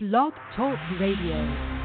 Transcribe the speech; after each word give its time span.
Blog 0.00 0.32
Talk 0.54 0.78
Radio. 1.00 1.77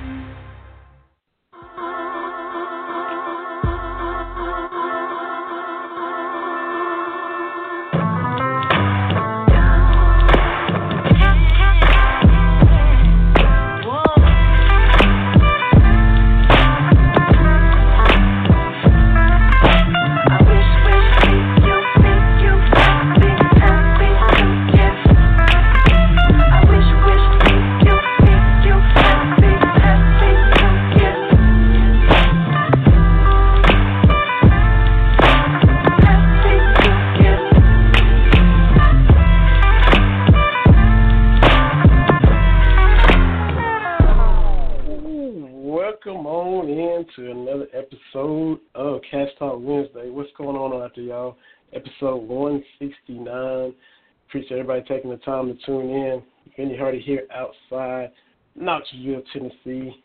Everybody 54.52 54.82
taking 54.88 55.12
the 55.12 55.18
time 55.18 55.48
to 55.48 55.66
tune 55.66 55.90
in. 55.90 56.24
Vinny 56.58 56.78
Hardy 56.78 57.02
here 57.02 57.28
outside 57.34 58.12
Knoxville, 58.56 59.24
Tennessee. 59.32 59.96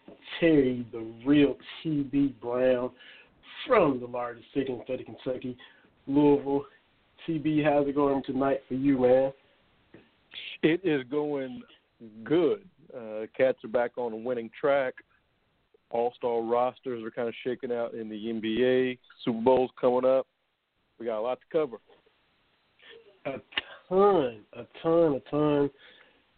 Terry, 0.40 0.86
the 0.92 1.06
real 1.24 1.56
TB 1.82 2.40
Brown 2.40 2.90
from 3.66 4.00
the 4.00 4.06
largest 4.06 4.46
city 4.54 4.72
in 4.72 4.82
state 4.84 5.00
of 5.00 5.06
Kentucky, 5.06 5.56
Louisville. 6.06 6.64
TB, 7.26 7.64
how's 7.64 7.88
it 7.88 7.94
going 7.94 8.22
tonight 8.24 8.62
for 8.68 8.74
you, 8.74 8.98
man? 8.98 9.32
It 10.62 10.80
is 10.84 11.02
going 11.10 11.62
good. 12.24 12.64
Uh, 12.94 13.26
Cats 13.36 13.58
are 13.64 13.68
back 13.68 13.92
on 13.96 14.12
a 14.12 14.16
winning 14.16 14.50
track. 14.58 14.94
All 15.90 16.12
star 16.16 16.42
rosters 16.42 17.02
are 17.04 17.10
kind 17.10 17.28
of 17.28 17.34
shaking 17.44 17.72
out 17.72 17.94
in 17.94 18.08
the 18.08 18.16
NBA. 18.16 18.98
Super 19.24 19.40
Bowl's 19.40 19.70
coming 19.80 20.04
up. 20.04 20.26
We 20.98 21.06
got 21.06 21.18
a 21.18 21.22
lot 21.22 21.38
to 21.40 21.46
cover. 21.50 21.78
A 23.34 23.40
ton, 23.88 24.40
a 24.54 24.64
ton, 24.82 25.14
a 25.14 25.30
ton, 25.30 25.70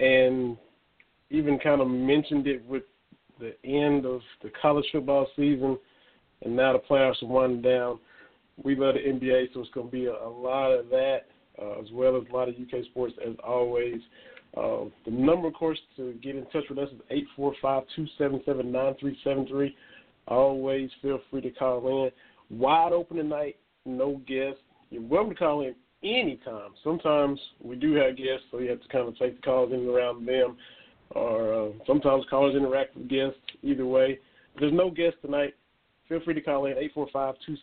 and 0.01 0.57
even 1.31 1.59
kind 1.59 1.81
of 1.81 1.89
mentioned 1.89 2.47
it 2.47 2.65
with 2.67 2.83
the 3.39 3.55
end 3.65 4.07
of 4.07 4.21
the 4.43 4.51
college 4.61 4.85
football 4.93 5.27
season, 5.37 5.79
and 6.43 6.55
now 6.55 6.73
the 6.73 6.79
playoffs 6.79 7.23
are 7.23 7.27
winding 7.27 7.63
down. 7.63 7.99
We 8.63 8.77
love 8.77 8.95
the 8.95 9.01
NBA, 9.01 9.55
so 9.55 9.61
it's 9.61 9.71
going 9.71 9.87
to 9.87 9.93
be 9.93 10.07
a, 10.07 10.13
a 10.13 10.29
lot 10.29 10.71
of 10.73 10.89
that, 10.91 11.21
uh, 11.61 11.81
as 11.81 11.87
well 11.93 12.17
as 12.17 12.25
a 12.31 12.37
lot 12.37 12.49
of 12.49 12.55
UK 12.55 12.85
sports, 12.87 13.15
as 13.27 13.35
always. 13.43 14.01
Uh, 14.57 14.85
the 15.05 15.11
number, 15.11 15.49
of 15.49 15.55
course, 15.55 15.79
to 15.97 16.13
get 16.23 16.37
in 16.37 16.45
touch 16.47 16.65
with 16.69 16.79
us 16.79 16.89
is 16.93 17.01
eight 17.11 17.27
four 17.37 17.55
five 17.63 17.85
two 17.95 18.07
seven 18.19 18.41
seven 18.45 18.71
nine 18.73 18.95
three 18.99 19.17
seven 19.23 19.47
three. 19.47 19.75
Always 20.27 20.91
feel 21.01 21.21
free 21.31 21.41
to 21.43 21.51
call 21.51 22.05
in. 22.05 22.59
Wide 22.59 22.93
open 22.93 23.17
tonight, 23.17 23.57
no 23.87 24.21
guests. 24.27 24.61
You're 24.91 25.03
welcome 25.03 25.31
to 25.31 25.39
call 25.39 25.63
in 25.63 25.75
anytime. 26.03 26.71
Sometimes 26.83 27.39
we 27.63 27.77
do 27.77 27.95
have 27.95 28.17
guests, 28.17 28.45
so 28.51 28.59
you 28.59 28.71
have 28.71 28.83
to 28.83 28.89
kind 28.89 29.09
of 29.09 29.19
take 29.19 29.37
the 29.37 29.43
calls 29.43 29.73
in 29.73 29.81
and 29.81 29.89
around 29.89 30.27
them, 30.27 30.57
or 31.11 31.55
uh, 31.55 31.69
sometimes 31.87 32.25
callers 32.31 32.57
interact 32.57 32.97
with 32.97 33.09
guests. 33.09 33.39
Either 33.63 33.87
way, 33.87 34.19
if 34.55 34.61
there's 34.61 34.73
no 34.73 34.91
guest 34.91 35.17
tonight. 35.23 35.55
Feel 36.09 36.21
free 36.25 36.35
to 36.35 36.41
call 36.41 36.67
in 36.67 36.75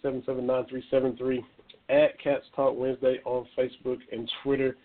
845-277-9373 0.04 1.44
at 1.90 2.18
Cats 2.22 2.46
Talk 2.56 2.78
Wednesday 2.78 3.20
on 3.26 3.46
Facebook 3.58 4.00
and 4.12 4.32
Twitter. 4.42 4.78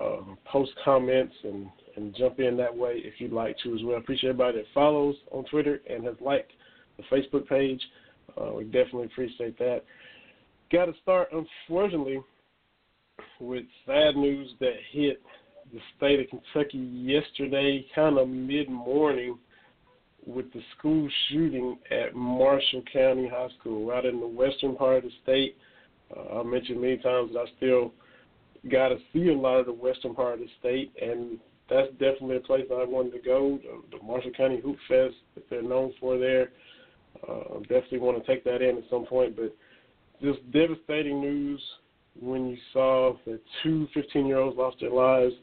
Uh, 0.00 0.22
post 0.50 0.70
comments 0.82 1.34
and, 1.44 1.68
and 1.96 2.16
jump 2.16 2.40
in 2.40 2.56
that 2.56 2.74
way 2.74 2.94
if 3.04 3.12
you'd 3.18 3.30
like 3.32 3.54
to 3.62 3.74
as 3.74 3.82
well. 3.84 3.98
Appreciate 3.98 4.30
everybody 4.30 4.56
that 4.56 4.66
follows 4.72 5.14
on 5.30 5.44
Twitter 5.44 5.82
and 5.90 6.02
has 6.04 6.14
liked 6.22 6.52
the 6.96 7.02
Facebook 7.14 7.46
page. 7.46 7.82
Uh, 8.40 8.54
we 8.54 8.64
definitely 8.64 9.04
appreciate 9.04 9.58
that. 9.58 9.82
Got 10.72 10.86
to 10.86 10.94
start, 11.02 11.28
unfortunately, 11.32 12.22
with 13.42 13.64
sad 13.86 14.16
news 14.16 14.54
that 14.60 14.74
hit 14.92 15.20
the 15.72 15.80
state 15.96 16.20
of 16.20 16.26
Kentucky 16.28 16.78
yesterday, 16.78 17.84
kind 17.94 18.18
of 18.18 18.28
mid 18.28 18.68
morning, 18.68 19.38
with 20.24 20.52
the 20.52 20.60
school 20.78 21.08
shooting 21.28 21.76
at 21.90 22.14
Marshall 22.14 22.82
County 22.92 23.28
High 23.28 23.48
School, 23.58 23.86
right 23.86 24.04
in 24.04 24.20
the 24.20 24.26
western 24.26 24.76
part 24.76 24.98
of 24.98 25.04
the 25.04 25.10
state. 25.22 25.56
Uh, 26.16 26.40
I 26.40 26.42
mentioned 26.44 26.80
many 26.80 26.98
times 26.98 27.32
that 27.32 27.40
I 27.40 27.44
still 27.56 27.92
got 28.70 28.88
to 28.88 28.98
see 29.12 29.28
a 29.28 29.36
lot 29.36 29.58
of 29.58 29.66
the 29.66 29.72
western 29.72 30.14
part 30.14 30.34
of 30.34 30.40
the 30.40 30.48
state, 30.60 30.92
and 31.00 31.38
that's 31.68 31.90
definitely 31.92 32.36
a 32.36 32.40
place 32.40 32.66
I 32.70 32.84
wanted 32.84 33.12
to 33.12 33.18
go. 33.18 33.58
The, 33.62 33.98
the 33.98 34.04
Marshall 34.04 34.32
County 34.36 34.60
Hoop 34.60 34.76
Fest 34.88 35.14
that 35.34 35.48
they're 35.50 35.62
known 35.62 35.92
for 35.98 36.18
there. 36.18 36.50
Uh, 37.28 37.58
definitely 37.60 37.98
want 37.98 38.24
to 38.24 38.26
take 38.32 38.44
that 38.44 38.62
in 38.62 38.78
at 38.78 38.84
some 38.88 39.06
point, 39.06 39.34
but 39.34 39.56
just 40.22 40.38
devastating 40.52 41.20
news 41.20 41.60
when 42.20 42.48
you 42.48 42.56
saw 42.72 43.14
that 43.26 43.40
two 43.62 43.88
15 43.94 44.26
year 44.26 44.38
olds 44.38 44.56
lost 44.56 44.76
their 44.80 44.90
lives, 44.90 45.34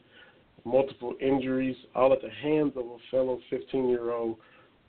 multiple 0.64 1.14
injuries, 1.20 1.76
all 1.94 2.12
at 2.12 2.22
the 2.22 2.30
hands 2.30 2.72
of 2.76 2.84
a 2.86 2.96
fellow 3.10 3.40
15 3.50 3.88
year 3.88 4.12
old 4.12 4.36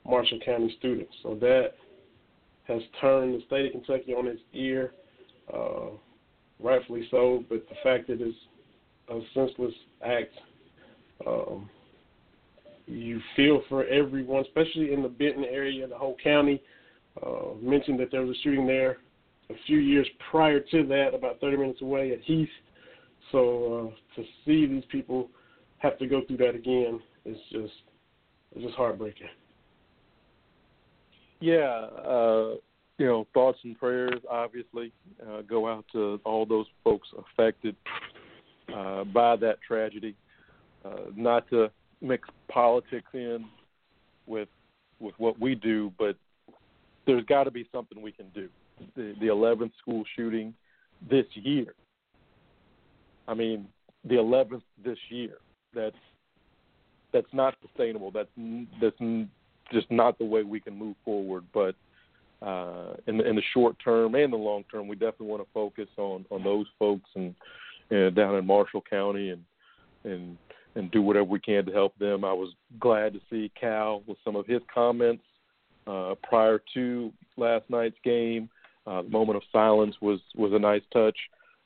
Marshall 0.06 0.40
County 0.44 0.74
student. 0.78 1.08
So 1.22 1.34
that 1.40 1.74
has 2.64 2.82
turned 3.00 3.34
the 3.34 3.44
state 3.46 3.66
of 3.66 3.72
Kentucky 3.72 4.12
on 4.12 4.26
its 4.26 4.40
ear, 4.52 4.92
uh, 5.52 5.88
rightfully 6.60 7.06
so, 7.10 7.44
but 7.48 7.66
the 7.68 7.74
fact 7.82 8.06
that 8.08 8.20
it's 8.20 8.36
a 9.08 9.20
senseless 9.34 9.74
act, 10.04 10.32
um, 11.26 11.68
you 12.86 13.20
feel 13.36 13.62
for 13.68 13.84
everyone, 13.84 14.44
especially 14.44 14.92
in 14.92 15.02
the 15.02 15.08
Benton 15.08 15.44
area, 15.44 15.86
the 15.86 15.96
whole 15.96 16.16
county. 16.22 16.60
Uh, 17.22 17.54
mentioned 17.60 18.00
that 18.00 18.10
there 18.10 18.22
was 18.22 18.34
a 18.34 18.40
shooting 18.42 18.66
there 18.66 18.96
a 19.52 19.66
few 19.66 19.78
years 19.78 20.08
prior 20.30 20.60
to 20.60 20.86
that, 20.86 21.14
about 21.14 21.40
30 21.40 21.56
minutes 21.56 21.82
away 21.82 22.12
at 22.12 22.20
Heath. 22.22 22.48
So 23.30 23.92
uh, 23.92 24.16
to 24.20 24.26
see 24.44 24.66
these 24.66 24.84
people 24.90 25.28
have 25.78 25.98
to 25.98 26.06
go 26.06 26.22
through 26.26 26.38
that 26.38 26.54
again 26.54 27.00
is 27.24 27.36
just 27.50 27.72
it's 28.54 28.64
just 28.64 28.74
heartbreaking. 28.74 29.28
Yeah, 31.40 31.86
uh, 32.06 32.54
you 32.98 33.06
know, 33.06 33.26
thoughts 33.32 33.58
and 33.64 33.78
prayers 33.78 34.20
obviously 34.30 34.92
uh, 35.26 35.42
go 35.42 35.66
out 35.66 35.84
to 35.92 36.20
all 36.24 36.46
those 36.46 36.66
folks 36.84 37.08
affected 37.18 37.74
uh, 38.74 39.04
by 39.04 39.36
that 39.36 39.56
tragedy. 39.66 40.14
Uh, 40.84 41.10
not 41.16 41.48
to 41.50 41.70
mix 42.00 42.28
politics 42.48 43.08
in 43.14 43.46
with 44.26 44.48
with 45.00 45.14
what 45.18 45.40
we 45.40 45.54
do, 45.54 45.92
but 45.98 46.16
there's 47.06 47.24
got 47.24 47.44
to 47.44 47.50
be 47.50 47.66
something 47.72 48.00
we 48.00 48.12
can 48.12 48.28
do 48.34 48.48
the, 48.96 49.14
the 49.20 49.26
11th 49.26 49.72
school 49.80 50.04
shooting 50.16 50.54
this 51.10 51.26
year. 51.34 51.74
I 53.28 53.34
mean, 53.34 53.66
the 54.04 54.16
11th 54.16 54.62
this 54.84 54.98
year. 55.08 55.38
That's 55.74 55.96
that's 57.12 57.32
not 57.32 57.54
sustainable. 57.62 58.10
That's 58.10 58.28
that's 58.80 58.96
just 59.72 59.90
not 59.90 60.18
the 60.18 60.24
way 60.24 60.42
we 60.42 60.60
can 60.60 60.76
move 60.78 60.96
forward. 61.04 61.44
But 61.52 61.74
uh, 62.46 62.94
in 63.06 63.18
the 63.18 63.28
in 63.28 63.36
the 63.36 63.42
short 63.54 63.76
term 63.82 64.14
and 64.14 64.32
the 64.32 64.36
long 64.36 64.64
term, 64.70 64.88
we 64.88 64.96
definitely 64.96 65.28
want 65.28 65.42
to 65.42 65.48
focus 65.54 65.88
on 65.96 66.26
on 66.30 66.42
those 66.42 66.66
folks 66.78 67.08
and 67.14 67.34
uh, 67.90 68.10
down 68.10 68.36
in 68.36 68.46
Marshall 68.46 68.82
County 68.88 69.30
and 69.30 69.44
and 70.04 70.36
and 70.74 70.90
do 70.90 71.02
whatever 71.02 71.24
we 71.24 71.40
can 71.40 71.64
to 71.66 71.72
help 71.72 71.96
them. 71.98 72.24
I 72.24 72.32
was 72.32 72.54
glad 72.80 73.12
to 73.12 73.20
see 73.30 73.50
Cal 73.58 74.02
with 74.06 74.18
some 74.24 74.36
of 74.36 74.46
his 74.46 74.60
comments 74.72 75.22
uh, 75.86 76.14
prior 76.22 76.60
to 76.74 77.12
last 77.36 77.64
night's 77.68 77.98
game. 78.04 78.48
Uh, 78.86 79.02
the 79.02 79.08
moment 79.08 79.36
of 79.36 79.42
silence 79.52 79.94
was 80.00 80.20
was 80.34 80.52
a 80.52 80.58
nice 80.58 80.82
touch 80.92 81.16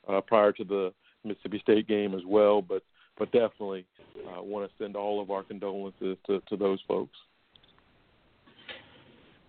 uh, 0.07 0.21
prior 0.21 0.51
to 0.51 0.63
the 0.63 0.93
Mississippi 1.23 1.59
State 1.59 1.87
game 1.87 2.13
as 2.13 2.21
well. 2.27 2.61
But 2.61 2.83
but 3.17 3.31
definitely 3.31 3.85
uh, 4.27 4.41
want 4.41 4.69
to 4.69 4.83
send 4.83 4.95
all 4.95 5.21
of 5.21 5.31
our 5.31 5.43
condolences 5.43 6.17
to, 6.27 6.41
to 6.47 6.55
those 6.55 6.79
folks. 6.87 7.17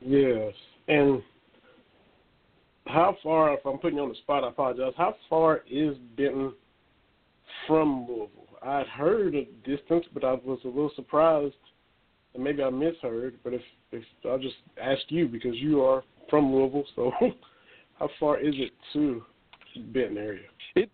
Yes, 0.01 0.55
and 0.87 1.23
how 2.87 3.17
far? 3.23 3.53
If 3.53 3.61
I'm 3.67 3.79
putting 3.79 3.99
you 3.99 4.05
on 4.05 4.09
the 4.09 4.15
spot, 4.17 4.45
I 4.45 4.49
apologize. 4.49 4.93
How 4.97 5.15
far 5.29 5.63
is 5.71 5.97
Benton 6.17 6.55
from 7.67 8.07
Louisville? 8.09 8.31
I'd 8.63 8.87
heard 8.87 9.35
a 9.35 9.45
distance, 9.69 10.07
but 10.13 10.25
I 10.25 10.33
was 10.33 10.59
a 10.65 10.69
little 10.69 10.91
surprised, 10.97 11.55
and 12.35 12.43
maybe 12.43 12.63
I 12.63 12.71
misheard. 12.71 13.39
But 13.45 13.55
if 13.55 13.63
if 13.93 14.05
I'll 14.25 14.39
just 14.39 14.57
ask 14.83 15.03
you 15.09 15.29
because 15.29 15.57
you 15.57 15.83
are 15.83 16.03
from 16.31 16.53
Louisville, 16.53 16.85
so 16.97 17.13
How 17.99 18.09
far 18.21 18.39
is 18.39 18.55
it 18.57 18.73
to 18.93 19.23
Benton 19.93 20.19
area? 20.19 20.47
It, 20.77 20.91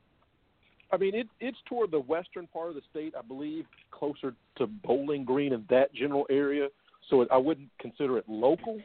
I 0.91 0.97
mean, 0.97 1.15
it, 1.15 1.29
it's 1.41 1.59
toward 1.69 1.91
the 1.91 2.01
western 2.01 2.47
part 2.47 2.71
of 2.71 2.75
the 2.75 2.83
state, 2.91 3.15
I 3.19 3.23
believe, 3.23 3.67
closer 3.91 4.35
to 4.57 4.67
Bowling 4.67 5.25
Green 5.25 5.53
and 5.53 5.67
that 5.69 5.93
general 5.95 6.27
area. 6.31 6.69
So 7.11 7.21
it, 7.21 7.29
I 7.31 7.37
wouldn't 7.37 7.69
consider 7.79 8.17
it 8.17 8.25
local 8.29 8.81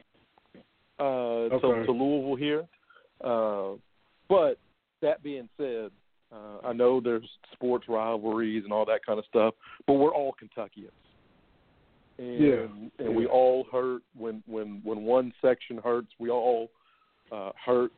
uh, 0.98 1.02
okay. 1.02 1.80
to, 1.80 1.86
to 1.86 1.92
Louisville 1.92 2.36
here. 2.36 2.64
Uh, 3.22 3.78
but 4.28 4.58
that 5.02 5.22
being 5.22 5.48
said, 5.56 5.90
uh, 6.32 6.66
I 6.66 6.72
know 6.72 7.00
there's 7.00 7.28
sports 7.52 7.86
rivalries 7.88 8.64
and 8.64 8.72
all 8.72 8.84
that 8.86 9.04
kind 9.04 9.18
of 9.18 9.24
stuff, 9.26 9.54
but 9.86 9.94
we're 9.94 10.14
all 10.14 10.32
Kentuckians. 10.38 10.92
And, 12.18 12.40
yeah. 12.40 13.04
and 13.06 13.16
we 13.16 13.26
all 13.26 13.66
hurt 13.72 14.02
when 14.14 14.42
when 14.46 14.82
when 14.84 15.02
one 15.04 15.32
section 15.40 15.78
hurts. 15.78 16.08
We 16.18 16.28
all 16.28 16.70
uh, 17.32 17.50
hurt. 17.64 17.92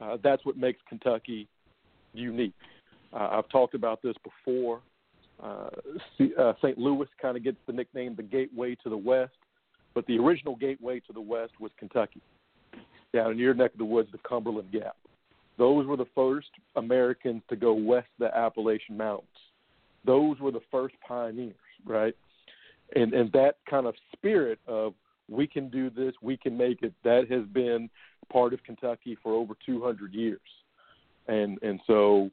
Uh, 0.00 0.16
that's 0.22 0.44
what 0.44 0.56
makes 0.56 0.80
Kentucky 0.88 1.48
unique. 2.14 2.54
Uh, 3.12 3.28
I've 3.32 3.48
talked 3.48 3.74
about 3.74 4.02
this 4.02 4.14
before. 4.22 4.80
Uh, 5.42 5.70
uh, 6.38 6.52
St. 6.62 6.78
Louis 6.78 7.08
kind 7.20 7.36
of 7.36 7.44
gets 7.44 7.56
the 7.66 7.72
nickname 7.72 8.14
the 8.14 8.22
gateway 8.22 8.76
to 8.82 8.90
the 8.90 8.96
West, 8.96 9.32
but 9.94 10.06
the 10.06 10.18
original 10.18 10.56
gateway 10.56 11.00
to 11.00 11.12
the 11.12 11.20
West 11.20 11.52
was 11.60 11.70
Kentucky, 11.78 12.20
down 13.12 13.32
in 13.32 13.38
your 13.38 13.54
neck 13.54 13.72
of 13.72 13.78
the 13.78 13.84
woods, 13.84 14.08
the 14.12 14.18
Cumberland 14.18 14.70
Gap. 14.70 14.96
Those 15.58 15.86
were 15.86 15.96
the 15.96 16.06
first 16.14 16.48
Americans 16.76 17.42
to 17.50 17.56
go 17.56 17.74
west 17.74 18.08
the 18.18 18.34
Appalachian 18.34 18.96
Mountains. 18.96 19.28
Those 20.06 20.38
were 20.40 20.50
the 20.50 20.62
first 20.70 20.94
pioneers, 21.06 21.54
right? 21.84 22.14
And 22.96 23.12
and 23.12 23.30
that 23.32 23.56
kind 23.68 23.86
of 23.86 23.94
spirit 24.14 24.58
of 24.66 24.94
we 25.30 25.46
can 25.46 25.70
do 25.70 25.90
this, 25.90 26.12
we 26.20 26.36
can 26.36 26.56
make 26.56 26.82
it, 26.82 26.92
that 27.04 27.30
has 27.30 27.44
been 27.52 27.88
part 28.32 28.52
of 28.52 28.62
Kentucky 28.64 29.16
for 29.22 29.34
over 29.34 29.54
200 29.64 30.12
years. 30.12 30.40
And 31.28 31.58
and 31.62 31.80
so 31.86 32.30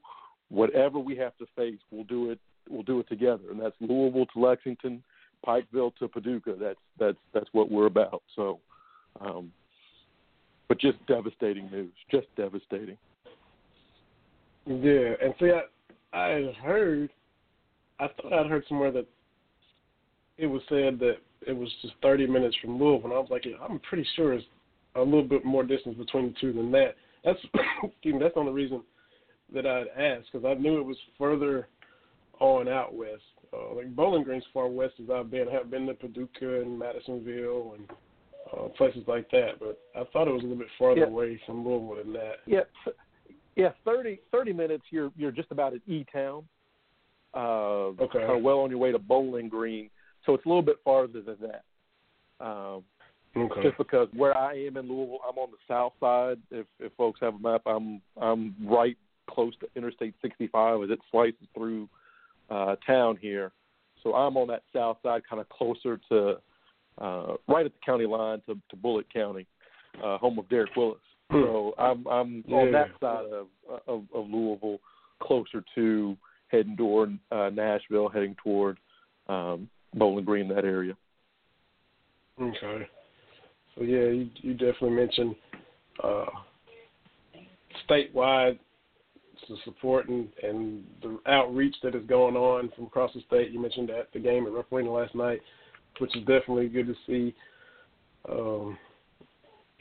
whatever 0.49 0.99
we 0.99 1.15
have 1.17 1.37
to 1.37 1.45
face, 1.55 1.79
we'll 1.91 2.05
do 2.05 2.31
it. 2.31 2.39
We'll 2.69 2.83
do 2.83 2.99
it 2.99 3.07
together, 3.07 3.43
and 3.51 3.61
that's 3.61 3.75
Louisville 3.79 4.25
to 4.33 4.39
Lexington, 4.39 5.01
Pikeville 5.45 5.95
to 5.97 6.07
Paducah. 6.07 6.55
That's 6.59 6.79
that's 6.99 7.17
that's 7.33 7.47
what 7.51 7.71
we're 7.71 7.85
about. 7.85 8.23
So, 8.35 8.59
um, 9.21 9.51
but 10.67 10.79
just 10.79 10.97
devastating 11.07 11.69
news, 11.71 11.93
just 12.11 12.27
devastating. 12.35 12.97
Yeah, 14.65 15.13
and 15.21 15.33
see, 15.39 15.51
I 16.13 16.17
I 16.17 16.53
heard, 16.61 17.09
I 17.99 18.07
thought 18.07 18.33
I'd 18.33 18.47
heard 18.47 18.65
somewhere 18.67 18.91
that 18.91 19.07
it 20.37 20.47
was 20.47 20.61
said 20.67 20.99
that 20.99 21.17
it 21.45 21.55
was 21.55 21.69
just 21.81 21.93
30 22.01 22.27
minutes 22.27 22.55
from 22.61 22.79
Louisville, 22.79 23.05
and 23.05 23.13
I 23.13 23.19
was 23.19 23.29
like, 23.29 23.45
I'm 23.61 23.79
pretty 23.79 24.07
sure 24.15 24.33
it's 24.33 24.45
a 24.95 25.01
little 25.01 25.23
bit 25.23 25.45
more 25.45 25.63
distance 25.63 25.97
between 25.97 26.27
the 26.27 26.35
two 26.39 26.53
than 26.53 26.71
that. 26.71 26.95
That's 27.23 27.39
that's 27.53 27.93
the 28.03 28.31
only 28.35 28.53
reason 28.53 28.81
that 29.53 29.65
I'd 29.65 29.87
asked 29.97 30.29
because 30.31 30.45
I 30.45 30.59
knew 30.59 30.79
it 30.79 30.85
was 30.85 30.97
further 31.17 31.67
on 32.39 32.67
out 32.67 32.93
west. 32.93 33.21
Uh, 33.53 33.75
like 33.75 33.95
Bowling 33.95 34.23
Green's 34.23 34.43
far 34.53 34.67
west 34.67 34.95
as 35.01 35.09
I've 35.09 35.31
been. 35.31 35.47
I 35.47 35.53
have 35.53 35.71
been 35.71 35.87
to 35.87 35.93
Paducah 35.93 36.61
and 36.61 36.77
Madisonville 36.77 37.75
and 37.77 37.89
uh, 38.51 38.67
places 38.69 39.03
like 39.07 39.29
that, 39.31 39.59
but 39.59 39.79
I 39.95 40.03
thought 40.11 40.27
it 40.27 40.33
was 40.33 40.43
a 40.43 40.47
little 40.47 40.57
bit 40.57 40.67
farther 40.77 41.01
yeah. 41.01 41.07
away 41.07 41.39
from 41.45 41.65
Louisville 41.65 42.03
than 42.03 42.13
that. 42.13 42.35
Yeah, 42.45 42.61
yeah, 43.55 43.69
30, 43.85 44.19
30 44.31 44.53
minutes. 44.53 44.83
You're 44.89 45.11
you're 45.17 45.31
just 45.31 45.51
about 45.51 45.73
at 45.73 45.81
E 45.87 46.05
Town. 46.11 46.43
Uh, 47.33 47.93
okay. 47.99 48.19
Kind 48.19 48.31
of 48.31 48.43
well 48.43 48.59
on 48.59 48.69
your 48.69 48.79
way 48.79 48.91
to 48.91 48.99
Bowling 48.99 49.49
Green, 49.49 49.89
so 50.27 50.35
it's 50.35 50.45
a 50.45 50.47
little 50.47 50.61
bit 50.61 50.77
farther 50.83 51.21
than 51.21 51.37
that. 51.41 51.63
Um, 52.39 52.83
okay. 53.35 53.63
Just 53.63 53.77
because 53.79 54.07
where 54.13 54.37
I 54.37 54.53
am 54.53 54.77
in 54.77 54.87
Louisville, 54.87 55.21
I'm 55.27 55.37
on 55.39 55.49
the 55.49 55.57
south 55.67 55.93
side. 55.99 56.37
If 56.51 56.67
if 56.79 56.91
folks 56.93 57.19
have 57.21 57.35
a 57.35 57.39
map, 57.39 57.63
I'm 57.65 58.01
I'm 58.21 58.53
right 58.63 58.97
close 59.29 59.53
to 59.61 59.67
Interstate 59.75 60.13
65 60.21 60.83
as 60.83 60.89
it 60.91 60.99
slices 61.09 61.47
through 61.55 61.89
uh, 62.49 62.75
town 62.85 63.17
here. 63.19 63.51
So 64.03 64.13
I'm 64.13 64.37
on 64.37 64.47
that 64.49 64.63
south 64.73 64.97
side, 65.01 65.23
kind 65.27 65.41
of 65.41 65.49
closer 65.49 65.99
to 66.09 66.37
uh, 66.99 67.35
right 67.47 67.65
at 67.65 67.71
the 67.71 67.79
county 67.85 68.05
line 68.05 68.41
to, 68.47 68.55
to 68.69 68.75
Bullitt 68.75 69.11
County, 69.11 69.47
uh, 70.03 70.17
home 70.17 70.37
of 70.37 70.47
Derek 70.49 70.75
Willis. 70.75 70.99
Hmm. 71.31 71.41
So 71.41 71.73
I'm 71.77 72.05
I'm 72.07 72.43
yeah. 72.47 72.55
on 72.57 72.71
that 72.73 72.89
side 72.99 73.25
of, 73.25 73.47
of 73.87 74.03
of 74.13 74.29
Louisville, 74.29 74.79
closer 75.21 75.63
to 75.75 76.17
heading 76.49 76.77
toward 76.77 77.17
uh, 77.31 77.49
Nashville, 77.49 78.09
heading 78.09 78.35
toward 78.43 78.77
um, 79.27 79.69
Bowling 79.93 80.25
Green, 80.25 80.47
that 80.49 80.65
area. 80.65 80.95
Okay. 82.41 82.87
So 83.75 83.83
yeah, 83.83 84.09
you, 84.09 84.29
you 84.41 84.53
definitely 84.53 84.91
mentioned 84.91 85.35
uh, 86.03 86.25
statewide 87.89 88.59
the 89.47 89.55
support 89.63 90.09
and, 90.09 90.27
and 90.43 90.83
the 91.01 91.19
outreach 91.27 91.75
that 91.83 91.95
is 91.95 92.05
going 92.07 92.35
on 92.35 92.71
from 92.75 92.85
across 92.85 93.13
the 93.13 93.21
state. 93.27 93.51
You 93.51 93.61
mentioned 93.61 93.89
that 93.89 94.07
the 94.13 94.19
game 94.19 94.45
at 94.45 94.51
Rupp 94.51 94.71
Arena 94.71 94.91
last 94.91 95.15
night, 95.15 95.41
which 95.99 96.15
is 96.15 96.21
definitely 96.21 96.67
good 96.67 96.87
to 96.87 96.95
see. 97.05 97.35
Um, 98.29 98.77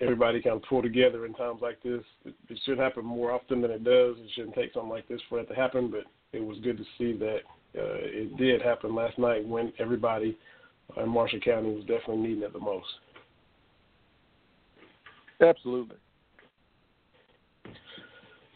everybody 0.00 0.40
kind 0.42 0.56
of 0.56 0.62
pull 0.68 0.82
together 0.82 1.26
in 1.26 1.34
times 1.34 1.60
like 1.62 1.82
this. 1.82 2.02
It, 2.24 2.34
it 2.48 2.58
should 2.64 2.78
happen 2.78 3.04
more 3.04 3.32
often 3.32 3.60
than 3.60 3.70
it 3.70 3.84
does. 3.84 4.16
It 4.18 4.30
shouldn't 4.34 4.54
take 4.54 4.72
something 4.72 4.90
like 4.90 5.08
this 5.08 5.20
for 5.28 5.40
it 5.40 5.48
to 5.48 5.54
happen, 5.54 5.90
but 5.90 6.04
it 6.32 6.44
was 6.44 6.58
good 6.62 6.76
to 6.76 6.84
see 6.98 7.16
that 7.18 7.40
uh, 7.76 7.98
it 8.02 8.36
did 8.36 8.62
happen 8.62 8.94
last 8.94 9.18
night 9.18 9.46
when 9.46 9.72
everybody 9.78 10.36
in 10.96 11.08
Marshall 11.08 11.40
County 11.40 11.74
was 11.74 11.84
definitely 11.84 12.18
needing 12.18 12.42
it 12.42 12.52
the 12.52 12.58
most. 12.58 12.86
Absolutely. 15.40 15.96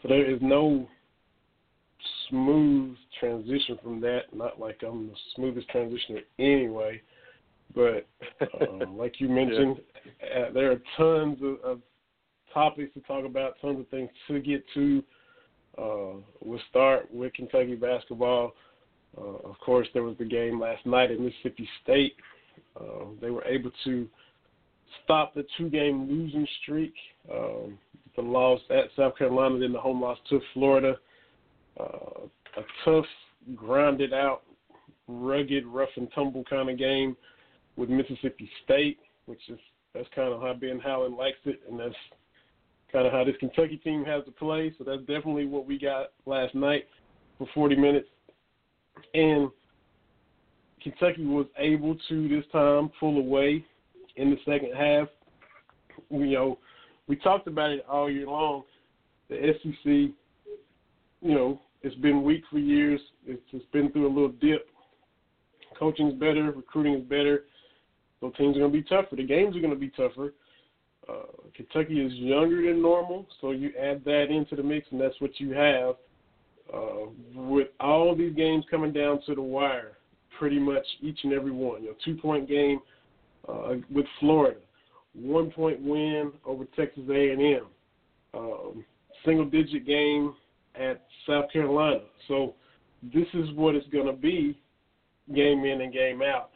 So 0.01 0.07
there 0.07 0.29
is 0.29 0.39
no 0.41 0.87
smooth 2.29 2.95
transition 3.19 3.77
from 3.83 4.01
that. 4.01 4.33
Not 4.33 4.59
like 4.59 4.81
I'm 4.85 5.09
the 5.09 5.13
smoothest 5.35 5.69
transitioner 5.69 6.23
anyway, 6.39 7.01
but 7.75 8.07
uh, 8.41 8.87
like 8.95 9.19
you 9.19 9.29
mentioned, 9.29 9.77
yeah. 10.21 10.39
uh, 10.39 10.51
there 10.53 10.71
are 10.71 10.81
tons 10.97 11.37
of, 11.43 11.59
of, 11.63 11.81
topics 12.53 12.93
to 12.93 12.99
talk 13.01 13.23
about, 13.23 13.53
tons 13.61 13.79
of 13.79 13.87
things 13.87 14.09
to 14.27 14.37
get 14.41 14.61
to. 14.73 15.01
Uh, 15.77 16.19
we'll 16.41 16.59
start 16.69 17.07
with 17.13 17.33
Kentucky 17.33 17.75
basketball. 17.75 18.51
Uh, 19.17 19.49
of 19.49 19.59
course, 19.59 19.87
there 19.93 20.03
was 20.03 20.17
the 20.17 20.25
game 20.25 20.59
last 20.59 20.85
night 20.85 21.11
at 21.11 21.19
Mississippi 21.19 21.67
State. 21.83 22.15
Uh, 22.79 23.05
they 23.19 23.29
were 23.29 23.43
able 23.45 23.71
to 23.83 24.07
stop 25.03 25.33
the 25.33 25.45
two-game 25.57 26.07
losing 26.09 26.47
streak. 26.61 26.93
Um, 27.31 27.77
the 28.15 28.21
loss 28.21 28.59
at 28.69 28.85
South 28.95 29.17
Carolina, 29.17 29.59
then 29.59 29.73
the 29.73 29.79
home 29.79 30.01
loss 30.01 30.17
to 30.29 30.39
Florida. 30.53 30.95
Uh, 31.79 32.27
a 32.57 32.61
tough, 32.83 33.05
grounded 33.55 34.13
out, 34.13 34.43
rugged, 35.07 35.65
rough 35.65 35.89
and 35.95 36.07
tumble 36.13 36.43
kind 36.49 36.69
of 36.69 36.77
game 36.77 37.15
with 37.77 37.89
Mississippi 37.89 38.49
State, 38.63 38.99
which 39.25 39.39
is 39.49 39.59
that's 39.93 40.07
kind 40.15 40.33
of 40.33 40.41
how 40.41 40.53
Ben 40.53 40.79
Howland 40.79 41.15
likes 41.15 41.37
it, 41.45 41.61
and 41.69 41.79
that's 41.79 41.95
kind 42.91 43.05
of 43.05 43.13
how 43.13 43.23
this 43.23 43.35
Kentucky 43.39 43.77
team 43.77 44.05
has 44.05 44.23
to 44.25 44.31
play. 44.31 44.73
So 44.77 44.83
that's 44.83 45.01
definitely 45.01 45.45
what 45.45 45.65
we 45.65 45.77
got 45.77 46.11
last 46.25 46.55
night 46.55 46.87
for 47.37 47.47
40 47.53 47.75
minutes, 47.75 48.07
and 49.13 49.49
Kentucky 50.81 51.25
was 51.25 51.45
able 51.57 51.95
to 52.09 52.27
this 52.27 52.45
time 52.51 52.91
pull 52.99 53.17
away 53.17 53.63
in 54.15 54.31
the 54.31 54.37
second 54.45 54.73
half. 54.75 55.07
You 56.09 56.25
know, 56.31 56.57
we 57.07 57.15
talked 57.15 57.47
about 57.47 57.71
it 57.71 57.85
all 57.89 58.09
year 58.09 58.27
long. 58.27 58.63
The 59.29 59.53
SEC, 59.61 59.85
you 59.85 60.13
know, 61.21 61.61
it's 61.83 61.95
been 61.95 62.23
weak 62.23 62.43
for 62.51 62.59
years. 62.59 62.99
It's 63.25 63.41
just 63.51 63.71
been 63.71 63.91
through 63.91 64.07
a 64.07 64.13
little 64.13 64.29
dip. 64.29 64.67
Coaching's 65.77 66.19
better, 66.19 66.51
recruiting 66.51 66.95
is 66.95 67.03
better. 67.03 67.45
So 68.19 68.31
teams 68.37 68.55
are 68.55 68.59
going 68.59 68.71
to 68.71 68.77
be 68.77 68.83
tougher. 68.83 69.15
The 69.15 69.23
games 69.23 69.55
are 69.55 69.61
going 69.61 69.73
to 69.73 69.79
be 69.79 69.89
tougher. 69.89 70.33
Uh, 71.09 71.23
Kentucky 71.55 71.99
is 71.99 72.13
younger 72.13 72.67
than 72.67 72.81
normal, 72.81 73.25
so 73.39 73.51
you 73.51 73.71
add 73.79 74.03
that 74.05 74.27
into 74.29 74.55
the 74.55 74.61
mix, 74.61 74.87
and 74.91 75.01
that's 75.01 75.19
what 75.19 75.39
you 75.39 75.51
have. 75.53 75.95
Uh, 76.73 77.09
with 77.35 77.67
all 77.79 78.15
these 78.15 78.33
games 78.33 78.63
coming 78.71 78.93
down 78.93 79.19
to 79.25 79.35
the 79.35 79.41
wire, 79.41 79.97
pretty 80.39 80.59
much 80.59 80.85
each 81.01 81.19
and 81.23 81.33
every 81.33 81.51
one. 81.51 81.83
You 81.83 81.89
know, 81.89 81.95
two 82.03 82.15
point 82.15 82.47
game 82.47 82.79
uh, 83.47 83.75
with 83.93 84.05
Florida, 84.19 84.59
one 85.13 85.51
point 85.51 85.81
win 85.81 86.31
over 86.45 86.65
Texas 86.75 87.03
A&M, 87.09 87.65
um, 88.33 88.85
single 89.25 89.45
digit 89.45 89.85
game 89.85 90.33
at 90.75 91.03
South 91.27 91.51
Carolina. 91.51 92.01
So 92.27 92.55
this 93.13 93.27
is 93.33 93.49
what 93.55 93.75
it's 93.75 93.87
going 93.89 94.07
to 94.07 94.13
be, 94.13 94.57
game 95.33 95.65
in 95.65 95.81
and 95.81 95.91
game 95.91 96.21
out. 96.21 96.51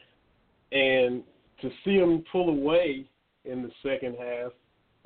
And 0.72 1.24
to 1.62 1.69
see 1.84 2.00
them 2.00 2.24
pull 2.31 2.50
away 2.50 3.05
in 3.45 3.62
the 3.62 3.72
second 3.84 4.15
half 4.19 4.51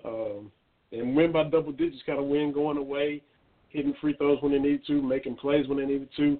um, 0.05 0.51
and 0.91 1.15
win 1.15 1.31
by 1.31 1.43
double 1.43 1.71
digits, 1.71 2.01
kind 2.05 2.19
of 2.19 2.25
win 2.25 2.51
going 2.51 2.77
away, 2.77 3.21
hitting 3.69 3.93
free 4.01 4.13
throws 4.13 4.41
when 4.41 4.51
they 4.51 4.59
need 4.59 4.81
to, 4.87 5.01
making 5.01 5.35
plays 5.35 5.67
when 5.67 5.77
they 5.77 5.85
needed 5.85 6.09
to, 6.17 6.39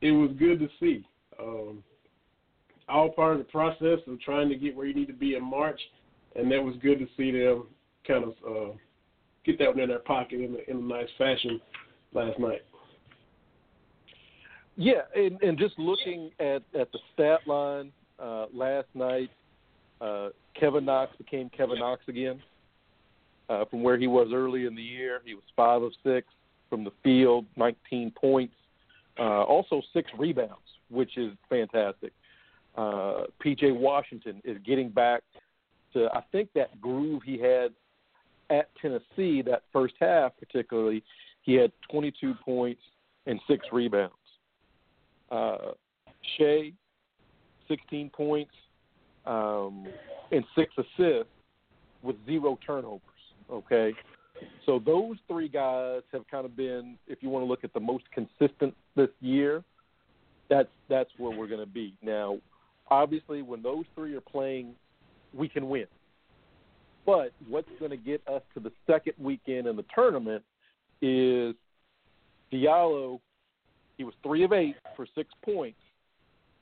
it 0.00 0.12
was 0.12 0.30
good 0.38 0.58
to 0.60 0.68
see. 0.80 1.06
Um, 1.40 1.82
all 2.88 3.10
part 3.10 3.32
of 3.32 3.38
the 3.38 3.44
process 3.44 3.98
of 4.06 4.20
trying 4.20 4.48
to 4.48 4.56
get 4.56 4.74
where 4.74 4.86
you 4.86 4.94
need 4.94 5.08
to 5.08 5.12
be 5.12 5.34
in 5.34 5.44
March– 5.44 5.80
and 6.38 6.50
that 6.52 6.62
was 6.62 6.74
good 6.82 6.98
to 6.98 7.06
see 7.16 7.30
them 7.32 7.64
kind 8.06 8.24
of 8.24 8.34
uh, 8.46 8.72
get 9.44 9.58
that 9.58 9.68
one 9.68 9.80
in 9.80 9.88
their 9.88 9.98
pocket 9.98 10.40
in 10.40 10.56
a, 10.56 10.70
in 10.70 10.76
a 10.78 10.86
nice 10.86 11.08
fashion 11.18 11.60
last 12.14 12.38
night. 12.38 12.62
Yeah, 14.76 15.02
and, 15.14 15.42
and 15.42 15.58
just 15.58 15.78
looking 15.78 16.30
at, 16.38 16.62
at 16.78 16.92
the 16.92 16.98
stat 17.12 17.40
line 17.46 17.90
uh, 18.22 18.46
last 18.54 18.86
night, 18.94 19.30
uh, 20.00 20.28
Kevin 20.58 20.84
Knox 20.84 21.16
became 21.16 21.50
Kevin 21.50 21.80
Knox 21.80 22.00
again 22.06 22.40
uh, 23.48 23.64
from 23.64 23.82
where 23.82 23.98
he 23.98 24.06
was 24.06 24.28
early 24.32 24.66
in 24.66 24.76
the 24.76 24.82
year. 24.82 25.20
He 25.24 25.34
was 25.34 25.42
five 25.56 25.82
of 25.82 25.92
six 26.04 26.28
from 26.68 26.84
the 26.84 26.92
field, 27.02 27.46
19 27.56 28.12
points, 28.12 28.54
uh, 29.18 29.42
also 29.42 29.82
six 29.92 30.10
rebounds, 30.18 30.54
which 30.90 31.16
is 31.16 31.32
fantastic. 31.48 32.12
Uh, 32.76 33.24
PJ 33.44 33.76
Washington 33.76 34.40
is 34.44 34.56
getting 34.64 34.88
back 34.88 35.22
to 35.92 36.08
I 36.12 36.22
think 36.30 36.50
that 36.54 36.80
groove 36.80 37.22
he 37.24 37.38
had 37.38 37.72
at 38.50 38.68
Tennessee 38.80 39.42
that 39.42 39.62
first 39.72 39.94
half, 40.00 40.32
particularly. 40.38 41.02
He 41.42 41.54
had 41.54 41.72
22 41.90 42.34
points 42.44 42.80
and 43.26 43.40
six 43.48 43.66
rebounds. 43.72 44.14
Uh, 45.30 45.72
Shai, 46.36 46.72
16 47.68 48.10
points 48.10 48.52
um, 49.26 49.86
and 50.32 50.44
six 50.56 50.72
assists 50.78 51.30
with 52.02 52.16
zero 52.26 52.58
turnovers. 52.66 53.00
Okay, 53.50 53.92
so 54.66 54.78
those 54.84 55.16
three 55.26 55.48
guys 55.48 56.02
have 56.12 56.28
kind 56.30 56.44
of 56.44 56.56
been, 56.56 56.96
if 57.06 57.22
you 57.22 57.30
want 57.30 57.44
to 57.44 57.48
look 57.48 57.64
at 57.64 57.72
the 57.72 57.80
most 57.80 58.04
consistent 58.12 58.74
this 58.96 59.08
year, 59.20 59.64
that's 60.50 60.68
that's 60.88 61.10
where 61.18 61.36
we're 61.36 61.46
going 61.46 61.60
to 61.60 61.66
be. 61.66 61.94
Now, 62.02 62.38
obviously, 62.90 63.42
when 63.42 63.62
those 63.62 63.84
three 63.94 64.14
are 64.14 64.20
playing, 64.20 64.74
we 65.34 65.48
can 65.48 65.68
win. 65.68 65.86
But 67.06 67.32
what's 67.48 67.68
going 67.78 67.90
to 67.90 67.96
get 67.96 68.26
us 68.28 68.42
to 68.54 68.60
the 68.60 68.72
second 68.86 69.14
weekend 69.18 69.66
in 69.66 69.76
the 69.76 69.84
tournament 69.94 70.42
is 71.00 71.54
Diallo. 72.52 73.20
He 73.96 74.04
was 74.04 74.14
three 74.22 74.44
of 74.44 74.52
eight 74.52 74.76
for 74.96 75.06
six 75.14 75.30
points, 75.44 75.78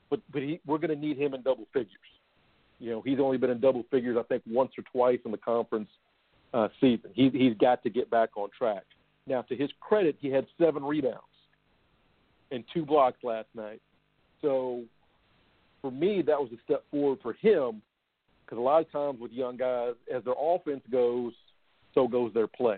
but 0.09 0.21
but 0.31 0.41
he, 0.41 0.59
we're 0.65 0.79
going 0.79 0.89
to 0.89 0.95
need 0.95 1.17
him 1.17 1.33
in 1.33 1.41
double 1.41 1.65
figures. 1.73 1.91
You 2.79 2.91
know, 2.91 3.01
he's 3.01 3.19
only 3.19 3.37
been 3.37 3.49
in 3.49 3.59
double 3.59 3.83
figures, 3.89 4.17
I 4.19 4.23
think, 4.23 4.43
once 4.47 4.71
or 4.77 4.83
twice 4.91 5.19
in 5.25 5.31
the 5.31 5.37
conference 5.37 5.89
uh, 6.53 6.67
season. 6.79 7.11
He, 7.13 7.29
he's 7.29 7.55
got 7.57 7.83
to 7.83 7.89
get 7.89 8.09
back 8.09 8.35
on 8.35 8.49
track. 8.57 8.83
Now, 9.25 9.41
to 9.43 9.55
his 9.55 9.69
credit, 9.79 10.15
he 10.19 10.29
had 10.29 10.45
seven 10.59 10.83
rebounds 10.83 11.21
and 12.51 12.63
two 12.73 12.85
blocks 12.85 13.17
last 13.23 13.47
night. 13.55 13.81
So, 14.41 14.83
for 15.81 15.91
me, 15.91 16.21
that 16.21 16.39
was 16.39 16.49
a 16.51 16.61
step 16.63 16.83
forward 16.89 17.19
for 17.21 17.33
him 17.33 17.81
because 18.45 18.57
a 18.57 18.61
lot 18.61 18.81
of 18.81 18.91
times 18.91 19.19
with 19.19 19.31
young 19.31 19.57
guys, 19.57 19.93
as 20.13 20.23
their 20.23 20.35
offense 20.39 20.81
goes, 20.89 21.33
so 21.93 22.07
goes 22.07 22.33
their 22.33 22.47
play. 22.47 22.77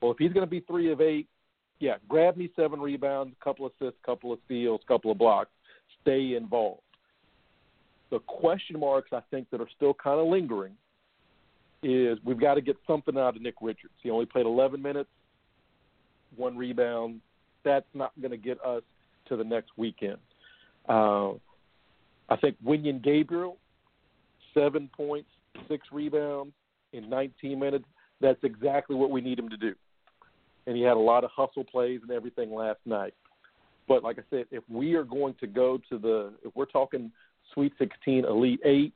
Well, 0.00 0.12
if 0.12 0.18
he's 0.18 0.32
going 0.32 0.46
to 0.46 0.50
be 0.50 0.60
three 0.60 0.90
of 0.90 1.00
eight, 1.00 1.28
yeah, 1.80 1.96
grab 2.08 2.36
me 2.36 2.50
seven 2.56 2.80
rebounds, 2.80 3.34
a 3.38 3.44
couple 3.44 3.66
of 3.66 3.72
assists, 3.80 3.98
couple 4.06 4.32
of 4.32 4.38
steals, 4.46 4.80
couple 4.88 5.10
of 5.10 5.18
blocks, 5.18 5.50
stay 6.00 6.34
involved. 6.34 6.80
The 8.10 8.20
question 8.20 8.78
marks 8.78 9.10
I 9.12 9.20
think 9.30 9.50
that 9.50 9.60
are 9.60 9.68
still 9.76 9.94
kind 9.94 10.20
of 10.20 10.28
lingering 10.28 10.74
is 11.82 12.18
we've 12.24 12.40
got 12.40 12.54
to 12.54 12.60
get 12.60 12.76
something 12.86 13.16
out 13.16 13.36
of 13.36 13.42
Nick 13.42 13.56
Richards. 13.60 13.94
He 14.02 14.10
only 14.10 14.26
played 14.26 14.46
11 14.46 14.80
minutes, 14.80 15.10
one 16.36 16.56
rebound. 16.56 17.20
That's 17.64 17.86
not 17.94 18.12
going 18.20 18.30
to 18.30 18.36
get 18.36 18.62
us 18.64 18.82
to 19.28 19.36
the 19.36 19.44
next 19.44 19.70
weekend. 19.76 20.18
Uh, 20.88 21.32
I 22.28 22.36
think 22.40 22.56
Wenyen 22.64 23.02
Gabriel, 23.02 23.56
seven 24.54 24.88
points, 24.96 25.28
six 25.68 25.88
rebounds 25.92 26.52
in 26.92 27.08
19 27.08 27.58
minutes. 27.58 27.84
That's 28.20 28.42
exactly 28.42 28.96
what 28.96 29.10
we 29.10 29.20
need 29.20 29.38
him 29.38 29.48
to 29.48 29.56
do. 29.56 29.74
And 30.66 30.76
he 30.76 30.82
had 30.82 30.96
a 30.96 31.00
lot 31.00 31.24
of 31.24 31.30
hustle 31.34 31.64
plays 31.64 32.00
and 32.02 32.10
everything 32.10 32.52
last 32.54 32.78
night. 32.86 33.14
But 33.88 34.04
like 34.04 34.18
I 34.18 34.22
said, 34.30 34.46
if 34.50 34.62
we 34.68 34.94
are 34.94 35.04
going 35.04 35.34
to 35.40 35.46
go 35.46 35.78
to 35.90 35.98
the, 35.98 36.32
if 36.44 36.54
we're 36.54 36.66
talking 36.66 37.10
Sweet 37.52 37.72
16, 37.78 38.24
Elite 38.24 38.60
Eight, 38.64 38.92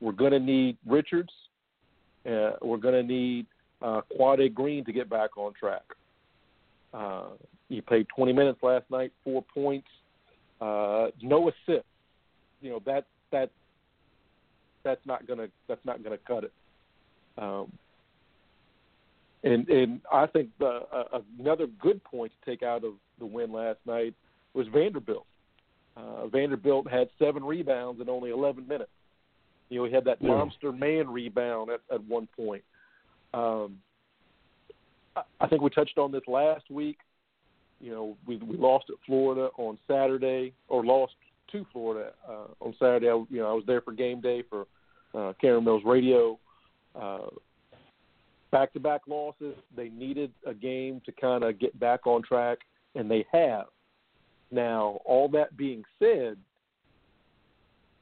we're 0.00 0.12
going 0.12 0.32
to 0.32 0.38
need 0.38 0.76
Richards 0.86 1.30
uh, 2.26 2.52
we're 2.62 2.76
going 2.78 2.94
to 2.94 3.02
need 3.02 3.46
uh, 3.82 4.00
Quade 4.16 4.54
Green 4.54 4.84
to 4.84 4.92
get 4.92 5.08
back 5.08 5.36
on 5.36 5.52
track. 5.54 5.82
Uh, 6.92 7.28
he 7.68 7.80
played 7.80 8.06
20 8.14 8.32
minutes 8.32 8.58
last 8.62 8.84
night, 8.90 9.12
four 9.24 9.44
points, 9.54 9.88
uh, 10.60 11.08
no 11.22 11.48
assists. 11.48 11.88
You 12.62 12.70
know 12.70 12.82
that 12.86 13.04
that 13.32 13.50
that's 14.82 15.04
not 15.04 15.26
gonna 15.26 15.48
that's 15.68 15.84
not 15.84 16.02
gonna 16.02 16.18
cut 16.26 16.44
it. 16.44 16.52
Um, 17.36 17.70
and 19.44 19.68
and 19.68 20.00
I 20.10 20.26
think 20.26 20.48
the, 20.58 20.82
uh, 20.92 21.20
another 21.38 21.66
good 21.66 22.02
point 22.02 22.32
to 22.32 22.50
take 22.50 22.62
out 22.62 22.82
of 22.82 22.94
the 23.18 23.26
win 23.26 23.52
last 23.52 23.78
night 23.86 24.14
was 24.54 24.66
Vanderbilt. 24.68 25.26
Uh, 25.96 26.26
Vanderbilt 26.28 26.90
had 26.90 27.08
seven 27.18 27.44
rebounds 27.44 28.00
in 28.00 28.08
only 28.08 28.30
11 28.30 28.66
minutes. 28.68 28.90
You 29.68 29.80
know, 29.80 29.86
he 29.86 29.92
had 29.92 30.04
that 30.04 30.18
yeah. 30.20 30.28
monster 30.28 30.72
man 30.72 31.08
rebound 31.10 31.70
at, 31.70 31.80
at 31.92 32.02
one 32.04 32.28
point. 32.36 32.62
Um, 33.34 33.78
I, 35.16 35.22
I 35.40 35.48
think 35.48 35.62
we 35.62 35.70
touched 35.70 35.98
on 35.98 36.12
this 36.12 36.22
last 36.26 36.70
week. 36.70 36.98
You 37.80 37.90
know, 37.90 38.16
we 38.26 38.36
we 38.38 38.56
lost 38.56 38.86
at 38.88 38.96
Florida 39.04 39.50
on 39.58 39.78
Saturday, 39.86 40.52
or 40.68 40.84
lost 40.84 41.14
to 41.52 41.66
Florida 41.72 42.12
uh, 42.28 42.46
on 42.60 42.74
Saturday. 42.78 43.08
I, 43.08 43.14
you 43.30 43.38
know, 43.38 43.50
I 43.50 43.52
was 43.52 43.64
there 43.66 43.80
for 43.80 43.92
game 43.92 44.20
day 44.20 44.42
for 44.48 44.66
uh, 45.14 45.32
Karen 45.40 45.64
Mills 45.64 45.82
Radio. 45.84 46.38
Uh, 46.94 47.26
back-to-back 48.50 49.02
losses. 49.06 49.54
They 49.76 49.90
needed 49.90 50.32
a 50.46 50.54
game 50.54 51.02
to 51.04 51.12
kind 51.12 51.44
of 51.44 51.58
get 51.58 51.78
back 51.78 52.06
on 52.06 52.22
track, 52.22 52.58
and 52.94 53.10
they 53.10 53.26
have. 53.30 53.66
Now, 54.50 55.00
all 55.04 55.28
that 55.30 55.56
being 55.56 55.82
said, 55.98 56.38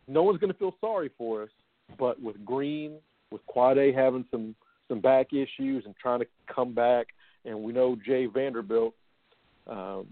no 0.07 0.23
one's 0.23 0.39
going 0.39 0.53
to 0.53 0.59
feel 0.59 0.75
sorry 0.81 1.11
for 1.17 1.43
us. 1.43 1.51
But 1.99 2.21
with 2.21 2.43
Green, 2.45 2.97
with 3.31 3.45
Quade 3.47 3.95
having 3.95 4.25
some 4.31 4.55
some 4.89 5.01
back 5.01 5.33
issues 5.33 5.85
and 5.87 5.95
trying 6.01 6.21
to 6.21 6.27
come 6.53 6.75
back, 6.75 7.09
and 7.45 7.63
we 7.63 7.73
know 7.73 7.97
Jay 8.05 8.27
Vanderbilt. 8.27 8.95
Um, 9.67 10.07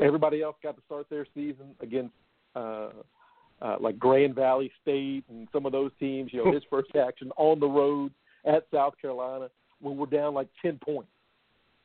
everybody 0.00 0.42
else 0.42 0.56
got 0.62 0.76
to 0.76 0.82
start 0.86 1.06
their 1.10 1.26
season 1.34 1.74
against 1.80 2.14
uh, 2.56 2.90
uh, 3.60 3.76
like 3.80 3.98
Grand 3.98 4.34
Valley 4.34 4.70
State 4.82 5.24
and 5.28 5.48
some 5.52 5.66
of 5.66 5.72
those 5.72 5.90
teams. 5.98 6.32
You 6.32 6.44
know, 6.44 6.52
his 6.52 6.62
first 6.70 6.94
action 6.96 7.30
on 7.36 7.60
the 7.60 7.68
road 7.68 8.12
at 8.44 8.66
South 8.72 8.94
Carolina 9.00 9.48
when 9.80 9.96
we're 9.96 10.06
down 10.06 10.34
like 10.34 10.48
ten 10.60 10.78
points. 10.78 11.10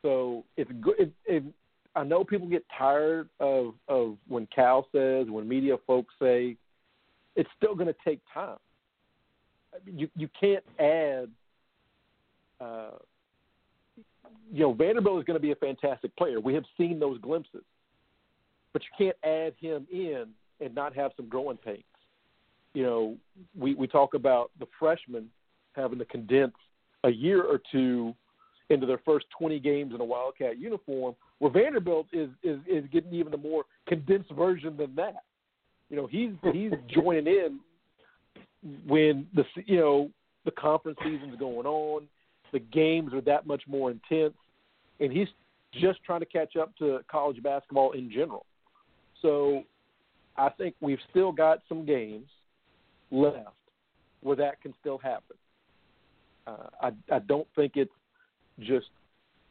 So 0.01 0.43
it's 0.57 0.71
good. 0.81 0.95
It, 0.99 1.11
it, 1.25 1.43
I 1.95 2.03
know 2.03 2.23
people 2.23 2.47
get 2.47 2.65
tired 2.75 3.29
of 3.39 3.75
of 3.87 4.17
when 4.27 4.47
Cal 4.47 4.87
says, 4.91 5.27
when 5.29 5.47
media 5.47 5.75
folks 5.85 6.13
say, 6.21 6.57
it's 7.35 7.49
still 7.57 7.75
going 7.75 7.87
to 7.87 7.95
take 8.05 8.19
time. 8.33 8.57
I 9.73 9.77
mean, 9.85 9.99
you 9.99 10.09
you 10.15 10.29
can't 10.39 10.63
add. 10.79 11.29
Uh, 12.59 12.97
you 14.51 14.59
know, 14.61 14.73
Vanderbilt 14.73 15.19
is 15.19 15.25
going 15.25 15.35
to 15.35 15.41
be 15.41 15.51
a 15.51 15.55
fantastic 15.55 16.15
player. 16.15 16.39
We 16.39 16.53
have 16.53 16.65
seen 16.77 16.99
those 16.99 17.19
glimpses, 17.19 17.63
but 18.71 18.81
you 18.83 19.05
can't 19.05 19.17
add 19.23 19.53
him 19.59 19.87
in 19.91 20.27
and 20.59 20.75
not 20.75 20.95
have 20.95 21.11
some 21.17 21.27
growing 21.27 21.57
pains. 21.57 21.83
You 22.73 22.83
know, 22.83 23.17
we 23.57 23.75
we 23.75 23.87
talk 23.87 24.13
about 24.13 24.51
the 24.59 24.67
freshmen 24.79 25.29
having 25.73 25.99
to 25.99 26.05
condense 26.05 26.55
a 27.03 27.09
year 27.09 27.43
or 27.43 27.59
two 27.71 28.15
into 28.69 28.85
their 28.85 28.99
first 29.05 29.25
20 29.37 29.59
games 29.59 29.93
in 29.93 30.01
a 30.01 30.05
Wildcat 30.05 30.57
uniform, 30.57 31.15
where 31.39 31.51
Vanderbilt 31.51 32.07
is 32.13 32.29
is, 32.43 32.59
is 32.67 32.85
getting 32.91 33.13
even 33.13 33.33
a 33.33 33.37
more 33.37 33.63
condensed 33.87 34.31
version 34.31 34.77
than 34.77 34.95
that. 34.95 35.23
You 35.89 35.97
know, 35.97 36.07
he's 36.07 36.31
he's 36.53 36.71
joining 36.87 37.27
in 37.27 37.59
when 38.87 39.27
the 39.33 39.43
you 39.65 39.77
know 39.77 40.09
the 40.45 40.51
conference 40.51 40.97
season's 41.03 41.37
going 41.37 41.65
on, 41.65 42.07
the 42.51 42.59
games 42.59 43.13
are 43.13 43.21
that 43.21 43.45
much 43.45 43.63
more 43.67 43.91
intense, 43.91 44.35
and 44.99 45.11
he's 45.11 45.27
just 45.73 46.03
trying 46.03 46.19
to 46.19 46.25
catch 46.25 46.55
up 46.55 46.75
to 46.77 46.99
college 47.09 47.41
basketball 47.41 47.91
in 47.91 48.11
general. 48.11 48.45
So, 49.21 49.63
I 50.37 50.49
think 50.49 50.75
we've 50.81 50.99
still 51.09 51.31
got 51.31 51.59
some 51.67 51.85
games 51.85 52.27
left 53.09 53.47
where 54.21 54.35
that 54.35 54.61
can 54.61 54.73
still 54.79 54.97
happen. 54.97 55.37
Uh, 56.45 56.69
I 56.81 57.15
I 57.15 57.19
don't 57.19 57.47
think 57.55 57.73
it's 57.75 57.91
just 58.59 58.87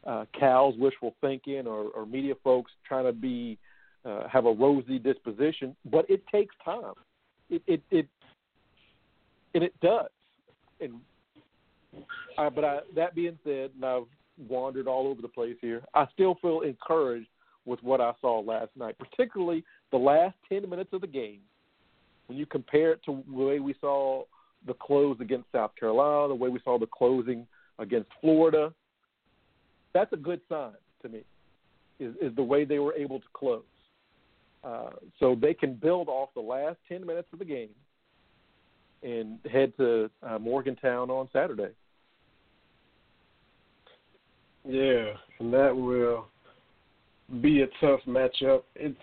uh, 0.07 0.25
Cal's 0.39 0.77
wishful 0.79 1.15
thinking 1.21 1.67
or, 1.67 1.91
or 1.91 2.07
media 2.07 2.35
folks 2.43 2.73
trying 2.87 3.05
to 3.05 3.13
be 3.13 3.59
uh, 4.05 4.27
have 4.29 4.47
a 4.47 4.53
rosy 4.53 4.99
disposition, 4.99 5.77
but 5.91 6.09
it 6.11 6.23
takes 6.33 6.55
time. 6.65 6.95
It 7.51 7.63
it, 7.67 7.83
it 7.91 8.09
and 9.55 9.63
it 9.63 9.75
does. 9.81 10.09
And 10.81 10.95
uh, 12.39 12.51
but 12.51 12.65
I, 12.65 12.79
that 12.97 13.15
being 13.15 13.39
said, 13.45 13.71
and 13.75 13.85
I've 13.85 14.05
wandered 14.49 14.89
all 14.89 15.07
over 15.07 15.23
the 15.23 15.29
place 15.29 15.57
here. 15.61 15.83
I 15.95 16.07
still 16.13 16.37
feel 16.41 16.63
encouraged 16.63 17.29
with 17.65 17.83
what 17.83 18.01
I 18.01 18.13
saw 18.21 18.41
last 18.41 18.71
night, 18.77 18.97
particularly 18.99 19.65
the 19.93 19.99
last 19.99 20.35
ten 20.49 20.69
minutes 20.69 20.91
of 20.93 21.01
the 21.01 21.07
game. 21.07 21.41
When 22.27 22.39
you 22.39 22.47
compare 22.47 22.93
it 22.93 23.01
to 23.05 23.23
the 23.29 23.37
way 23.37 23.61
we 23.61 23.75
saw 23.81 24.25
the 24.67 24.75
close 24.75 25.17
against 25.21 25.47
South 25.53 25.73
Carolina, 25.79 26.29
the 26.29 26.35
way 26.35 26.49
we 26.49 26.61
saw 26.65 26.79
the 26.79 26.87
closing 26.87 27.47
against 27.79 28.09
Florida, 28.21 28.73
that's 29.93 30.13
a 30.13 30.17
good 30.17 30.41
sign 30.49 30.73
to 31.03 31.09
me. 31.09 31.23
is, 32.01 32.15
is 32.21 32.35
the 32.37 32.43
way 32.43 32.65
they 32.65 32.79
were 32.79 32.95
able 32.95 33.21
to 33.21 33.27
close. 33.33 33.63
Uh, 34.65 34.91
so 35.19 35.35
they 35.35 35.55
can 35.55 35.75
build 35.75 36.09
off 36.09 36.29
the 36.35 36.41
last 36.41 36.77
10 36.89 37.05
minutes 37.05 37.29
of 37.33 37.39
the 37.39 37.45
game 37.45 37.71
and 39.03 39.39
head 39.51 39.73
to 39.77 40.09
uh, 40.23 40.39
Morgantown 40.39 41.11
on 41.11 41.29
Saturday. 41.33 41.71
Yeah, 44.65 45.15
and 45.41 45.53
that 45.53 45.77
will 45.77 46.27
be 47.41 47.63
a 47.63 47.67
tough 47.81 48.01
matchup. 48.07 48.63
It's 48.77 48.97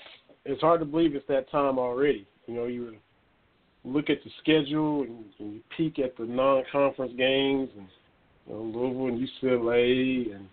it's 0.46 0.62
hard 0.62 0.80
to 0.80 0.86
believe 0.86 1.16
it's 1.16 1.28
that 1.28 1.52
time 1.52 1.78
already. 1.78 2.26
You 2.48 2.54
know, 2.54 2.66
you 2.66 2.96
look 3.84 4.10
at 4.10 4.24
the 4.24 4.32
schedule 4.42 5.02
and, 5.02 5.26
and 5.40 5.54
you 5.56 5.60
peek 5.76 6.00
at 6.00 6.16
the 6.18 6.24
non-conference 6.24 7.14
games 7.18 7.70
and 7.78 7.88
you 8.48 8.54
know, 8.54 8.62
Louisville 8.62 9.08
and 9.08 9.28
UCLA 9.44 10.36
and 10.36 10.48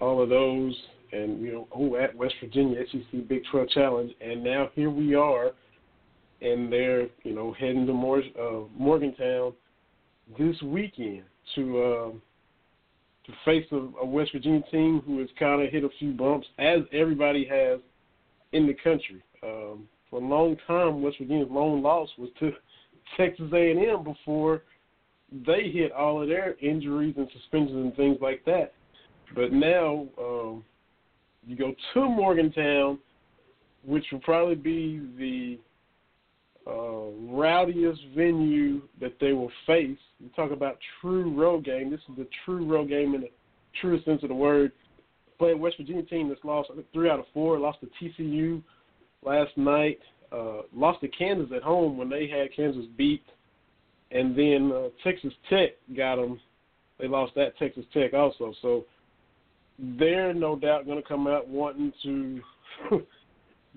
all 0.00 0.22
of 0.22 0.28
those, 0.28 0.74
and 1.12 1.40
you 1.40 1.52
know, 1.52 1.68
oh, 1.74 1.96
at 1.96 2.14
West 2.14 2.34
Virginia 2.42 2.80
SEC 2.90 3.28
Big 3.28 3.42
12 3.50 3.68
Challenge, 3.70 4.12
and 4.20 4.42
now 4.42 4.70
here 4.74 4.90
we 4.90 5.14
are, 5.14 5.52
and 6.40 6.72
they're 6.72 7.08
you 7.22 7.34
know 7.34 7.54
heading 7.58 7.86
to 7.86 7.92
Mor- 7.92 8.22
uh, 8.40 8.60
Morgantown 8.76 9.52
this 10.38 10.60
weekend 10.62 11.22
to 11.54 11.82
uh, 11.82 12.10
to 13.26 13.32
face 13.44 13.66
a, 13.72 13.76
a 14.00 14.06
West 14.06 14.32
Virginia 14.32 14.62
team 14.70 15.02
who 15.06 15.20
has 15.20 15.28
kind 15.38 15.62
of 15.62 15.70
hit 15.70 15.84
a 15.84 15.88
few 15.98 16.12
bumps, 16.12 16.46
as 16.58 16.80
everybody 16.92 17.46
has 17.46 17.80
in 18.52 18.66
the 18.66 18.74
country. 18.74 19.22
Um, 19.42 19.88
for 20.10 20.20
a 20.20 20.24
long 20.24 20.56
time, 20.66 21.02
West 21.02 21.16
Virginia's 21.18 21.48
lone 21.50 21.82
loss 21.82 22.08
was 22.18 22.30
to 22.40 22.52
Texas 23.16 23.50
A&M 23.52 24.04
before 24.04 24.62
they 25.46 25.70
hit 25.70 25.92
all 25.92 26.22
of 26.22 26.28
their 26.28 26.56
injuries 26.60 27.14
and 27.16 27.28
suspensions 27.32 27.76
and 27.76 27.96
things 27.96 28.18
like 28.20 28.44
that. 28.44 28.72
But 29.34 29.52
now 29.52 30.06
um, 30.18 30.64
you 31.46 31.56
go 31.56 31.74
to 31.94 32.00
Morgantown, 32.00 32.98
which 33.84 34.04
will 34.12 34.20
probably 34.20 34.54
be 34.54 35.00
the 35.18 35.58
uh, 36.70 37.10
rowdiest 37.30 38.00
venue 38.16 38.82
that 39.00 39.14
they 39.20 39.32
will 39.32 39.50
face. 39.66 39.98
You 40.18 40.30
talk 40.34 40.50
about 40.50 40.78
true 41.00 41.30
road 41.34 41.64
game. 41.64 41.90
This 41.90 42.00
is 42.08 42.16
the 42.16 42.28
true 42.44 42.64
road 42.64 42.88
game 42.88 43.14
in 43.14 43.22
the 43.22 43.30
truest 43.80 44.04
sense 44.04 44.22
of 44.22 44.28
the 44.28 44.34
word. 44.34 44.72
Playing 45.38 45.60
West 45.60 45.76
Virginia 45.78 46.04
team 46.04 46.28
that's 46.28 46.44
lost 46.44 46.70
three 46.92 47.10
out 47.10 47.18
of 47.18 47.26
four, 47.34 47.58
lost 47.58 47.78
to 47.80 47.88
TCU 48.00 48.62
last 49.24 49.50
night, 49.56 49.98
uh, 50.32 50.62
lost 50.72 51.00
to 51.00 51.08
Kansas 51.08 51.50
at 51.54 51.62
home 51.62 51.98
when 51.98 52.08
they 52.08 52.28
had 52.28 52.54
Kansas 52.54 52.84
beat, 52.96 53.24
and 54.12 54.38
then 54.38 54.70
uh, 54.72 54.88
Texas 55.02 55.32
Tech 55.50 55.70
got 55.96 56.16
them. 56.16 56.40
They 57.00 57.08
lost 57.08 57.34
that 57.34 57.58
Texas 57.58 57.84
Tech 57.92 58.14
also. 58.14 58.54
So 58.62 58.84
they're 59.78 60.34
no 60.34 60.56
doubt 60.56 60.86
going 60.86 61.00
to 61.00 61.08
come 61.08 61.26
out 61.26 61.48
wanting 61.48 61.92
to 62.02 62.40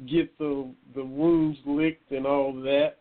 get 0.10 0.38
the 0.38 0.70
the 0.96 1.04
wounds 1.04 1.58
licked 1.66 2.12
and 2.12 2.25
all 2.25 2.54
that. 2.54 2.98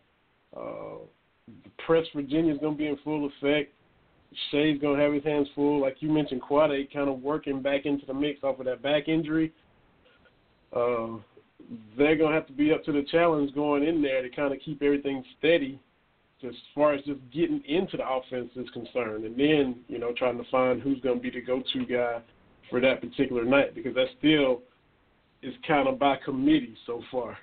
Uh, 0.57 1.05
the 1.47 1.71
press 1.85 2.05
Virginia 2.15 2.53
is 2.53 2.59
going 2.59 2.75
to 2.75 2.79
be 2.79 2.88
in 2.88 2.99
full 3.05 3.26
effect. 3.26 3.73
Shai's 4.50 4.81
going 4.81 4.99
to 4.99 5.03
have 5.03 5.12
his 5.12 5.25
hands 5.25 5.49
full, 5.55 5.81
like 5.81 5.97
you 6.00 6.11
mentioned. 6.11 6.43
Quade 6.43 6.93
kind 6.93 7.09
of 7.09 7.23
working 7.23 7.62
back 7.62 7.87
into 7.87 8.05
the 8.07 8.15
mix 8.15 8.43
off 8.43 8.59
of 8.59 8.67
that 8.67 8.83
back 8.83 9.09
injury. 9.09 9.53
Uh, 10.75 11.19
they're 11.97 12.17
going 12.17 12.31
to 12.31 12.35
have 12.35 12.47
to 12.47 12.53
be 12.53 12.73
up 12.73 12.85
to 12.85 12.93
the 12.93 13.05
challenge 13.11 13.55
going 13.55 13.85
in 13.85 14.03
there 14.03 14.23
to 14.23 14.29
kind 14.29 14.53
of 14.53 14.61
keep 14.65 14.83
everything 14.83 15.23
steady 15.38 15.81
as 16.47 16.55
far 16.75 16.93
as 16.93 17.03
just 17.05 17.21
getting 17.33 17.62
into 17.67 17.97
the 17.97 18.09
offense 18.09 18.50
is 18.57 18.69
concerned. 18.71 19.25
And 19.25 19.38
then, 19.38 19.76
you 19.88 19.99
know, 19.99 20.12
trying 20.17 20.37
to 20.37 20.45
find 20.50 20.81
who's 20.81 21.00
going 21.00 21.17
to 21.17 21.23
be 21.23 21.31
the 21.31 21.41
go-to 21.41 21.87
guy 21.87 22.21
for 22.71 22.81
that 22.81 23.01
particular 23.01 23.45
night 23.45 23.75
because 23.75 23.95
that 23.95 24.07
still 24.19 24.63
is 25.43 25.55
kind 25.67 25.89
of 25.89 25.99
by 25.99 26.17
committee 26.25 26.77
so 26.87 27.03
far. 27.11 27.39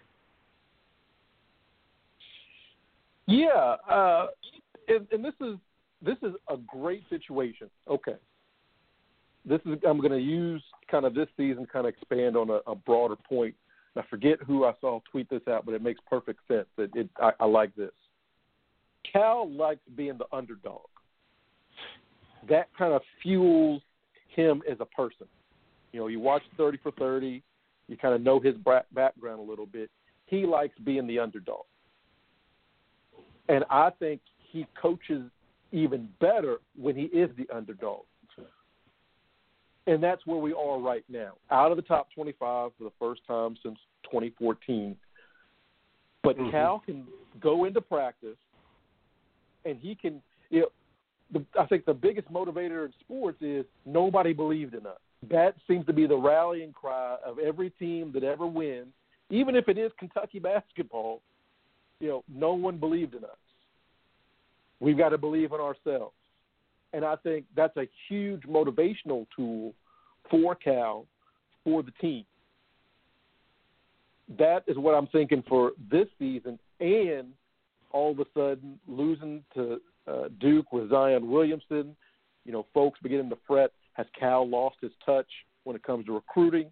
Yeah, 3.27 3.75
uh, 3.89 4.27
and, 4.87 5.07
and 5.11 5.23
this 5.23 5.33
is 5.39 5.55
this 6.01 6.17
is 6.21 6.33
a 6.49 6.57
great 6.57 7.03
situation. 7.09 7.69
Okay, 7.89 8.15
this 9.45 9.61
is 9.65 9.77
I'm 9.87 9.99
going 9.99 10.11
to 10.11 10.19
use 10.19 10.61
kind 10.91 11.05
of 11.05 11.13
this 11.13 11.27
season, 11.37 11.65
kind 11.71 11.87
of 11.87 11.93
expand 11.93 12.35
on 12.35 12.49
a, 12.49 12.59
a 12.69 12.75
broader 12.75 13.15
point. 13.15 13.55
I 13.95 14.01
forget 14.09 14.39
who 14.45 14.65
I 14.65 14.73
saw 14.81 14.99
tweet 15.11 15.29
this 15.29 15.41
out, 15.47 15.65
but 15.65 15.73
it 15.73 15.81
makes 15.81 16.01
perfect 16.09 16.39
sense. 16.47 16.65
It, 16.77 16.91
it 16.95 17.09
I, 17.17 17.31
I 17.39 17.45
like 17.45 17.75
this. 17.75 17.91
Cal 19.09 19.49
likes 19.49 19.81
being 19.95 20.17
the 20.17 20.25
underdog. 20.35 20.81
That 22.49 22.67
kind 22.77 22.93
of 22.93 23.01
fuels 23.21 23.81
him 24.35 24.61
as 24.69 24.77
a 24.79 24.85
person. 24.85 25.27
You 25.91 25.99
know, 25.99 26.07
you 26.07 26.19
watch 26.19 26.41
30 26.57 26.79
for 26.81 26.91
30, 26.91 27.41
you 27.87 27.97
kind 27.97 28.15
of 28.15 28.21
know 28.21 28.39
his 28.39 28.55
background 28.93 29.39
a 29.39 29.43
little 29.43 29.65
bit. 29.65 29.89
He 30.25 30.45
likes 30.45 30.77
being 30.83 31.07
the 31.07 31.19
underdog. 31.19 31.65
And 33.49 33.63
I 33.69 33.89
think 33.99 34.21
he 34.51 34.65
coaches 34.81 35.23
even 35.71 36.07
better 36.19 36.57
when 36.79 36.95
he 36.95 37.03
is 37.03 37.29
the 37.37 37.47
underdog. 37.53 38.01
And 39.85 40.01
that's 40.01 40.25
where 40.25 40.37
we 40.37 40.53
are 40.53 40.79
right 40.79 41.03
now. 41.09 41.33
Out 41.51 41.71
of 41.71 41.75
the 41.75 41.83
top 41.83 42.07
25 42.15 42.71
for 42.77 42.83
the 42.83 42.91
first 42.97 43.21
time 43.27 43.57
since 43.61 43.77
2014. 44.05 44.95
But 46.23 46.37
mm-hmm. 46.37 46.51
Cal 46.51 46.79
can 46.79 47.05
go 47.41 47.65
into 47.65 47.81
practice 47.81 48.37
and 49.65 49.77
he 49.77 49.93
can, 49.93 50.21
you 50.49 50.61
know, 50.61 50.67
the, 51.31 51.43
I 51.59 51.65
think 51.65 51.85
the 51.85 51.93
biggest 51.93 52.31
motivator 52.31 52.85
in 52.85 52.93
sports 52.99 53.37
is 53.41 53.65
nobody 53.85 54.33
believed 54.33 54.73
in 54.73 54.85
us. 54.85 54.99
That 55.29 55.55
seems 55.67 55.85
to 55.85 55.93
be 55.93 56.05
the 56.05 56.17
rallying 56.17 56.73
cry 56.73 57.17
of 57.25 57.39
every 57.39 57.69
team 57.71 58.11
that 58.13 58.23
ever 58.23 58.45
wins, 58.45 58.93
even 59.29 59.55
if 59.55 59.69
it 59.69 59.77
is 59.77 59.91
Kentucky 59.97 60.39
basketball. 60.39 61.21
You 61.99 62.09
know, 62.09 62.23
no 62.33 62.53
one 62.53 62.77
believed 62.77 63.13
in 63.15 63.23
us. 63.23 63.29
We've 64.79 64.97
got 64.97 65.09
to 65.09 65.17
believe 65.17 65.53
in 65.53 65.61
ourselves, 65.61 66.15
and 66.91 67.05
I 67.05 67.15
think 67.15 67.45
that's 67.55 67.77
a 67.77 67.87
huge 68.09 68.41
motivational 68.41 69.25
tool 69.33 69.73
for 70.29 70.55
Cal, 70.55 71.05
for 71.63 71.83
the 71.83 71.91
team. 72.01 72.25
That 74.37 74.63
is 74.67 74.77
what 74.77 74.93
I'm 74.93 75.07
thinking 75.07 75.43
for 75.47 75.71
this 75.89 76.07
season, 76.19 76.59
and 76.81 77.27
all 77.91 78.11
of 78.11 78.19
a 78.19 78.25
sudden 78.33 78.77
losing 78.87 79.43
to 79.53 79.79
uh, 80.07 80.29
Duke 80.39 80.71
with 80.71 80.89
Zion 80.89 81.29
Williamson. 81.29 81.95
You 82.45 82.51
know, 82.51 82.65
folks 82.73 82.99
beginning 83.01 83.29
to 83.29 83.37
fret. 83.47 83.71
Has 83.93 84.07
Cal 84.19 84.47
lost 84.47 84.77
his 84.81 84.91
touch 85.05 85.27
when 85.63 85.75
it 85.75 85.83
comes 85.83 86.05
to 86.07 86.13
recruiting? 86.13 86.71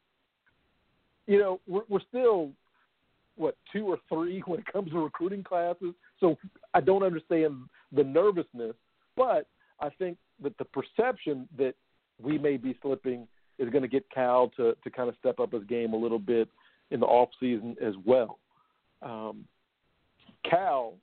You 1.28 1.40
know, 1.40 1.60
we're, 1.68 1.84
we're 1.88 2.02
still 2.10 2.52
what 3.36 3.56
two 3.72 3.86
or 3.86 3.98
three 4.10 4.40
when 4.46 4.60
it 4.60 4.66
comes 4.72 4.92
to 4.92 5.00
recruiting 5.00 5.44
classes. 5.44 5.94
So 6.20 6.38
I 6.74 6.82
don't 6.82 7.04
understand 7.04 7.56
the 7.92 8.04
nervousness, 8.04 8.76
but 9.16 9.48
I 9.80 9.90
think 9.90 10.18
that 10.44 10.58
the 10.58 10.66
perception 10.66 11.48
that 11.58 11.76
we 12.22 12.38
may 12.38 12.58
be 12.58 12.78
slipping 12.82 13.28
is 13.58 13.70
going 13.70 13.84
to 13.84 13.88
get 13.88 14.10
Cal 14.10 14.52
to 14.58 14.76
to 14.84 14.90
kind 14.90 15.10
of 15.10 15.16
step 15.20 15.40
up 15.40 15.54
his 15.54 15.64
game 15.66 15.94
a 15.94 15.98
little 15.98 16.20
bit 16.20 16.50
in 16.90 17.00
the 17.00 17.06
off 17.06 17.30
season 17.40 17.76
as 17.82 17.94
well. 18.06 18.40
Um, 19.02 19.46
Cal 20.48 20.94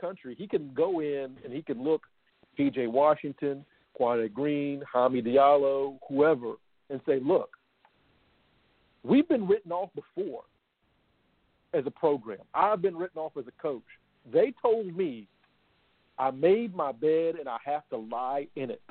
country, 0.00 0.34
he 0.38 0.46
can 0.46 0.72
go 0.74 1.00
in 1.00 1.36
and 1.44 1.52
he 1.52 1.62
can 1.62 1.82
look 1.82 2.02
PJ 2.58 2.88
Washington, 2.88 3.64
Quade 3.94 4.32
Green, 4.32 4.82
Hami 4.92 5.24
Diallo, 5.24 5.98
whoever, 6.08 6.54
and 6.90 7.00
say, 7.06 7.20
look, 7.20 7.50
we've 9.02 9.28
been 9.28 9.46
written 9.46 9.72
off 9.72 9.90
before 9.94 10.42
as 11.74 11.84
a 11.86 11.90
program. 11.90 12.40
I've 12.54 12.82
been 12.82 12.96
written 12.96 13.20
off 13.20 13.32
as 13.38 13.44
a 13.46 13.62
coach. 13.62 13.82
They 14.32 14.52
told 14.60 14.96
me 14.96 15.26
I 16.18 16.30
made 16.30 16.74
my 16.74 16.92
bed 16.92 17.36
and 17.36 17.48
I 17.48 17.58
have 17.64 17.88
to 17.90 17.96
lie 17.96 18.48
in 18.56 18.70
it. 18.70 18.82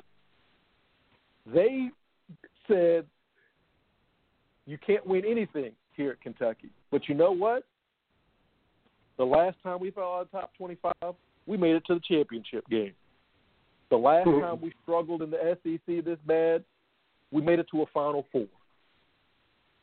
They 1.52 1.90
said 2.66 3.06
you 4.66 4.78
can't 4.86 5.06
win 5.06 5.24
anything 5.24 5.72
here 5.96 6.10
at 6.10 6.20
Kentucky. 6.20 6.70
But 6.90 7.08
you 7.08 7.14
know 7.14 7.32
what? 7.32 7.64
The 9.18 9.24
last 9.24 9.56
time 9.64 9.80
we 9.80 9.90
fell 9.90 10.14
out 10.14 10.20
of 10.22 10.28
the 10.30 10.38
top 10.38 10.52
25, 10.56 11.14
we 11.46 11.56
made 11.56 11.74
it 11.74 11.82
to 11.86 11.94
the 11.94 12.00
championship 12.08 12.66
game. 12.68 12.92
The 13.90 13.96
last 13.96 14.28
mm-hmm. 14.28 14.40
time 14.40 14.60
we 14.60 14.72
struggled 14.82 15.22
in 15.22 15.30
the 15.30 15.58
SEC 15.62 16.04
this 16.04 16.18
bad, 16.26 16.64
we 17.32 17.42
made 17.42 17.58
it 17.58 17.66
to 17.72 17.82
a 17.82 17.86
Final 17.92 18.26
Four. 18.30 18.46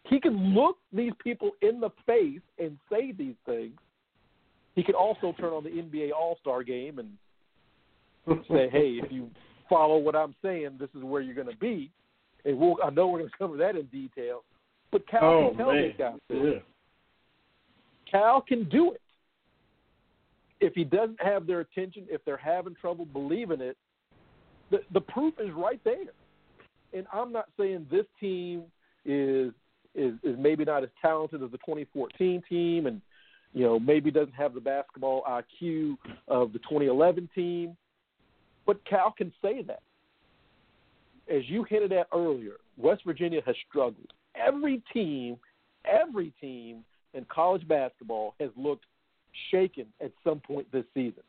He 0.03 0.19
can 0.19 0.53
look 0.53 0.77
these 0.93 1.11
people 1.23 1.51
in 1.61 1.79
the 1.79 1.89
face 2.05 2.41
and 2.59 2.77
say 2.89 3.11
these 3.11 3.35
things. 3.45 3.73
He 4.75 4.83
can 4.83 4.95
also 4.95 5.33
turn 5.39 5.51
on 5.51 5.63
the 5.63 5.69
NBA 5.69 6.11
All 6.11 6.37
Star 6.41 6.63
game 6.63 6.99
and 6.99 7.09
say, 8.47 8.69
"Hey, 8.71 8.99
if 9.03 9.11
you 9.11 9.29
follow 9.67 9.97
what 9.97 10.15
I'm 10.15 10.35
saying, 10.43 10.77
this 10.79 10.89
is 10.95 11.03
where 11.03 11.21
you're 11.21 11.35
going 11.35 11.49
to 11.49 11.57
be." 11.57 11.91
And 12.45 12.59
we'll, 12.59 12.75
I 12.83 12.91
know 12.91 13.07
we're 13.07 13.19
going 13.19 13.31
to 13.31 13.37
cover 13.37 13.57
that 13.57 13.75
in 13.75 13.87
detail. 13.87 14.43
But 14.91 15.07
Cal 15.07 15.23
oh, 15.23 15.47
can 15.49 15.57
tell 15.57 15.73
man. 15.73 15.83
these 15.83 15.95
guys. 15.97 16.19
Yeah. 16.29 16.59
Cal 18.09 18.41
can 18.41 18.69
do 18.69 18.91
it 18.91 19.01
if 20.65 20.73
he 20.73 20.83
doesn't 20.83 21.21
have 21.21 21.45
their 21.45 21.59
attention, 21.59 22.05
if 22.09 22.25
they're 22.25 22.35
having 22.37 22.73
trouble 22.73 23.05
believing 23.05 23.61
it, 23.61 23.77
the 24.71 24.79
the 24.93 25.01
proof 25.01 25.35
is 25.39 25.51
right 25.53 25.79
there. 25.83 26.11
And 26.91 27.05
I'm 27.13 27.31
not 27.31 27.49
saying 27.57 27.85
this 27.91 28.05
team 28.19 28.63
is 29.05 29.53
is 29.93 30.15
is 30.23 30.35
maybe 30.39 30.65
not 30.65 30.81
as 30.81 30.89
talented 31.01 31.43
as 31.43 31.51
the 31.51 31.59
2014 31.59 32.41
team, 32.49 32.87
and 32.87 32.99
you 33.53 33.63
know 33.63 33.79
maybe 33.79 34.09
doesn't 34.09 34.33
have 34.33 34.55
the 34.55 34.59
basketball 34.59 35.21
IQ 35.29 35.97
of 36.27 36.51
the 36.51 36.59
2011 36.59 37.29
team. 37.35 37.77
But 38.65 38.83
Cal 38.85 39.13
can 39.15 39.31
say 39.43 39.61
that. 39.61 39.83
As 41.29 41.43
you 41.47 41.63
hinted 41.63 41.91
at 41.91 42.07
earlier, 42.11 42.53
West 42.77 43.03
Virginia 43.05 43.41
has 43.45 43.55
struggled. 43.69 44.13
Every 44.35 44.81
team, 44.93 45.37
every 45.85 46.33
team 46.41 46.83
in 47.13 47.25
college 47.25 47.67
basketball 47.67 48.33
has 48.39 48.49
looked 48.55 48.85
shaken 49.51 49.85
at 50.01 50.11
some 50.23 50.39
point 50.39 50.71
this 50.71 50.85
season. 50.93 51.23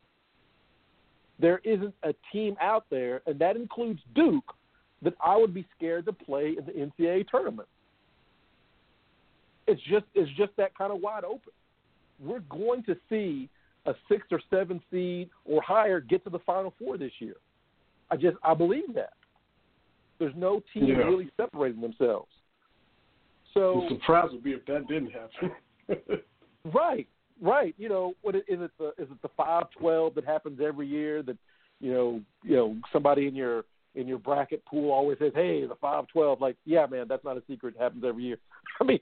There 1.39 1.61
isn't 1.65 1.95
a 2.03 2.15
team 2.33 2.57
out 2.61 2.87
there, 2.91 3.21
and 3.27 3.39
that 3.39 3.57
includes 3.57 4.01
Duke, 4.15 4.55
that 5.03 5.15
I 5.25 5.37
would 5.37 5.53
be 5.53 5.67
scared 5.77 6.07
to 6.07 6.13
play 6.13 6.57
in 6.59 6.65
the 6.65 6.73
NCAA 6.73 7.29
tournament. 7.29 7.69
It's 9.67 9.83
just 9.83 10.05
it's 10.15 10.31
just 10.37 10.53
that 10.57 10.77
kind 10.77 10.93
of 10.93 11.01
wide 11.01 11.25
open. 11.25 11.53
We're 12.21 12.41
going 12.41 12.83
to 12.85 12.97
see 13.11 13.51
a 13.85 13.95
six 14.09 14.27
or 14.31 14.41
seven 14.49 14.81
seed 14.91 15.29
or 15.45 15.61
higher 15.61 16.01
get 16.01 16.25
to 16.25 16.31
the 16.31 16.39
Final 16.41 16.73
Four 16.79 16.97
this 16.97 17.13
year. 17.19 17.37
I 18.11 18.17
just 18.17 18.37
I 18.43 18.55
believe 18.55 18.95
that. 18.95 19.13
There's 20.19 20.35
no 20.35 20.63
team 20.73 20.87
yeah. 20.87 20.97
really 20.97 21.31
separating 21.37 21.81
themselves. 21.81 22.31
So 23.53 23.87
the 23.89 23.97
surprise 23.97 24.29
would 24.33 24.45
be 24.45 24.53
if 24.53 24.65
that 24.67 24.87
didn't 24.89 25.11
happen. 25.11 26.21
right, 26.75 27.07
right. 27.41 27.75
You 27.79 27.89
know, 27.89 28.15
what 28.23 28.35
is 28.37 28.43
it? 28.49 28.71
The 28.79 28.89
is 28.99 29.09
it 29.11 29.23
the 29.23 29.31
five 29.37 29.65
twelve 29.79 30.15
that 30.15 30.25
happens 30.25 30.61
every 30.65 30.87
year? 30.87 31.23
That 31.23 31.37
you 31.81 31.93
know, 31.93 32.21
you 32.43 32.57
know, 32.57 32.77
somebody 32.93 33.27
in 33.27 33.35
your 33.35 33.65
in 33.95 34.07
your 34.07 34.19
bracket 34.19 34.65
pool 34.65 34.91
always 34.91 35.19
says, 35.19 35.33
"Hey, 35.35 35.67
the 35.67 35.75
five 35.77 36.07
twelve. 36.09 36.41
Like, 36.41 36.57
yeah, 36.65 36.87
man, 36.87 37.07
that's 37.09 37.25
not 37.25 37.37
a 37.37 37.43
secret. 37.49 37.75
It 37.79 37.83
happens 37.83 38.05
every 38.07 38.25
year. 38.25 38.39
I 38.81 38.85
mean, 38.85 39.01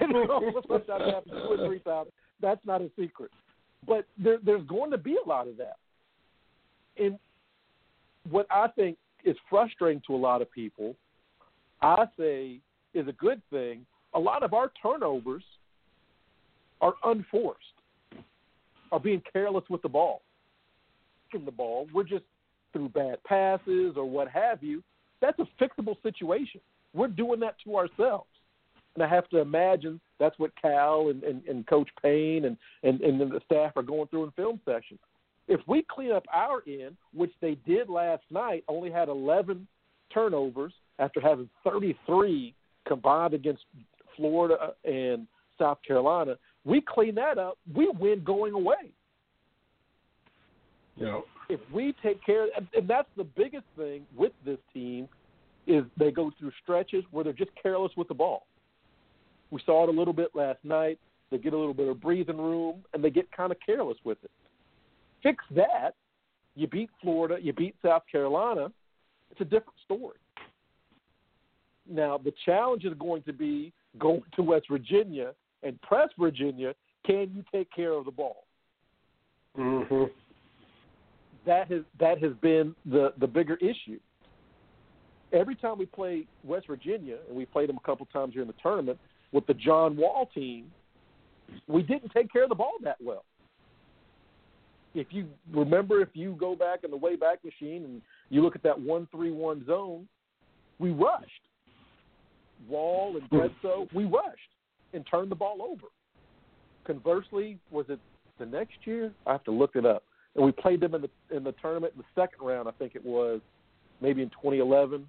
you 0.00 0.08
know, 0.08 0.62
happens 0.68 1.32
two 1.32 1.62
or 1.62 1.66
three 1.66 1.80
times. 1.80 2.10
That's 2.40 2.64
not 2.66 2.82
a 2.82 2.90
secret. 2.98 3.30
But 3.86 4.04
there, 4.16 4.38
there's 4.44 4.66
going 4.66 4.90
to 4.92 4.98
be 4.98 5.16
a 5.24 5.28
lot 5.28 5.48
of 5.48 5.56
that. 5.56 5.76
And 6.98 7.18
what 8.30 8.46
I 8.50 8.68
think 8.68 8.96
is 9.24 9.36
frustrating 9.48 10.02
to 10.06 10.14
a 10.14 10.16
lot 10.16 10.42
of 10.42 10.50
people, 10.50 10.94
I 11.80 12.06
say 12.18 12.58
is 12.94 13.08
a 13.08 13.12
good 13.12 13.40
thing. 13.50 13.86
A 14.14 14.18
lot 14.18 14.42
of 14.42 14.52
our 14.52 14.70
turnovers 14.82 15.44
are 16.80 16.94
unforced, 17.04 17.71
are 18.92 19.00
being 19.00 19.22
careless 19.32 19.64
with 19.68 19.82
the 19.82 19.88
ball. 19.88 20.22
The 21.32 21.50
ball, 21.50 21.88
we're 21.94 22.04
just 22.04 22.24
through 22.74 22.90
bad 22.90 23.24
passes 23.24 23.94
or 23.96 24.04
what 24.04 24.28
have 24.28 24.62
you. 24.62 24.82
That's 25.22 25.38
a 25.38 25.48
fixable 25.62 25.96
situation. 26.02 26.60
We're 26.92 27.08
doing 27.08 27.40
that 27.40 27.56
to 27.64 27.76
ourselves. 27.76 28.26
And 28.94 29.02
I 29.02 29.08
have 29.08 29.26
to 29.30 29.38
imagine 29.38 29.98
that's 30.20 30.38
what 30.38 30.50
Cal 30.60 31.08
and, 31.08 31.22
and, 31.22 31.42
and 31.46 31.66
Coach 31.66 31.88
Payne 32.02 32.44
and, 32.44 32.58
and, 32.82 33.00
and 33.00 33.18
the 33.18 33.40
staff 33.46 33.72
are 33.76 33.82
going 33.82 34.08
through 34.08 34.24
in 34.24 34.30
film 34.32 34.60
session. 34.66 34.98
If 35.48 35.60
we 35.66 35.86
clean 35.90 36.12
up 36.12 36.24
our 36.32 36.62
end, 36.66 36.96
which 37.14 37.32
they 37.40 37.56
did 37.66 37.88
last 37.88 38.24
night, 38.30 38.62
only 38.68 38.90
had 38.90 39.08
11 39.08 39.66
turnovers 40.12 40.74
after 40.98 41.18
having 41.18 41.48
33 41.64 42.54
combined 42.86 43.32
against 43.32 43.62
Florida 44.16 44.74
and 44.84 45.26
South 45.58 45.78
Carolina, 45.86 46.36
we 46.64 46.80
clean 46.80 47.14
that 47.16 47.38
up, 47.38 47.58
we 47.74 47.88
win 47.98 48.22
going 48.24 48.52
away. 48.52 48.92
Yeah. 50.96 51.20
If 51.48 51.60
we 51.72 51.94
take 52.02 52.24
care, 52.24 52.46
and 52.74 52.88
that's 52.88 53.08
the 53.16 53.24
biggest 53.24 53.64
thing 53.76 54.06
with 54.16 54.32
this 54.44 54.58
team, 54.72 55.08
is 55.66 55.84
they 55.96 56.10
go 56.10 56.30
through 56.38 56.52
stretches 56.62 57.04
where 57.10 57.24
they're 57.24 57.32
just 57.32 57.50
careless 57.60 57.92
with 57.96 58.08
the 58.08 58.14
ball. 58.14 58.46
We 59.50 59.60
saw 59.66 59.84
it 59.84 59.88
a 59.88 59.92
little 59.92 60.14
bit 60.14 60.30
last 60.34 60.58
night. 60.64 60.98
They 61.30 61.38
get 61.38 61.52
a 61.52 61.58
little 61.58 61.74
bit 61.74 61.88
of 61.88 62.00
breathing 62.00 62.38
room, 62.38 62.84
and 62.92 63.02
they 63.02 63.10
get 63.10 63.30
kind 63.32 63.52
of 63.52 63.58
careless 63.64 63.98
with 64.04 64.18
it. 64.22 64.30
Fix 65.22 65.44
that. 65.54 65.94
You 66.56 66.66
beat 66.66 66.90
Florida. 67.00 67.38
You 67.40 67.52
beat 67.52 67.74
South 67.82 68.02
Carolina. 68.10 68.70
It's 69.30 69.40
a 69.40 69.44
different 69.44 69.78
story. 69.84 70.16
Now 71.88 72.18
the 72.18 72.32
challenge 72.44 72.84
is 72.84 72.94
going 72.98 73.22
to 73.22 73.32
be 73.32 73.72
going 73.98 74.22
to 74.36 74.42
West 74.42 74.66
Virginia 74.70 75.32
and 75.62 75.80
press 75.82 76.08
Virginia. 76.18 76.74
Can 77.04 77.30
you 77.34 77.44
take 77.52 77.72
care 77.72 77.92
of 77.92 78.04
the 78.04 78.10
ball? 78.10 78.44
Mm-hmm. 79.58 80.04
That 81.46 81.70
has 81.70 81.82
that 81.98 82.22
has 82.22 82.32
been 82.40 82.74
the 82.86 83.12
the 83.18 83.26
bigger 83.26 83.56
issue. 83.56 83.98
Every 85.32 85.56
time 85.56 85.78
we 85.78 85.86
play 85.86 86.26
West 86.44 86.66
Virginia, 86.66 87.16
and 87.28 87.36
we 87.36 87.46
played 87.46 87.68
them 87.68 87.78
a 87.82 87.86
couple 87.86 88.06
times 88.06 88.34
during 88.34 88.48
the 88.48 88.54
tournament, 88.62 88.98
with 89.32 89.46
the 89.46 89.54
John 89.54 89.96
Wall 89.96 90.28
team, 90.34 90.70
we 91.66 91.82
didn't 91.82 92.12
take 92.12 92.32
care 92.32 92.42
of 92.42 92.50
the 92.50 92.54
ball 92.54 92.74
that 92.84 92.98
well. 93.02 93.24
If 94.94 95.06
you 95.10 95.26
remember, 95.50 96.02
if 96.02 96.10
you 96.12 96.36
go 96.38 96.54
back 96.54 96.80
in 96.84 96.90
the 96.90 96.96
way 96.96 97.16
back 97.16 97.38
machine 97.44 97.84
and 97.84 98.02
you 98.28 98.42
look 98.42 98.54
at 98.54 98.62
that 98.62 98.78
one 98.78 99.08
three 99.10 99.32
one 99.32 99.64
zone, 99.66 100.06
we 100.78 100.90
rushed. 100.90 101.30
Wall 102.68 103.16
and 103.16 103.28
Bledsoe, 103.28 103.88
we 103.92 104.04
rushed 104.04 104.51
and 104.92 105.04
turned 105.10 105.30
the 105.30 105.36
ball 105.36 105.62
over. 105.62 105.86
Conversely, 106.84 107.58
was 107.70 107.86
it 107.88 108.00
the 108.38 108.46
next 108.46 108.74
year? 108.84 109.12
I 109.26 109.32
have 109.32 109.44
to 109.44 109.52
look 109.52 109.76
it 109.76 109.86
up. 109.86 110.02
And 110.34 110.44
we 110.44 110.52
played 110.52 110.80
them 110.80 110.94
in 110.94 111.02
the 111.02 111.10
in 111.34 111.44
the 111.44 111.52
tournament 111.52 111.92
in 111.94 112.02
the 112.02 112.20
second 112.20 112.44
round. 112.44 112.68
I 112.68 112.72
think 112.72 112.94
it 112.94 113.04
was 113.04 113.40
maybe 114.00 114.22
in 114.22 114.30
2011 114.30 115.06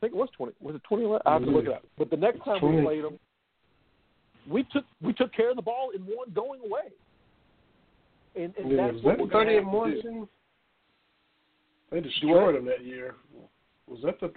I 0.00 0.06
think 0.06 0.14
it 0.14 0.16
was 0.16 0.30
twenty. 0.34 0.54
Was 0.60 0.74
it 0.74 0.82
twenty 0.84 1.04
eleven? 1.04 1.22
I 1.26 1.34
have 1.34 1.44
to 1.44 1.50
look 1.50 1.66
it 1.66 1.72
up. 1.72 1.84
But 1.98 2.08
the 2.08 2.16
next 2.16 2.42
time 2.42 2.58
we 2.62 2.82
played 2.82 3.04
them, 3.04 3.18
we 4.48 4.62
took 4.72 4.84
we 5.02 5.12
took 5.12 5.30
care 5.34 5.50
of 5.50 5.56
the 5.56 5.62
ball 5.62 5.90
in 5.94 6.00
one 6.02 6.30
going 6.34 6.60
away. 6.60 6.88
And, 8.34 8.54
and 8.56 8.70
yeah, 8.70 8.92
that's 8.92 9.04
what 9.04 9.18
that 9.18 9.48
and 9.48 9.66
one? 9.70 10.28
They 11.90 12.00
destroyed 12.00 12.54
them 12.54 12.64
that 12.64 12.82
year. 12.82 13.16
Was 13.86 14.00
that 14.04 14.20
the? 14.20 14.32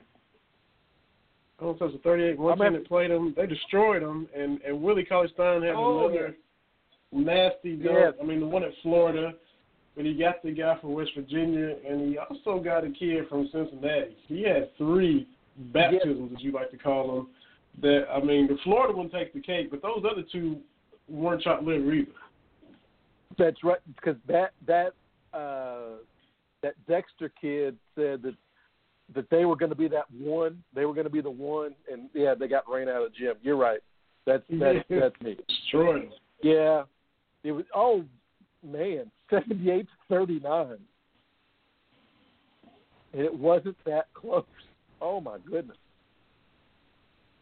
I 1.60 1.64
don't 1.64 1.80
know 1.80 1.88
if 1.88 1.92
it 1.92 1.94
was 1.94 2.02
the 2.04 2.10
38 2.10 2.40
one 2.40 2.58
team 2.58 2.74
that 2.74 2.88
played 2.88 3.12
them. 3.12 3.34
They 3.38 3.46
destroyed 3.46 4.02
them, 4.02 4.28
and 4.36 4.60
and 4.62 4.82
Willie 4.82 5.06
Cauley 5.06 5.30
Stein 5.34 5.62
had 5.62 5.76
oh, 5.76 6.08
another 6.08 6.36
yeah. 7.12 7.20
nasty 7.24 7.76
dunk. 7.76 7.98
Yeah. 7.98 8.12
I 8.22 8.26
mean, 8.26 8.40
the 8.40 8.48
one 8.48 8.64
at 8.64 8.72
Florida, 8.82 9.34
but 9.96 10.06
he 10.06 10.14
got 10.14 10.42
the 10.44 10.52
guy 10.52 10.78
from 10.82 10.94
West 10.94 11.12
Virginia, 11.16 11.76
and 11.88 12.10
he 12.10 12.18
also 12.18 12.62
got 12.62 12.84
a 12.84 12.90
kid 12.90 13.28
from 13.30 13.50
Cincinnati. 13.52 14.18
He 14.28 14.44
had 14.44 14.76
three 14.78 15.28
baptisms, 15.58 16.32
as 16.36 16.44
you 16.44 16.52
like 16.52 16.72
to 16.72 16.78
call 16.78 17.16
them. 17.16 17.28
That 17.82 18.06
I 18.12 18.20
mean, 18.20 18.48
the 18.48 18.58
Florida 18.64 18.96
one 18.96 19.10
takes 19.10 19.34
the 19.34 19.42
cake, 19.42 19.70
but 19.72 19.82
those 19.82 20.04
other 20.10 20.24
two 20.32 20.58
weren't 21.08 21.42
chopped 21.42 21.64
liver 21.64 21.94
either. 21.94 22.12
That's 23.38 23.64
right, 23.64 23.80
because 23.96 24.16
that 24.28 24.54
that 24.68 24.94
uh, 25.34 25.98
that 26.62 26.74
Dexter 26.88 27.32
kid 27.40 27.78
said 27.96 28.22
that 28.24 28.36
that 29.16 29.30
they 29.30 29.46
were 29.46 29.56
going 29.56 29.70
to 29.70 29.76
be 29.76 29.88
that 29.90 30.10
one. 30.12 30.64
They 30.74 30.86
were 30.86 30.94
going 30.94 31.06
to 31.06 31.12
be 31.12 31.22
the 31.22 31.30
one, 31.30 31.76
and 31.92 32.10
yeah, 32.14 32.34
they 32.36 32.48
got 32.48 32.64
ran 32.70 32.90
out 32.90 33.04
of 33.04 33.12
the 33.12 33.18
gym. 33.18 33.36
You're 33.42 33.58
right. 33.58 33.80
That's 34.26 34.44
that's 34.50 34.80
that's 34.90 35.22
me. 35.22 35.38
Destroyed. 35.48 36.10
Yeah, 36.42 36.84
it 37.44 37.52
was. 37.52 37.66
Oh 37.76 38.04
man, 38.66 39.12
seventy 39.30 39.70
eight 39.70 39.88
to 39.88 40.16
thirty 40.16 40.40
nine. 40.40 40.80
It 43.14 43.34
wasn't 43.34 43.78
that 43.86 44.08
close. 44.14 44.46
Oh 45.00 45.22
my 45.22 45.38
goodness. 45.50 45.78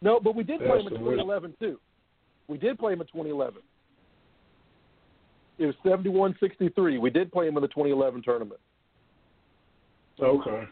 No, 0.02 0.18
but 0.18 0.34
we 0.34 0.42
did 0.42 0.58
play 0.58 0.80
him 0.80 0.88
in 0.88 0.98
2011 0.98 1.54
too. 1.60 1.78
We 2.48 2.58
did 2.58 2.78
play 2.78 2.92
him 2.92 3.00
in 3.00 3.06
2011. 3.06 3.62
It 5.58 5.66
was 5.66 5.74
71-63. 5.84 7.00
We 7.00 7.08
did 7.08 7.30
play 7.30 7.46
him 7.46 7.56
in 7.56 7.62
the 7.62 7.68
2011 7.68 8.22
tournament. 8.22 8.60
Okay. 10.20 10.64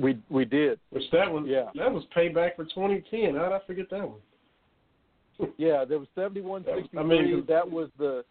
We 0.00 0.18
we 0.30 0.44
did. 0.44 0.80
Which 0.90 1.04
that 1.12 1.30
was 1.30 1.44
yeah. 1.46 1.66
that 1.76 1.92
was 1.92 2.04
payback 2.16 2.56
for 2.56 2.64
2010. 2.64 3.34
How 3.34 3.44
did 3.44 3.52
I 3.52 3.60
forget 3.66 3.90
that 3.90 4.08
one? 4.08 5.52
yeah, 5.58 5.84
there 5.84 5.98
was 5.98 6.08
71-63. 6.16 6.98
I 6.98 7.02
mean, 7.02 7.44
that 7.48 7.70
was 7.70 7.88
the 7.98 8.24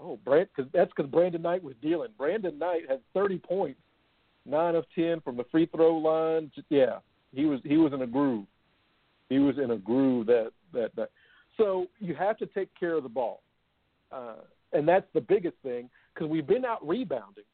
oh, 0.00 0.18
Brand, 0.24 0.48
cause 0.56 0.66
that's 0.72 0.90
because 0.94 1.10
Brandon 1.10 1.42
Knight 1.42 1.62
was 1.62 1.74
dealing. 1.82 2.08
Brandon 2.16 2.58
Knight 2.58 2.82
had 2.88 3.00
30 3.14 3.38
points 3.38 3.80
nine 4.46 4.74
of 4.74 4.84
ten 4.94 5.20
from 5.20 5.36
the 5.36 5.44
free 5.50 5.66
throw 5.66 5.96
line. 5.96 6.50
Yeah, 6.68 6.98
he 7.32 7.44
was 7.44 7.60
he 7.64 7.76
was 7.76 7.92
in 7.92 8.02
a 8.02 8.06
groove. 8.06 8.46
He 9.28 9.38
was 9.38 9.56
in 9.58 9.70
a 9.70 9.76
groove 9.76 10.26
that 10.26 10.50
that 10.72 10.94
that. 10.96 11.10
So 11.56 11.86
you 11.98 12.14
have 12.14 12.38
to 12.38 12.46
take 12.46 12.68
care 12.78 12.94
of 12.94 13.02
the 13.02 13.08
ball, 13.08 13.42
uh, 14.10 14.36
and 14.72 14.86
that's 14.86 15.06
the 15.14 15.20
biggest 15.20 15.56
thing 15.62 15.88
because 16.14 16.28
we've 16.28 16.46
been 16.46 16.64
out 16.64 16.86
rebounding 16.86 17.44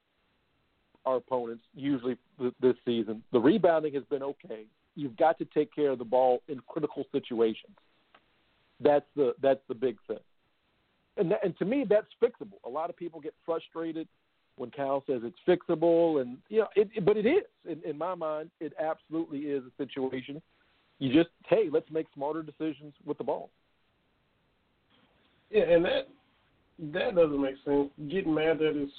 our 1.06 1.16
opponents 1.16 1.64
usually 1.74 2.16
this 2.60 2.74
season. 2.84 3.22
The 3.32 3.40
rebounding 3.40 3.94
has 3.94 4.04
been 4.04 4.22
okay. 4.22 4.64
You've 4.94 5.16
got 5.16 5.38
to 5.38 5.44
take 5.46 5.74
care 5.74 5.90
of 5.90 5.98
the 5.98 6.04
ball 6.04 6.42
in 6.48 6.60
critical 6.68 7.04
situations. 7.12 7.76
That's 8.80 9.06
the 9.16 9.34
that's 9.42 9.60
the 9.68 9.74
big 9.74 9.96
thing, 10.06 10.18
and 11.16 11.32
that, 11.32 11.40
and 11.44 11.56
to 11.58 11.64
me 11.64 11.84
that's 11.88 12.06
fixable. 12.22 12.58
A 12.64 12.68
lot 12.68 12.90
of 12.90 12.96
people 12.96 13.20
get 13.20 13.34
frustrated 13.44 14.06
when 14.56 14.70
Cal 14.70 15.02
says 15.06 15.22
it's 15.24 15.38
fixable, 15.46 16.20
and 16.20 16.38
you 16.48 16.60
know, 16.60 16.68
it, 16.76 16.88
it, 16.94 17.04
but 17.04 17.16
it 17.16 17.26
is 17.26 17.44
in, 17.68 17.82
in 17.88 17.98
my 17.98 18.14
mind. 18.14 18.50
It 18.60 18.72
absolutely 18.78 19.40
is 19.40 19.64
a 19.64 19.82
situation 19.82 20.40
you 20.98 21.12
just 21.12 21.30
hey, 21.48 21.68
let's 21.72 21.90
make 21.90 22.06
smarter 22.14 22.42
decisions 22.42 22.94
with 23.04 23.18
the 23.18 23.24
ball. 23.24 23.50
Yeah, 25.50 25.62
and 25.62 25.84
that 25.84 26.08
that 26.92 27.14
doesn't 27.14 27.40
make 27.40 27.54
sense. 27.64 27.90
Getting 28.10 28.34
mad 28.34 28.58
that 28.58 28.72
it's 28.74 28.92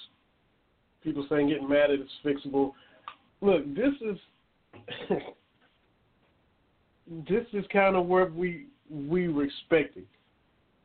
people 1.04 1.26
saying 1.30 1.50
getting 1.50 1.70
mad 1.70 1.92
at 1.92 2.00
it's 2.00 2.12
fixable. 2.24 2.74
Look, 3.42 3.66
this 3.76 3.94
is 4.02 4.18
this 7.30 7.46
is 7.54 7.66
kind 7.72 7.96
of 7.96 8.06
where 8.06 8.26
we 8.28 8.68
we 8.90 9.30
were 9.30 9.44
expecting. 9.44 10.04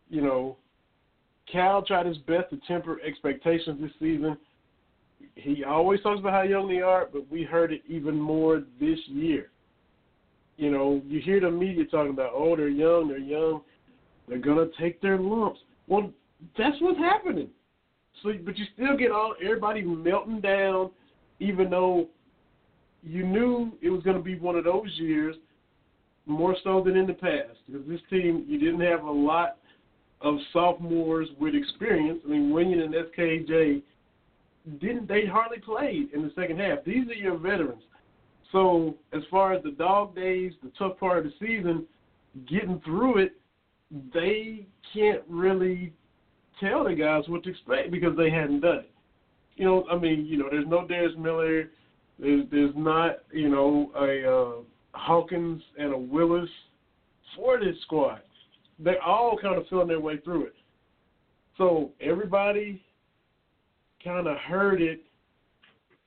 You 0.09 0.23
know, 0.23 0.57
Cal 1.51 1.83
tried 1.83 2.07
his 2.07 2.19
best 2.19 2.51
to 2.51 2.61
temper 2.67 3.01
expectations 3.07 3.81
this 3.81 3.91
season. 3.99 4.37
He 5.35 5.65
always 5.65 6.01
talks 6.03 6.21
about 6.21 6.33
how 6.33 6.43
young 6.43 6.69
they 6.69 6.81
are, 6.81 7.09
but 7.13 7.31
we 7.31 7.43
heard 7.43 7.73
it 7.73 7.83
even 7.89 8.19
more 8.21 8.63
this 8.79 8.99
year. 9.07 9.51
You 10.57 10.71
know, 10.71 11.03
you 11.07 11.21
hear 11.21 11.41
the 11.41 11.51
media 11.51 11.85
talking 11.87 12.13
about, 12.13 12.31
oh, 12.35 12.55
they're 12.55 12.69
young, 12.69 13.09
they're 13.09 13.19
young, 13.19 13.63
they're 14.29 14.39
gonna 14.39 14.67
take 14.79 15.01
their 15.01 15.19
lumps. 15.19 15.61
Well, 15.89 16.13
that's 16.57 16.77
what's 16.81 16.99
happening. 16.99 17.49
So, 18.23 18.33
but 18.45 18.57
you 18.57 18.65
still 18.75 18.97
get 18.97 19.11
all 19.11 19.35
everybody 19.43 19.83
melting 19.83 20.41
down, 20.41 20.91
even 21.41 21.71
though 21.71 22.09
you 23.03 23.27
knew 23.27 23.73
it 23.83 23.91
was 23.91 24.03
going 24.03 24.17
to 24.17 24.23
be 24.23 24.39
one 24.39 24.57
of 24.57 24.65
those 24.65 24.91
years, 24.95 25.37
more 26.27 26.57
so 26.65 26.83
than 26.83 26.97
in 26.97 27.07
the 27.07 27.15
past. 27.15 27.59
Because 27.67 27.87
this 27.87 28.01
team, 28.09 28.45
you 28.49 28.59
didn't 28.59 28.81
have 28.81 29.05
a 29.05 29.11
lot 29.11 29.59
of 30.21 30.37
sophomores 30.53 31.29
with 31.39 31.55
experience. 31.55 32.21
I 32.25 32.31
mean, 32.31 32.51
Wenyen 32.51 32.83
and 32.83 32.95
SKJ 32.95 33.83
didn't 34.81 35.07
they 35.07 35.27
hardly 35.27 35.59
played 35.59 36.11
in 36.15 36.23
the 36.23 36.33
second 36.35 36.59
half. 36.59 36.79
These 36.85 37.09
are 37.09 37.15
your 37.15 37.37
veterans. 37.37 37.83
So 38.51 38.95
as 39.13 39.23
far 39.31 39.53
as 39.53 39.63
the 39.63 39.73
dog 39.73 40.15
days, 40.15 40.53
the 40.63 40.71
tough 40.79 40.99
part 40.99 41.19
of 41.19 41.25
the 41.25 41.33
season, 41.47 41.87
getting 42.49 42.81
through 42.85 43.19
it, 43.19 43.33
they 44.13 44.67
can't 44.95 45.23
really 45.29 45.93
tell 46.61 46.85
the 46.85 46.95
guys 46.95 47.25
what 47.29 47.43
to 47.45 47.51
expect 47.51 47.91
because 47.91 48.17
they 48.17 48.31
hadn't 48.31 48.61
done 48.61 48.79
it. 48.79 48.91
You 49.57 49.67
know, 49.67 49.87
I 49.91 49.97
mean, 49.99 50.27
you 50.27 50.39
know, 50.39 50.49
there's 50.51 50.67
no 50.67 50.87
Darius 50.87 51.15
Miller, 51.19 51.71
there's 52.19 52.45
there's 52.51 52.75
not, 52.77 53.19
you 53.33 53.49
know, 53.49 53.91
a 53.97 54.31
uh, 54.31 54.99
Hawkins 54.99 55.63
and 55.79 55.93
a 55.93 55.99
Willis 55.99 56.49
for 57.37 57.59
this 57.59 57.77
squad. 57.83 58.21
They're 58.79 59.03
all 59.03 59.39
kind 59.41 59.57
of 59.57 59.67
feeling 59.69 59.89
their 59.89 60.01
way 60.01 60.19
through 60.19 60.47
it. 60.47 60.55
So 61.59 61.93
everybody 62.01 62.83
kind 64.03 64.27
of 64.27 64.37
heard 64.39 64.83
it 64.83 65.03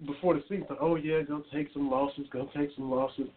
before 0.05 0.35
the 0.35 0.43
season. 0.49 0.67
Oh 0.79 0.95
yeah, 0.95 1.21
gonna 1.23 1.43
take 1.53 1.69
some 1.73 1.89
losses, 1.89 2.25
gonna 2.31 2.49
take 2.55 2.69
some 2.75 2.91
losses. 2.91 3.27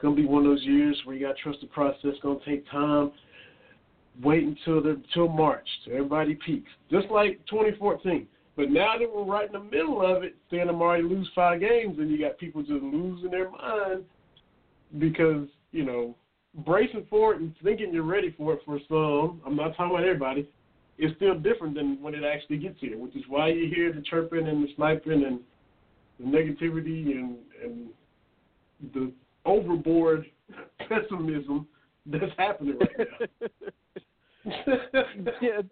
Gonna 0.00 0.16
be 0.16 0.26
one 0.26 0.44
of 0.44 0.50
those 0.50 0.64
years 0.64 1.00
where 1.04 1.16
you 1.16 1.26
got 1.26 1.36
to 1.36 1.42
trust 1.42 1.60
the 1.60 1.68
process. 1.68 2.14
Gonna 2.22 2.40
take 2.44 2.68
time 2.70 3.12
wait 4.20 4.44
until 4.44 4.82
the 4.82 4.90
until 4.90 5.28
March 5.28 5.66
till 5.84 5.94
everybody 5.94 6.34
peaks, 6.34 6.70
just 6.90 7.08
like 7.08 7.40
2014. 7.48 8.26
But 8.54 8.70
now 8.70 8.98
that 8.98 9.08
we're 9.10 9.24
right 9.24 9.46
in 9.46 9.52
the 9.52 9.60
middle 9.60 10.04
of 10.04 10.22
it, 10.22 10.36
them 10.50 10.82
already 10.82 11.04
lose 11.04 11.28
five 11.34 11.60
games, 11.60 11.98
and 11.98 12.10
you 12.10 12.18
got 12.18 12.36
people 12.38 12.60
just 12.60 12.82
losing 12.82 13.30
their 13.30 13.50
mind 13.50 14.04
because 14.98 15.48
you 15.70 15.84
know 15.84 16.14
bracing 16.66 17.06
for 17.08 17.32
it 17.32 17.40
and 17.40 17.54
thinking 17.62 17.92
you're 17.92 18.02
ready 18.02 18.34
for 18.36 18.54
it 18.54 18.60
for 18.66 18.78
some. 18.88 19.40
I'm 19.46 19.56
not 19.56 19.74
talking 19.76 19.96
about 19.96 20.04
everybody. 20.04 20.48
It's 20.98 21.16
still 21.16 21.38
different 21.38 21.74
than 21.74 22.00
when 22.02 22.14
it 22.14 22.24
actually 22.24 22.58
gets 22.58 22.78
here, 22.78 22.98
which 22.98 23.16
is 23.16 23.22
why 23.26 23.48
you 23.48 23.72
hear 23.74 23.92
the 23.92 24.02
chirping 24.02 24.46
and 24.46 24.62
the 24.62 24.68
sniping 24.76 25.24
and 25.24 25.40
the 26.20 26.26
negativity 26.26 27.12
and 27.12 27.36
and 27.64 27.88
the 28.92 29.12
overboard 29.46 30.26
pessimism 30.88 31.66
that's 32.06 32.32
happening 32.36 32.78
right 32.78 33.08
now. 33.40 33.48
yeah, 35.40 35.62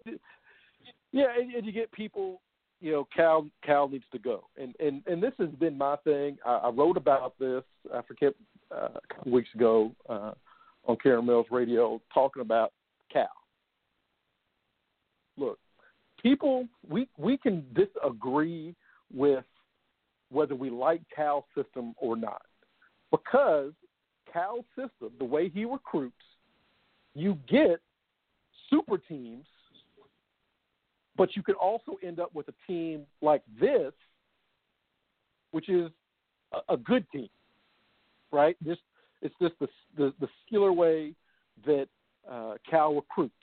yeah, 1.11 1.25
and, 1.37 1.53
and 1.55 1.65
you 1.65 1.71
get 1.71 1.91
people. 1.91 2.41
You 2.79 2.91
know, 2.93 3.07
Cal 3.15 3.47
Cal 3.63 3.87
needs 3.87 4.05
to 4.11 4.17
go, 4.17 4.45
and 4.59 4.73
and 4.79 5.03
and 5.05 5.21
this 5.21 5.33
has 5.37 5.49
been 5.59 5.77
my 5.77 5.97
thing. 5.97 6.37
I, 6.45 6.53
I 6.53 6.69
wrote 6.69 6.97
about 6.97 7.37
this. 7.37 7.63
I 7.93 8.01
forget 8.01 8.33
uh, 8.71 8.87
a 8.95 9.13
couple 9.13 9.31
weeks 9.31 9.49
ago 9.53 9.91
uh, 10.09 10.31
on 10.85 10.97
Karen 11.01 11.25
Mills 11.25 11.45
Radio 11.51 12.01
talking 12.13 12.41
about 12.41 12.73
Cal. 13.13 13.27
Look, 15.37 15.59
people, 16.21 16.67
we 16.89 17.07
we 17.17 17.37
can 17.37 17.65
disagree 17.75 18.75
with 19.13 19.45
whether 20.29 20.55
we 20.55 20.69
like 20.69 21.01
Cal's 21.15 21.43
system 21.55 21.93
or 21.97 22.15
not, 22.15 22.45
because 23.11 23.73
Cal's 24.31 24.65
system, 24.75 25.11
the 25.19 25.25
way 25.25 25.49
he 25.49 25.65
recruits, 25.65 26.15
you 27.13 27.37
get 27.49 27.79
super 28.71 28.97
teams, 28.97 29.45
but 31.17 31.35
you 31.35 31.43
could 31.43 31.55
also 31.55 31.97
end 32.03 32.19
up 32.19 32.33
with 32.33 32.47
a 32.47 32.53
team 32.65 33.01
like 33.21 33.43
this, 33.59 33.93
which 35.51 35.69
is 35.69 35.91
a, 36.53 36.73
a 36.73 36.77
good 36.77 37.05
team, 37.11 37.29
right? 38.31 38.55
Just 38.65 38.81
it's 39.21 39.35
just 39.39 39.53
the 39.59 39.67
the, 39.97 40.13
the 40.19 40.27
skiller 40.41 40.75
way 40.75 41.13
that 41.65 41.87
uh, 42.29 42.53
Cal 42.69 42.95
recruits. 42.95 43.35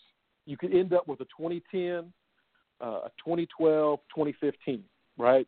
You 0.46 0.56
could 0.56 0.74
end 0.74 0.94
up 0.94 1.06
with 1.06 1.20
a 1.20 1.24
2010, 1.24 2.10
uh, 2.80 2.84
a 2.84 3.10
2012, 3.22 4.00
2015, 4.14 4.82
right? 5.18 5.46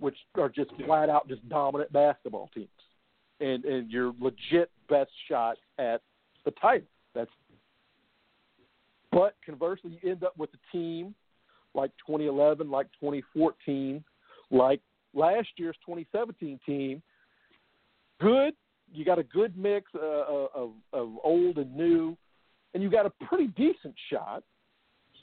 Which 0.00 0.16
are 0.38 0.48
just 0.48 0.70
flat 0.86 1.10
out 1.10 1.28
just 1.28 1.46
dominant 1.48 1.92
basketball 1.92 2.50
teams, 2.54 2.68
and 3.40 3.64
and 3.64 3.90
your 3.90 4.12
legit 4.18 4.70
best 4.88 5.10
shot 5.28 5.56
at 5.78 6.00
the 6.44 6.52
title. 6.52 6.88
That's 7.14 7.30
but 9.16 9.34
conversely, 9.46 9.98
you 10.02 10.10
end 10.10 10.24
up 10.24 10.36
with 10.36 10.50
a 10.52 10.76
team 10.76 11.14
like 11.72 11.90
2011, 12.06 12.70
like 12.70 12.86
2014, 13.00 14.04
like 14.50 14.80
last 15.14 15.48
year's 15.56 15.76
2017 15.86 16.60
team. 16.66 17.02
Good, 18.20 18.52
you 18.92 19.06
got 19.06 19.18
a 19.18 19.22
good 19.22 19.56
mix 19.56 19.90
uh, 19.94 19.98
uh, 20.06 20.48
of, 20.54 20.70
of 20.92 21.12
old 21.24 21.56
and 21.56 21.74
new, 21.74 22.14
and 22.74 22.82
you 22.82 22.90
got 22.90 23.06
a 23.06 23.12
pretty 23.24 23.46
decent 23.46 23.94
shot. 24.12 24.42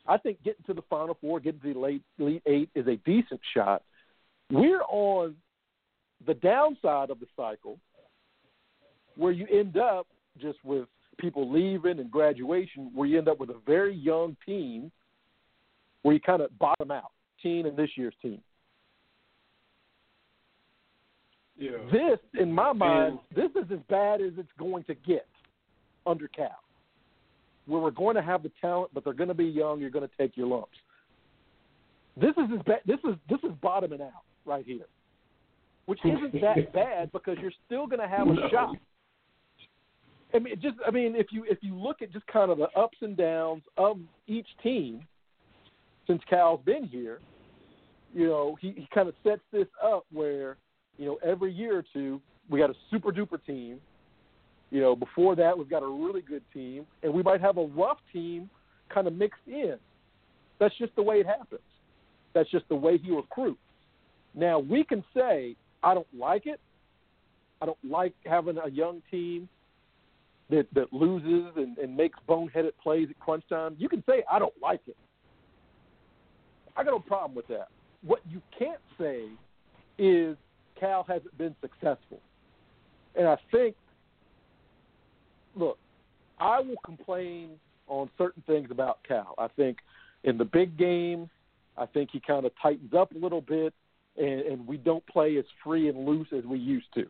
I 0.07 0.17
think 0.17 0.41
getting 0.43 0.65
to 0.65 0.73
the 0.73 0.81
Final 0.89 1.15
Four, 1.21 1.39
getting 1.39 1.61
to 1.61 1.73
the 1.75 1.79
late 1.79 2.01
Elite 2.17 2.41
Eight 2.47 2.69
is 2.73 2.87
a 2.87 2.95
decent 3.05 3.41
shot. 3.55 3.83
We're 4.49 4.81
on 4.81 5.35
the 6.25 6.33
downside 6.33 7.11
of 7.11 7.19
the 7.19 7.27
cycle, 7.37 7.77
where 9.17 9.31
you 9.31 9.45
end 9.51 9.77
up 9.77 10.07
just 10.41 10.57
with 10.65 10.87
people 11.17 11.51
leaving 11.51 11.99
and 11.99 12.11
graduation, 12.11 12.91
where 12.93 13.07
you 13.07 13.17
end 13.17 13.27
up 13.27 13.39
with 13.39 13.49
a 13.49 13.59
very 13.65 13.95
young 13.95 14.35
team 14.45 14.91
where 16.03 16.13
you 16.13 16.19
kind 16.19 16.41
of 16.41 16.57
bottom 16.59 16.91
out, 16.91 17.11
team 17.41 17.65
and 17.65 17.75
this 17.75 17.89
year's 17.95 18.13
team. 18.21 18.41
Yeah. 21.57 21.71
This, 21.91 22.19
in 22.39 22.51
my 22.51 22.73
mind, 22.73 23.19
this 23.35 23.51
is 23.51 23.71
as 23.71 23.79
bad 23.89 24.21
as 24.21 24.33
it's 24.37 24.51
going 24.57 24.83
to 24.85 24.95
get 24.95 25.27
under 26.05 26.27
Cal, 26.27 26.49
where 27.67 27.81
we're 27.81 27.91
going 27.91 28.15
to 28.15 28.21
have 28.21 28.43
the 28.43 28.51
talent, 28.59 28.91
but 28.93 29.03
they're 29.03 29.13
going 29.13 29.29
to 29.29 29.33
be 29.33 29.45
young. 29.45 29.79
You're 29.79 29.89
going 29.89 30.07
to 30.07 30.15
take 30.17 30.35
your 30.35 30.47
lumps. 30.47 30.77
This 32.17 32.31
is 32.31 32.49
as 32.53 32.63
bad. 32.65 32.79
This 32.85 32.99
is 33.07 33.15
this 33.29 33.39
is 33.43 33.51
bottoming 33.61 34.01
out 34.01 34.23
right 34.45 34.65
here, 34.65 34.85
which 35.85 35.99
isn't 36.05 36.33
that 36.41 36.73
bad 36.73 37.11
because 37.11 37.37
you're 37.41 37.53
still 37.65 37.87
going 37.87 38.01
to 38.01 38.07
have 38.07 38.27
a 38.27 38.33
no. 38.33 38.49
shot. 38.49 38.75
I 40.33 40.39
mean, 40.39 40.55
just 40.61 40.75
I 40.85 40.91
mean, 40.91 41.15
if 41.15 41.27
you 41.31 41.45
if 41.47 41.59
you 41.61 41.75
look 41.75 42.01
at 42.01 42.11
just 42.11 42.25
kind 42.27 42.51
of 42.51 42.57
the 42.57 42.67
ups 42.75 42.97
and 43.01 43.15
downs 43.15 43.63
of 43.77 43.97
each 44.27 44.47
team 44.61 45.01
since 46.07 46.21
Cal's 46.29 46.61
been 46.65 46.85
here, 46.85 47.19
you 48.13 48.27
know, 48.27 48.57
he, 48.59 48.71
he 48.71 48.87
kind 48.93 49.07
of 49.07 49.15
sets 49.23 49.41
this 49.51 49.67
up 49.83 50.05
where 50.11 50.57
you 50.97 51.05
know 51.05 51.19
every 51.23 51.53
year 51.53 51.77
or 51.77 51.85
two 51.93 52.19
we 52.49 52.59
got 52.59 52.69
a 52.69 52.75
super 52.89 53.11
duper 53.11 53.43
team. 53.45 53.79
You 54.71 54.81
know, 54.81 54.95
before 54.95 55.35
that 55.35 55.55
we've 55.55 55.69
got 55.69 55.83
a 55.83 55.87
really 55.87 56.21
good 56.21 56.43
team, 56.51 56.87
and 57.03 57.13
we 57.13 57.21
might 57.21 57.41
have 57.41 57.57
a 57.57 57.65
rough 57.67 57.99
team 58.11 58.49
kind 58.91 59.05
of 59.05 59.13
mixed 59.13 59.41
in. 59.45 59.75
That's 60.59 60.75
just 60.77 60.95
the 60.95 61.03
way 61.03 61.17
it 61.17 61.27
happens. 61.27 61.61
That's 62.33 62.49
just 62.49 62.67
the 62.69 62.75
way 62.75 62.97
he 62.97 63.11
recruits. 63.11 63.59
Now 64.33 64.57
we 64.57 64.83
can 64.83 65.03
say 65.15 65.55
I 65.83 65.93
don't 65.93 66.07
like 66.17 66.47
it. 66.47 66.59
I 67.61 67.67
don't 67.67 67.77
like 67.87 68.13
having 68.25 68.57
a 68.57 68.69
young 68.69 69.03
team 69.11 69.47
that 70.49 70.67
that 70.73 70.91
loses 70.91 71.51
and, 71.55 71.77
and 71.77 71.95
makes 71.95 72.19
boneheaded 72.27 72.71
plays 72.81 73.07
at 73.09 73.19
crunch 73.19 73.43
time, 73.49 73.75
you 73.77 73.89
can 73.89 74.03
say 74.07 74.23
I 74.31 74.39
don't 74.39 74.53
like 74.61 74.81
it. 74.87 74.97
I 76.75 76.83
got 76.83 76.91
no 76.91 76.99
problem 76.99 77.35
with 77.35 77.47
that. 77.47 77.67
What 78.03 78.19
you 78.29 78.41
can't 78.57 78.81
say 78.99 79.25
is 79.97 80.35
Cal 80.79 81.05
hasn't 81.07 81.37
been 81.37 81.55
successful. 81.61 82.19
And 83.15 83.27
I 83.27 83.37
think, 83.51 83.75
look, 85.55 85.77
I 86.39 86.59
will 86.59 86.77
complain 86.83 87.51
on 87.87 88.09
certain 88.17 88.43
things 88.47 88.69
about 88.71 88.99
Cal. 89.07 89.35
I 89.37 89.47
think 89.49 89.77
in 90.23 90.37
the 90.37 90.45
big 90.45 90.77
game, 90.77 91.29
I 91.77 91.85
think 91.85 92.09
he 92.11 92.19
kind 92.19 92.45
of 92.45 92.51
tightens 92.61 92.93
up 92.93 93.13
a 93.13 93.17
little 93.17 93.41
bit, 93.41 93.73
and, 94.17 94.41
and 94.41 94.67
we 94.67 94.77
don't 94.77 95.05
play 95.07 95.37
as 95.37 95.45
free 95.63 95.89
and 95.89 96.05
loose 96.05 96.27
as 96.35 96.43
we 96.43 96.57
used 96.57 96.93
to. 96.95 97.05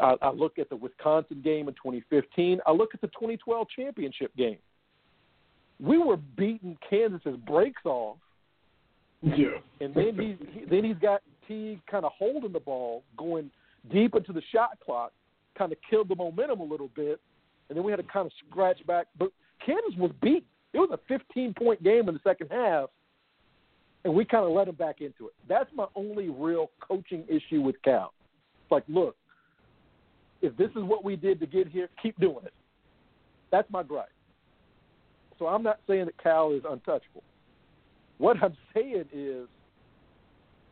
I, 0.00 0.16
I 0.22 0.30
look 0.30 0.58
at 0.58 0.68
the 0.68 0.76
Wisconsin 0.76 1.40
game 1.42 1.68
in 1.68 1.74
2015. 1.74 2.60
I 2.66 2.72
look 2.72 2.90
at 2.94 3.00
the 3.00 3.08
2012 3.08 3.66
championship 3.76 4.34
game. 4.36 4.58
We 5.78 5.98
were 5.98 6.16
beating 6.16 6.76
Kansas's 6.88 7.36
brakes 7.46 7.82
off. 7.84 8.16
Yeah. 9.22 9.58
And 9.80 9.94
then 9.94 10.16
he's 10.18 10.48
he, 10.52 10.64
then 10.64 10.84
he's 10.84 10.96
got 10.96 11.22
T 11.46 11.80
kind 11.90 12.04
of 12.04 12.12
holding 12.18 12.52
the 12.52 12.60
ball, 12.60 13.02
going 13.16 13.50
deep 13.92 14.14
into 14.14 14.32
the 14.32 14.42
shot 14.52 14.78
clock, 14.84 15.12
kind 15.56 15.72
of 15.72 15.78
killed 15.88 16.08
the 16.08 16.14
momentum 16.14 16.60
a 16.60 16.64
little 16.64 16.90
bit, 16.94 17.20
and 17.68 17.76
then 17.76 17.84
we 17.84 17.92
had 17.92 17.98
to 17.98 18.02
kind 18.02 18.26
of 18.26 18.32
scratch 18.48 18.84
back. 18.86 19.06
But 19.18 19.30
Kansas 19.64 19.98
was 19.98 20.10
beat. 20.22 20.44
It 20.72 20.78
was 20.78 20.90
a 20.92 20.98
15 21.08 21.54
point 21.54 21.82
game 21.82 22.08
in 22.08 22.14
the 22.14 22.20
second 22.24 22.48
half, 22.50 22.88
and 24.04 24.14
we 24.14 24.24
kind 24.24 24.44
of 24.44 24.52
let 24.52 24.68
him 24.68 24.74
back 24.74 25.00
into 25.00 25.26
it. 25.26 25.34
That's 25.48 25.70
my 25.74 25.86
only 25.94 26.28
real 26.28 26.70
coaching 26.80 27.24
issue 27.28 27.60
with 27.60 27.76
Cal. 27.82 28.12
It's 28.62 28.72
Like, 28.72 28.84
look, 28.88 29.16
if 30.42 30.56
this 30.56 30.70
is 30.70 30.82
what 30.82 31.04
we 31.04 31.16
did 31.16 31.40
to 31.40 31.46
get 31.46 31.68
here, 31.68 31.88
keep 32.02 32.18
doing 32.18 32.44
it. 32.44 32.54
That's 33.50 33.70
my 33.70 33.82
gripe. 33.82 34.08
So 35.38 35.46
I'm 35.46 35.62
not 35.62 35.80
saying 35.86 36.06
that 36.06 36.22
Cal 36.22 36.52
is 36.52 36.62
untouchable. 36.68 37.22
What 38.18 38.36
I'm 38.42 38.56
saying 38.74 39.06
is 39.12 39.48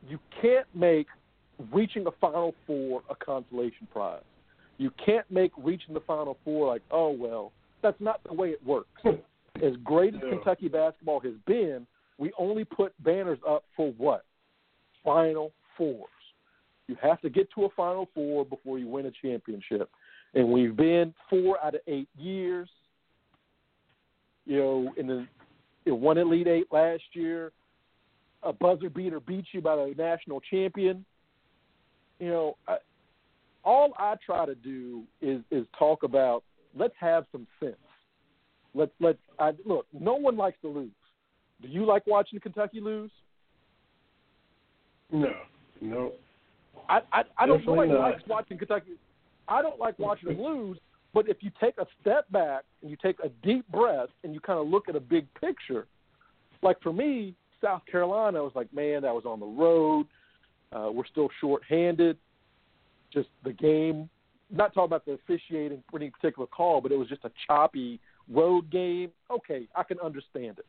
you 0.09 0.19
can't 0.41 0.67
make 0.75 1.07
reaching 1.73 2.07
a 2.07 2.11
Final 2.21 2.55
Four 2.67 3.03
a 3.11 3.15
consolation 3.15 3.89
prize. 3.93 4.23
You 4.77 4.93
can't 5.05 5.29
make 5.31 5.51
reaching 5.57 5.95
the 5.95 6.01
Final 6.01 6.37
Four 6.45 6.69
like, 6.69 6.83
oh, 6.91 7.11
well, 7.11 7.53
that's 7.83 8.01
not 8.01 8.21
the 8.25 8.33
way 8.33 8.51
it 8.51 8.65
works. 8.65 8.89
As 9.05 9.73
great 9.83 10.15
as 10.15 10.21
yeah. 10.23 10.31
Kentucky 10.31 10.69
basketball 10.69 11.19
has 11.19 11.33
been, 11.45 11.85
we 12.17 12.31
only 12.39 12.65
put 12.65 12.93
banners 13.03 13.41
up 13.49 13.65
for 13.77 13.93
what? 13.99 14.25
Final 15.05 15.51
Fours. 15.77 16.09
You 16.89 16.97
have 17.03 17.21
to 17.21 17.31
get 17.31 17.49
to 17.55 17.65
a 17.65 17.69
Final 17.77 18.09
Four 18.15 18.45
before 18.45 18.79
you 18.79 18.89
win 18.89 19.07
a 19.07 19.13
championship. 19.23 19.91
And 20.35 20.49
we've 20.51 20.77
been 20.77 21.15
four 21.31 21.63
out 21.63 21.75
of 21.75 21.81
eight 21.87 22.09
years. 22.19 22.69
You 24.47 24.59
know, 24.59 24.95
in 24.97 25.07
the 25.07 25.27
in 25.85 26.01
one 26.01 26.19
Elite 26.19 26.49
Eight 26.49 26.67
last 26.73 27.03
year, 27.13 27.53
a 28.43 28.53
buzzer 28.53 28.89
beater 28.89 29.21
beats 29.21 29.49
you 29.53 29.61
by 29.61 29.77
the 29.77 29.95
national 29.97 30.41
champion. 30.41 31.05
You 32.19 32.29
know, 32.29 32.57
I, 32.67 32.79
all 33.65 33.93
I 33.99 34.15
try 34.25 34.47
to 34.47 34.55
do 34.55 35.05
is 35.21 35.43
is 35.51 35.67
talk 35.79 36.03
about 36.03 36.43
let's 36.75 36.95
have 36.99 37.27
some 37.31 37.47
sense. 37.61 37.77
Let's 38.75 38.93
let 39.01 39.17
I 39.39 39.53
look. 39.67 39.87
No 39.93 40.15
one 40.15 40.37
likes 40.37 40.57
to 40.63 40.69
lose. 40.69 40.91
Do 41.61 41.69
you 41.69 41.85
like 41.85 42.07
watching 42.07 42.41
Kentucky 42.41 42.81
lose? 42.81 43.11
No, 45.11 45.33
no. 45.81 46.13
I 46.89 47.01
I, 47.13 47.23
I 47.37 47.47
don't 47.47 47.65
know 47.67 47.73
like 47.73 47.91
likes 47.91 48.23
watching 48.27 48.59
Kentucky. 48.59 48.93
I 49.47 49.63
don't 49.63 49.79
like 49.79 49.99
watching 49.99 50.29
them 50.29 50.41
lose. 50.41 50.79
But 51.15 51.29
if 51.29 51.39
you 51.41 51.51
take 51.61 51.79
a 51.79 51.87
step 52.01 52.31
back 52.31 52.65
and 52.83 52.91
you 52.91 52.97
take 53.03 53.17
a 53.25 53.29
deep 53.45 53.67
breath 53.69 54.11
and 54.25 54.35
you 54.35 54.41
kind 54.41 54.59
of 54.59 54.69
look 54.69 54.89
at 54.89 54.97
a 54.97 55.01
big 55.01 55.27
picture, 55.41 55.87
like 56.63 56.81
for 56.83 56.93
me, 56.93 57.35
South 57.63 57.83
Carolina 57.91 58.43
was 58.43 58.53
like, 58.55 58.73
man, 58.75 59.03
that 59.03 59.15
was 59.15 59.25
on 59.25 59.41
the 59.41 59.47
road. 59.47 60.07
Uh, 60.71 60.91
we're 60.93 61.07
still 61.07 61.29
short-handed. 61.41 62.19
Just 63.13 63.29
the 63.43 63.53
game. 63.53 64.11
Not 64.51 64.75
talking 64.75 64.85
about 64.85 65.07
the 65.07 65.13
officiating 65.13 65.83
for 65.91 65.97
any 65.97 66.11
particular 66.11 66.47
call, 66.47 66.81
but 66.81 66.93
it 66.93 66.99
was 66.99 67.09
just 67.09 67.25
a 67.25 67.31
choppy 67.47 68.01
road 68.31 68.71
game. 68.71 69.11
Okay, 69.31 69.67
I 69.75 69.83
can 69.83 69.99
understand 70.01 70.59
it. 70.59 70.67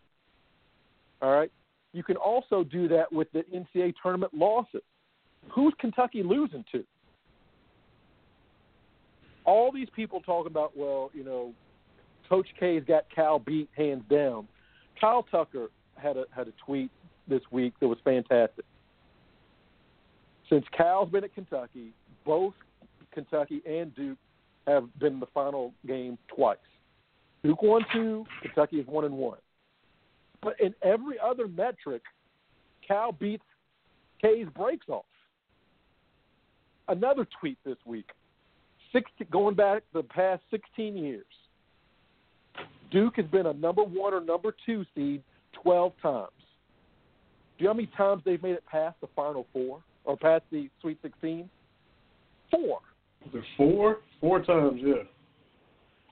All 1.21 1.31
right. 1.31 1.51
You 1.91 2.03
can 2.03 2.15
also 2.15 2.63
do 2.63 2.87
that 2.87 3.11
with 3.11 3.27
the 3.33 3.43
NCAA 3.53 3.93
tournament 4.01 4.33
losses. 4.33 4.81
Who's 5.51 5.73
Kentucky 5.79 6.23
losing 6.23 6.65
to? 6.71 6.83
All 9.45 9.71
these 9.71 9.87
people 9.95 10.21
talking 10.21 10.51
about, 10.51 10.77
well, 10.77 11.09
you 11.13 11.23
know, 11.23 11.53
Coach 12.27 12.47
K's 12.59 12.83
got 12.87 13.05
Cal 13.13 13.39
beat 13.39 13.69
hands 13.75 14.03
down. 14.09 14.47
Kyle 14.99 15.23
Tucker 15.23 15.69
had 15.95 16.17
a 16.17 16.25
had 16.31 16.47
a 16.47 16.53
tweet 16.65 16.91
this 17.27 17.41
week 17.51 17.73
that 17.79 17.87
was 17.87 17.97
fantastic. 18.03 18.65
Since 20.49 20.65
Cal's 20.75 21.09
been 21.09 21.23
at 21.23 21.33
Kentucky, 21.33 21.91
both 22.25 22.53
Kentucky 23.11 23.61
and 23.67 23.93
Duke 23.95 24.17
have 24.67 24.87
been 24.99 25.13
in 25.13 25.19
the 25.19 25.27
final 25.33 25.73
game 25.87 26.17
twice. 26.33 26.57
Duke 27.43 27.61
won 27.61 27.85
two, 27.93 28.25
Kentucky 28.41 28.77
is 28.77 28.87
one 28.87 29.05
and 29.05 29.15
one. 29.15 29.37
But 30.41 30.59
in 30.59 30.73
every 30.83 31.17
other 31.19 31.47
metric, 31.47 32.01
Cal 32.87 33.11
beats 33.11 33.43
K's 34.21 34.47
breaks 34.55 34.87
off. 34.89 35.05
Another 36.89 37.27
tweet 37.39 37.57
this 37.63 37.77
week, 37.85 38.09
60, 38.93 39.25
going 39.25 39.55
back 39.55 39.83
the 39.93 40.01
past 40.01 40.41
16 40.49 40.97
years, 40.97 41.23
Duke 42.91 43.13
has 43.17 43.27
been 43.27 43.45
a 43.45 43.53
number 43.53 43.83
one 43.83 44.15
or 44.15 44.21
number 44.21 44.55
two 44.65 44.83
seed 44.95 45.21
12 45.61 45.93
times. 46.01 46.29
Do 47.57 47.63
you 47.63 47.65
know 47.65 47.73
how 47.73 47.75
many 47.75 47.91
times 47.95 48.23
they've 48.25 48.41
made 48.41 48.53
it 48.53 48.65
past 48.65 48.95
the 49.01 49.07
Final 49.15 49.45
Four 49.53 49.81
or 50.03 50.17
past 50.17 50.43
the 50.51 50.67
Sweet 50.81 50.97
16? 51.03 51.47
Four. 52.49 52.79
Four? 53.55 53.97
Four 54.19 54.41
times, 54.41 54.81
yeah. 54.83 55.03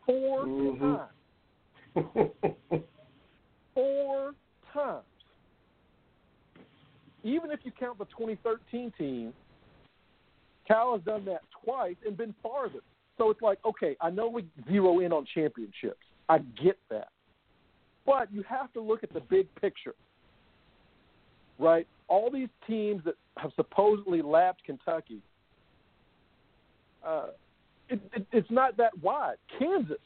4 0.06 0.46
mm-hmm. 0.46 0.96
times. 2.04 2.84
Four 3.74 4.36
times. 4.72 5.04
Even 7.24 7.50
if 7.50 7.62
you 7.64 7.72
count 7.80 7.98
the 7.98 8.06
2013 8.06 8.94
team, 8.96 9.34
Cal 10.68 10.94
has 10.94 11.02
done 11.04 11.26
that 11.26 11.42
twice 11.64 11.96
and 12.06 12.18
been 12.18 12.34
farther. 12.44 12.80
So 13.18 13.30
it's 13.30 13.42
like, 13.42 13.60
okay, 13.66 13.96
I 14.02 14.10
know 14.10 14.28
we 14.28 14.46
zero 14.70 15.00
in 15.00 15.12
on 15.12 15.26
championships. 15.34 16.06
I 16.30 16.40
get 16.62 16.78
that. 16.90 17.10
But 18.06 18.32
you 18.32 18.44
have 18.44 18.72
to 18.74 18.82
look 18.82 19.04
at 19.04 19.14
the 19.14 19.20
big 19.20 19.48
picture, 19.60 19.96
right? 21.60 21.88
All 22.08 22.30
these 22.32 22.50
teams 22.66 23.04
that 23.06 23.16
have 23.38 23.52
supposedly 23.56 24.22
lapped 24.22 24.64
Kentucky, 24.64 25.22
uh, 27.06 27.28
it, 27.90 28.00
it, 28.14 28.26
it's 28.32 28.52
not 28.52 28.78
that 28.78 28.98
wide. 29.02 29.38
Kansas, 29.60 29.98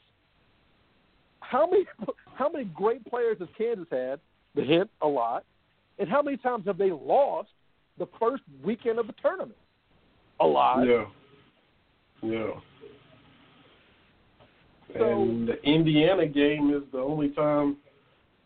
how 1.42 1.70
many 1.70 1.86
how 2.36 2.50
many 2.50 2.66
great 2.66 3.06
players 3.06 3.38
has 3.40 3.50
Kansas 3.58 3.88
had? 3.92 4.20
The 4.56 4.64
hint 4.64 4.90
a 5.02 5.08
lot, 5.08 5.46
and 5.98 6.10
how 6.10 6.22
many 6.22 6.38
times 6.38 6.66
have 6.66 6.78
they 6.78 6.92
lost 6.92 7.50
the 7.98 8.08
first 8.20 8.44
weekend 8.64 9.00
of 9.00 9.08
the 9.08 9.14
tournament? 9.22 9.58
A 10.42 10.46
lot. 10.46 10.84
Yeah. 10.86 11.06
Yeah. 12.24 12.52
So, 14.98 15.06
and 15.06 15.48
the 15.48 15.62
Indiana 15.64 16.26
game 16.26 16.74
is 16.74 16.84
the 16.92 17.00
only 17.00 17.30
time 17.30 17.78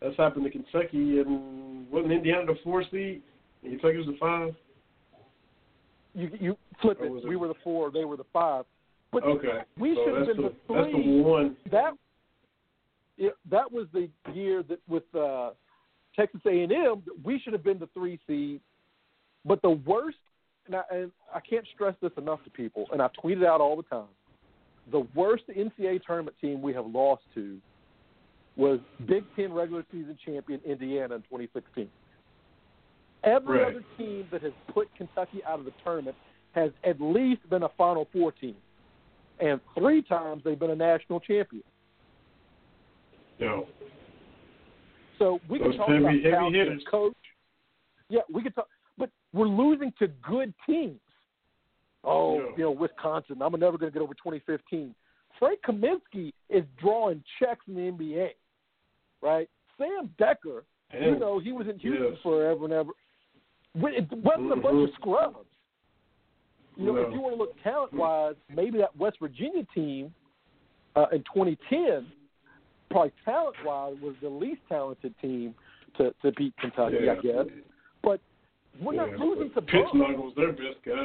that's 0.00 0.16
happened 0.16 0.44
to 0.44 0.50
Kentucky, 0.50 1.20
and 1.20 1.90
wasn't 1.90 2.12
Indiana 2.12 2.46
the 2.46 2.58
four 2.62 2.84
seed? 2.90 3.22
And 3.62 3.72
Kentucky 3.72 3.98
was 3.98 4.06
the 4.06 4.16
five. 4.20 4.54
You 6.14 6.30
you 6.38 6.56
flip 6.80 6.98
it. 7.00 7.26
We 7.26 7.36
were 7.36 7.48
the 7.48 7.54
four. 7.64 7.90
They 7.90 8.04
were 8.04 8.16
the 8.16 8.24
five. 8.32 8.64
But 9.12 9.24
okay. 9.24 9.60
we 9.78 9.94
so 9.94 10.04
should 10.04 10.16
have 10.16 10.26
been 10.26 10.36
the, 10.36 10.42
the 10.42 10.54
three. 10.66 10.76
That's 10.76 10.92
the 10.92 11.22
one. 11.22 11.56
That 11.70 11.92
it, 13.18 13.34
that 13.50 13.70
was 13.72 13.86
the 13.92 14.08
year 14.34 14.62
that 14.68 14.78
with 14.88 15.04
uh, 15.14 15.50
Texas 16.14 16.40
A&M, 16.46 17.02
we 17.24 17.38
should 17.40 17.52
have 17.52 17.64
been 17.64 17.78
the 17.78 17.88
three 17.94 18.18
seed. 18.26 18.60
But 19.44 19.62
the 19.62 19.70
worst, 19.70 20.18
and 20.66 20.76
I, 20.76 20.82
and 20.90 21.12
I 21.34 21.40
can't 21.40 21.66
stress 21.74 21.94
this 22.00 22.12
enough 22.16 22.42
to 22.44 22.50
people, 22.50 22.86
and 22.92 23.00
I 23.00 23.08
tweet 23.20 23.38
it 23.38 23.44
out 23.44 23.60
all 23.60 23.76
the 23.76 23.82
time. 23.84 24.08
The 24.92 25.06
worst 25.14 25.44
NCAA 25.48 26.00
tournament 26.04 26.36
team 26.40 26.62
we 26.62 26.72
have 26.74 26.86
lost 26.86 27.22
to 27.34 27.58
was 28.56 28.80
Big 29.06 29.24
Ten 29.34 29.52
regular 29.52 29.84
season 29.90 30.16
champion 30.24 30.60
Indiana 30.64 31.16
in 31.16 31.22
2016. 31.22 31.88
Every 33.24 33.58
right. 33.58 33.68
other 33.68 33.84
team 33.98 34.26
that 34.30 34.42
has 34.42 34.52
put 34.72 34.88
Kentucky 34.96 35.42
out 35.46 35.58
of 35.58 35.64
the 35.64 35.72
tournament 35.84 36.16
has 36.52 36.70
at 36.84 37.00
least 37.00 37.48
been 37.50 37.64
a 37.64 37.68
Final 37.76 38.08
Four 38.12 38.32
team, 38.32 38.56
and 39.40 39.60
three 39.76 40.02
times 40.02 40.42
they've 40.44 40.58
been 40.58 40.70
a 40.70 40.76
national 40.76 41.20
champion. 41.20 41.64
No. 43.38 43.66
So 45.18 45.40
we 45.48 45.58
Those 45.58 45.72
can 45.72 45.78
talk 45.78 45.88
about 45.88 46.12
heavy 46.14 46.84
coach. 46.90 47.14
Yeah, 48.08 48.20
we 48.32 48.42
can 48.42 48.52
talk, 48.52 48.68
we're 49.36 49.48
losing 49.48 49.92
to 49.98 50.08
good 50.28 50.52
teams. 50.66 51.00
Oh, 52.04 52.38
yeah. 52.38 52.44
you 52.56 52.64
know, 52.64 52.70
Wisconsin. 52.70 53.42
I'm 53.42 53.52
never 53.52 53.76
going 53.78 53.90
to 53.92 53.98
get 53.98 54.02
over 54.02 54.14
2015. 54.14 54.94
Frank 55.38 55.58
Kaminsky 55.66 56.32
is 56.48 56.64
drawing 56.80 57.22
checks 57.38 57.64
in 57.68 57.74
the 57.74 57.80
NBA 57.82 58.28
right? 59.22 59.48
Sam 59.78 60.10
Dekker, 60.20 60.62
and, 60.92 61.04
you 61.04 61.18
know, 61.18 61.38
he 61.38 61.52
was 61.52 61.66
in 61.68 61.78
Houston 61.78 62.10
yes. 62.12 62.18
forever 62.22 62.64
and 62.64 62.72
ever. 62.72 62.90
It 63.74 64.06
wasn't 64.12 64.52
a 64.52 64.56
bunch 64.56 64.66
of 64.66 64.72
Mm-hmm. 64.72 64.94
scrubs. 65.00 65.36
You 66.76 66.86
know, 66.86 66.92
No. 66.94 67.00
if 67.08 67.12
you 67.12 67.20
want 67.20 67.34
to 67.34 67.38
look 67.38 67.62
talent 67.62 67.92
wise, 67.92 68.34
maybe 68.54 68.78
that 68.78 68.96
West 68.96 69.16
Virginia 69.20 69.64
team 69.74 70.14
uh, 70.94 71.06
in 71.12 71.24
2010, 71.34 72.06
probably 72.90 73.12
talent 73.24 73.56
wise, 73.64 73.96
was 74.00 74.14
the 74.22 74.28
least 74.28 74.60
talented 74.68 75.14
team 75.20 75.54
to, 75.98 76.14
to 76.22 76.32
beat 76.32 76.54
Kentucky, 76.58 76.96
yeah. 77.02 77.12
I 77.12 77.14
guess. 77.16 77.46
We're 78.80 78.94
yeah. 78.94 79.06
not 79.06 79.18
losing 79.18 79.52
to 79.54 79.60
bums. 79.60 79.90
was 79.92 80.32
their 80.36 80.52
best 80.52 80.84
guy. 80.84 81.04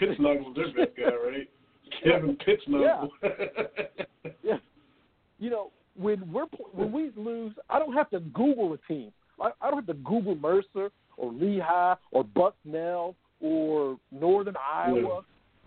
Pittsnogle 0.00 0.44
was 0.44 0.56
their 0.56 0.86
best 0.86 0.96
guy, 0.96 1.04
right? 1.04 1.48
Kevin 2.04 2.36
Pittsnogle. 2.36 3.08
Yeah. 3.22 4.24
yeah. 4.42 4.56
You 5.38 5.50
know, 5.50 5.70
when 5.96 6.30
we're 6.32 6.46
when 6.72 6.92
we 6.92 7.10
lose, 7.16 7.54
I 7.68 7.78
don't 7.78 7.92
have 7.92 8.10
to 8.10 8.20
Google 8.20 8.72
a 8.72 8.92
team. 8.92 9.12
I, 9.40 9.50
I 9.60 9.70
don't 9.70 9.78
have 9.78 9.86
to 9.86 10.02
Google 10.02 10.34
Mercer 10.34 10.90
or 11.16 11.32
Lehigh 11.32 11.94
or 12.10 12.24
Bucknell 12.24 13.14
or 13.40 13.98
Northern 14.10 14.56
Iowa. 14.56 15.00
Yeah. 15.00 15.20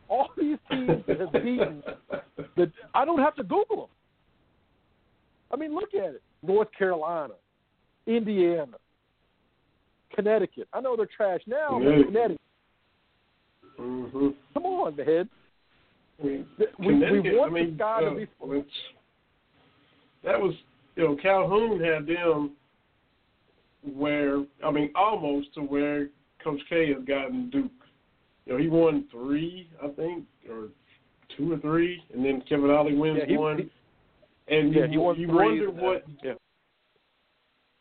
All 0.09 0.29
these 0.37 0.57
teams 0.69 1.03
that 1.07 1.19
have 1.21 1.31
beaten, 1.31 1.81
the, 2.57 2.69
I 2.93 3.05
don't 3.05 3.19
have 3.19 3.35
to 3.35 3.43
Google 3.43 3.77
them. 3.77 3.87
I 5.51 5.55
mean, 5.55 5.73
look 5.73 5.93
at 5.93 6.15
it: 6.15 6.21
North 6.43 6.67
Carolina, 6.77 7.33
Indiana, 8.07 8.77
Connecticut. 10.15 10.67
I 10.73 10.81
know 10.81 10.95
they're 10.95 11.05
trash 11.05 11.41
now, 11.47 11.79
but 11.83 12.05
Connecticut. 12.05 12.41
Mm-hmm. 13.79 14.27
Come 14.53 14.65
on, 14.65 14.95
man. 14.95 15.29
I 16.21 16.25
mean, 16.25 16.45
we, 16.79 16.85
we 16.87 17.35
want 17.35 17.51
I 17.51 17.53
mean, 17.53 17.71
this 17.71 17.79
guy 17.79 18.01
uh, 18.05 18.09
to 18.09 18.15
be. 18.15 18.27
That 20.23 20.39
was, 20.39 20.53
you 20.95 21.03
know, 21.03 21.17
Calhoun 21.21 21.79
had 21.79 22.05
them 22.05 22.51
where, 23.95 24.43
I 24.63 24.71
mean, 24.71 24.91
almost 24.95 25.53
to 25.55 25.61
where 25.61 26.09
Coach 26.43 26.61
K 26.69 26.93
has 26.93 27.03
gotten 27.05 27.49
Duke. 27.49 27.71
You 28.45 28.53
know, 28.53 28.59
he 28.59 28.67
won 28.67 29.05
three, 29.11 29.67
I 29.83 29.87
think, 29.89 30.25
or 30.49 30.67
two 31.37 31.53
or 31.53 31.57
three, 31.59 32.03
and 32.13 32.23
then 32.23 32.43
Kevin 32.47 32.69
Ollie 32.69 32.95
wins 32.95 33.19
yeah, 33.21 33.25
he, 33.27 33.37
one. 33.37 33.57
He, 33.57 34.55
and 34.55 34.73
yeah, 34.73 34.85
you, 34.85 34.91
he 34.91 34.97
won 34.97 35.19
you 35.19 35.27
wonder 35.27 35.71
what 35.71 36.03
yeah. 36.23 36.33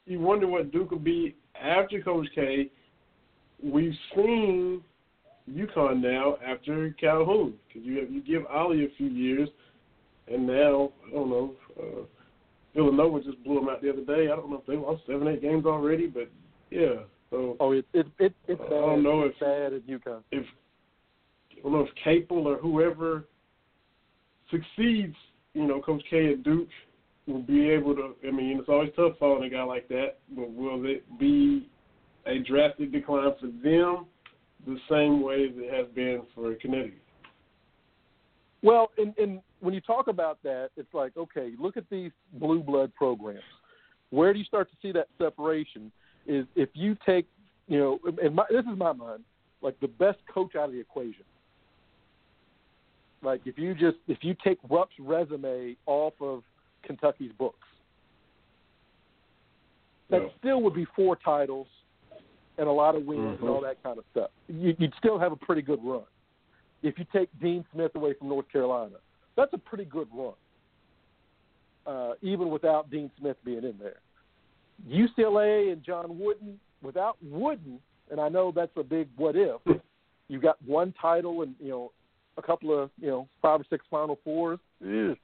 you 0.07 0.21
wonder 0.21 0.47
what 0.47 0.71
Duke 0.71 0.91
will 0.91 0.99
be 0.99 1.35
after 1.61 2.01
Coach 2.03 2.29
K. 2.35 2.71
We've 3.63 3.95
seen 4.15 4.83
UConn 5.51 6.01
now 6.01 6.37
after 6.45 6.95
Calhoun 7.01 7.55
because 7.69 7.87
you 7.87 7.99
have, 8.01 8.11
you 8.11 8.23
give 8.23 8.47
Ollie 8.47 8.85
a 8.85 8.89
few 8.97 9.09
years, 9.09 9.49
and 10.29 10.47
now 10.47 10.93
I 11.07 11.11
don't 11.13 11.31
know. 11.31 11.55
Uh, 11.79 12.03
Villanova 12.75 13.21
just 13.21 13.43
blew 13.43 13.57
them 13.57 13.69
out 13.69 13.83
the 13.83 13.91
other 13.91 14.05
day. 14.05 14.31
I 14.31 14.37
don't 14.37 14.51
know 14.51 14.59
if 14.59 14.67
they 14.67 14.77
lost 14.77 15.03
seven, 15.07 15.29
eight 15.29 15.43
games 15.43 15.67
already, 15.67 16.07
but 16.07 16.31
yeah. 16.71 17.03
So 17.31 17.57
oh, 17.61 17.73
it 17.73 17.87
it, 17.93 18.07
it 18.19 18.35
it's 18.49 18.61
uh, 18.61 18.65
bad. 18.65 18.73
I 18.73 18.81
don't 18.81 19.03
know 19.03 19.23
it's 19.23 19.37
if 19.41 19.41
bad 19.41 19.73
at 19.73 19.87
UConn. 19.87 20.23
If 20.31 20.47
I 21.59 21.63
don't 21.63 21.73
know 21.73 21.81
if 21.81 21.95
Capel 22.03 22.49
or 22.49 22.57
whoever 22.57 23.25
succeeds, 24.51 25.17
you 25.55 25.67
know, 25.67 25.81
Coach 25.81 26.03
K 26.09 26.33
at 26.33 26.43
Duke 26.43 26.69
will 27.31 27.43
be 27.43 27.71
able 27.71 27.95
to. 27.95 28.15
I 28.27 28.31
mean, 28.31 28.59
it's 28.59 28.69
always 28.69 28.91
tough 28.97 29.13
following 29.19 29.45
a 29.45 29.51
guy 29.51 29.63
like 29.63 29.89
that, 29.89 30.19
but 30.35 30.53
will 30.53 30.85
it 30.87 31.05
be 31.19 31.69
a 32.27 32.39
drastic 32.39 32.93
decline 32.93 33.33
for 33.41 33.47
them 33.47 34.07
the 34.67 34.77
same 34.91 35.23
way 35.23 35.47
as 35.47 35.53
it 35.57 35.75
has 35.75 35.87
been 35.95 36.23
for 36.35 36.55
Connecticut? 36.55 37.03
Well, 38.63 38.91
and, 38.99 39.15
and 39.17 39.41
when 39.61 39.73
you 39.73 39.81
talk 39.81 40.09
about 40.09 40.43
that, 40.43 40.71
it's 40.77 40.93
like, 40.93 41.17
okay, 41.17 41.53
look 41.59 41.77
at 41.77 41.85
these 41.91 42.11
blue 42.35 42.61
blood 42.61 42.95
programs. 42.95 43.41
Where 44.11 44.33
do 44.33 44.39
you 44.39 44.45
start 44.45 44.71
to 44.71 44.77
see 44.83 44.93
that 44.93 45.09
separation? 45.19 45.91
Is 46.27 46.47
if 46.55 46.69
you 46.75 46.97
take, 47.07 47.27
you 47.69 47.79
know, 47.79 47.99
and 48.23 48.35
my, 48.35 48.45
this 48.51 48.65
is 48.71 48.77
my 48.77 48.93
mind, 48.93 49.25
like 49.63 49.79
the 49.81 49.89
best 49.89 50.19
coach 50.33 50.55
out 50.57 50.67
of 50.67 50.73
the 50.73 50.81
equation. 50.81 51.25
Like 53.23 53.43
if 53.45 53.59
you 53.59 53.75
just 53.75 53.97
if 54.09 54.19
you 54.23 54.35
take 54.43 54.59
Rupp's 54.69 54.93
resume 54.99 55.77
off 55.87 56.15
of 56.21 56.43
Kentucky's 56.83 57.33
books, 57.33 57.67
that 60.09 60.23
Yeah. 60.23 60.29
still 60.39 60.63
would 60.63 60.75
be 60.75 60.85
four 60.97 61.17
titles 61.17 61.69
and 62.59 62.69
a 62.69 62.73
lot 62.73 62.95
of 62.95 63.07
wins 63.07 63.39
Mhm. 63.39 63.41
and 63.41 63.49
all 63.49 63.61
that 63.63 63.83
kind 63.83 63.99
of 63.99 64.05
stuff. 64.11 64.31
You, 64.49 64.75
you'd 64.79 64.95
still 64.95 65.19
have 65.19 65.33
a 65.33 65.37
pretty 65.37 65.63
good 65.63 65.83
run. 65.83 66.05
If 66.83 66.99
you 66.99 67.05
take 67.13 67.29
Dean 67.41 67.65
Smith 67.73 67.95
away 67.95 68.15
from 68.15 68.29
North 68.29 68.49
Carolina, 68.49 68.97
that's 69.37 69.53
a 69.53 69.59
pretty 69.59 69.85
good 69.85 70.09
run, 70.13 70.35
uh, 71.87 72.15
even 72.23 72.51
without 72.51 72.91
Dean 72.91 73.11
Smith 73.19 73.37
being 73.45 73.65
in 73.65 73.79
there. 73.79 74.01
UCLA 74.89 75.71
and 75.71 75.83
John 75.83 76.19
Wooden, 76.19 76.59
without 76.83 77.17
Wooden, 77.23 77.81
and 78.11 78.21
I 78.21 78.29
know 78.29 78.51
that's 78.51 78.75
a 78.77 78.83
big 78.83 79.09
what 79.17 79.37
if. 79.37 79.61
You 80.29 80.39
got 80.39 80.61
one 80.63 80.93
title 80.93 81.43
and 81.43 81.55
you 81.61 81.69
know 81.69 81.93
a 82.37 82.43
couple 82.43 82.77
of 82.79 82.91
you 82.99 83.09
know 83.09 83.29
five 83.43 83.61
or 83.61 83.65
six 83.65 83.85
Final 83.91 84.17
Fours. 84.25 84.59
Ugh. 84.83 85.17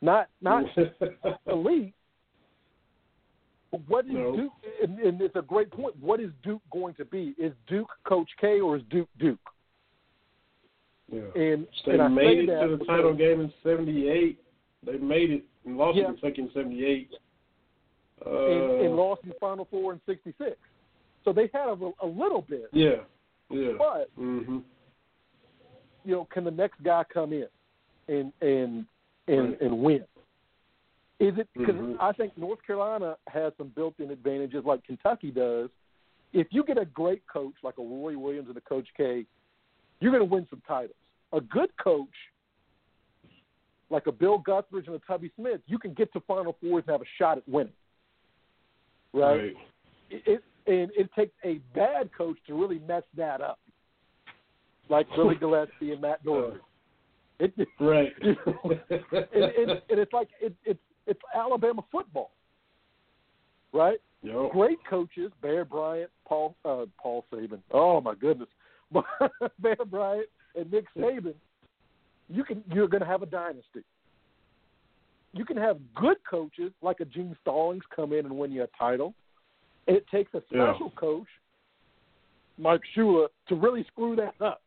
Not 0.00 0.28
not 0.40 0.64
elite. 1.46 1.94
What 3.86 4.06
is 4.06 4.12
No. 4.12 4.36
Duke? 4.36 4.52
And, 4.82 4.98
and 5.00 5.20
it's 5.20 5.36
a 5.36 5.42
great 5.42 5.70
point. 5.70 5.94
What 6.00 6.20
is 6.20 6.30
Duke 6.42 6.62
going 6.72 6.94
to 6.94 7.04
be? 7.04 7.34
Is 7.38 7.52
Duke 7.68 7.90
Coach 8.04 8.28
K 8.40 8.60
or 8.60 8.76
is 8.76 8.82
Duke 8.90 9.08
Duke? 9.18 9.38
yeah. 11.12 11.20
And 11.34 11.66
They 11.86 11.98
and 11.98 12.14
made 12.14 12.38
it 12.38 12.46
to 12.46 12.76
the 12.76 12.84
title 12.84 13.14
game 13.14 13.40
in 13.40 13.52
'78. 13.62 14.38
They 14.86 14.98
made 14.98 15.30
it 15.30 15.44
and 15.64 15.76
lost 15.76 15.98
Yeah. 15.98 16.06
to 16.06 16.12
Kentucky 16.12 16.42
in 16.42 16.50
'78. 16.54 17.10
Uh, 18.24 18.30
and, 18.30 18.80
and 18.86 18.96
lost 18.96 19.22
in 19.24 19.32
Final 19.40 19.66
Four 19.70 19.92
in 19.92 20.00
'66. 20.06 20.56
So 21.24 21.32
they 21.32 21.50
had 21.52 21.68
a, 21.68 21.92
a 22.02 22.06
little 22.06 22.42
bit, 22.48 22.68
yeah, 22.72 22.96
yeah. 23.50 23.72
but 23.76 24.08
hmm 24.14 24.58
you 26.04 26.14
know, 26.14 26.26
can 26.32 26.44
the 26.44 26.50
next 26.50 26.82
guy 26.82 27.04
come 27.12 27.32
in 27.32 27.48
and 28.08 28.32
and 28.40 28.86
and, 29.28 29.50
Right. 29.50 29.60
and 29.60 29.82
win? 29.82 30.04
Is 31.20 31.36
it 31.36 31.48
because 31.52 31.74
Mhm. 31.74 31.96
I 32.00 32.12
think 32.12 32.36
North 32.38 32.62
Carolina 32.62 33.16
has 33.26 33.52
some 33.56 33.68
built-in 33.68 34.10
advantages 34.10 34.64
like 34.64 34.84
Kentucky 34.84 35.30
does. 35.30 35.70
If 36.32 36.52
you 36.52 36.62
get 36.62 36.78
a 36.78 36.84
great 36.84 37.26
coach 37.26 37.54
like 37.62 37.78
a 37.78 37.82
Roy 37.82 38.16
Williams 38.16 38.48
and 38.48 38.56
a 38.56 38.60
Coach 38.60 38.88
K, 38.96 39.26
you're 40.00 40.12
going 40.12 40.26
to 40.26 40.32
win 40.32 40.46
some 40.48 40.60
titles. 40.66 40.96
A 41.32 41.40
good 41.40 41.76
coach 41.76 42.14
like 43.90 44.06
a 44.06 44.12
Bill 44.12 44.38
Guthridge 44.38 44.86
and 44.86 44.94
a 44.94 44.98
Tubby 45.00 45.30
Smith, 45.34 45.60
you 45.66 45.78
can 45.78 45.94
get 45.94 46.12
to 46.12 46.20
Final 46.20 46.52
Fours 46.60 46.84
and 46.86 46.92
have 46.92 47.00
a 47.00 47.06
shot 47.16 47.38
at 47.38 47.48
winning. 47.48 47.72
Right? 49.12 49.56
It, 50.10 50.22
it 50.26 50.44
and 50.66 50.90
it 50.94 51.10
takes 51.14 51.34
a 51.44 51.54
bad 51.74 52.10
coach 52.12 52.36
to 52.46 52.54
really 52.54 52.78
mess 52.80 53.02
that 53.16 53.40
up, 53.40 53.58
like 54.90 55.08
Billy 55.16 55.34
Gillispie 55.40 55.92
and 55.92 56.00
Matt 56.02 56.22
Doherty. 56.22 56.60
It, 57.40 57.54
Right. 57.78 58.12
you 58.20 58.34
know, 58.46 58.58
and, 58.90 59.44
and, 59.44 59.70
and 59.90 59.98
it's 59.98 60.12
like 60.12 60.28
it, 60.40 60.54
it's 60.64 60.80
it's 61.06 61.20
Alabama 61.34 61.82
football, 61.90 62.32
right? 63.72 63.98
Yo. 64.22 64.48
Great 64.50 64.78
coaches, 64.88 65.30
Bear 65.40 65.64
Bryant, 65.64 66.10
Paul 66.26 66.56
uh, 66.64 66.86
Paul 67.00 67.24
Saban. 67.32 67.60
Oh 67.72 68.00
my 68.00 68.14
goodness, 68.14 68.48
Bear 69.60 69.76
Bryant 69.88 70.26
and 70.56 70.70
Nick 70.72 70.86
Saban. 70.96 71.34
You 72.28 72.44
can 72.44 72.64
you're 72.72 72.88
going 72.88 73.02
to 73.02 73.06
have 73.06 73.22
a 73.22 73.26
dynasty. 73.26 73.84
You 75.32 75.44
can 75.44 75.56
have 75.56 75.78
good 75.94 76.16
coaches 76.28 76.72
like 76.82 77.00
a 77.00 77.04
Gene 77.04 77.36
Stallings 77.42 77.84
come 77.94 78.12
in 78.12 78.26
and 78.26 78.36
win 78.36 78.50
you 78.50 78.64
a 78.64 78.68
title. 78.78 79.14
And 79.86 79.96
it 79.96 80.06
takes 80.08 80.34
a 80.34 80.42
Yeah. 80.50 80.72
special 80.72 80.90
coach, 80.90 81.28
Mike 82.58 82.80
Shula, 82.96 83.28
to 83.48 83.54
really 83.54 83.84
screw 83.84 84.16
that 84.16 84.34
up 84.40 84.62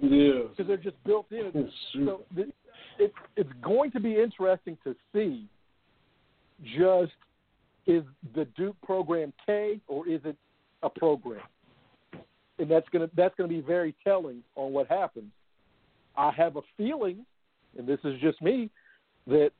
Yeah. 0.00 0.42
because 0.50 0.66
they're 0.66 0.76
just 0.76 1.02
built 1.04 1.26
in. 1.30 1.50
It's 1.54 1.72
So 1.92 2.22
th- 2.34 2.48
it, 2.98 3.12
it's 3.36 3.50
going 3.62 3.90
to 3.92 4.00
be 4.00 4.16
interesting 4.16 4.76
to 4.84 4.94
see 5.12 5.46
just 6.76 7.12
is 7.86 8.02
the 8.34 8.44
Duke 8.56 8.76
program 8.82 9.32
K 9.46 9.80
or 9.88 10.08
is 10.08 10.20
it 10.24 10.36
a 10.82 10.90
program? 10.90 11.40
And 12.58 12.70
that's 12.70 12.88
gonna 12.90 13.08
that's 13.16 13.34
gonna 13.36 13.48
be 13.48 13.60
very 13.60 13.94
telling 14.04 14.42
on 14.56 14.72
what 14.72 14.86
happens. 14.88 15.32
I 16.16 16.30
have 16.32 16.56
a 16.56 16.62
feeling, 16.76 17.24
and 17.78 17.86
this 17.86 17.98
is 18.04 18.20
just 18.20 18.42
me, 18.42 18.70
that 19.26 19.50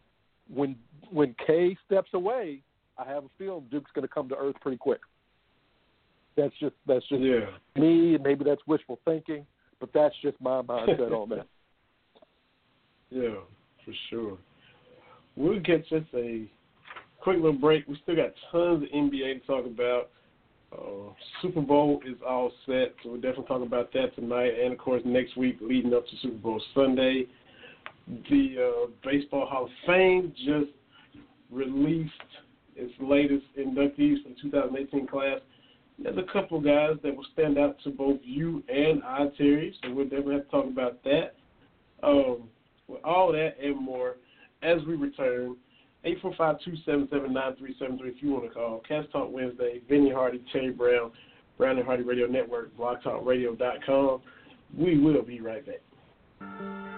when 0.52 0.76
when 1.10 1.34
K 1.46 1.76
steps 1.86 2.10
away, 2.12 2.62
I 2.98 3.04
have 3.04 3.24
a 3.24 3.30
feeling 3.38 3.64
Duke's 3.70 3.90
gonna 3.94 4.08
come 4.08 4.28
to 4.28 4.36
earth 4.36 4.56
pretty 4.60 4.76
quick. 4.76 5.00
That's 6.36 6.54
just 6.60 6.74
that's 6.86 7.06
just 7.08 7.22
yeah. 7.22 7.46
me, 7.76 8.14
and 8.14 8.22
maybe 8.22 8.44
that's 8.44 8.60
wishful 8.66 8.98
thinking, 9.04 9.46
but 9.80 9.90
that's 9.92 10.14
just 10.22 10.40
my 10.40 10.62
mindset 10.62 11.12
on 11.12 11.28
that. 11.30 11.46
Yeah, 13.12 13.40
for 13.84 13.92
sure. 14.08 14.38
We'll 15.34 15.58
get 15.58 15.80
just 15.88 16.06
a 16.14 16.48
quick 17.20 17.38
little 17.38 17.52
break. 17.52 17.88
We 17.88 17.98
still 18.04 18.14
got 18.14 18.32
tons 18.52 18.84
of 18.84 18.88
NBA 18.88 19.40
to 19.40 19.46
talk 19.48 19.66
about. 19.66 20.10
Uh, 20.72 21.12
Super 21.42 21.60
Bowl 21.60 22.00
is 22.06 22.14
all 22.24 22.52
set, 22.66 22.94
so 23.02 23.10
we'll 23.10 23.20
definitely 23.20 23.46
talk 23.46 23.62
about 23.62 23.92
that 23.94 24.14
tonight, 24.14 24.52
and 24.62 24.72
of 24.72 24.78
course 24.78 25.02
next 25.04 25.36
week 25.36 25.58
leading 25.60 25.92
up 25.92 26.06
to 26.06 26.12
Super 26.22 26.36
Bowl 26.36 26.62
Sunday. 26.72 27.26
The 28.30 28.86
uh, 28.86 28.90
Baseball 29.04 29.46
Hall 29.46 29.64
of 29.64 29.70
Fame 29.86 30.32
just 30.36 30.70
released 31.50 32.12
its 32.76 32.92
latest 33.00 33.44
inductees 33.58 34.22
the 34.24 34.34
2018 34.40 35.06
class. 35.08 35.40
There's 36.02 36.16
a 36.16 36.32
couple 36.32 36.60
guys 36.60 36.96
that 37.02 37.14
will 37.14 37.26
stand 37.32 37.58
out 37.58 37.76
to 37.84 37.90
both 37.90 38.20
you 38.22 38.62
and 38.68 39.02
I, 39.02 39.26
Terry, 39.36 39.74
so 39.82 39.92
we'll 39.92 40.06
definitely 40.06 40.34
have 40.36 40.44
to 40.46 40.50
talk 40.50 40.66
about 40.66 41.02
that. 41.04 41.34
Um, 42.02 42.48
with 42.88 43.04
all 43.04 43.32
that 43.32 43.56
and 43.62 43.78
more, 43.78 44.16
as 44.62 44.78
we 44.86 44.94
return, 44.94 45.56
845-277-9373 46.04 47.70
if 48.04 48.22
you 48.22 48.30
want 48.30 48.44
to 48.44 48.50
call. 48.50 48.80
Cats 48.88 49.06
Talk 49.12 49.30
Wednesday, 49.30 49.82
Vinny 49.88 50.10
Hardy, 50.10 50.42
Terry 50.52 50.70
Brown, 50.70 51.12
Brown 51.58 51.76
and 51.76 51.84
Hardy 51.84 52.02
Radio 52.02 52.26
Network, 52.26 52.74
blogtalkradio.com. 52.76 54.22
We 54.76 54.98
will 54.98 55.22
be 55.22 55.40
right 55.40 55.64
back. 55.66 56.89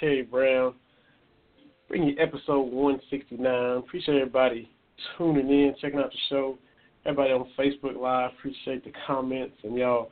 Terry 0.00 0.22
Brown, 0.22 0.72
bringing 1.86 2.08
you 2.08 2.16
episode 2.18 2.72
169. 2.72 3.76
Appreciate 3.76 4.16
everybody 4.16 4.70
tuning 5.18 5.50
in, 5.50 5.74
checking 5.78 5.98
out 5.98 6.10
the 6.10 6.16
show. 6.30 6.58
Everybody 7.04 7.32
on 7.32 7.50
Facebook 7.58 8.00
Live, 8.00 8.30
appreciate 8.38 8.82
the 8.82 8.92
comments 9.06 9.56
and 9.62 9.76
y'all 9.76 10.10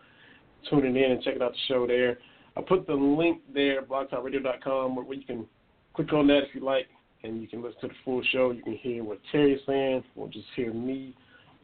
tuning 0.69 0.95
in 0.95 1.13
and 1.13 1.23
checking 1.23 1.41
out 1.41 1.53
the 1.53 1.59
show 1.69 1.87
there. 1.87 2.19
I 2.55 2.61
put 2.61 2.87
the 2.87 2.93
link 2.93 3.41
there, 3.55 3.81
blogtalkradio.com, 3.81 4.95
where 4.95 5.15
you 5.15 5.25
can 5.25 5.47
click 5.95 6.13
on 6.13 6.27
that 6.27 6.43
if 6.49 6.55
you 6.55 6.63
like, 6.63 6.89
and 7.23 7.41
you 7.41 7.49
can 7.49 7.63
listen 7.63 7.81
to 7.83 7.89
the 7.89 7.95
full 8.05 8.23
show. 8.31 8.51
You 8.51 8.63
can 8.63 8.77
hear 8.77 9.03
what 9.05 9.21
Terry's 9.33 9.61
saying, 9.67 10.05
or 10.17 10.29
just 10.29 10.47
hear 10.55 10.73
me 10.73 11.15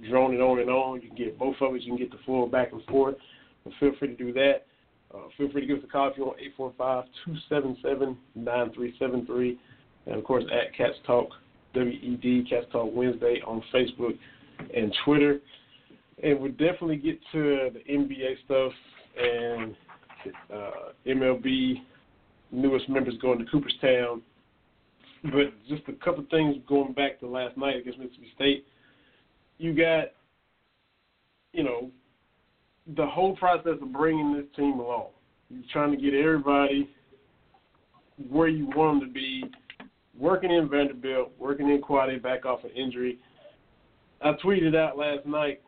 droning 0.08 0.40
on 0.40 0.60
and 0.60 0.70
on. 0.70 1.02
You 1.02 1.08
can 1.08 1.16
get 1.16 1.38
both 1.38 1.56
of 1.60 1.74
us. 1.74 1.80
You 1.82 1.92
can 1.92 1.98
get 1.98 2.10
the 2.10 2.18
full 2.24 2.46
back 2.46 2.72
and 2.72 2.82
forth. 2.84 3.16
But 3.64 3.74
feel 3.80 3.92
free 3.98 4.08
to 4.08 4.14
do 4.16 4.32
that. 4.32 4.66
Uh, 5.14 5.28
feel 5.36 5.50
free 5.52 5.60
to 5.60 5.66
give 5.66 5.78
us 5.78 5.84
a 5.84 5.90
call 5.90 6.08
if 6.08 6.16
you 6.16 6.24
want, 6.24 6.38
845-277-9373. 8.36 9.56
And, 10.06 10.16
of 10.16 10.24
course, 10.24 10.44
at 10.52 10.74
Cats 10.76 10.96
Talk, 11.06 11.28
W-E-D, 11.74 12.46
Cats 12.50 12.66
Talk 12.72 12.90
Wednesday 12.92 13.40
on 13.46 13.62
Facebook 13.72 14.18
and 14.74 14.94
Twitter. 15.04 15.40
And 16.22 16.40
we'll 16.40 16.52
definitely 16.52 16.96
get 16.96 17.18
to 17.32 17.70
the 17.72 17.80
NBA 17.90 18.44
stuff 18.44 18.72
and 19.16 19.76
uh, 20.52 20.92
MLB 21.06 21.74
newest 22.50 22.88
members 22.88 23.14
going 23.20 23.38
to 23.38 23.44
Cooperstown. 23.46 24.22
But 25.24 25.52
just 25.68 25.82
a 25.88 25.92
couple 26.04 26.24
things 26.30 26.56
going 26.68 26.92
back 26.92 27.20
to 27.20 27.26
last 27.26 27.56
night 27.56 27.76
against 27.76 27.98
Mississippi 27.98 28.32
State. 28.34 28.66
You 29.58 29.74
got, 29.74 30.08
you 31.52 31.62
know, 31.62 31.90
the 32.96 33.06
whole 33.06 33.36
process 33.36 33.78
of 33.80 33.92
bringing 33.92 34.34
this 34.34 34.46
team 34.56 34.78
along. 34.78 35.08
You're 35.50 35.62
trying 35.72 35.90
to 35.90 35.96
get 35.96 36.14
everybody 36.14 36.90
where 38.28 38.48
you 38.48 38.66
want 38.76 39.00
them 39.00 39.08
to 39.08 39.12
be, 39.12 39.44
working 40.18 40.50
in 40.50 40.68
Vanderbilt, 40.68 41.32
working 41.38 41.70
in 41.70 41.80
Quade 41.80 42.22
back 42.22 42.44
off 42.44 42.64
an 42.64 42.70
injury. 42.70 43.18
I 44.22 44.32
tweeted 44.32 44.76
out 44.76 44.96
last 44.96 45.26
night. 45.26 45.60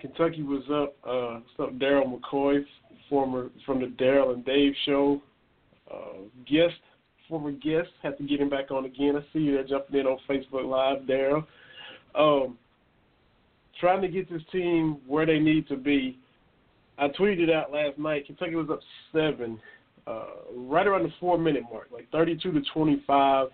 Kentucky 0.00 0.42
was 0.42 0.62
up. 0.72 0.96
Uh, 1.06 1.62
up, 1.62 1.74
Daryl 1.78 2.18
McCoy, 2.18 2.64
former 3.08 3.50
from 3.66 3.80
the 3.80 3.86
Daryl 3.86 4.32
and 4.32 4.44
Dave 4.44 4.72
show. 4.86 5.20
Uh, 5.92 6.20
guest, 6.46 6.76
former 7.28 7.52
guest, 7.52 7.88
had 8.02 8.16
to 8.16 8.24
get 8.24 8.40
him 8.40 8.48
back 8.48 8.70
on 8.70 8.84
again. 8.84 9.16
I 9.16 9.20
see 9.32 9.40
you 9.40 9.52
there 9.52 9.64
jumping 9.64 10.00
in 10.00 10.06
on 10.06 10.18
Facebook 10.28 10.64
Live, 10.64 11.02
Daryl. 11.06 11.44
Um, 12.14 12.56
trying 13.80 14.02
to 14.02 14.08
get 14.08 14.30
this 14.30 14.42
team 14.52 14.98
where 15.06 15.26
they 15.26 15.38
need 15.38 15.66
to 15.68 15.76
be. 15.76 16.18
I 16.98 17.08
tweeted 17.08 17.50
out 17.52 17.72
last 17.72 17.98
night. 17.98 18.26
Kentucky 18.26 18.54
was 18.54 18.68
up 18.70 18.80
seven, 19.12 19.58
uh, 20.06 20.24
right 20.54 20.86
around 20.86 21.04
the 21.04 21.12
four 21.18 21.38
minute 21.38 21.62
mark, 21.72 21.88
like 21.90 22.10
thirty-two 22.12 22.52
to 22.52 22.60
twenty-five. 22.72 23.48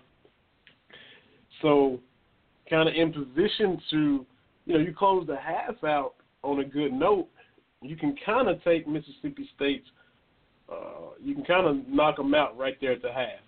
So 1.61 1.99
kind 2.69 2.89
of 2.89 2.95
in 2.95 3.13
position 3.13 3.81
to, 3.91 4.25
you 4.65 4.73
know, 4.73 4.79
you 4.79 4.93
close 4.93 5.25
the 5.25 5.37
half 5.37 5.83
out 5.83 6.13
on 6.43 6.59
a 6.59 6.65
good 6.65 6.93
note, 6.93 7.27
you 7.81 7.95
can 7.95 8.15
kind 8.25 8.47
of 8.47 8.63
take 8.63 8.87
Mississippi 8.87 9.49
State's, 9.55 9.87
uh, 10.71 11.13
you 11.21 11.33
can 11.33 11.45
kind 11.45 11.65
of 11.65 11.87
knock 11.87 12.17
them 12.17 12.33
out 12.35 12.57
right 12.57 12.75
there 12.81 12.91
at 12.91 13.01
the 13.01 13.11
half. 13.11 13.39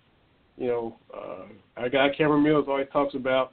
You 0.56 0.66
know, 0.66 0.96
uh, 1.14 1.80
our 1.80 1.88
guy 1.88 2.08
Cameron 2.16 2.42
Mills 2.42 2.66
always 2.68 2.88
talks 2.92 3.14
about 3.14 3.52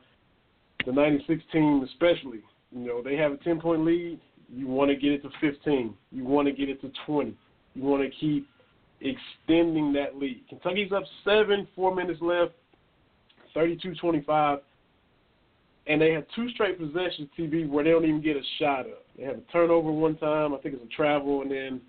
the 0.85 0.91
96 0.91 1.41
team, 1.51 1.85
especially. 1.89 2.41
You 2.71 2.85
know, 2.85 3.01
they 3.01 3.15
have 3.15 3.31
a 3.31 3.37
10 3.37 3.59
point 3.59 3.85
lead. 3.85 4.19
You 4.53 4.67
want 4.67 4.89
to 4.89 4.95
get 4.95 5.11
it 5.11 5.23
to 5.23 5.29
15. 5.41 5.93
You 6.11 6.23
want 6.23 6.47
to 6.47 6.53
get 6.53 6.69
it 6.69 6.81
to 6.81 6.91
20. 7.05 7.35
You 7.75 7.83
want 7.83 8.03
to 8.03 8.09
keep 8.19 8.47
extending 9.01 9.93
that 9.93 10.17
lead. 10.17 10.43
Kentucky's 10.49 10.91
up 10.91 11.03
seven, 11.23 11.67
four 11.75 11.93
minutes 11.93 12.21
left, 12.21 12.53
32-25, 13.55 14.59
and 15.87 16.01
they 16.01 16.11
have 16.11 16.25
two 16.35 16.49
straight 16.49 16.79
possessions, 16.79 17.29
TV, 17.37 17.67
where 17.67 17.83
they 17.83 17.91
don't 17.91 18.05
even 18.05 18.21
get 18.21 18.35
a 18.35 18.41
shot 18.59 18.81
up. 18.81 19.05
They 19.17 19.23
have 19.23 19.37
a 19.37 19.51
turnover 19.51 19.91
one 19.91 20.17
time, 20.17 20.53
I 20.53 20.57
think 20.57 20.75
it's 20.75 20.83
a 20.83 20.95
travel, 20.95 21.41
and 21.41 21.51
then 21.51 21.81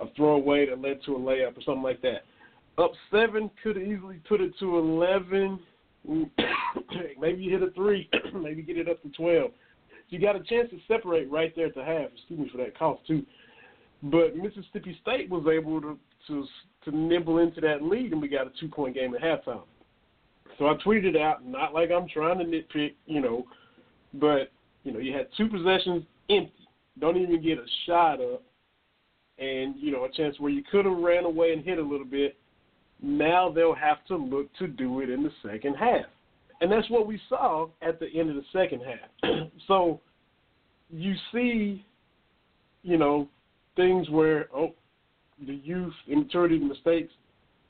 a 0.00 0.06
throwaway 0.16 0.68
that 0.68 0.80
led 0.80 1.00
to 1.06 1.16
a 1.16 1.18
layup 1.18 1.56
or 1.56 1.62
something 1.64 1.82
like 1.82 2.02
that. 2.02 2.24
Up 2.76 2.92
seven 3.10 3.50
could 3.62 3.78
easily 3.78 4.20
put 4.28 4.40
it 4.40 4.52
to 4.58 4.78
11. 4.78 5.60
maybe 7.20 7.42
you 7.42 7.50
hit 7.50 7.62
a 7.62 7.70
three, 7.70 8.08
maybe 8.34 8.62
get 8.62 8.76
it 8.76 8.88
up 8.88 9.00
to 9.02 9.08
12. 9.10 9.50
You 10.08 10.20
got 10.20 10.36
a 10.36 10.40
chance 10.40 10.70
to 10.70 10.78
separate 10.86 11.30
right 11.30 11.54
there 11.56 11.66
at 11.66 11.74
the 11.74 11.84
half. 11.84 12.10
Excuse 12.12 12.38
me 12.38 12.48
for 12.50 12.58
that 12.58 12.78
cough 12.78 12.98
too. 13.06 13.24
But 14.02 14.36
Mississippi 14.36 14.96
State 15.00 15.30
was 15.30 15.46
able 15.50 15.80
to 15.80 15.98
to 16.28 16.46
to 16.84 16.96
nibble 16.96 17.38
into 17.38 17.60
that 17.62 17.82
lead, 17.82 18.12
and 18.12 18.20
we 18.20 18.28
got 18.28 18.46
a 18.46 18.52
two 18.60 18.68
point 18.68 18.94
game 18.94 19.14
at 19.14 19.22
halftime. 19.22 19.62
So 20.58 20.66
I 20.66 20.74
tweeted 20.84 21.16
out, 21.18 21.44
not 21.44 21.74
like 21.74 21.90
I'm 21.90 22.08
trying 22.08 22.38
to 22.38 22.44
nitpick, 22.44 22.94
you 23.06 23.20
know, 23.20 23.44
but 24.14 24.52
you 24.84 24.92
know, 24.92 24.98
you 24.98 25.12
had 25.12 25.28
two 25.36 25.48
possessions 25.48 26.04
empty, 26.30 26.52
don't 26.98 27.16
even 27.16 27.42
get 27.42 27.58
a 27.58 27.66
shot 27.86 28.20
up, 28.20 28.42
and 29.38 29.74
you 29.78 29.90
know, 29.90 30.04
a 30.04 30.10
chance 30.10 30.38
where 30.38 30.50
you 30.50 30.62
could 30.70 30.84
have 30.84 30.98
ran 30.98 31.24
away 31.24 31.52
and 31.52 31.64
hit 31.64 31.78
a 31.78 31.82
little 31.82 32.06
bit. 32.06 32.36
Now 33.02 33.50
they'll 33.50 33.74
have 33.74 34.04
to 34.06 34.16
look 34.16 34.54
to 34.58 34.66
do 34.66 35.00
it 35.00 35.10
in 35.10 35.22
the 35.22 35.32
second 35.42 35.74
half, 35.74 36.06
and 36.64 36.72
that's 36.72 36.88
what 36.88 37.06
we 37.06 37.20
saw 37.28 37.66
at 37.82 38.00
the 38.00 38.06
end 38.18 38.30
of 38.30 38.36
the 38.36 38.44
second 38.50 38.80
half. 38.80 39.30
so 39.68 40.00
you 40.88 41.14
see, 41.30 41.84
you 42.82 42.96
know, 42.96 43.28
things 43.76 44.08
where 44.08 44.48
oh, 44.56 44.72
the 45.46 45.56
youth 45.56 45.92
immaturity 46.08 46.58
mistakes 46.58 47.12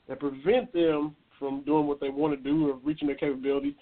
that 0.07 0.21
prevent 0.21 0.71
them 0.71 1.13
from 1.37 1.61
doing 1.65 1.87
what 1.87 1.99
they 1.99 2.07
want 2.07 2.41
to 2.41 2.49
do 2.49 2.69
or 2.69 2.75
reaching 2.85 3.09
their 3.09 3.17
capability. 3.17 3.75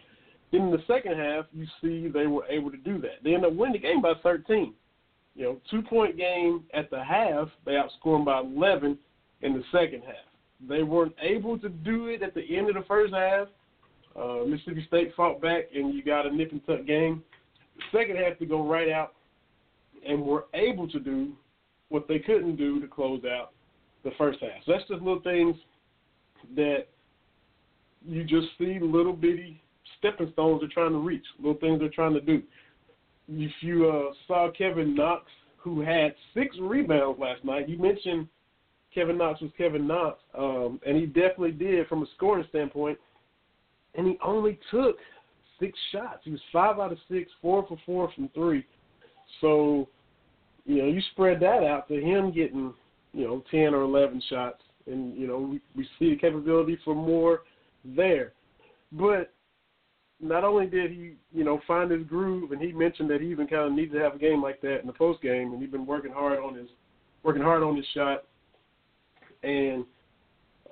Then 0.51 0.61
in 0.61 0.71
the 0.71 0.83
second 0.87 1.15
half, 1.15 1.45
you 1.53 1.67
see 1.79 2.07
they 2.07 2.25
were 2.25 2.47
able 2.47 2.71
to 2.71 2.77
do 2.77 2.97
that. 3.01 3.23
They 3.23 3.35
end 3.35 3.45
up 3.45 3.53
winning 3.53 3.73
the 3.73 3.87
game 3.87 4.01
by 4.01 4.13
13. 4.23 4.73
You 5.35 5.43
know, 5.43 5.61
two 5.69 5.83
point 5.83 6.17
game 6.17 6.63
at 6.73 6.89
the 6.89 7.03
half, 7.03 7.49
they 7.67 7.73
outscored 7.73 8.25
by 8.25 8.39
11 8.39 8.97
in 9.43 9.53
the 9.53 9.63
second 9.71 10.01
half. 10.07 10.15
They 10.67 10.81
weren't 10.81 11.13
able 11.21 11.59
to 11.59 11.69
do 11.69 12.07
it 12.07 12.23
at 12.23 12.33
the 12.33 12.57
end 12.57 12.69
of 12.69 12.73
the 12.73 12.85
first 12.87 13.13
half. 13.13 13.47
Uh, 14.15 14.45
Mississippi 14.45 14.85
State 14.87 15.13
fought 15.15 15.41
back, 15.41 15.65
and 15.73 15.93
you 15.93 16.03
got 16.03 16.25
a 16.25 16.35
nip 16.35 16.51
and 16.51 16.65
tuck 16.65 16.85
game. 16.85 17.23
Second 17.91 18.17
half 18.17 18.37
to 18.39 18.45
go 18.45 18.67
right 18.67 18.89
out, 18.89 19.13
and 20.07 20.21
were 20.21 20.45
able 20.53 20.87
to 20.89 20.99
do 20.99 21.33
what 21.89 22.07
they 22.07 22.19
couldn't 22.19 22.55
do 22.55 22.79
to 22.79 22.87
close 22.87 23.23
out 23.25 23.51
the 24.03 24.11
first 24.17 24.39
half. 24.41 24.63
So 24.65 24.73
that's 24.73 24.87
just 24.87 25.01
little 25.01 25.21
things 25.21 25.55
that 26.55 26.87
you 28.05 28.23
just 28.23 28.47
see 28.57 28.79
little 28.81 29.13
bitty 29.13 29.61
stepping 29.97 30.31
stones 30.33 30.61
they're 30.61 30.69
trying 30.69 30.91
to 30.91 30.99
reach, 30.99 31.23
little 31.39 31.59
things 31.59 31.79
they're 31.79 31.89
trying 31.89 32.13
to 32.13 32.21
do. 32.21 32.43
If 33.29 33.51
you 33.61 33.89
uh, 33.89 34.13
saw 34.27 34.51
Kevin 34.51 34.93
Knox, 34.95 35.25
who 35.57 35.81
had 35.81 36.13
six 36.33 36.55
rebounds 36.59 37.19
last 37.19 37.45
night, 37.45 37.69
you 37.69 37.77
mentioned 37.77 38.27
Kevin 38.93 39.17
Knox 39.17 39.41
was 39.41 39.51
Kevin 39.57 39.87
Knox, 39.87 40.19
um, 40.37 40.79
and 40.85 40.97
he 40.97 41.05
definitely 41.05 41.51
did 41.51 41.87
from 41.87 42.03
a 42.03 42.05
scoring 42.15 42.45
standpoint. 42.49 42.97
And 43.95 44.07
he 44.07 44.17
only 44.23 44.59
took 44.71 44.97
six 45.59 45.77
shots. 45.91 46.21
He 46.23 46.31
was 46.31 46.41
five 46.51 46.79
out 46.79 46.91
of 46.91 46.97
six, 47.09 47.31
four 47.41 47.65
for 47.67 47.77
four 47.85 48.11
from 48.13 48.29
three. 48.29 48.65
So, 49.41 49.87
you 50.65 50.81
know, 50.81 50.87
you 50.87 51.01
spread 51.11 51.39
that 51.41 51.63
out 51.63 51.87
to 51.89 51.95
him 51.95 52.31
getting 52.31 52.73
you 53.13 53.25
know, 53.25 53.43
10 53.51 53.73
or 53.73 53.81
11 53.81 54.21
shots. 54.29 54.61
And, 54.87 55.15
you 55.15 55.27
know, 55.27 55.39
we, 55.39 55.61
we 55.75 55.87
see 55.97 56.09
the 56.09 56.17
capability 56.17 56.77
for 56.83 56.95
more 56.95 57.41
there. 57.85 58.33
But 58.91 59.31
not 60.19 60.43
only 60.43 60.65
did 60.65 60.91
he, 60.91 61.13
you 61.31 61.43
know, 61.43 61.61
find 61.67 61.91
his 61.91 62.03
groove, 62.03 62.51
and 62.51 62.61
he 62.61 62.71
mentioned 62.71 63.09
that 63.09 63.21
he 63.21 63.27
even 63.27 63.47
kind 63.47 63.67
of 63.67 63.73
needed 63.73 63.93
to 63.93 63.99
have 63.99 64.15
a 64.15 64.19
game 64.19 64.41
like 64.41 64.61
that 64.61 64.79
in 64.81 64.87
the 64.87 64.93
post 64.93 65.21
game, 65.21 65.53
and 65.53 65.61
he's 65.61 65.71
been 65.71 65.85
working 65.85 66.11
hard 66.11 66.39
on 66.39 66.55
his 66.55 66.67
working 67.23 67.41
hard 67.41 67.63
on 67.63 67.77
his 67.77 67.85
shot, 67.93 68.25
and 69.43 69.85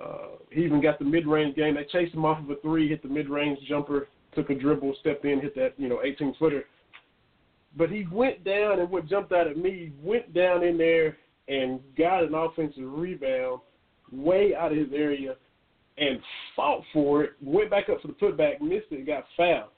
uh, 0.02 0.36
he 0.50 0.64
even 0.64 0.80
got 0.80 0.98
the 0.98 1.04
mid 1.04 1.26
range 1.26 1.56
game. 1.56 1.74
They 1.74 1.84
chased 1.84 2.14
him 2.14 2.24
off 2.24 2.42
of 2.42 2.50
a 2.50 2.56
three, 2.56 2.88
hit 2.88 3.02
the 3.02 3.08
mid 3.08 3.28
range 3.28 3.58
jumper, 3.68 4.08
took 4.34 4.50
a 4.50 4.54
dribble, 4.54 4.94
stepped 5.00 5.24
in, 5.24 5.40
hit 5.40 5.54
that, 5.54 5.74
you 5.76 5.88
know, 5.88 6.00
18 6.02 6.34
footer. 6.38 6.64
But 7.76 7.90
he 7.90 8.06
went 8.10 8.44
down, 8.44 8.80
and 8.80 8.90
what 8.90 9.06
jumped 9.08 9.32
out 9.32 9.46
at 9.46 9.56
me, 9.56 9.92
went 10.02 10.34
down 10.34 10.62
in 10.62 10.76
there 10.76 11.16
and 11.48 11.80
got 11.96 12.24
an 12.24 12.34
offensive 12.34 12.84
rebound 12.84 13.60
way 14.10 14.54
out 14.54 14.72
of 14.72 14.78
his 14.78 14.92
area 14.94 15.36
and 15.98 16.18
fought 16.54 16.82
for 16.92 17.24
it, 17.24 17.32
went 17.42 17.70
back 17.70 17.88
up 17.88 18.00
for 18.00 18.08
the 18.08 18.14
putback, 18.14 18.60
missed 18.60 18.86
it, 18.90 19.06
got 19.06 19.24
fouled. 19.36 19.70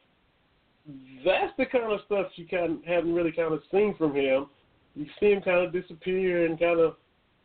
That's 1.24 1.52
the 1.56 1.66
kind 1.66 1.92
of 1.92 2.00
stuff 2.06 2.26
you 2.36 2.46
kind 2.46 2.78
of 2.78 2.84
haven't 2.84 3.14
really 3.14 3.32
kind 3.32 3.54
of 3.54 3.62
seen 3.70 3.94
from 3.96 4.14
him. 4.14 4.46
You 4.94 5.06
see 5.18 5.32
him 5.32 5.42
kind 5.42 5.64
of 5.64 5.72
disappear 5.72 6.46
and 6.46 6.58
kind 6.58 6.78
of 6.78 6.96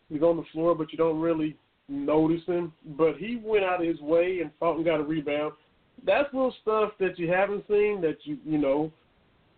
he's 0.09 0.21
on 0.21 0.37
the 0.37 0.43
floor, 0.51 0.75
but 0.75 0.91
you 0.91 0.97
don't 0.97 1.19
really 1.19 1.55
notice 1.89 2.45
him. 2.45 2.71
But 2.97 3.17
he 3.17 3.39
went 3.43 3.65
out 3.65 3.81
of 3.81 3.87
his 3.87 3.99
way 4.01 4.39
and 4.41 4.51
fought 4.59 4.77
and 4.77 4.85
got 4.85 4.99
a 4.99 5.03
rebound. 5.03 5.53
That's 6.05 6.33
little 6.33 6.55
stuff 6.61 6.91
that 6.99 7.19
you 7.19 7.29
haven't 7.29 7.65
seen 7.67 7.99
that 8.01 8.17
you 8.23 8.37
you 8.45 8.57
know 8.57 8.91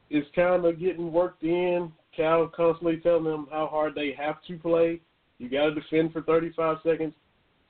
is 0.09 0.25
kind 0.35 0.65
of 0.65 0.79
getting 0.79 1.11
worked 1.11 1.43
in 1.43 1.91
Cal 2.15 2.47
constantly 2.47 2.97
telling 2.97 3.23
them 3.23 3.47
how 3.51 3.67
hard 3.67 3.95
they 3.95 4.13
have 4.17 4.37
to 4.47 4.57
play. 4.57 4.99
You 5.37 5.49
got 5.49 5.65
to 5.65 5.75
defend 5.75 6.13
for 6.13 6.21
35 6.21 6.77
seconds. 6.83 7.13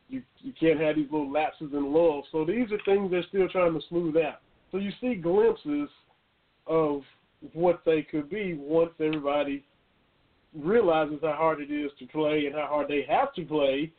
You 0.10 0.24
you 0.40 0.54
can't 0.60 0.80
have 0.80 0.96
these 0.96 1.12
little 1.12 1.32
lapses 1.32 1.70
and 1.74 1.92
lulls. 1.92 2.26
So 2.32 2.46
these 2.46 2.72
are 2.72 2.80
things 2.86 3.12
they're 3.12 3.24
still 3.30 3.48
trying 3.50 3.74
to 3.74 3.82
smooth 3.88 4.18
out. 4.18 4.42
So 4.72 4.78
you 4.78 4.92
see 5.02 5.16
glimpses 5.16 5.90
of 6.68 7.02
what 7.54 7.82
they 7.86 8.04
could 8.04 8.30
be 8.30 8.54
once 8.54 8.92
everybody 9.00 9.64
realizes 10.58 11.20
how 11.22 11.34
hard 11.34 11.62
it 11.62 11.72
is 11.72 11.92
to 12.00 12.06
play 12.08 12.46
and 12.46 12.56
how 12.56 12.68
hard 12.68 12.88
they 12.88 13.06
have 13.08 13.34
to 13.36 13.46
play, 13.46 13.92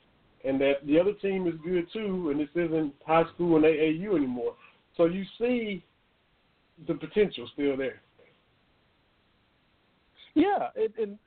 and 0.45 0.61
that 0.61 0.87
the 0.87 0.99
other 0.99 1.13
team 1.13 1.47
is 1.47 1.55
good 1.65 1.87
too, 1.93 2.31
and 2.31 2.41
this 2.41 2.49
isn't 2.55 2.93
high 3.07 3.25
school 3.35 3.57
and 3.57 3.65
AAU 3.65 4.17
anymore. 4.17 4.55
So 4.97 5.07
you 5.07 5.25
see 5.39 5.85
the 6.87 6.95
potential 6.95 7.49
still 7.53 7.77
there. 7.77 8.01
Yeah, 10.35 10.69
and, 10.77 10.93
and 10.99 11.19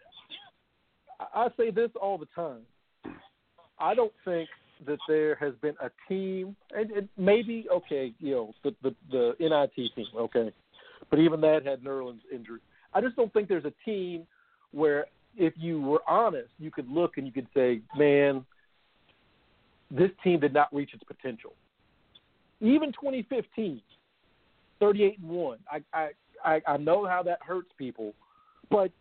I 1.33 1.47
say 1.57 1.71
this 1.71 1.91
all 2.01 2.17
the 2.17 2.27
time. 2.35 2.61
I 3.79 3.93
don't 3.93 4.13
think 4.23 4.49
that 4.85 4.97
there 5.07 5.35
has 5.35 5.53
been 5.61 5.75
a 5.81 5.89
team, 6.09 6.55
and, 6.71 6.91
and 6.91 7.09
maybe 7.17 7.65
okay, 7.71 8.13
you 8.19 8.31
know, 8.33 8.53
the, 8.63 8.75
the 8.83 8.95
the 9.11 9.35
NIT 9.39 9.95
team, 9.95 10.05
okay, 10.17 10.51
but 11.09 11.19
even 11.19 11.39
that 11.41 11.65
had 11.65 11.83
Nerlens 11.83 12.19
injury. 12.33 12.59
I 12.93 13.01
just 13.01 13.15
don't 13.15 13.31
think 13.33 13.47
there's 13.47 13.65
a 13.65 13.73
team 13.83 14.25
where, 14.71 15.05
if 15.37 15.53
you 15.57 15.81
were 15.81 16.01
honest, 16.07 16.49
you 16.59 16.71
could 16.71 16.89
look 16.89 17.17
and 17.17 17.25
you 17.25 17.31
could 17.31 17.47
say, 17.53 17.81
man, 17.97 18.45
this 19.91 20.11
team 20.23 20.39
did 20.39 20.53
not 20.53 20.73
reach 20.73 20.93
its 20.93 21.03
potential. 21.03 21.53
Even 22.61 22.91
2015, 22.93 23.81
38 24.79 25.19
and 25.19 25.29
one. 25.29 25.57
I 25.93 26.09
I 26.43 26.61
I 26.67 26.77
know 26.77 27.05
how 27.05 27.23
that 27.23 27.39
hurts 27.41 27.69
people 27.77 28.13
but 28.69 28.91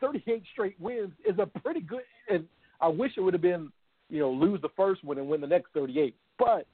38 0.00 0.42
straight 0.52 0.80
wins 0.80 1.12
is 1.26 1.38
a 1.38 1.46
pretty 1.46 1.80
good. 1.80 2.02
And 2.28 2.44
I 2.80 2.88
wish 2.88 3.12
it 3.16 3.20
would 3.20 3.34
have 3.34 3.42
been, 3.42 3.70
you 4.10 4.20
know, 4.20 4.30
lose 4.30 4.60
the 4.60 4.68
first 4.76 5.04
one 5.04 5.18
and 5.18 5.28
win 5.28 5.40
the 5.40 5.46
next 5.46 5.72
38. 5.74 6.14
But 6.38 6.66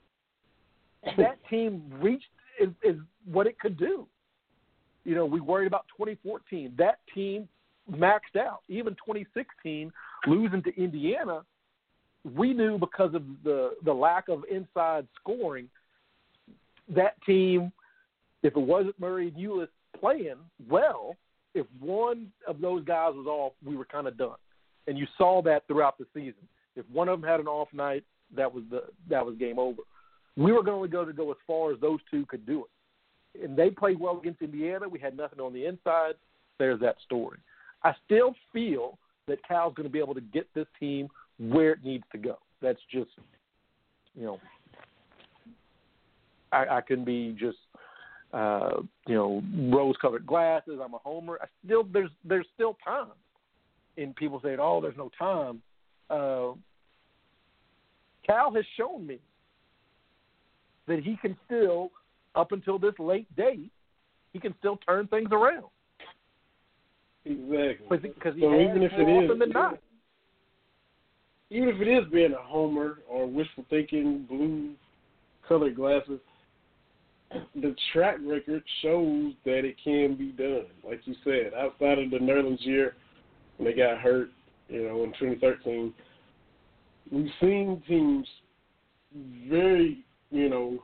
that 1.17 1.37
team 1.49 1.83
reached 2.01 2.25
is, 2.59 2.69
is 2.83 2.97
what 3.31 3.47
it 3.47 3.59
could 3.59 3.77
do. 3.77 4.07
You 5.05 5.15
know, 5.15 5.25
we 5.25 5.39
worried 5.39 5.67
about 5.67 5.85
2014. 5.97 6.73
That 6.77 6.99
team 7.13 7.47
maxed 7.89 8.35
out. 8.37 8.61
Even 8.67 8.93
2016, 8.93 9.91
losing 10.27 10.61
to 10.63 10.81
Indiana, 10.81 11.41
we 12.35 12.53
knew 12.53 12.77
because 12.77 13.13
of 13.13 13.23
the 13.43 13.71
the 13.83 13.93
lack 13.93 14.29
of 14.29 14.43
inside 14.51 15.07
scoring, 15.19 15.69
that 16.93 17.21
team, 17.25 17.71
if 18.43 18.55
it 18.55 18.59
wasn't 18.59 18.99
Murray 18.99 19.27
and 19.29 19.37
Ulis 19.37 19.67
playing 19.99 20.35
well, 20.69 21.15
if 21.53 21.65
one 21.79 22.31
of 22.47 22.61
those 22.61 22.83
guys 22.83 23.13
was 23.15 23.27
off, 23.27 23.53
we 23.65 23.75
were 23.75 23.85
kind 23.85 24.07
of 24.07 24.17
done. 24.17 24.37
And 24.87 24.97
you 24.97 25.07
saw 25.17 25.41
that 25.43 25.67
throughout 25.67 25.97
the 25.97 26.05
season. 26.13 26.47
If 26.75 26.85
one 26.91 27.09
of 27.09 27.19
them 27.19 27.29
had 27.29 27.39
an 27.39 27.47
off 27.47 27.67
night, 27.73 28.03
that 28.35 28.53
was 28.53 28.63
the 28.69 28.83
that 29.09 29.25
was 29.25 29.35
game 29.37 29.59
over. 29.59 29.81
We 30.37 30.51
were 30.51 30.63
going 30.63 30.89
to 30.89 30.91
go 30.91 31.03
to 31.05 31.13
go 31.13 31.31
as 31.31 31.37
far 31.45 31.73
as 31.73 31.79
those 31.79 31.99
two 32.09 32.25
could 32.27 32.45
do 32.45 32.65
it. 32.65 33.43
and 33.43 33.57
they 33.57 33.69
played 33.69 33.99
well 33.99 34.17
against 34.19 34.41
Indiana. 34.41 34.87
We 34.87 34.99
had 34.99 35.15
nothing 35.17 35.39
on 35.39 35.53
the 35.53 35.65
inside. 35.65 36.13
There's 36.57 36.79
that 36.81 36.95
story. 37.05 37.39
I 37.83 37.93
still 38.05 38.35
feel 38.51 38.97
that 39.27 39.45
Cal's 39.47 39.73
going 39.75 39.87
to 39.87 39.91
be 39.91 39.99
able 39.99 40.15
to 40.15 40.21
get 40.21 40.47
this 40.53 40.67
team 40.79 41.07
where 41.39 41.71
it 41.71 41.83
needs 41.83 42.03
to 42.11 42.17
go. 42.17 42.37
That's 42.61 42.79
just, 42.91 43.11
you 44.15 44.25
know, 44.25 44.39
I, 46.51 46.77
I 46.77 46.81
can 46.81 47.03
be 47.05 47.35
just, 47.39 47.57
uh, 48.33 48.81
you 49.07 49.15
know, 49.15 49.41
rose-colored 49.75 50.25
glasses. 50.25 50.79
I'm 50.83 50.93
a 50.93 50.99
homer. 50.99 51.39
I 51.41 51.45
still 51.65 51.83
there's 51.91 52.11
there's 52.23 52.47
still 52.53 52.77
time. 52.83 53.07
And 53.97 54.15
people 54.15 54.39
say, 54.43 54.55
oh, 54.59 54.79
there's 54.81 54.97
no 54.97 55.09
time. 55.17 55.61
Uh, 56.09 56.53
Cal 58.25 58.53
has 58.53 58.65
shown 58.77 59.05
me 59.05 59.19
that 60.87 60.99
he 60.99 61.17
can 61.17 61.35
still, 61.45 61.91
up 62.35 62.51
until 62.51 62.79
this 62.79 62.93
late 62.97 63.27
date, 63.35 63.71
he 64.31 64.39
can 64.39 64.53
still 64.59 64.77
turn 64.77 65.07
things 65.07 65.29
around. 65.31 65.65
Exactly. 67.25 67.97
Because 67.97 68.35
he 68.35 68.41
so 68.41 68.51
has 68.51 68.61
even 68.61 68.83
if 68.83 68.91
more 68.93 69.23
it 69.23 69.31
is, 69.31 69.39
than 69.39 69.49
not. 69.49 69.79
Even 71.51 71.69
if 71.69 71.81
it 71.81 71.87
is 71.87 72.11
being 72.11 72.33
a 72.33 72.43
homer 72.43 72.99
or 73.09 73.25
wishful 73.27 73.65
thinking, 73.69 74.25
blue 74.29 74.73
colored 75.47 75.75
glasses, 75.75 76.19
the 77.55 77.75
track 77.91 78.17
record 78.23 78.63
shows 78.81 79.33
that 79.45 79.65
it 79.65 79.75
can 79.83 80.15
be 80.15 80.31
done. 80.31 80.65
Like 80.87 81.01
you 81.05 81.15
said, 81.23 81.53
outside 81.57 81.99
of 81.99 82.11
the 82.11 82.17
Nerlens 82.17 82.65
year 82.65 82.95
when 83.57 83.69
they 83.69 83.75
got 83.75 83.99
hurt, 83.99 84.29
you 84.67 84.83
know, 84.83 85.03
in 85.03 85.11
2013, 85.19 85.93
we've 87.11 87.31
seen 87.39 87.81
teams 87.87 88.27
very, 89.49 90.05
you 90.31 90.49
know, 90.49 90.79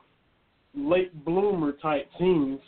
late 0.75 1.23
bloomer 1.23 1.73
type 1.73 2.09
teams, 2.17 2.59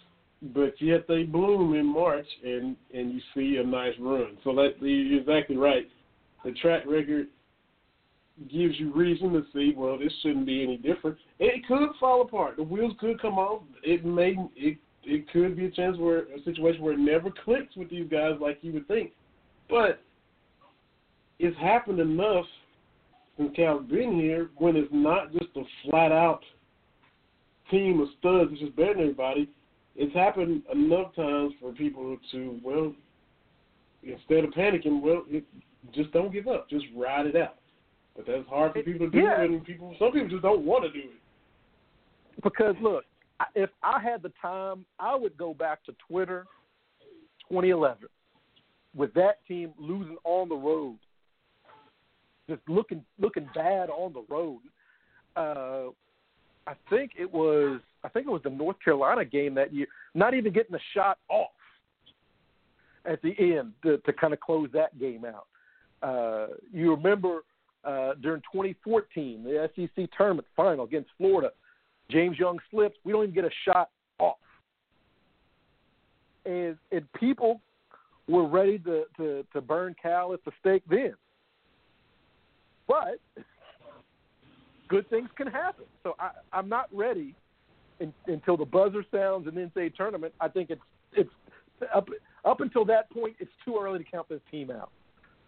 but 0.53 0.73
yet 0.79 1.07
they 1.07 1.23
bloom 1.23 1.73
in 1.73 1.85
March 1.85 2.27
and 2.43 2.75
and 2.93 3.11
you 3.11 3.19
see 3.33 3.57
a 3.57 3.65
nice 3.65 3.95
run. 3.99 4.37
So 4.43 4.53
that 4.55 4.75
you're 4.79 5.19
exactly 5.19 5.57
right. 5.57 5.87
The 6.45 6.51
track 6.51 6.83
record 6.85 7.27
gives 8.51 8.79
you 8.79 8.93
reason 8.93 9.33
to 9.33 9.43
see, 9.53 9.73
well, 9.75 9.97
this 9.97 10.13
shouldn't 10.21 10.45
be 10.45 10.63
any 10.63 10.77
different. 10.77 11.17
It 11.39 11.65
could 11.67 11.89
fall 11.99 12.21
apart. 12.21 12.57
The 12.57 12.63
wheels 12.63 12.93
could 12.99 13.21
come 13.21 13.37
off. 13.37 13.63
It 13.83 14.05
may 14.05 14.35
it 14.55 14.77
it 15.03 15.29
could 15.31 15.55
be 15.55 15.65
a 15.65 15.71
chance 15.71 15.97
where 15.97 16.23
a 16.23 16.43
situation 16.43 16.81
where 16.81 16.93
it 16.93 16.99
never 16.99 17.29
clicks 17.43 17.75
with 17.75 17.89
these 17.89 18.07
guys 18.09 18.33
like 18.41 18.59
you 18.61 18.73
would 18.73 18.87
think. 18.87 19.11
But 19.69 20.01
it's 21.39 21.57
happened 21.57 21.99
enough 21.99 22.45
since 23.37 23.55
Cal's 23.55 23.85
been 23.89 24.19
here 24.19 24.49
when 24.57 24.75
it's 24.75 24.89
not 24.91 25.31
just 25.31 25.55
a 25.55 25.63
flat 25.83 26.11
out 26.11 26.41
team 27.71 28.01
of 28.01 28.07
studs 28.19 28.49
that's 28.49 28.61
just 28.61 28.75
better 28.75 28.93
than 28.93 29.03
everybody. 29.03 29.49
It's 29.95 30.13
happened 30.13 30.63
enough 30.71 31.15
times 31.15 31.53
for 31.59 31.71
people 31.71 32.17
to 32.31 32.59
well 32.63 32.93
instead 34.03 34.43
of 34.43 34.51
panicking, 34.51 35.01
well, 35.01 35.23
it, 35.27 35.43
just 35.93 36.11
don't 36.11 36.31
give 36.31 36.47
up. 36.47 36.69
Just 36.69 36.85
ride 36.95 37.25
it 37.25 37.35
out. 37.35 37.55
But 38.17 38.25
that's 38.25 38.49
hard 38.49 38.73
for 38.73 38.81
people 38.81 39.05
to 39.05 39.11
do, 39.11 39.19
yeah. 39.19 39.43
and 39.43 39.63
people 39.63 39.95
some 39.99 40.11
people 40.11 40.27
just 40.27 40.41
don't 40.41 40.65
want 40.65 40.83
to 40.83 40.91
do 40.91 41.07
it. 41.07 42.43
Because 42.43 42.75
look, 42.81 43.05
if 43.55 43.69
I 43.83 44.01
had 44.01 44.23
the 44.23 44.31
time, 44.41 44.85
I 44.99 45.15
would 45.15 45.37
go 45.37 45.53
back 45.53 45.85
to 45.85 45.95
Twitter 46.09 46.45
2011 47.49 48.07
with 48.95 49.13
that 49.13 49.45
team 49.47 49.71
losing 49.77 50.17
on 50.23 50.49
the 50.49 50.55
road, 50.55 50.97
just 52.49 52.61
looking 52.67 53.05
looking 53.19 53.47
bad 53.53 53.91
on 53.91 54.13
the 54.13 54.25
road. 54.27 54.61
Uh, 55.35 55.91
I 56.65 56.73
think 56.89 57.11
it 57.19 57.31
was 57.31 57.79
I 58.03 58.09
think 58.09 58.25
it 58.25 58.31
was 58.31 58.41
the 58.43 58.49
North 58.49 58.77
Carolina 58.83 59.25
game 59.25 59.53
that 59.55 59.71
year, 59.71 59.85
not 60.15 60.33
even 60.33 60.51
getting 60.51 60.75
a 60.75 60.79
shot 60.95 61.19
off 61.29 61.51
at 63.05 63.21
the 63.21 63.33
end 63.39 63.73
to, 63.83 63.99
to 63.99 64.13
kind 64.13 64.33
of 64.33 64.39
close 64.39 64.69
that 64.73 64.97
game 64.99 65.23
out. 65.23 65.47
Uh, 66.01 66.47
you 66.73 66.91
remember 66.91 67.41
uh, 67.83 68.13
during 68.21 68.41
2014, 68.53 69.43
the 69.43 69.69
SEC 69.75 70.09
tournament 70.17 70.47
final 70.55 70.85
against 70.85 71.09
Florida. 71.17 71.51
James 72.09 72.37
Young 72.39 72.59
slips. 72.71 72.97
We 73.03 73.11
don't 73.11 73.23
even 73.23 73.35
get 73.35 73.45
a 73.45 73.49
shot 73.65 73.89
off. 74.19 74.37
And, 76.45 76.77
and 76.91 77.11
people 77.13 77.61
were 78.27 78.47
ready 78.47 78.79
to, 78.79 79.03
to, 79.17 79.45
to 79.53 79.61
burn 79.61 79.95
Cal 80.01 80.33
at 80.33 80.43
the 80.45 80.51
stake 80.59 80.83
then. 80.89 81.13
But 82.87 83.19
good 84.87 85.09
things 85.09 85.29
can 85.35 85.47
happen. 85.47 85.85
So 86.03 86.15
I, 86.19 86.31
I'm 86.53 86.69
not 86.69 86.87
ready 86.93 87.35
in, 87.99 88.13
until 88.27 88.57
the 88.57 88.65
buzzer 88.65 89.03
sounds 89.11 89.47
and 89.47 89.57
then 89.57 89.71
say 89.75 89.89
tournament. 89.89 90.33
I 90.39 90.47
think 90.47 90.69
it's 90.69 90.81
it's 91.13 91.29
up 91.93 92.09
up 92.45 92.61
until 92.61 92.85
that 92.85 93.09
point. 93.11 93.35
It's 93.39 93.51
too 93.65 93.77
early 93.81 93.99
to 93.99 94.09
count 94.09 94.29
this 94.29 94.41
team 94.51 94.71
out 94.71 94.91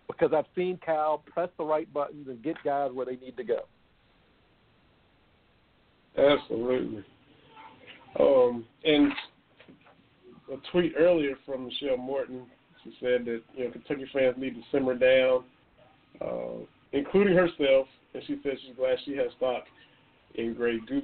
because 0.10 0.34
I've 0.36 0.52
seen 0.56 0.80
Cal 0.84 1.24
press 1.32 1.50
the 1.58 1.64
right 1.64 1.92
buttons 1.94 2.28
and 2.28 2.42
get 2.44 2.58
guys 2.64 2.92
where 2.94 3.06
they 3.06 3.16
need 3.16 3.38
to 3.38 3.44
go. 3.44 3.60
Absolutely. 6.18 7.06
Um, 8.20 8.66
and 8.84 9.12
a 10.52 10.72
tweet 10.72 10.94
earlier 10.98 11.36
from 11.46 11.66
Michelle 11.66 11.98
Morton. 11.98 12.46
She 12.84 12.92
said 13.00 13.26
that 13.26 13.42
you 13.56 13.66
know 13.66 13.72
Kentucky 13.72 14.06
fans 14.12 14.36
need 14.38 14.56
to 14.56 14.62
simmer 14.72 14.96
down, 14.96 15.44
uh, 16.22 16.64
including 16.92 17.36
herself. 17.36 17.88
And 18.14 18.24
she 18.26 18.40
says 18.44 18.54
she's 18.66 18.76
glad 18.76 18.98
she 19.06 19.16
has 19.18 19.28
stock 19.38 19.64
in 20.36 20.56
Grey 20.56 20.80
Goose. 20.88 21.04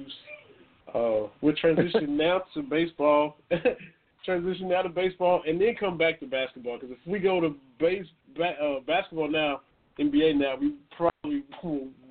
Uh, 0.92 1.28
we'll 1.40 1.54
transition 1.54 2.16
now 2.16 2.42
to 2.54 2.62
baseball. 2.62 3.36
transition 4.24 4.68
now 4.68 4.82
to 4.82 4.88
baseball, 4.88 5.42
and 5.46 5.60
then 5.60 5.76
come 5.78 5.96
back 5.96 6.18
to 6.18 6.26
basketball. 6.26 6.78
Because 6.80 6.96
if 7.00 7.10
we 7.10 7.20
go 7.20 7.40
to 7.40 7.54
base 7.78 8.06
ba- 8.36 8.62
uh, 8.62 8.80
basketball 8.80 9.30
now, 9.30 9.60
NBA 9.98 10.36
now, 10.36 10.56
we 10.60 10.74
probably 10.96 11.44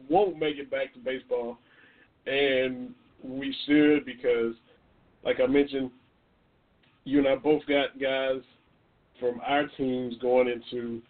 won't 0.09 0.37
make 0.37 0.57
it 0.57 0.69
back 0.69 0.93
to 0.93 0.99
baseball, 0.99 1.57
and 2.25 2.93
we 3.23 3.55
should 3.65 4.05
because, 4.05 4.53
like 5.23 5.39
I 5.39 5.47
mentioned, 5.47 5.91
you 7.03 7.19
and 7.19 7.27
I 7.27 7.35
both 7.35 7.65
got 7.67 7.99
guys 7.99 8.41
from 9.19 9.39
our 9.45 9.67
teams 9.77 10.15
going 10.21 10.47
into 10.47 11.01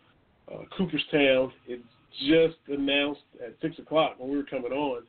uh, 0.51 0.63
Cooperstown. 0.77 1.51
It's 1.67 1.83
just 2.27 2.57
announced 2.67 3.21
at 3.43 3.55
six 3.61 3.79
o'clock 3.79 4.15
when 4.17 4.29
we 4.29 4.37
were 4.37 4.43
coming 4.43 4.71
on. 4.71 5.03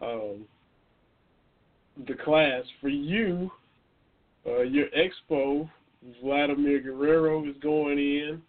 Um, 0.00 0.44
the 2.06 2.14
class 2.14 2.62
for 2.80 2.88
you, 2.88 3.50
uh, 4.46 4.62
your 4.62 4.86
expo, 4.88 5.68
Vladimir 6.22 6.80
Guerrero 6.80 7.46
is 7.48 7.54
going 7.62 7.98
in. 7.98 8.42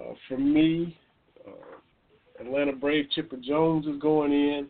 Uh, 0.00 0.14
for 0.28 0.38
me, 0.38 0.96
uh, 1.46 2.40
Atlanta 2.40 2.72
Brave 2.72 3.06
Chipper 3.14 3.36
Jones 3.36 3.86
is 3.86 4.00
going 4.00 4.32
in, 4.32 4.66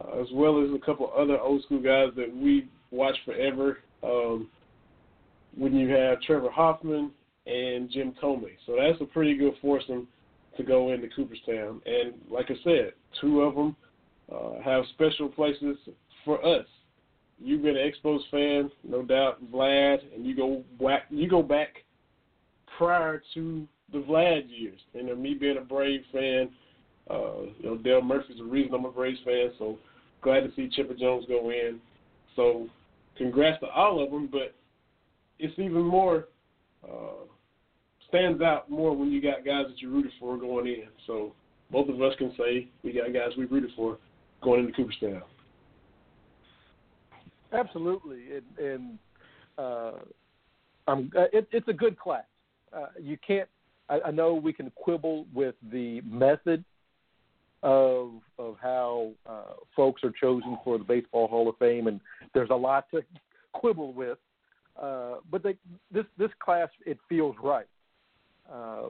uh, 0.00 0.20
as 0.20 0.26
well 0.32 0.62
as 0.62 0.70
a 0.74 0.84
couple 0.84 1.12
other 1.16 1.38
old 1.38 1.62
school 1.64 1.80
guys 1.80 2.08
that 2.16 2.34
we 2.34 2.68
watch 2.90 3.16
forever. 3.24 3.78
Um, 4.02 4.48
when 5.56 5.74
you 5.74 5.88
have 5.88 6.20
Trevor 6.22 6.50
Hoffman 6.50 7.10
and 7.46 7.90
Jim 7.90 8.14
Thome, 8.20 8.46
so 8.66 8.76
that's 8.76 9.00
a 9.00 9.04
pretty 9.04 9.36
good 9.36 9.54
foursome 9.62 10.08
to 10.56 10.62
go 10.62 10.92
into 10.92 11.08
Cooperstown. 11.14 11.80
And 11.86 12.14
like 12.30 12.46
I 12.50 12.54
said, 12.64 12.92
two 13.20 13.42
of 13.42 13.54
them 13.54 13.76
uh, 14.32 14.60
have 14.64 14.84
special 14.94 15.28
places 15.28 15.76
for 16.24 16.44
us. 16.44 16.66
You've 17.40 17.62
been 17.62 17.76
an 17.76 17.90
Expos 17.90 18.20
fan, 18.30 18.70
no 18.82 19.02
doubt, 19.02 19.44
Vlad, 19.52 19.98
and 20.14 20.24
you 20.24 20.36
go 20.36 20.62
back. 20.80 21.02
You 21.10 21.28
go 21.28 21.42
back 21.42 21.84
prior 22.78 23.22
to 23.34 23.68
the 23.92 23.98
Vlad 23.98 24.44
years. 24.48 24.80
You 24.92 25.04
know, 25.04 25.16
me 25.16 25.34
being 25.34 25.58
a 25.58 25.62
Brave 25.62 26.02
fan, 26.12 26.50
uh, 27.10 27.42
you 27.58 27.64
know, 27.64 27.76
Dale 27.76 28.02
Murphy's 28.02 28.38
the 28.38 28.44
reason 28.44 28.74
I'm 28.74 28.84
a 28.84 28.90
Braves 28.90 29.20
fan. 29.24 29.50
So 29.58 29.78
glad 30.22 30.40
to 30.40 30.52
see 30.56 30.68
Chipper 30.68 30.94
Jones 30.94 31.24
go 31.28 31.50
in. 31.50 31.80
So 32.36 32.68
congrats 33.16 33.60
to 33.60 33.66
all 33.68 34.02
of 34.02 34.10
them, 34.10 34.28
but 34.30 34.54
it's 35.38 35.58
even 35.58 35.82
more 35.82 36.28
uh, 36.84 37.24
stands 38.08 38.42
out 38.42 38.70
more 38.70 38.96
when 38.96 39.10
you 39.10 39.20
got 39.20 39.44
guys 39.44 39.64
that 39.68 39.80
you 39.80 39.90
rooted 39.90 40.12
for 40.18 40.36
going 40.36 40.66
in. 40.66 40.88
So 41.06 41.32
both 41.70 41.88
of 41.88 42.00
us 42.00 42.14
can 42.18 42.32
say 42.38 42.68
we 42.82 42.92
got 42.92 43.12
guys 43.12 43.30
we 43.36 43.44
rooted 43.44 43.70
for 43.76 43.98
going 44.42 44.60
into 44.60 44.72
Cooperstown. 44.72 45.22
Absolutely, 47.52 48.24
and, 48.36 48.66
and 48.66 48.98
uh, 49.58 49.92
I'm, 50.88 51.10
uh, 51.16 51.26
it, 51.32 51.48
it's 51.52 51.68
a 51.68 51.72
good 51.72 51.98
class. 51.98 52.24
Uh, 52.74 52.86
you 53.00 53.16
can't 53.24 53.48
I, 53.88 54.00
I 54.06 54.10
know 54.10 54.34
we 54.34 54.52
can 54.52 54.70
quibble 54.74 55.26
with 55.34 55.54
the 55.72 56.00
method 56.02 56.64
of 57.62 58.10
of 58.38 58.56
how 58.60 59.10
uh, 59.26 59.54
folks 59.74 60.04
are 60.04 60.12
chosen 60.20 60.58
for 60.64 60.78
the 60.78 60.84
Baseball 60.84 61.26
Hall 61.28 61.48
of 61.48 61.56
Fame, 61.58 61.86
and 61.86 62.00
there's 62.34 62.50
a 62.50 62.54
lot 62.54 62.86
to 62.92 63.02
quibble 63.52 63.92
with. 63.92 64.18
Uh, 64.80 65.16
but 65.30 65.42
they, 65.42 65.56
this 65.92 66.04
this 66.18 66.30
class 66.42 66.68
it 66.84 66.98
feels 67.08 67.36
right. 67.42 67.66
Uh, 68.52 68.88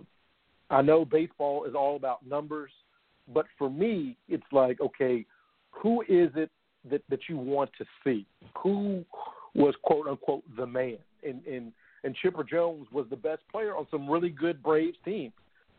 I 0.70 0.82
know 0.82 1.04
baseball 1.04 1.64
is 1.64 1.74
all 1.74 1.96
about 1.96 2.26
numbers, 2.26 2.70
but 3.32 3.46
for 3.56 3.70
me, 3.70 4.16
it's 4.28 4.44
like 4.50 4.80
okay, 4.80 5.24
who 5.70 6.02
is 6.02 6.30
it 6.34 6.50
that 6.90 7.02
that 7.10 7.20
you 7.28 7.36
want 7.36 7.70
to 7.78 7.84
see? 8.02 8.26
Who 8.62 9.04
was 9.54 9.74
quote 9.82 10.08
unquote 10.08 10.42
the 10.56 10.66
man, 10.66 10.98
and 11.22 11.44
and 11.46 11.72
and 12.04 12.14
Chipper 12.14 12.44
Jones 12.44 12.86
was 12.92 13.06
the 13.10 13.16
best 13.16 13.40
player 13.50 13.76
on 13.76 13.86
some 13.90 14.08
really 14.08 14.28
good 14.28 14.62
Braves 14.62 14.96
teams. 15.04 15.32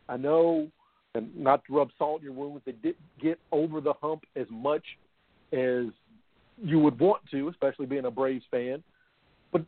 I 0.08 0.16
know, 0.16 0.68
and 1.14 1.34
not 1.34 1.64
to 1.66 1.76
rub 1.76 1.88
salt 1.96 2.20
in 2.20 2.24
your 2.26 2.34
wounds, 2.34 2.62
they 2.66 2.72
didn't 2.72 2.96
get 3.22 3.38
over 3.52 3.80
the 3.80 3.94
hump 4.02 4.24
as 4.34 4.46
much 4.50 4.84
as 5.52 5.86
you 6.62 6.78
would 6.80 6.98
want 6.98 7.22
to, 7.30 7.48
especially 7.48 7.86
being 7.86 8.04
a 8.04 8.10
Braves 8.10 8.44
fan. 8.50 8.82
But 9.52 9.62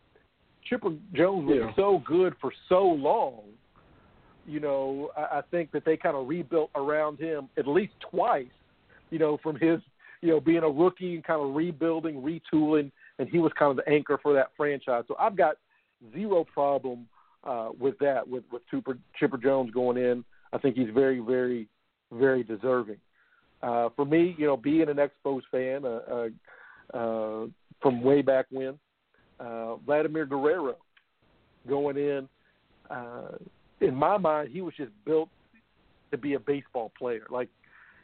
Chipper 0.69 0.91
Jones 1.15 1.47
was 1.47 1.57
Yeah. 1.57 1.75
so 1.77 2.03
good 2.05 2.35
for 2.41 2.53
so 2.69 2.83
long. 2.85 3.43
You 4.47 4.61
know, 4.61 5.11
I, 5.17 5.39
I 5.39 5.43
think 5.51 5.71
that 5.73 5.85
they 5.85 5.97
kind 5.97 6.17
of 6.17 6.27
rebuilt 6.27 6.71
around 6.75 7.19
him 7.19 7.49
at 7.57 7.67
least 7.67 7.93
twice. 8.01 8.47
You 9.11 9.19
know, 9.19 9.39
from 9.43 9.57
his 9.57 9.81
you 10.21 10.31
know 10.31 10.41
being 10.41 10.63
a 10.63 10.69
rookie 10.69 11.15
and 11.15 11.25
kind 11.25 11.41
of 11.41 11.55
rebuilding, 11.55 12.17
retooling, 12.23 12.91
and 13.19 13.29
he 13.29 13.39
was 13.39 13.53
kind 13.59 13.71
of 13.71 13.85
the 13.85 13.91
anchor 13.91 14.19
for 14.23 14.35
that 14.35 14.51
franchise. 14.57 15.05
So 15.09 15.17
I've 15.19 15.37
got 15.37 15.57
zero 16.13 16.45
problem 16.45 17.07
uh, 17.45 17.71
with 17.79 17.99
that 18.01 18.27
with 18.27 18.45
with 18.51 18.63
Chipper, 18.71 18.99
Chipper 19.19 19.39
Jones 19.39 19.71
going 19.73 19.97
in. 19.97 20.25
I 20.53 20.59
think 20.59 20.77
he's 20.77 20.89
very, 20.95 21.21
very, 21.21 21.69
very 22.13 22.43
deserving. 22.43 22.97
Uh, 23.63 23.89
for 23.97 24.05
me, 24.05 24.35
you 24.39 24.47
know, 24.47 24.57
being 24.57 24.89
an 24.89 24.97
Expos 24.97 25.43
fan 25.51 25.85
uh, 25.85 26.29
uh, 26.95 26.97
uh, 26.97 27.47
from 27.83 28.03
way 28.03 28.23
back 28.23 28.47
when, 28.51 28.79
uh, 29.41 29.77
Vladimir 29.77 30.25
Guerrero 30.25 30.77
going 31.69 31.97
in, 31.97 32.29
uh, 32.91 33.33
in 33.81 33.95
my 33.95 34.17
mind, 34.17 34.51
he 34.53 34.61
was 34.61 34.75
just 34.77 34.93
built 35.05 35.29
to 36.13 36.17
be 36.17 36.35
a 36.35 36.39
baseball 36.39 36.93
player. 36.99 37.27
Like, 37.31 37.49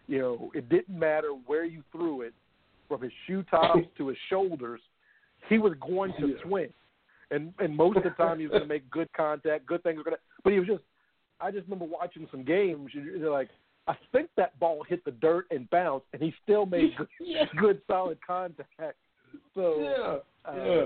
you 0.06 0.18
know, 0.18 0.50
it 0.54 0.68
didn't 0.68 0.98
matter 0.98 1.30
where 1.46 1.64
you 1.64 1.82
threw 1.92 2.22
it, 2.22 2.34
from 2.88 3.00
his 3.00 3.12
shoe 3.26 3.42
tops 3.44 3.80
to 3.98 4.08
his 4.08 4.18
shoulders, 4.28 4.80
he 5.48 5.58
was 5.58 5.72
going 5.80 6.12
to 6.20 6.28
Yeah. 6.28 6.42
swing. 6.42 6.72
And 7.34 7.52
and 7.58 7.76
most 7.76 7.96
of 7.96 8.02
the 8.04 8.10
time 8.10 8.38
he 8.38 8.44
was 8.46 8.50
going 8.52 8.62
to 8.68 8.68
make 8.68 8.88
good 8.90 9.08
contact, 9.16 9.66
good 9.66 9.82
things 9.82 9.98
were 9.98 10.04
going 10.04 10.16
to. 10.16 10.22
But 10.42 10.52
he 10.52 10.58
was 10.58 10.68
just. 10.68 10.82
I 11.40 11.50
just 11.50 11.64
remember 11.64 11.84
watching 11.86 12.28
some 12.30 12.44
games. 12.44 12.90
You're 12.94 13.16
you're 13.16 13.32
like, 13.32 13.48
I 13.88 13.94
think 14.12 14.30
that 14.36 14.58
ball 14.60 14.84
hit 14.88 15.04
the 15.04 15.10
dirt 15.10 15.46
and 15.50 15.68
bounced, 15.68 16.06
and 16.12 16.22
he 16.22 16.32
still 16.42 16.64
made 16.64 16.94
good, 16.98 17.08
Yeah. 17.20 17.44
good 17.56 17.80
solid 17.88 18.18
contact. 18.24 18.96
So 19.54 19.80
Yeah. 19.80 20.50
uh, 20.50 20.64
yeah. 20.64 20.84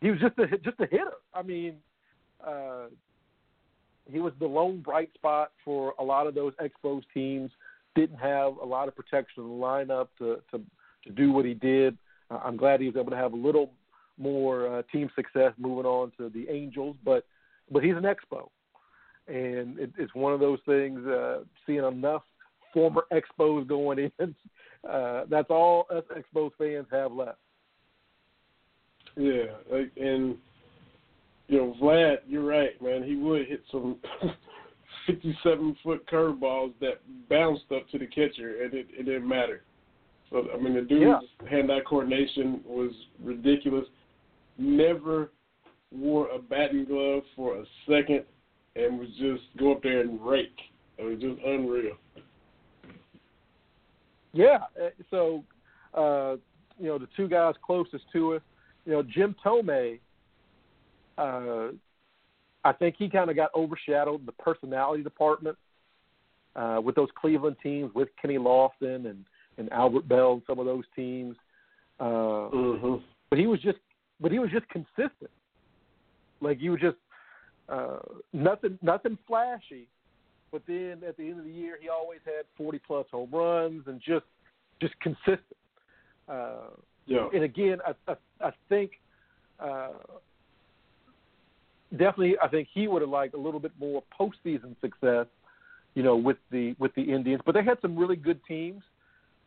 he 0.00 0.10
was 0.10 0.18
just 0.20 0.38
a 0.38 0.46
just 0.58 0.80
a 0.80 0.86
hitter. 0.86 1.12
I 1.34 1.42
mean, 1.42 1.74
uh, 2.44 2.86
he 4.10 4.18
was 4.18 4.32
the 4.40 4.46
lone 4.46 4.80
bright 4.80 5.12
spot 5.14 5.52
for 5.64 5.94
a 5.98 6.02
lot 6.04 6.26
of 6.26 6.34
those 6.34 6.52
Expos 6.54 7.02
teams. 7.14 7.50
Didn't 7.94 8.18
have 8.18 8.56
a 8.56 8.64
lot 8.64 8.88
of 8.88 8.96
protection 8.96 9.44
in 9.44 9.48
the 9.50 9.54
lineup 9.54 10.08
to 10.18 10.38
to 10.50 10.60
to 11.04 11.12
do 11.12 11.32
what 11.32 11.44
he 11.44 11.54
did. 11.54 11.96
Uh, 12.30 12.40
I'm 12.42 12.56
glad 12.56 12.80
he 12.80 12.86
was 12.86 12.96
able 12.96 13.10
to 13.10 13.16
have 13.16 13.34
a 13.34 13.36
little 13.36 13.70
more 14.18 14.78
uh, 14.78 14.82
team 14.92 15.10
success 15.14 15.52
moving 15.58 15.86
on 15.86 16.12
to 16.18 16.28
the 16.28 16.48
Angels, 16.48 16.96
but 17.04 17.24
but 17.70 17.82
he's 17.82 17.96
an 17.96 18.02
Expo, 18.02 18.48
and 19.26 19.78
it, 19.78 19.92
it's 19.96 20.14
one 20.14 20.32
of 20.32 20.40
those 20.40 20.58
things. 20.66 21.04
Uh, 21.06 21.40
seeing 21.66 21.84
enough 21.84 22.22
former 22.72 23.04
Expos 23.12 23.66
going 23.66 24.10
in, 24.18 24.34
uh, 24.90 25.24
that's 25.28 25.50
all 25.50 25.86
us 25.90 26.04
Expos 26.16 26.50
fans 26.58 26.86
have 26.90 27.12
left. 27.12 27.38
Yeah, 29.16 29.44
like, 29.70 29.90
and 29.96 30.36
you 31.48 31.58
know, 31.58 31.76
Vlad, 31.80 32.18
you're 32.26 32.44
right, 32.44 32.80
man. 32.80 33.02
He 33.02 33.14
would 33.16 33.46
hit 33.46 33.62
some 33.70 33.96
57 35.06 35.76
foot 35.82 36.06
curveballs 36.10 36.72
that 36.80 37.00
bounced 37.28 37.64
up 37.74 37.88
to 37.90 37.98
the 37.98 38.06
catcher, 38.06 38.62
and 38.62 38.72
it, 38.74 38.86
it 38.90 39.04
didn't 39.04 39.28
matter. 39.28 39.62
So 40.30 40.46
I 40.54 40.60
mean, 40.60 40.74
the 40.74 40.80
dude's 40.82 41.26
Yeah. 41.42 41.48
hand-eye 41.48 41.80
coordination 41.86 42.62
was 42.64 42.92
ridiculous. 43.22 43.84
Never 44.58 45.30
wore 45.90 46.28
a 46.30 46.38
batting 46.38 46.84
glove 46.84 47.22
for 47.34 47.56
a 47.56 47.64
second, 47.88 48.24
and 48.76 48.98
was 48.98 49.08
just 49.18 49.42
go 49.58 49.72
up 49.72 49.82
there 49.82 50.00
and 50.00 50.20
rake. 50.24 50.58
It 50.98 51.04
was 51.04 51.20
just 51.20 51.40
unreal. 51.44 51.96
Yeah. 54.32 54.58
uh, 54.82 54.88
So, 55.10 55.44
uh, 55.94 56.36
you 56.78 56.88
know, 56.88 56.98
the 56.98 57.08
two 57.16 57.28
guys 57.28 57.54
closest 57.64 58.04
to 58.12 58.34
us, 58.34 58.42
you 58.86 58.92
know, 58.92 59.02
Jim 59.02 59.34
Thome, 59.44 59.98
uh, 61.18 61.68
I 62.64 62.72
think 62.72 62.96
he 62.98 63.08
kind 63.08 63.28
of 63.28 63.36
got 63.36 63.50
overshadowed 63.54 64.20
in 64.20 64.26
the 64.26 64.32
personality 64.32 65.02
department 65.02 65.58
uh, 66.56 66.80
with 66.82 66.94
those 66.94 67.08
Cleveland 67.20 67.56
teams, 67.62 67.92
with 67.94 68.08
Kenny 68.20 68.38
Lofton 68.38 69.10
and, 69.10 69.24
and 69.58 69.70
Albert 69.72 70.08
Belle 70.08 70.34
and 70.34 70.42
some 70.46 70.58
of 70.58 70.66
those 70.66 70.84
teams. 70.96 71.36
Uh, 72.00 72.48
Mm-hmm. 72.52 73.04
but 73.30 73.38
he 73.38 73.46
was 73.46 73.60
just, 73.60 73.78
but 74.22 74.32
he 74.32 74.38
was 74.38 74.50
just 74.50 74.68
consistent. 74.68 75.30
Like 76.40 76.58
you 76.60 76.70
were 76.70 76.78
just 76.78 76.96
uh, 77.68 77.98
nothing, 78.32 78.78
nothing 78.80 79.18
flashy. 79.26 79.88
But 80.50 80.62
then 80.66 81.02
at 81.06 81.16
the 81.16 81.24
end 81.24 81.38
of 81.40 81.44
the 81.44 81.52
year, 81.52 81.78
he 81.80 81.88
always 81.88 82.20
had 82.24 82.44
40 82.56 82.80
plus 82.86 83.06
home 83.10 83.30
runs 83.32 83.84
and 83.86 84.00
just, 84.00 84.26
just 84.80 84.94
consistent. 85.00 85.56
Uh, 86.28 86.70
Yeah. 87.06 87.28
and 87.34 87.42
again, 87.42 87.78
I, 87.86 88.12
I, 88.12 88.16
I 88.48 88.52
think 88.68 88.92
uh, 89.58 89.90
definitely, 91.90 92.36
I 92.42 92.48
think 92.48 92.68
he 92.72 92.86
would 92.88 93.02
have 93.02 93.10
liked 93.10 93.34
a 93.34 93.38
little 93.38 93.60
bit 93.60 93.72
more 93.78 94.02
postseason 94.18 94.78
success, 94.80 95.26
you 95.94 96.02
know, 96.02 96.16
with 96.16 96.38
the 96.50 96.74
with 96.78 96.94
the 96.94 97.02
Indians. 97.02 97.42
But 97.44 97.54
they 97.54 97.64
had 97.64 97.78
some 97.80 97.96
really 97.96 98.16
good 98.16 98.40
teams, 98.46 98.82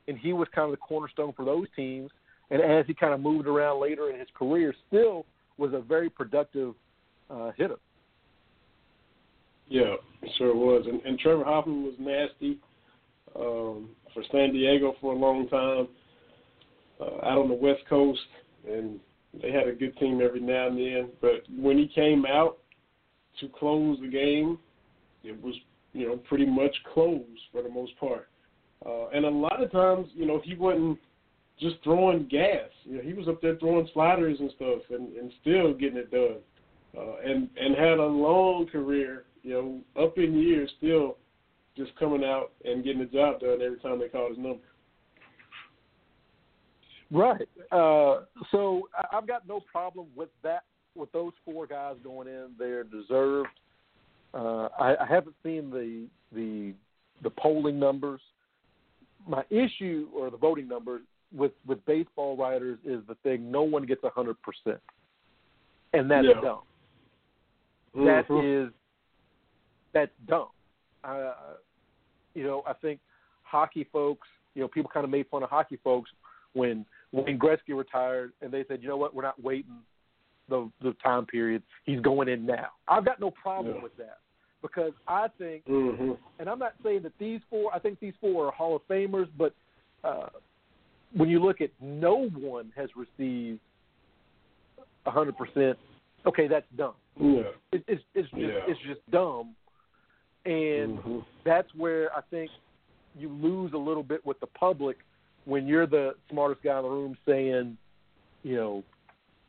and 0.08 0.18
he 0.18 0.34
was 0.34 0.48
kind 0.54 0.66
of 0.66 0.72
the 0.72 0.78
cornerstone 0.78 1.34
for 1.34 1.46
those 1.46 1.68
teams. 1.76 2.12
And 2.52 2.62
as 2.62 2.86
he 2.86 2.94
kind 2.94 3.14
of 3.14 3.20
moved 3.20 3.48
around 3.48 3.82
later 3.82 4.10
in 4.10 4.20
his 4.20 4.28
career, 4.38 4.74
still 4.88 5.26
was 5.58 5.74
a 5.74 5.80
very 5.80 6.10
productive 6.10 6.76
uh, 7.30 7.52
hitter. 7.58 7.78
Yeah, 9.68 9.96
sure 10.38 10.56
was. 10.56 10.86
And, 10.88 11.02
and 11.02 11.18
Trevor 11.18 11.44
Hoffman 11.44 11.84
was 11.84 11.96
nasty 12.00 12.60
um, 13.36 13.90
for 14.14 14.24
San 14.32 14.54
Diego 14.54 14.94
for 15.02 15.14
a 15.14 15.18
long 15.18 15.48
time, 15.50 15.88
uh, 17.02 17.26
out 17.26 17.40
on 17.40 17.50
the 17.50 17.56
West 17.56 17.82
Coast, 17.90 18.20
and 18.70 19.00
they 19.42 19.52
had 19.52 19.68
a 19.68 19.74
good 19.74 19.98
team 19.98 20.22
every 20.24 20.40
now 20.40 20.68
and 20.68 20.78
then. 20.78 21.10
But 21.20 21.44
when 21.58 21.78
he 21.78 21.88
came 21.88 22.26
out 22.26 22.58
to 23.40 23.50
close 23.50 23.98
the 24.02 24.08
game, 24.08 24.60
it 25.24 25.42
was 25.42 25.56
you 25.94 26.08
know 26.08 26.18
pretty 26.18 26.46
much 26.46 26.76
closed 26.94 27.26
for 27.52 27.62
the 27.64 27.70
most 27.70 27.98
part. 28.00 28.30
Uh, 28.86 29.10
and 29.10 29.26
a 29.26 29.30
lot 29.30 29.64
of 29.64 29.72
times, 29.72 30.08
you 30.14 30.26
know, 30.26 30.40
he 30.44 30.54
wasn't 30.54 31.00
just 31.60 31.76
throwing 31.84 32.28
gas. 32.28 32.70
You 32.84 32.98
know, 32.98 33.04
he 33.04 33.14
was 33.14 33.28
up 33.28 33.42
there 33.42 33.56
throwing 33.58 33.88
sliders 33.94 34.38
and 34.40 34.52
stuff, 34.56 34.82
and, 34.90 35.16
and 35.16 35.32
still 35.42 35.74
getting 35.74 35.98
it 35.98 36.12
done. 36.12 36.38
Uh, 36.98 37.16
and 37.26 37.50
and 37.60 37.76
had 37.76 38.00
a 38.00 38.06
long 38.06 38.68
career, 38.68 39.26
you 39.44 39.52
know, 39.52 40.04
up 40.04 40.18
in 40.18 40.38
years, 40.38 40.72
still 40.78 41.18
just 41.76 41.96
coming 41.98 42.24
out 42.24 42.52
and 42.64 42.84
getting 42.84 43.00
the 43.00 43.06
job 43.06 43.40
done 43.42 43.62
every 43.62 43.80
time 43.80 44.00
they 44.00 44.08
called 44.08 44.30
his 44.30 44.38
number. 44.38 44.64
Right. 47.12 47.48
Uh, 47.72 48.26
so 48.52 48.88
I've 49.12 49.28
got 49.28 49.48
no 49.48 49.60
problem 49.60 50.08
with 50.16 50.30
that. 50.44 50.64
With 50.96 51.12
those 51.12 51.34
four 51.44 51.68
guys 51.68 51.98
going 52.02 52.30
in, 52.30 52.52
they're 52.58 52.86
deserved. 52.86 53.50
Uh, 54.34 54.70
I, 54.80 54.96
I 54.96 55.06
haven't 55.08 55.36
seen 55.44 55.70
the 55.70 56.08
the 56.34 56.74
the 57.24 57.30
polling 57.30 57.78
numbers. 57.78 58.22
My 59.28 59.44
issue 59.50 60.08
or 60.16 60.30
the 60.30 60.38
voting 60.38 60.70
numbers 60.70 61.02
with 61.36 61.52
with 61.66 61.84
baseball 61.86 62.38
writers 62.38 62.80
is 62.86 63.02
the 63.08 63.16
thing: 63.24 63.52
no 63.52 63.64
one 63.64 63.86
gets 63.86 64.04
a 64.04 64.10
hundred 64.10 64.38
percent, 64.42 64.82
and 65.94 66.10
that's 66.10 66.28
Yeah. 66.28 66.42
dumb. 66.42 66.62
That 67.94 68.28
Mhm. 68.28 68.68
is 68.68 68.74
that's 69.94 70.16
dumb. 70.26 70.50
Uh, 71.04 71.56
you 72.34 72.44
know, 72.44 72.64
I 72.66 72.74
think 72.74 73.00
hockey 73.44 73.86
folks, 73.86 74.28
you 74.54 74.62
know, 74.62 74.68
people 74.68 74.90
kind 74.90 75.04
of 75.04 75.10
made 75.10 75.28
fun 75.30 75.44
of 75.44 75.50
hockey 75.50 75.78
folks 75.78 76.12
when 76.54 76.86
Wayne 77.12 77.40
Gretzky 77.40 77.76
retired, 77.76 78.34
and 78.42 78.52
they 78.52 78.66
said, 78.66 78.82
you 78.82 78.90
know 78.90 78.98
what, 78.98 79.14
we're 79.14 79.22
not 79.22 79.42
waiting 79.42 79.84
the 80.50 80.70
the 80.82 80.94
time 81.04 81.26
period. 81.26 81.64
He's 81.84 82.00
going 82.02 82.28
in 82.28 82.46
now. 82.46 82.70
I've 82.88 83.06
got 83.06 83.20
no 83.20 83.32
problem 83.32 83.76
Yeah. 83.76 83.82
with 83.82 83.96
that 83.98 84.20
because 84.62 84.94
I 85.08 85.28
think, 85.38 85.66
hmm 85.66 86.14
and 86.38 86.50
I'm 86.50 86.60
not 86.60 86.74
saying 86.84 87.04
that 87.04 87.18
these 87.18 87.42
four. 87.50 87.74
I 87.74 87.80
think 87.80 88.00
these 88.00 88.16
four 88.20 88.48
are 88.48 88.52
Hall 88.52 88.76
of 88.76 88.86
Famers, 88.88 89.30
but 89.38 89.54
uh, 90.04 90.28
when 91.16 91.30
you 91.30 91.40
look 91.40 91.62
at 91.62 91.72
no 91.82 92.30
one 92.30 92.72
has 92.76 92.90
received 92.96 93.60
a 95.06 95.12
hundred 95.12 95.38
percent, 95.38 95.78
okay, 96.26 96.48
that's 96.48 96.66
dumb. 96.78 96.94
Yeah. 97.20 97.44
It, 97.72 97.84
it's 97.88 98.04
it's 98.14 98.30
just 98.30 98.42
Yeah. 98.42 98.60
it's 98.68 98.80
just 98.88 99.00
dumb, 99.12 99.56
and 100.46 101.00
hmm 101.00 101.20
that's 101.44 101.68
where 101.76 102.12
I 102.18 102.22
think 102.32 102.50
you 103.18 103.30
lose 103.30 103.74
a 103.74 103.78
little 103.78 104.02
bit 104.02 104.26
with 104.26 104.40
the 104.40 104.48
public 104.48 104.98
when 105.46 105.68
you're 105.68 105.86
the 105.86 106.16
smartest 106.32 106.64
guy 106.64 106.78
in 106.78 106.84
the 106.84 106.90
room 106.90 107.16
saying, 107.24 107.78
you 108.42 108.56
know, 108.56 108.84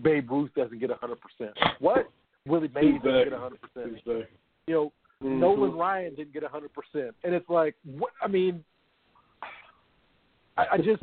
Babe 0.02 0.30
Ruth 0.30 0.50
doesn't 0.54 0.78
get 0.78 0.90
a 0.90 0.94
hundred 0.94 1.18
percent. 1.20 1.56
What? 1.80 2.10
Willie 2.46 2.70
Mays 2.74 3.00
doesn't 3.02 3.24
get 3.24 3.32
a 3.32 3.38
hundred 3.38 3.60
percent. 3.62 3.92
Exactly. 3.92 4.26
You 4.66 4.74
know, 4.74 4.92
Mhm. 5.22 5.38
Nolan 5.38 5.72
Ryan 5.72 6.14
didn't 6.14 6.34
get 6.34 6.42
a 6.42 6.48
hundred 6.48 6.70
percent, 6.74 7.16
and 7.24 7.34
it's 7.34 7.48
like, 7.48 7.74
what? 7.84 8.12
I 8.22 8.28
mean, 8.28 8.62
I, 10.58 10.66
I 10.72 10.76
just, 10.76 11.02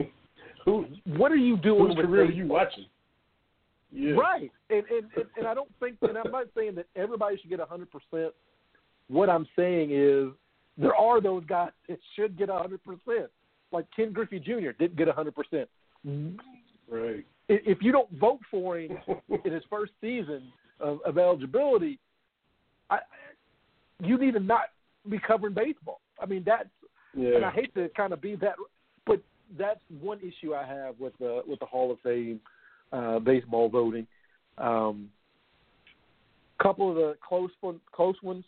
Who, 0.65 0.85
what 1.05 1.31
are 1.31 1.37
you 1.37 1.57
doing 1.57 1.95
whose 1.95 2.05
career 2.05 2.23
are 2.23 2.31
you 2.31 2.47
watching? 2.47 2.85
Yeah. 3.91 4.13
Right, 4.13 4.51
and, 4.69 4.83
and 4.89 5.05
and 5.15 5.25
and 5.37 5.47
I 5.47 5.53
don't 5.53 5.69
think, 5.79 5.97
and 6.01 6.17
I'm 6.17 6.31
not 6.31 6.47
saying 6.55 6.75
that 6.75 6.87
everybody 6.95 7.37
should 7.37 7.49
get 7.49 7.59
a 7.59 7.65
hundred 7.65 7.89
percent. 7.91 8.33
What 9.07 9.29
I'm 9.29 9.47
saying 9.55 9.91
is 9.91 10.29
there 10.77 10.95
are 10.95 11.21
those 11.21 11.43
guys 11.45 11.69
that 11.87 11.99
should 12.15 12.35
get 12.37 12.49
a 12.49 12.55
hundred 12.55 12.83
percent, 12.83 13.29
like 13.71 13.85
Ken 13.95 14.11
Griffey 14.11 14.39
Jr. 14.39 14.71
didn't 14.79 14.95
get 14.95 15.07
a 15.07 15.13
hundred 15.13 15.35
percent. 15.35 15.69
Right. 16.89 17.25
If 17.49 17.79
you 17.81 17.91
don't 17.91 18.11
vote 18.19 18.39
for 18.49 18.79
him 18.79 18.97
in 19.45 19.51
his 19.51 19.63
first 19.69 19.91
season 20.01 20.51
of, 20.79 20.99
of 21.05 21.17
eligibility, 21.17 21.99
I, 22.89 22.99
you 23.99 24.17
need 24.17 24.33
to 24.33 24.39
not 24.39 24.65
be 25.09 25.19
covering 25.19 25.53
baseball. 25.53 25.99
I 26.21 26.25
mean 26.25 26.43
that's, 26.45 26.69
yeah. 27.15 27.35
and 27.35 27.45
I 27.45 27.51
hate 27.51 27.73
to 27.75 27.89
kind 27.89 28.13
of 28.13 28.21
be 28.21 28.35
that, 28.37 28.55
that's 29.57 29.79
one 30.01 30.19
issue 30.19 30.53
I 30.53 30.65
have 30.65 30.99
with 30.99 31.13
the 31.19 31.41
with 31.47 31.59
the 31.59 31.65
Hall 31.65 31.91
of 31.91 31.99
Fame 32.01 32.39
uh, 32.91 33.19
baseball 33.19 33.69
voting. 33.69 34.07
Um, 34.57 35.09
couple 36.61 36.89
of 36.89 36.95
the 36.95 37.17
close 37.27 37.51
one, 37.61 37.79
close 37.91 38.15
ones. 38.23 38.45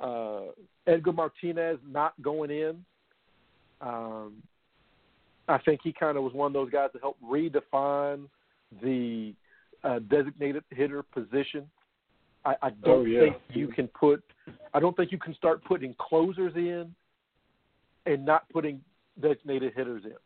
Uh, 0.00 0.46
Edgar 0.86 1.12
Martinez 1.12 1.78
not 1.88 2.20
going 2.22 2.50
in. 2.50 2.84
Um, 3.80 4.42
I 5.48 5.58
think 5.58 5.80
he 5.82 5.92
kind 5.92 6.16
of 6.16 6.24
was 6.24 6.32
one 6.32 6.46
of 6.46 6.52
those 6.52 6.70
guys 6.70 6.90
that 6.92 7.02
helped 7.02 7.22
redefine 7.22 8.24
the 8.82 9.34
uh, 9.84 9.98
designated 10.10 10.64
hitter 10.70 11.02
position. 11.02 11.68
I, 12.44 12.54
I 12.62 12.70
don't 12.70 13.00
oh, 13.00 13.04
yeah. 13.04 13.20
think 13.20 13.36
you 13.50 13.68
can 13.68 13.86
put. 13.88 14.22
I 14.74 14.80
don't 14.80 14.96
think 14.96 15.12
you 15.12 15.18
can 15.18 15.34
start 15.34 15.64
putting 15.64 15.94
closers 15.98 16.54
in 16.56 16.94
and 18.06 18.24
not 18.24 18.48
putting 18.50 18.80
designated 19.20 19.72
hitters 19.76 20.04
in. 20.04 20.16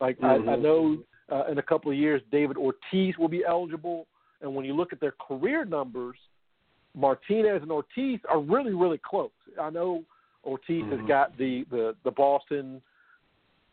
Like 0.00 0.18
mm-hmm. 0.18 0.48
I, 0.48 0.52
I 0.52 0.56
know 0.56 0.98
uh, 1.30 1.44
in 1.50 1.58
a 1.58 1.62
couple 1.62 1.90
of 1.90 1.96
years, 1.96 2.20
David 2.30 2.56
Ortiz 2.56 3.16
will 3.18 3.28
be 3.28 3.44
eligible, 3.46 4.06
and 4.40 4.54
when 4.54 4.64
you 4.64 4.74
look 4.74 4.92
at 4.92 5.00
their 5.00 5.14
career 5.26 5.64
numbers, 5.64 6.16
Martinez 6.94 7.62
and 7.62 7.72
Ortiz 7.72 8.20
are 8.28 8.40
really, 8.40 8.72
really 8.72 9.00
close. 9.04 9.30
I 9.60 9.70
know 9.70 10.04
Ortiz 10.44 10.82
mm-hmm. 10.82 10.98
has 10.98 11.08
got 11.08 11.36
the, 11.38 11.64
the, 11.70 11.94
the 12.04 12.10
Boston 12.10 12.80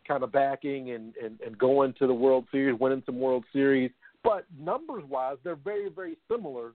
kind 0.06 0.22
of 0.24 0.32
backing 0.32 0.90
and, 0.90 1.14
and, 1.22 1.38
and 1.44 1.56
going 1.56 1.94
to 1.98 2.06
the 2.06 2.14
World 2.14 2.46
Series, 2.50 2.78
winning 2.80 3.02
some 3.06 3.20
World 3.20 3.44
Series, 3.52 3.90
but 4.24 4.44
numbers 4.58 5.04
wise, 5.08 5.36
they're 5.44 5.54
very, 5.54 5.88
very 5.88 6.16
similar. 6.30 6.72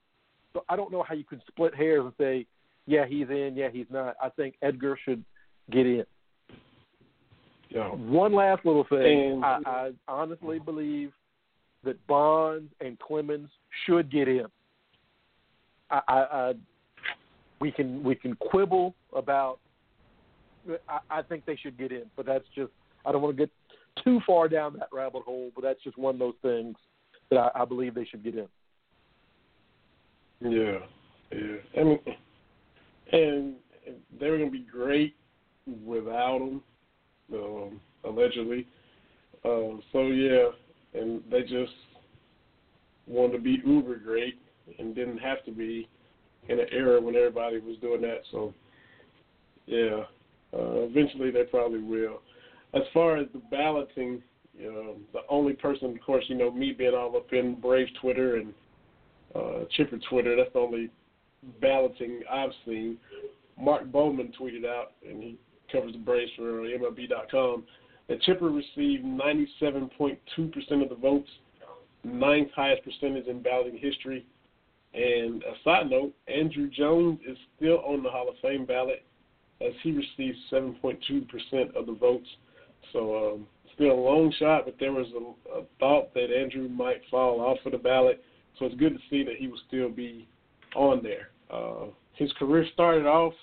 So 0.54 0.64
I 0.70 0.76
don't 0.76 0.92
know 0.92 1.04
how 1.04 1.16
you 1.16 1.24
can 1.24 1.42
split 1.48 1.76
hairs 1.76 2.04
and 2.04 2.14
say, 2.18 2.46
yeah, 2.86 3.06
he's 3.06 3.30
in, 3.30 3.54
yeah, 3.56 3.70
he's 3.72 3.86
not. 3.90 4.16
I 4.22 4.30
think 4.30 4.56
Edgar 4.62 4.98
should 5.04 5.24
get 5.72 5.86
in. 5.86 6.06
Yeah. 7.70 7.90
One 7.90 8.34
last 8.34 8.66
little 8.66 8.86
thing. 8.90 9.32
And, 9.32 9.46
I, 9.46 9.60
I 9.66 9.92
honestly 10.08 10.60
believe 10.60 11.12
that 11.84 12.06
Bonds 12.08 12.72
and 12.80 12.98
Clemens 13.00 13.50
should 13.86 14.12
get 14.12 14.28
in. 14.28 14.46
I, 15.90 16.02
I, 16.08 16.14
I 16.16 16.54
we 17.60 17.72
can 17.72 18.04
we 18.04 18.16
can 18.16 18.36
quibble 18.36 18.94
about. 19.16 19.60
I, 20.90 21.00
I 21.10 21.22
think 21.22 21.46
they 21.46 21.56
should 21.56 21.78
get 21.78 21.92
in, 21.92 22.04
but 22.16 22.26
that's 22.26 22.46
just 22.56 22.72
I 23.06 23.12
don't 23.12 23.22
want 23.22 23.38
to 23.38 23.44
get 23.46 23.52
too 24.04 24.20
far 24.28 24.48
down 24.48 24.74
that 24.80 24.90
rabbit 24.92 25.24
hole. 25.24 25.52
But 25.56 25.64
that's 25.64 25.82
just 25.84 25.98
one 25.98 26.16
of 26.16 26.20
those 26.20 26.36
things 26.42 26.76
that 27.30 27.38
I, 27.38 27.62
I 27.62 27.66
believe 27.66 27.96
they 27.96 28.06
should 28.06 28.24
get 28.24 28.36
in. 28.36 28.48
Yeah, 30.40 30.80
yeah. 31.32 31.80
I 31.80 31.84
mean, 31.84 32.00
and 33.12 33.54
they 34.20 34.30
were 34.30 34.38
going 34.38 34.52
to 34.52 34.58
be 34.58 34.66
great 34.70 35.16
without 35.86 36.40
him, 36.40 36.62
um, 37.34 37.80
allegedly. 38.04 38.68
Uh, 39.44 39.80
so 39.92 40.08
yeah, 40.08 40.50
and 40.94 41.22
they 41.30 41.42
just 41.42 41.74
wanted 43.06 43.34
to 43.34 43.40
be 43.40 43.62
uber 43.66 43.98
great 43.98 44.40
and 44.80 44.96
didn't 44.96 45.20
have 45.20 45.44
to 45.46 45.52
be 45.52 45.88
in 46.50 46.60
an 46.60 46.68
era 46.72 47.00
when 47.02 47.16
everybody 47.16 47.60
was 47.60 47.78
doing 47.80 48.02
that. 48.02 48.22
So 48.32 48.54
yeah, 49.66 50.04
uh, 50.54 50.86
eventually 50.86 51.32
they 51.32 51.44
probably 51.44 51.82
will. 51.82 52.22
As 52.74 52.84
far 52.94 53.18
as 53.18 53.28
the 53.34 53.42
balloting, 53.52 54.22
know, 54.72 54.96
the 55.14 55.20
only 55.30 55.54
person, 55.54 55.92
of 55.92 56.02
course, 56.02 56.26
you 56.28 56.36
know, 56.36 56.52
me 56.52 56.74
being 56.74 56.94
all 56.96 57.16
up 57.16 57.32
in 57.32 57.56
Braves 57.56 57.92
Twitter 58.02 58.38
and 58.38 58.54
uh, 59.36 59.66
Chipper 59.76 60.00
Twitter, 60.10 60.36
that's 60.36 60.52
the 60.54 60.60
only 60.60 60.90
balloting 61.62 62.22
I've 62.30 62.52
seen. 62.66 62.98
Mark 63.60 63.86
Bowman 63.92 64.34
tweeted 64.40 64.66
out, 64.66 64.94
and 65.08 65.22
he 65.22 65.38
covers 65.72 65.94
the 65.94 66.00
Braves 66.00 66.32
for 66.36 66.44
MLB.com, 66.44 67.64
that 68.08 68.22
Chipper 68.22 68.50
received 68.50 69.04
97.2% 69.04 70.18
of 70.84 70.90
the 70.90 70.96
votes, 70.96 71.30
ninth 72.04 72.50
highest 72.56 72.84
percentage 72.84 73.28
in 73.28 73.42
balloting 73.42 73.78
history. 73.78 74.26
And 74.94 75.44
a 75.44 75.54
side 75.64 75.90
note, 75.90 76.14
Andruw 76.30 76.72
Jones 76.72 77.20
is 77.28 77.38
still 77.56 77.80
on 77.80 78.04
the 78.04 78.10
Hall 78.10 78.30
of 78.30 78.36
Fame 78.42 78.66
ballot 78.66 79.04
as 79.62 79.74
he 79.84 79.92
received 79.92 80.38
7.2% 80.52 81.76
of 81.76 81.86
the 81.86 81.98
votes. 82.00 82.28
So 82.94 83.34
um, 83.34 83.48
still 83.76 83.92
a 83.92 83.94
long 83.94 84.34
shot, 84.40 84.66
but 84.66 84.76
there 84.80 84.94
was 84.94 85.08
a, 85.14 85.60
a 85.60 85.64
thought 85.80 86.14
that 86.14 86.30
Andruw 86.30 86.70
might 86.70 87.02
fall 87.12 87.42
off 87.42 87.58
of 87.66 87.74
the 87.74 87.78
ballot. 87.78 88.24
So 88.58 88.66
it's 88.66 88.76
good 88.76 88.94
to 88.94 89.00
see 89.10 89.24
that 89.24 89.36
he 89.38 89.48
will 89.48 89.60
still 89.68 89.90
be 89.90 90.28
on 90.76 91.04
there. 91.04 91.30
Uh, 91.52 91.88
his 92.14 92.32
career 92.34 92.66
started 92.74 93.06
off 93.06 93.34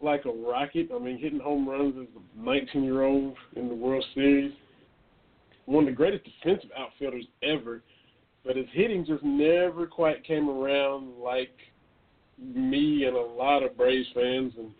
like 0.00 0.24
a 0.24 0.30
rocket. 0.30 0.88
I 0.94 0.98
mean, 0.98 1.18
hitting 1.18 1.40
home 1.40 1.68
runs 1.68 1.94
as 2.00 2.08
a 2.16 2.44
19 2.44 2.82
year 2.82 3.02
old 3.02 3.36
in 3.56 3.68
the 3.68 3.74
World 3.74 4.04
Series. 4.14 4.52
One 5.66 5.84
of 5.84 5.90
the 5.90 5.96
greatest 5.96 6.24
defensive 6.24 6.70
outfielders 6.76 7.26
ever. 7.42 7.82
But 8.44 8.56
his 8.56 8.66
hitting 8.72 9.04
just 9.04 9.22
never 9.22 9.86
quite 9.86 10.24
came 10.24 10.48
around 10.48 11.18
like 11.18 11.56
me 12.38 13.04
and 13.04 13.16
a 13.16 13.20
lot 13.20 13.62
of 13.62 13.76
Braves 13.76 14.08
fans 14.14 14.52
and 14.56 14.70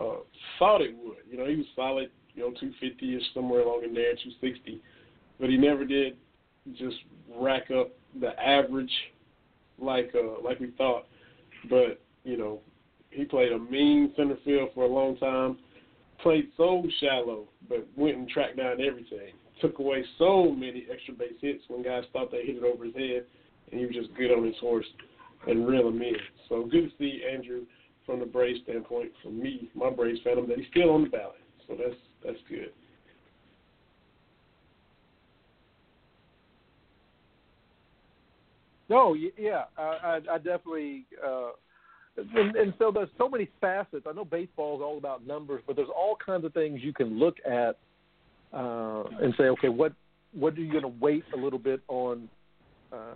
uh, 0.00 0.16
thought 0.58 0.80
it 0.80 0.96
would. 0.96 1.18
You 1.30 1.36
know, 1.36 1.46
he 1.46 1.56
was 1.56 1.66
solid, 1.76 2.10
you 2.34 2.42
know, 2.42 2.50
250 2.58 3.16
ish, 3.16 3.22
somewhere 3.34 3.60
along 3.60 3.84
in 3.84 3.92
there, 3.92 4.12
260. 4.12 4.80
But 5.38 5.50
he 5.50 5.58
never 5.58 5.84
did 5.84 6.16
just 6.78 6.96
rack 7.38 7.70
up 7.70 7.90
the 8.20 8.38
average 8.40 8.90
like 9.78 10.10
uh, 10.14 10.42
like 10.42 10.60
we 10.60 10.70
thought. 10.78 11.06
But, 11.68 12.00
you 12.24 12.36
know, 12.36 12.60
he 13.10 13.24
played 13.24 13.52
a 13.52 13.58
mean 13.58 14.12
center 14.16 14.36
field 14.44 14.70
for 14.74 14.84
a 14.84 14.88
long 14.88 15.16
time. 15.16 15.58
Played 16.22 16.48
so 16.56 16.84
shallow, 17.00 17.48
but 17.68 17.86
went 17.96 18.16
and 18.16 18.28
tracked 18.28 18.56
down 18.56 18.80
everything. 18.80 19.34
Took 19.60 19.78
away 19.78 20.04
so 20.18 20.50
many 20.50 20.86
extra 20.92 21.14
base 21.14 21.34
hits 21.40 21.62
when 21.68 21.82
guys 21.82 22.04
thought 22.12 22.30
they 22.30 22.44
hit 22.44 22.56
it 22.56 22.64
over 22.64 22.84
his 22.84 22.94
head, 22.94 23.24
and 23.70 23.80
he 23.80 23.86
was 23.86 23.94
just 23.94 24.14
good 24.14 24.32
on 24.32 24.44
his 24.44 24.56
horse 24.60 24.86
and 25.46 25.66
reel 25.66 25.88
him 25.88 26.02
in. 26.02 26.16
So 26.48 26.64
good 26.64 26.90
to 26.90 26.96
see 26.98 27.22
Andruw 27.28 27.64
from 28.04 28.20
the 28.20 28.26
Braves 28.26 28.60
standpoint. 28.64 29.12
For 29.22 29.30
me, 29.30 29.70
my 29.74 29.90
Braves 29.90 30.20
fan, 30.24 30.36
that 30.48 30.58
he's 30.58 30.66
still 30.70 30.90
on 30.90 31.04
the 31.04 31.08
ballot. 31.08 31.36
So 31.66 31.76
that's 31.78 31.98
that's 32.24 32.38
good. 32.48 32.72
No, 38.88 39.14
yeah, 39.14 39.64
I, 39.76 39.82
I, 39.82 40.20
I 40.32 40.38
definitely. 40.38 41.06
Uh, 41.24 41.50
and, 42.34 42.56
and 42.56 42.74
so 42.78 42.90
there's 42.92 43.08
so 43.16 43.28
many 43.28 43.48
facets. 43.60 44.06
I 44.08 44.12
know 44.12 44.24
baseball 44.24 44.76
is 44.76 44.82
all 44.82 44.98
about 44.98 45.26
numbers, 45.26 45.62
but 45.66 45.76
there's 45.76 45.88
all 45.94 46.16
kinds 46.24 46.44
of 46.44 46.52
things 46.52 46.80
you 46.82 46.92
can 46.92 47.18
look 47.18 47.36
at 47.46 47.78
uh, 48.52 49.04
and 49.20 49.34
say, 49.36 49.44
okay, 49.44 49.68
what 49.68 49.92
what 50.32 50.54
are 50.54 50.60
you 50.60 50.70
going 50.70 50.82
to 50.82 51.00
weight 51.00 51.24
a 51.34 51.36
little 51.36 51.58
bit 51.58 51.80
on? 51.88 52.28
Uh, 52.92 53.14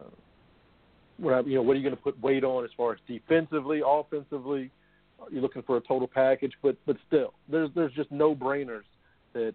what 1.19 1.47
you 1.47 1.55
know, 1.57 1.63
what 1.63 1.75
are 1.75 1.77
you 1.77 1.83
going 1.83 1.97
to 1.97 2.03
put 2.03 2.21
weight 2.23 2.45
on 2.45 2.65
as 2.65 2.71
far 2.77 2.93
as 2.93 2.99
defensively, 3.07 3.81
offensively? 3.85 4.71
You're 5.31 5.43
looking 5.43 5.63
for 5.63 5.77
a 5.77 5.81
total 5.81 6.09
package? 6.09 6.53
But 6.63 6.77
but 6.87 6.97
still, 7.07 7.35
there's 7.49 7.71
there's 7.75 7.93
just 7.93 8.11
no 8.11 8.35
brainers 8.35 8.83
that 9.33 9.55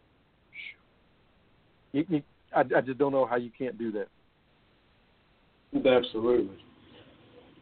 you, 1.92 2.06
you, 2.10 2.22
I, 2.56 2.62
I 2.62 2.82
just 2.82 2.98
don't 2.98 3.12
know 3.12 3.26
how 3.26 3.36
you 3.36 3.52
can't 3.58 3.78
do 3.78 3.92
that. 3.92 4.08
Absolutely. 5.76 6.58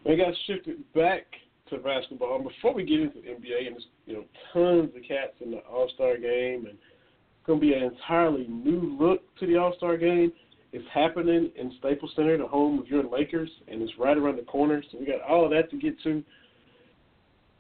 We 0.06 0.16
got 0.16 0.34
shifted 0.46 0.78
back 0.94 1.26
to 1.70 1.78
basketball. 1.78 2.36
And 2.36 2.44
before 2.44 2.74
we 2.74 2.84
get 2.84 3.02
into 3.02 3.22
the 3.22 3.28
NBA, 3.28 3.68
and 3.68 3.76
there's 3.76 3.88
you 4.06 4.14
know 4.14 4.26
tons 4.54 4.96
of 4.96 5.02
cats 5.08 5.34
in 5.44 5.52
the 5.52 5.58
All 5.60 5.90
Star 5.96 6.18
game, 6.18 6.66
and 6.66 6.76
it's 6.76 7.48
going 7.48 7.60
to 7.60 7.66
be 7.66 7.74
an 7.74 7.84
entirely 7.84 8.48
new 8.48 8.98
look 9.00 9.22
to 9.40 9.48
the 9.48 9.58
All 9.58 9.74
Star 9.78 9.98
game. 9.98 10.32
It's 10.72 10.86
happening 10.94 11.52
in 11.56 11.74
Staples 11.80 12.12
Center, 12.16 12.38
the 12.38 12.48
home 12.48 12.80
of 12.80 12.88
your 12.88 13.04
Lakers, 13.04 13.50
and 13.68 13.82
it's 13.82 13.94
right 13.98 14.18
around 14.18 14.38
the 14.38 14.44
corner. 14.44 14.84
So 14.92 14.98
we 15.00 15.06
got 15.06 15.22
all 15.22 15.46
of 15.46 15.52
that 15.52 15.72
to 15.72 15.78
get 15.78 16.02
to. 16.04 16.22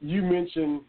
You 0.01 0.21
mentioned 0.21 0.81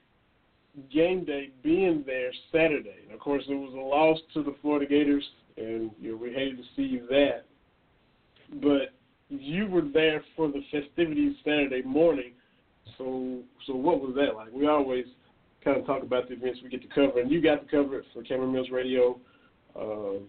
game 0.93 1.25
day 1.25 1.51
being 1.63 2.03
there 2.07 2.31
Saturday. 2.53 3.05
And 3.05 3.13
of 3.13 3.21
course, 3.21 3.45
it 3.49 3.55
was 3.55 3.73
a 3.75 3.77
loss 3.77 4.19
to 4.35 4.43
the 4.43 4.55
Florida 4.61 4.87
Gators, 4.87 5.25
and 5.57 5.91
you 6.01 6.13
know 6.13 6.17
we 6.17 6.33
hated 6.33 6.59
to 6.59 6.65
see 6.75 7.01
that. 7.09 7.45
But 8.61 8.95
you 9.29 9.67
were 9.67 9.83
there 9.83 10.23
for 10.37 10.49
the 10.49 10.63
festivities 10.71 11.37
Saturday 11.45 11.83
morning. 11.83 12.33
So, 12.99 13.41
so 13.67 13.75
what 13.75 14.01
was 14.01 14.15
that 14.17 14.35
like? 14.35 14.53
We 14.53 14.67
always 14.67 15.05
kind 15.65 15.79
of 15.79 15.87
talk 15.87 16.03
about 16.03 16.29
the 16.29 16.35
events 16.35 16.61
we 16.63 16.71
get 16.71 16.83
to 16.83 16.89
cover, 16.89 17.21
and 17.21 17.31
you 17.31 17.43
got 17.43 17.63
to 17.63 17.71
cover 17.71 17.99
it 17.99 18.05
for 18.13 18.23
Cameron 18.23 18.53
Mills 18.53 18.71
Radio. 18.71 19.19
Uh, 19.75 20.21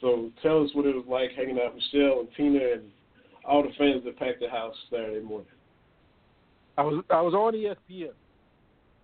so, 0.00 0.30
tell 0.42 0.64
us 0.64 0.70
what 0.74 0.86
it 0.86 0.94
was 0.94 1.04
like 1.08 1.30
hanging 1.36 1.58
out 1.58 1.74
with 1.74 1.84
Michelle 1.92 2.20
and 2.20 2.28
Tina, 2.36 2.72
and 2.74 2.82
all 3.44 3.62
the 3.62 3.70
fans 3.78 4.02
that 4.04 4.18
packed 4.18 4.40
the 4.40 4.48
house 4.48 4.74
Saturday 4.90 5.24
morning? 5.24 5.46
I 6.76 6.82
was 6.82 7.04
I 7.10 7.20
was 7.20 7.34
on 7.34 7.52
ESPN 7.52 8.10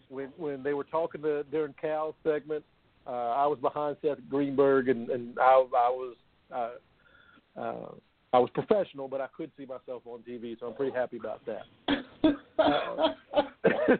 when 0.09 0.31
when 0.37 0.62
they 0.62 0.74
were 0.74 0.85
talking 0.85 1.22
to 1.22 1.45
during 1.45 1.74
Cal's 1.81 2.14
segment. 2.24 2.64
Uh, 3.07 3.11
I 3.11 3.47
was 3.47 3.59
behind 3.61 3.97
Seth 4.03 4.18
Greenberg, 4.28 4.89
and 4.89 5.09
and 5.11 5.39
I 5.39 5.53
I 5.76 5.89
was 5.89 6.16
uh, 6.53 6.70
uh, 7.61 7.93
I 8.33 8.39
was 8.39 8.51
professional, 8.55 9.09
but 9.09 9.20
I 9.20 9.26
could 9.37 9.51
see 9.57 9.66
myself 9.66 10.03
on 10.05 10.20
TV, 10.28 10.59
so 10.59 10.66
I'm 10.66 10.74
pretty 10.74 10.97
happy 10.97 11.16
about 11.16 11.45
that. 11.47 11.62
Uh, 12.25 13.09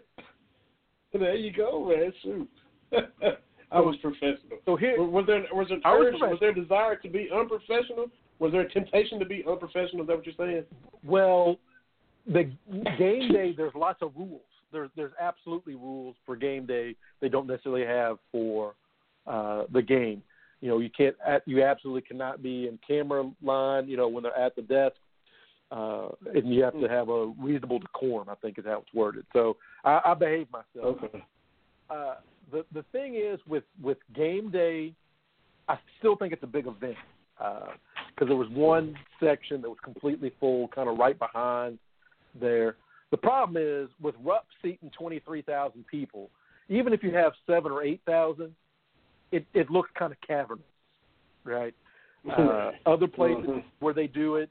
there 1.13 1.37
you 1.37 1.53
go, 1.53 1.89
man. 1.89 2.13
Shoot. 2.23 2.49
I 3.73 3.81
was 3.81 3.97
professional. 4.03 4.59
So 4.65 4.77
here 4.77 5.01
was 5.01 5.25
there 5.27 5.45
was 5.53 5.69
there 5.69 6.29
was 6.29 6.39
there 6.41 6.53
desire 6.53 6.97
to 6.97 7.09
be 7.09 7.29
unprofessional? 7.33 8.07
Was 8.39 8.53
there 8.53 8.63
a 8.63 8.73
temptation 8.73 9.19
to 9.21 9.25
be 9.25 9.45
unprofessional? 9.49 10.03
Is 10.03 10.09
that 10.09 10.17
what 10.17 10.27
you're 10.27 10.35
saying? 10.37 10.65
Well, 11.05 11.57
the 12.27 12.51
game 12.99 13.33
day 13.33 13.55
there's 13.57 13.75
lots 13.75 14.03
of 14.03 14.13
rules. 14.17 14.41
There's 14.73 14.91
there's 14.97 15.13
absolutely 15.21 15.75
rules 15.75 16.17
for 16.27 16.37
game 16.37 16.67
day 16.67 16.97
they 17.21 17.29
don't 17.29 17.47
necessarily 17.47 17.87
have 17.87 18.19
for 18.33 18.75
uh, 19.27 19.65
the 19.73 19.83
game. 19.83 20.23
You 20.61 20.69
know, 20.69 20.79
you 20.79 20.91
can't 20.91 21.15
you 21.47 21.63
absolutely 21.63 22.03
cannot 22.03 22.43
be 22.43 22.67
in 22.67 22.79
camera 22.87 23.31
line. 23.43 23.89
You 23.89 23.97
know, 23.97 24.09
when 24.09 24.25
they're 24.25 24.37
at 24.37 24.57
the 24.57 24.63
desk. 24.63 24.97
Uh, 25.71 26.09
and 26.35 26.53
you 26.53 26.65
have 26.65 26.79
to 26.81 26.89
have 26.89 27.09
a 27.09 27.27
reasonable 27.39 27.79
decorum. 27.79 28.29
I 28.29 28.35
think 28.37 28.59
is 28.59 28.65
how 28.65 28.79
it's 28.79 28.95
worded. 28.95 29.25
So 29.33 29.57
I, 29.85 30.01
I 30.05 30.15
behave 30.15 30.49
myself. 30.51 30.97
Okay. 31.05 31.25
Uh, 31.89 32.15
the 32.51 32.65
the 32.73 32.85
thing 32.93 33.15
is 33.15 33.39
with 33.47 33.65
with 33.81 33.99
game 34.15 34.51
day, 34.51 34.93
I 35.69 35.77
still 35.99 36.17
think 36.17 36.33
it's 36.33 36.43
a 36.43 36.49
big 36.49 36.67
event 36.67 36.97
because 37.39 37.77
uh, 38.21 38.25
there 38.25 38.37
was 38.37 38.49
one 38.51 38.95
section 39.23 39.63
that 39.63 39.69
was 39.69 39.79
completely 39.83 40.33
full, 40.41 40.69
kind 40.69 40.89
of 40.89 40.99
right 40.99 41.19
behind 41.19 41.79
there. 42.39 42.77
The 43.11 43.17
problem 43.17 43.57
is 43.61 43.89
with 44.01 44.15
Rupp 44.23 44.47
seating 44.63 44.91
twenty 44.97 45.21
three 45.21 45.43
thousand 45.43 45.87
people, 45.87 46.31
even 46.69 46.93
if 46.93 47.03
you 47.03 47.15
have 47.15 47.33
seven 47.47 47.73
or 47.73 47.83
eight 47.83 48.01
thousand, 48.07 48.55
it 49.33 49.47
it 49.55 49.71
looks 49.71 49.91
kind 49.99 50.13
of 50.13 50.19
cavernous, 50.27 50.65
right? 51.45 51.75
Uh, 52.31 52.73
other 52.85 53.07
places 53.07 53.47
mm-hmm. 53.47 53.61
where 53.79 53.95
they 53.95 54.07
do 54.07 54.37
it, 54.37 54.51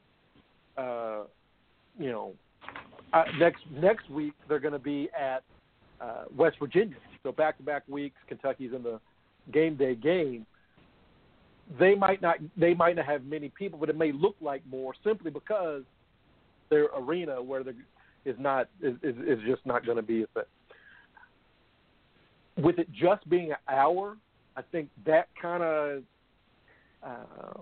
uh, 0.80 1.24
you 1.98 2.10
know, 2.10 2.34
uh, 3.14 3.24
next 3.40 3.64
next 3.72 4.10
week 4.10 4.34
they're 4.48 4.60
going 4.60 4.74
to 4.74 4.80
be 4.80 5.10
at 5.20 5.44
uh, 6.00 6.26
West 6.36 6.58
Virginia. 6.60 6.96
So 7.24 7.32
back 7.32 7.58
to 7.58 7.64
back 7.64 7.84
weeks, 7.88 8.16
Kentucky's 8.28 8.72
in 8.74 8.84
the 8.84 9.00
game 9.52 9.76
day 9.76 9.96
game. 9.96 10.46
They 11.80 11.96
might 11.96 12.22
not 12.22 12.38
they 12.58 12.74
might 12.74 12.96
not 12.96 13.06
have 13.06 13.26
many 13.26 13.50
people, 13.50 13.78
but 13.80 13.90
it 13.90 13.98
may 13.98 14.12
look 14.12 14.36
like 14.42 14.62
more 14.70 14.94
simply 15.04 15.32
because 15.32 15.84
their 16.70 16.86
arena 16.96 17.42
where 17.42 17.64
the 17.64 17.76
is 18.26 18.36
not 18.40 18.70
is 18.82 18.96
is, 19.04 19.16
is 19.18 19.40
just 19.46 19.66
not 19.66 19.86
going 19.86 19.98
to 19.98 20.04
be 20.04 20.24
a 20.24 20.28
thing. 20.28 20.44
With 22.64 22.80
it 22.80 22.92
just 22.92 23.28
being 23.30 23.52
an 23.52 23.58
hour, 23.68 24.18
I 24.56 24.62
think 24.72 24.90
that 25.06 25.28
kind 25.42 25.64
of 25.64 26.04
uh, 27.04 27.62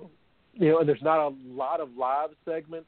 you 0.53 0.69
know, 0.69 0.79
and 0.79 0.89
there's 0.89 1.01
not 1.01 1.19
a 1.19 1.35
lot 1.47 1.79
of 1.79 1.89
live 1.97 2.29
segments. 2.45 2.87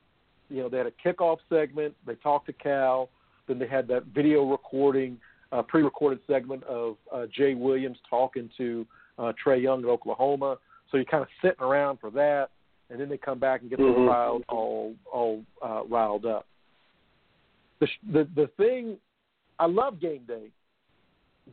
You 0.50 0.64
know, 0.64 0.70
they 0.70 0.78
had 0.78 0.88
a 0.88 0.92
kickoff 0.92 1.38
segment. 1.50 1.96
They 2.06 2.16
talked 2.16 2.48
to 2.48 2.54
Cal. 2.54 3.10
Then 3.48 3.60
they 3.60 3.68
had 3.68 3.88
that 3.88 4.06
video 4.06 4.44
recording 4.50 5.18
uh, 5.52 5.62
pre-recorded 5.64 6.20
segment 6.28 6.64
of 6.66 6.98
uh, 7.14 7.26
Jay 7.36 7.56
Williams 7.56 7.98
talking 8.10 8.50
to 8.58 8.86
uh, 9.18 9.34
Trae 9.44 9.62
Young 9.62 9.84
at 9.84 9.90
Oklahoma. 9.90 10.58
So 10.90 10.98
you're 10.98 11.06
kind 11.06 11.24
of 11.24 11.30
sitting 11.42 11.62
around 11.64 12.00
for 12.00 12.10
that, 12.12 12.50
and 12.90 13.00
then 13.00 13.10
they 13.10 13.18
come 13.18 13.40
back 13.40 13.62
and 13.62 13.70
get 13.70 13.80
mm-hmm. 13.80 14.02
the 14.02 14.08
crowd 14.08 14.44
all 14.50 14.94
all 15.12 15.44
uh, 15.64 15.84
riled 15.90 16.26
up. 16.26 16.48
The, 17.80 17.88
the 18.12 18.28
the 18.36 18.50
thing, 18.58 18.98
I 19.60 19.66
love 19.66 20.00
game 20.00 20.24
day, 20.28 20.50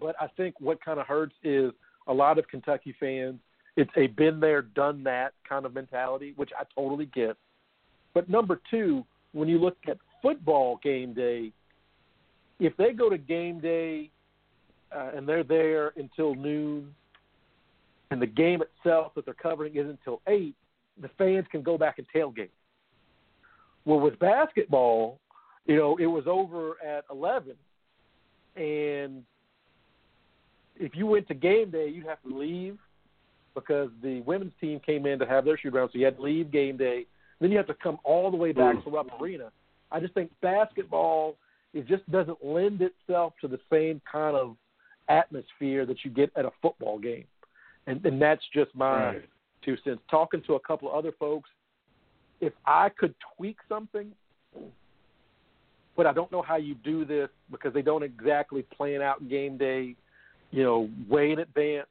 but 0.00 0.16
I 0.20 0.28
think 0.36 0.54
what 0.60 0.82
kind 0.84 0.98
of 0.98 1.06
hurts 1.06 1.34
is 1.42 1.72
a 2.06 2.12
lot 2.12 2.38
of 2.38 2.48
Kentucky 2.48 2.94
fans. 2.98 3.38
It's 3.76 3.90
a 3.96 4.06
been 4.06 4.40
there, 4.40 4.62
done 4.62 5.04
that 5.04 5.34
kind 5.46 5.66
of 5.66 5.74
mentality, 5.74 6.32
which 6.36 6.50
I 6.58 6.64
totally 6.74 7.06
get. 7.06 7.36
But 8.16 8.30
number 8.30 8.62
two, 8.70 9.04
when 9.32 9.46
you 9.46 9.58
look 9.58 9.76
at 9.86 9.98
football 10.22 10.80
game 10.82 11.12
day, 11.12 11.52
if 12.58 12.74
they 12.78 12.94
go 12.94 13.10
to 13.10 13.18
game 13.18 13.60
day 13.60 14.10
uh, 14.90 15.10
and 15.14 15.28
they're 15.28 15.44
there 15.44 15.92
until 15.98 16.34
noon, 16.34 16.94
and 18.10 18.22
the 18.22 18.26
game 18.26 18.62
itself 18.62 19.12
that 19.16 19.26
they're 19.26 19.34
covering 19.34 19.76
isn't 19.76 19.98
until 20.00 20.22
eight, 20.28 20.54
the 21.02 21.10
fans 21.18 21.44
can 21.52 21.60
go 21.60 21.76
back 21.76 21.98
and 21.98 22.06
tailgate. 22.08 22.48
Well, 23.84 24.00
with 24.00 24.18
basketball, 24.18 25.18
you 25.66 25.76
know, 25.76 25.98
it 25.98 26.06
was 26.06 26.24
over 26.26 26.82
at 26.82 27.04
eleven, 27.10 27.56
and 28.56 29.24
if 30.80 30.92
you 30.94 31.04
went 31.04 31.28
to 31.28 31.34
game 31.34 31.70
day, 31.70 31.88
you'd 31.88 32.06
have 32.06 32.22
to 32.22 32.34
leave 32.34 32.78
because 33.54 33.90
the 34.02 34.22
women's 34.22 34.54
team 34.58 34.80
came 34.80 35.04
in 35.04 35.18
to 35.18 35.26
have 35.26 35.44
their 35.44 35.58
shoot 35.58 35.74
around, 35.74 35.90
so 35.92 35.98
you 35.98 36.06
had 36.06 36.16
to 36.16 36.22
leave 36.22 36.50
game 36.50 36.78
day. 36.78 37.04
Then 37.40 37.50
you 37.50 37.56
have 37.56 37.66
to 37.66 37.74
come 37.74 37.98
all 38.04 38.30
the 38.30 38.36
way 38.36 38.52
back 38.52 38.76
mm. 38.76 38.84
to 38.84 38.90
Rupp 38.90 39.20
Arena. 39.20 39.50
I 39.92 40.00
just 40.00 40.14
think 40.14 40.30
basketball 40.40 41.36
it 41.76 41.86
just 41.86 42.10
doesn't 42.10 42.38
lend 42.42 42.80
itself 42.80 43.34
to 43.42 43.48
the 43.48 43.60
same 43.70 44.00
kind 44.10 44.34
of 44.34 44.56
atmosphere 45.10 45.84
that 45.84 45.98
you 46.04 46.10
get 46.10 46.32
at 46.34 46.46
a 46.46 46.50
football 46.62 46.98
game. 46.98 47.24
And, 47.86 48.04
and 48.06 48.20
that's 48.20 48.42
just 48.54 48.74
my 48.74 49.06
right. 49.06 49.28
two 49.62 49.76
cents. 49.84 50.00
Talking 50.10 50.42
to 50.46 50.54
a 50.54 50.60
couple 50.60 50.88
of 50.88 50.94
other 50.94 51.12
folks, 51.18 51.50
if 52.40 52.54
I 52.64 52.88
could 52.88 53.14
tweak 53.36 53.58
something, 53.68 54.10
but 55.96 56.06
I 56.06 56.14
don't 56.14 56.32
know 56.32 56.40
how 56.40 56.56
you 56.56 56.74
do 56.76 57.04
this 57.04 57.28
because 57.50 57.74
they 57.74 57.82
don't 57.82 58.02
exactly 58.02 58.62
plan 58.62 59.02
out 59.02 59.28
game 59.28 59.58
day, 59.58 59.96
you 60.52 60.62
know, 60.62 60.88
way 61.10 61.32
in 61.32 61.40
advance. 61.40 61.88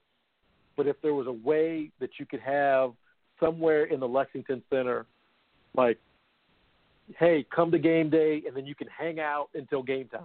But 0.78 0.88
if 0.88 1.00
there 1.04 1.14
was 1.14 1.28
a 1.28 1.32
way 1.32 1.92
that 2.00 2.10
you 2.20 2.26
could 2.26 2.42
have 2.42 2.92
somewhere 3.40 3.86
in 3.86 4.00
the 4.00 4.08
Lexington 4.08 4.64
Center, 4.70 5.06
like 5.78 6.00
hey, 7.18 7.46
come 7.56 7.72
to 7.72 7.80
game 7.80 8.10
day, 8.10 8.42
and 8.48 8.56
then 8.56 8.66
you 8.66 8.76
can 8.76 8.88
hang 8.88 9.20
out 9.20 9.50
until 9.54 9.84
game 9.84 10.08
time. 10.08 10.24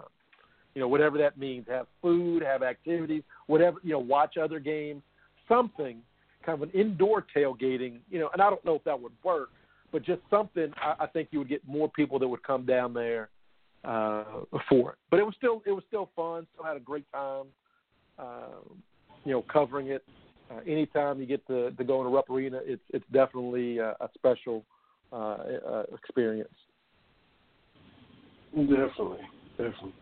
You 0.75 0.81
know, 0.81 0.89
whatever 0.89 1.19
that 1.19 1.39
means. 1.39 1.67
Have 1.69 1.87
food, 2.01 2.43
have 2.43 2.63
activities, 2.63 3.23
whatever. 3.47 3.79
You 3.83 3.93
know, 3.93 3.99
watch 3.99 4.37
other 4.37 4.61
games, 4.61 5.03
something, 5.49 5.99
kind 6.45 6.63
of 6.63 6.69
an 6.69 6.71
indoor 6.79 7.27
tailgating. 7.37 7.99
You 8.11 8.21
know, 8.21 8.31
and 8.33 8.41
I 8.41 8.49
don't 8.49 8.65
know 8.65 8.77
if 8.77 8.85
that 8.85 9.01
would 9.01 9.13
work, 9.25 9.51
but 9.93 10.05
just 10.05 10.21
something. 10.31 10.73
I, 10.77 11.05
I 11.05 11.07
think 11.07 11.29
you 11.33 11.41
would 11.41 11.49
get 11.49 11.67
more 11.67 11.89
people 11.89 12.19
that 12.21 12.29
would 12.29 12.43
come 12.43 12.65
down 12.65 12.95
there 12.95 13.31
uh, 13.85 14.25
for 14.69 14.93
it. 14.93 14.99
But 15.11 15.21
it 15.21 15.25
was 15.25 15.35
still 15.37 15.63
it 15.67 15.73
was 15.73 15.83
still 15.89 16.11
fun. 16.15 16.47
Still 16.55 16.65
had 16.65 16.77
a 16.77 16.81
great 16.81 17.11
time. 17.13 17.47
Uh, 18.19 18.61
you 19.25 19.33
know, 19.33 19.43
covering 19.53 19.89
it. 19.89 20.05
Uh, 20.51 20.61
anytime 20.67 21.21
you 21.21 21.27
get 21.27 21.47
to, 21.47 21.71
to 21.71 21.85
go 21.85 22.01
in 22.01 22.13
a 22.13 22.33
Arena, 22.33 22.61
it's 22.65 22.83
it's 22.91 23.05
definitely 23.13 23.79
a, 23.79 23.91
a 24.01 24.09
special 24.15 24.65
uh, 25.13 25.17
uh, 25.17 25.83
experience. 25.95 26.49
Definitely, 28.55 29.19
definitely. 29.57 29.95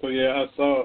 So 0.00 0.08
yeah, 0.08 0.44
I 0.44 0.56
saw. 0.56 0.84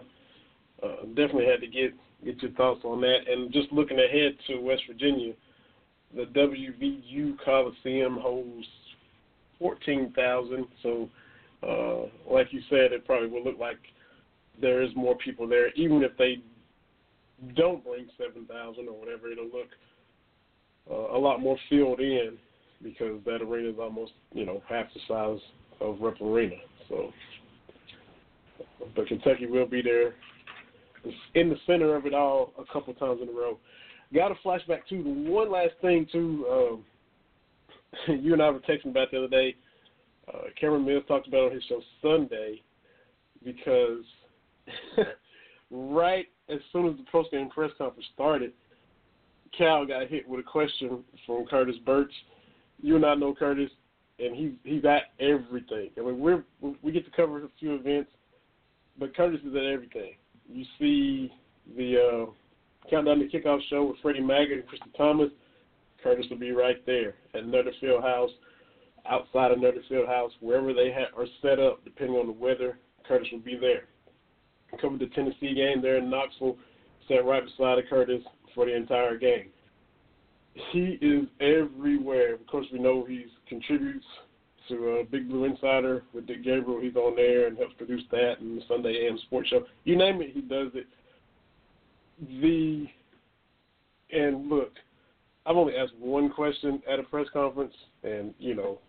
Uh, 0.83 1.05
definitely 1.09 1.45
had 1.45 1.61
to 1.61 1.67
get 1.67 1.93
get 2.25 2.41
your 2.41 2.51
thoughts 2.51 2.81
on 2.83 3.01
that. 3.01 3.19
And 3.29 3.51
just 3.53 3.71
looking 3.71 3.99
ahead 3.99 4.35
to 4.47 4.57
West 4.59 4.81
Virginia, 4.87 5.33
the 6.15 6.25
WVU 6.25 7.37
Coliseum 7.43 8.17
holds 8.19 8.65
fourteen 9.59 10.11
thousand. 10.15 10.65
So, 10.81 11.09
uh, 11.61 12.33
like 12.33 12.51
you 12.51 12.61
said, 12.69 12.91
it 12.91 13.05
probably 13.05 13.29
will 13.29 13.43
look 13.43 13.59
like 13.59 13.77
there 14.59 14.81
is 14.81 14.89
more 14.95 15.15
people 15.17 15.47
there, 15.47 15.71
even 15.73 16.03
if 16.03 16.17
they 16.17 16.37
don't 17.55 17.83
bring 17.83 18.07
seven 18.17 18.45
thousand 18.45 18.87
or 18.87 18.99
whatever. 18.99 19.31
It'll 19.31 19.45
look 19.45 19.69
uh, 20.91 21.15
a 21.15 21.19
lot 21.19 21.41
more 21.41 21.57
filled 21.69 21.99
in 21.99 22.37
because 22.83 23.19
that 23.25 23.41
arena 23.41 23.69
is 23.69 23.75
almost 23.79 24.11
you 24.33 24.45
know 24.45 24.61
half 24.67 24.87
the 24.93 24.99
size 25.07 25.39
of 25.79 25.97
Rupp 25.99 26.21
Arena. 26.21 26.55
So, 26.89 27.11
but 28.95 29.07
Kentucky 29.07 29.47
will 29.47 29.67
be 29.67 29.81
there 29.81 30.15
in 31.35 31.49
the 31.49 31.57
center 31.65 31.95
of 31.95 32.05
it 32.05 32.13
all 32.13 32.53
a 32.59 32.71
couple 32.71 32.93
times 32.93 33.19
in 33.21 33.29
a 33.29 33.31
row. 33.31 33.57
Got 34.13 34.31
a 34.31 34.35
flashback 34.45 34.85
to 34.89 34.95
one 34.95 35.51
last 35.51 35.73
thing 35.81 36.05
too. 36.11 36.45
Um, 38.07 38.19
you 38.21 38.33
and 38.33 38.41
I 38.41 38.49
were 38.49 38.59
texting 38.59 38.89
about 38.89 39.11
the 39.11 39.19
other 39.19 39.27
day. 39.27 39.55
Uh, 40.27 40.43
Cameron 40.59 40.85
Mills 40.85 41.03
talked 41.07 41.27
about 41.27 41.47
on 41.47 41.51
his 41.53 41.63
show 41.67 41.81
Sunday 42.01 42.61
because 43.43 44.03
right 45.71 46.27
as 46.49 46.59
soon 46.71 46.87
as 46.87 46.97
the 46.97 47.05
post 47.11 47.31
game 47.31 47.49
press 47.49 47.71
conference 47.77 48.07
started, 48.13 48.53
Cal 49.57 49.85
got 49.85 50.07
hit 50.07 50.27
with 50.27 50.39
a 50.39 50.43
question 50.43 51.03
from 51.25 51.45
Curtis 51.45 51.77
Burch 51.85 52.11
you 52.81 52.95
and 52.95 53.05
I 53.05 53.15
know 53.15 53.33
Curtis, 53.33 53.69
and 54.19 54.35
he's 54.35 54.51
he's 54.63 54.83
at 54.85 55.13
everything. 55.19 55.89
I 55.97 56.01
mean, 56.01 56.19
we're 56.19 56.43
we 56.81 56.91
get 56.91 57.05
to 57.05 57.11
cover 57.11 57.43
a 57.43 57.49
few 57.59 57.75
events, 57.75 58.11
but 58.97 59.15
Curtis 59.15 59.41
is 59.41 59.55
at 59.55 59.63
everything. 59.63 60.13
You 60.51 60.65
see 60.79 61.31
the 61.77 61.97
uh, 61.97 62.89
countdown 62.89 63.19
to 63.19 63.27
kickoff 63.27 63.59
show 63.69 63.85
with 63.85 63.97
Freddie 64.01 64.21
Maggard 64.21 64.59
and 64.59 64.67
Christy 64.67 64.89
Thomas. 64.97 65.29
Curtis 66.03 66.25
will 66.29 66.39
be 66.39 66.51
right 66.51 66.83
there 66.85 67.15
at 67.35 67.45
Nutter 67.45 67.71
Field 67.79 68.01
House. 68.01 68.31
outside 69.07 69.51
of 69.51 69.59
Nutter 69.59 69.83
Fieldhouse, 69.89 70.31
wherever 70.39 70.73
they 70.73 70.91
ha- 70.91 71.15
are 71.15 71.27
set 71.43 71.59
up, 71.59 71.83
depending 71.83 72.17
on 72.17 72.25
the 72.25 72.33
weather. 72.33 72.79
Curtis 73.07 73.27
will 73.31 73.39
be 73.39 73.57
there. 73.57 73.85
Covered 74.79 74.99
the 74.99 75.07
Tennessee 75.07 75.53
game 75.53 75.81
there 75.81 75.97
in 75.97 76.09
Knoxville, 76.09 76.57
sat 77.07 77.25
right 77.25 77.43
beside 77.43 77.77
of 77.77 77.85
Curtis 77.89 78.23
for 78.53 78.65
the 78.65 78.75
entire 78.75 79.17
game. 79.17 79.47
He 80.71 80.97
is 81.01 81.27
everywhere. 81.39 82.33
Of 82.33 82.45
course, 82.47 82.65
we 82.73 82.79
know 82.79 83.05
he 83.05 83.25
contributes 83.47 84.05
to 84.67 84.99
uh, 84.99 85.03
Big 85.09 85.29
Blue 85.29 85.45
Insider 85.45 86.03
with 86.13 86.27
Dick 86.27 86.43
Gabriel. 86.43 86.81
He's 86.81 86.95
on 86.95 87.15
there 87.15 87.47
and 87.47 87.57
helps 87.57 87.73
produce 87.75 88.03
that 88.11 88.39
and 88.39 88.57
the 88.57 88.63
Sunday 88.67 89.07
AM 89.07 89.17
Sports 89.19 89.49
Show. 89.49 89.65
You 89.85 89.97
name 89.97 90.21
it, 90.21 90.31
he 90.33 90.41
does 90.41 90.71
it. 90.73 90.87
The 92.41 92.87
and 94.11 94.49
look, 94.49 94.73
I've 95.45 95.55
only 95.55 95.75
asked 95.75 95.95
one 95.99 96.29
question 96.29 96.81
at 96.91 96.99
a 96.99 97.03
press 97.03 97.27
conference, 97.31 97.73
and 98.03 98.33
you 98.39 98.55
know, 98.55 98.79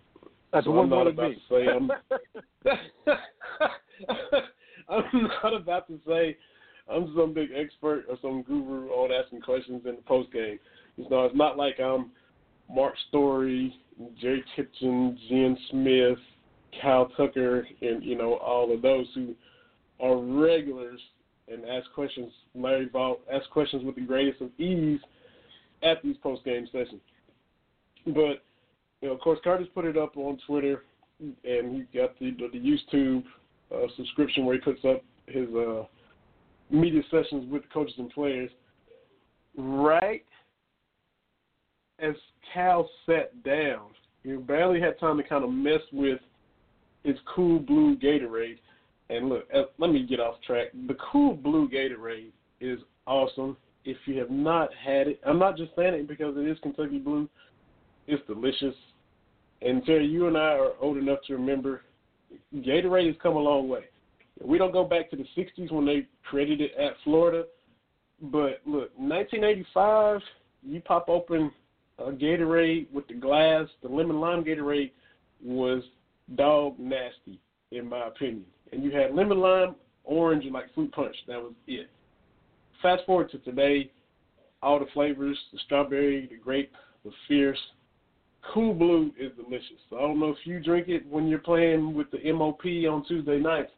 that's 0.53 0.67
so 0.67 0.73
one 0.73 0.85
I'm 0.85 0.91
not 0.91 1.07
about 1.07 1.31
me. 1.31 1.37
to 1.37 1.41
say 1.49 1.69
I'm. 1.69 1.91
I'm 4.89 5.29
not 5.43 5.55
about 5.55 5.87
to 5.89 5.99
say 6.07 6.37
I'm 6.93 7.13
some 7.17 7.33
big 7.33 7.51
expert 7.55 8.05
or 8.09 8.17
some 8.21 8.43
guru 8.43 8.89
on 8.89 9.11
asking 9.13 9.41
questions 9.41 9.83
in 9.87 9.97
the 9.97 10.03
post 10.03 10.33
game. 10.33 10.59
You 10.97 11.09
know, 11.09 11.25
it's 11.25 11.37
not 11.37 11.57
like 11.57 11.81
I'm 11.81 12.11
Mark 12.73 12.95
Story, 13.09 13.75
Jerry 14.21 14.45
Tipton, 14.57 15.19
Jen 15.29 15.57
Smith, 15.71 16.19
Kyle 16.81 17.09
Tucker, 17.17 17.67
and 17.81 18.03
you 18.03 18.17
know 18.17 18.35
all 18.35 18.73
of 18.73 18.83
those 18.83 19.07
who 19.15 19.35
are 20.01 20.17
regulars 20.17 21.01
and 21.49 21.65
ask 21.67 21.91
questions. 21.95 22.33
Larry 22.55 22.89
Vaught 22.89 23.21
ask 23.33 23.49
questions 23.51 23.85
with 23.85 23.95
the 23.95 24.01
greatest 24.03 24.41
of 24.41 24.49
ease 24.59 25.01
at 25.83 26.03
these 26.03 26.17
post 26.23 26.45
game 26.45 26.67
sessions. 26.73 27.01
But 28.07 28.43
you 29.01 29.09
know, 29.09 29.13
of 29.13 29.21
course, 29.21 29.39
Curtis 29.45 29.69
put 29.75 29.85
it 29.85 29.97
up 29.97 30.17
on 30.17 30.39
Twitter, 30.47 30.85
and 31.21 31.77
he 31.77 31.99
got 31.99 32.19
the 32.19 32.31
the, 32.33 32.49
the 32.53 32.59
YouTube 32.59 33.25
uh, 33.75 33.87
subscription 33.97 34.45
where 34.45 34.55
he 34.55 34.61
puts 34.61 34.85
up 34.85 35.03
his 35.27 35.49
uh, 35.55 35.85
media 36.73 37.03
sessions 37.11 37.51
with 37.51 37.63
coaches 37.73 37.95
and 37.99 38.11
players. 38.11 38.51
Right 39.57 40.25
as 41.99 42.15
Cal 42.53 42.89
sat 43.07 43.43
down, 43.45 43.91
he 44.23 44.33
barely 44.33 44.81
had 44.81 44.99
time 44.99 45.17
to 45.17 45.23
kind 45.23 45.45
of 45.45 45.51
mess 45.51 45.81
with 45.93 46.19
his 47.05 47.17
cool 47.35 47.59
blue 47.59 47.97
Gatorade. 47.97 48.59
And 49.11 49.29
look, 49.29 49.47
uh, 49.55 49.63
let 49.79 49.91
me 49.91 50.05
get 50.07 50.21
off 50.21 50.37
track. 50.47 50.69
The 50.87 50.97
cool 51.13 51.35
blue 51.35 51.69
Gatorade 51.69 52.33
is 52.61 52.79
awesome. 53.07 53.57
If 53.85 53.97
you 54.07 54.19
have 54.19 54.31
not 54.31 54.71
had 54.75 55.09
it, 55.09 55.21
I'm 55.27 55.39
not 55.39 55.57
just 55.57 55.73
saying 55.77 55.95
it 55.95 56.09
because 56.09 56.37
it 56.37 56.49
is 56.49 56.59
Kentucky 56.63 56.99
Blue. 56.99 57.29
It's 58.07 58.25
delicious. 58.27 58.75
And 59.61 59.85
Terry, 59.85 60.07
you 60.07 60.29
and 60.29 60.37
I 60.37 60.55
are 60.55 60.73
old 60.81 60.97
enough 60.97 61.19
to 61.27 61.35
remember 61.35 61.83
Gatorade 62.55 63.09
has 63.09 63.17
come 63.23 63.35
a 63.35 63.41
long 63.41 63.69
way. 63.69 63.85
We 64.45 64.59
don't 64.59 64.73
go 64.73 64.85
back 64.85 65.11
to 65.11 65.17
the 65.17 65.27
60s 65.37 65.71
when 65.71 65.87
they 65.87 66.07
created 66.25 66.61
it 66.61 66.73
at 66.79 66.95
Florida, 67.05 67.45
but 68.21 68.61
look, 68.67 68.91
1985, 68.97 70.21
you 70.63 70.81
pop 70.81 71.09
open 71.09 71.51
a 71.99 72.11
Gatorade 72.11 72.91
with 72.93 73.07
the 73.09 73.15
glass, 73.15 73.67
the 73.83 73.89
lemon 73.89 74.21
lime 74.21 74.45
Gatorade 74.45 74.91
was 75.45 75.83
dog 76.37 76.79
nasty, 76.79 77.39
in 77.71 77.89
my 77.89 78.07
opinion. 78.07 78.45
And 78.73 78.83
you 78.83 78.91
had 78.91 79.15
lemon 79.15 79.39
lime, 79.39 79.75
orange, 80.05 80.45
and 80.45 80.53
like 80.53 80.73
fruit 80.75 80.93
punch. 80.93 81.17
That 81.27 81.41
was 81.41 81.53
it. 81.67 81.89
Fast 82.81 83.05
forward 83.07 83.31
to 83.33 83.39
today, 83.39 83.91
all 84.63 84.79
the 84.79 84.87
flavors, 84.95 85.39
the 85.53 85.59
strawberry, 85.67 86.27
the 86.27 86.37
grape, 86.37 86.73
the 87.05 87.11
fierce, 87.29 87.59
Cool 88.53 88.75
Blue 88.75 89.13
is 89.19 89.31
delicious. 89.37 89.79
So 89.89 89.99
I 89.99 90.01
don't 90.01 90.19
know 90.19 90.31
if 90.31 90.39
you 90.45 90.61
drink 90.61 90.89
it 90.89 91.07
when 91.09 91.29
you're 91.29 91.39
playing 91.39 91.95
with 91.95 92.11
the 92.11 92.33
MOP 92.33 92.65
on 92.65 93.05
Tuesday 93.07 93.39
nights, 93.39 93.71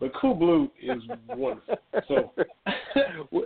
but 0.00 0.12
Cool 0.14 0.34
Blue 0.34 0.70
is 0.82 1.02
wonderful. 1.28 1.76
So 2.06 2.32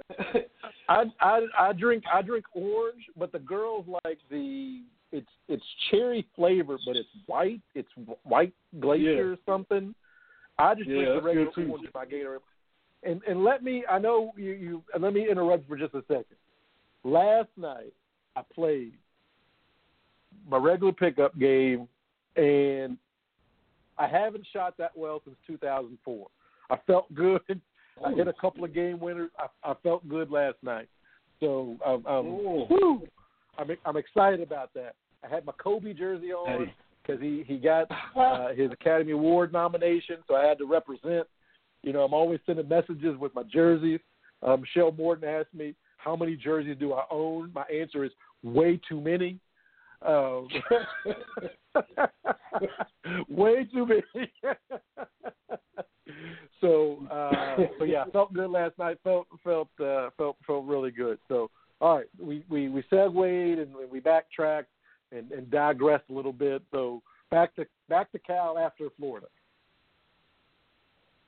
I, 0.89 1.05
I 1.21 1.41
I 1.59 1.73
drink 1.73 2.05
I 2.13 2.23
drink 2.23 2.45
orange, 2.55 3.05
but 3.17 3.33
the 3.33 3.39
girls 3.39 3.87
like 4.05 4.19
the 4.31 4.83
it's 5.13 5.29
it's 5.49 5.65
cherry 5.91 6.27
flavor, 6.35 6.79
but 6.87 6.97
it's 6.97 7.09
white. 7.27 7.61
It's 7.75 7.89
white 8.25 8.53
glacier 8.81 9.13
yeah. 9.13 9.21
or 9.21 9.37
something. 9.47 9.95
I 10.59 10.75
just 10.75 10.89
yeah, 10.89 10.97
drink 10.97 11.15
the 11.15 11.23
regular 11.23 11.71
orange 11.71 11.93
by 11.93 12.07
Gatorade. 12.07 12.39
And 13.05 13.21
and 13.29 13.45
let 13.45 13.63
me 13.63 13.85
I 13.91 13.99
know 13.99 14.33
you 14.37 14.53
you 14.53 14.83
let 14.99 15.13
me 15.13 15.29
interrupt 15.31 15.69
for 15.69 15.77
just 15.77 15.95
a 15.95 16.03
second. 16.09 16.37
Last 17.05 17.49
night 17.57 17.93
I 18.37 18.43
played 18.55 18.95
my 20.49 20.57
regular 20.57 20.93
pickup 20.93 21.39
game, 21.39 21.89
and 22.37 22.97
I 23.99 24.07
haven't 24.07 24.47
shot 24.53 24.77
that 24.79 24.97
well 24.97 25.21
since 25.25 25.37
2004. 25.47 26.27
I 26.73 26.79
felt 26.87 27.13
good. 27.15 27.61
I 28.05 28.13
hit 28.15 28.27
a 28.27 28.33
couple 28.33 28.65
of 28.65 28.75
game 28.75 28.99
winners. 28.99 29.31
I, 29.39 29.71
I 29.71 29.75
felt 29.83 30.09
good 30.09 30.31
last 30.31 30.57
night. 30.63 30.89
So 31.39 31.77
um, 31.85 32.07
um, 32.07 32.27
whew, 32.69 33.07
I'm 33.59 33.69
I'm 33.85 33.97
excited 33.97 34.41
about 34.41 34.73
that. 34.75 34.95
I 35.23 35.33
had 35.33 35.45
my 35.45 35.53
Kobe 35.63 35.93
jersey 35.93 36.33
on 36.33 36.73
because 37.03 37.21
he 37.21 37.45
he 37.47 37.59
got 37.59 37.89
uh, 38.17 38.55
his 38.55 38.73
Academy 38.73 39.13
Award 39.13 39.53
nomination, 39.53 40.17
so 40.27 40.35
I 40.35 40.47
had 40.47 40.59
to 40.59 40.65
represent. 40.65 41.27
You 41.83 41.93
know, 41.93 42.01
I'm 42.01 42.15
always 42.15 42.41
sending 42.47 42.69
messages 42.69 43.17
with 43.19 43.35
my 43.35 43.43
jerseys. 43.43 44.01
Michelle 44.43 44.93
Morton 44.93 45.29
asked 45.29 45.55
me 45.55 45.75
how 45.99 46.17
many 46.17 46.37
jerseys 46.37 46.77
do 46.81 46.95
I 46.95 47.05
own. 47.11 47.53
My 47.55 47.65
answer 47.65 48.05
is 48.05 48.13
way 48.43 48.81
too 48.89 49.01
many. 49.01 49.39
Um, 50.07 50.49
way 53.29 53.65
too 53.73 53.87
many. 53.87 54.03
so, 56.61 57.07
uh, 57.11 57.57
so 57.79 57.85
yeah, 57.85 58.05
felt 58.13 58.33
good 58.33 58.51
last 58.51 58.79
night. 58.79 58.99
Felt 59.05 59.27
felt 59.45 59.69
uh, 59.81 60.11
felt 60.17 60.37
felt 60.47 60.65
really 60.67 60.91
good. 60.91 61.19
So, 61.29 61.51
all 61.81 61.97
right, 61.99 62.07
we 62.21 62.45
we 62.49 62.69
we 62.69 62.83
segued 62.91 63.59
and 63.59 63.71
we 63.91 64.01
backtracked 64.01 64.69
and, 65.13 65.31
and 65.31 65.51
digressed 65.51 66.05
a 66.11 66.13
little 66.13 66.33
bit. 66.33 66.63
So 66.73 67.03
back 67.31 67.55
to 67.57 67.67
back 67.89 68.11
to 68.13 68.19
Cal 68.19 68.59
after 68.59 68.89
Florida. 68.99 69.27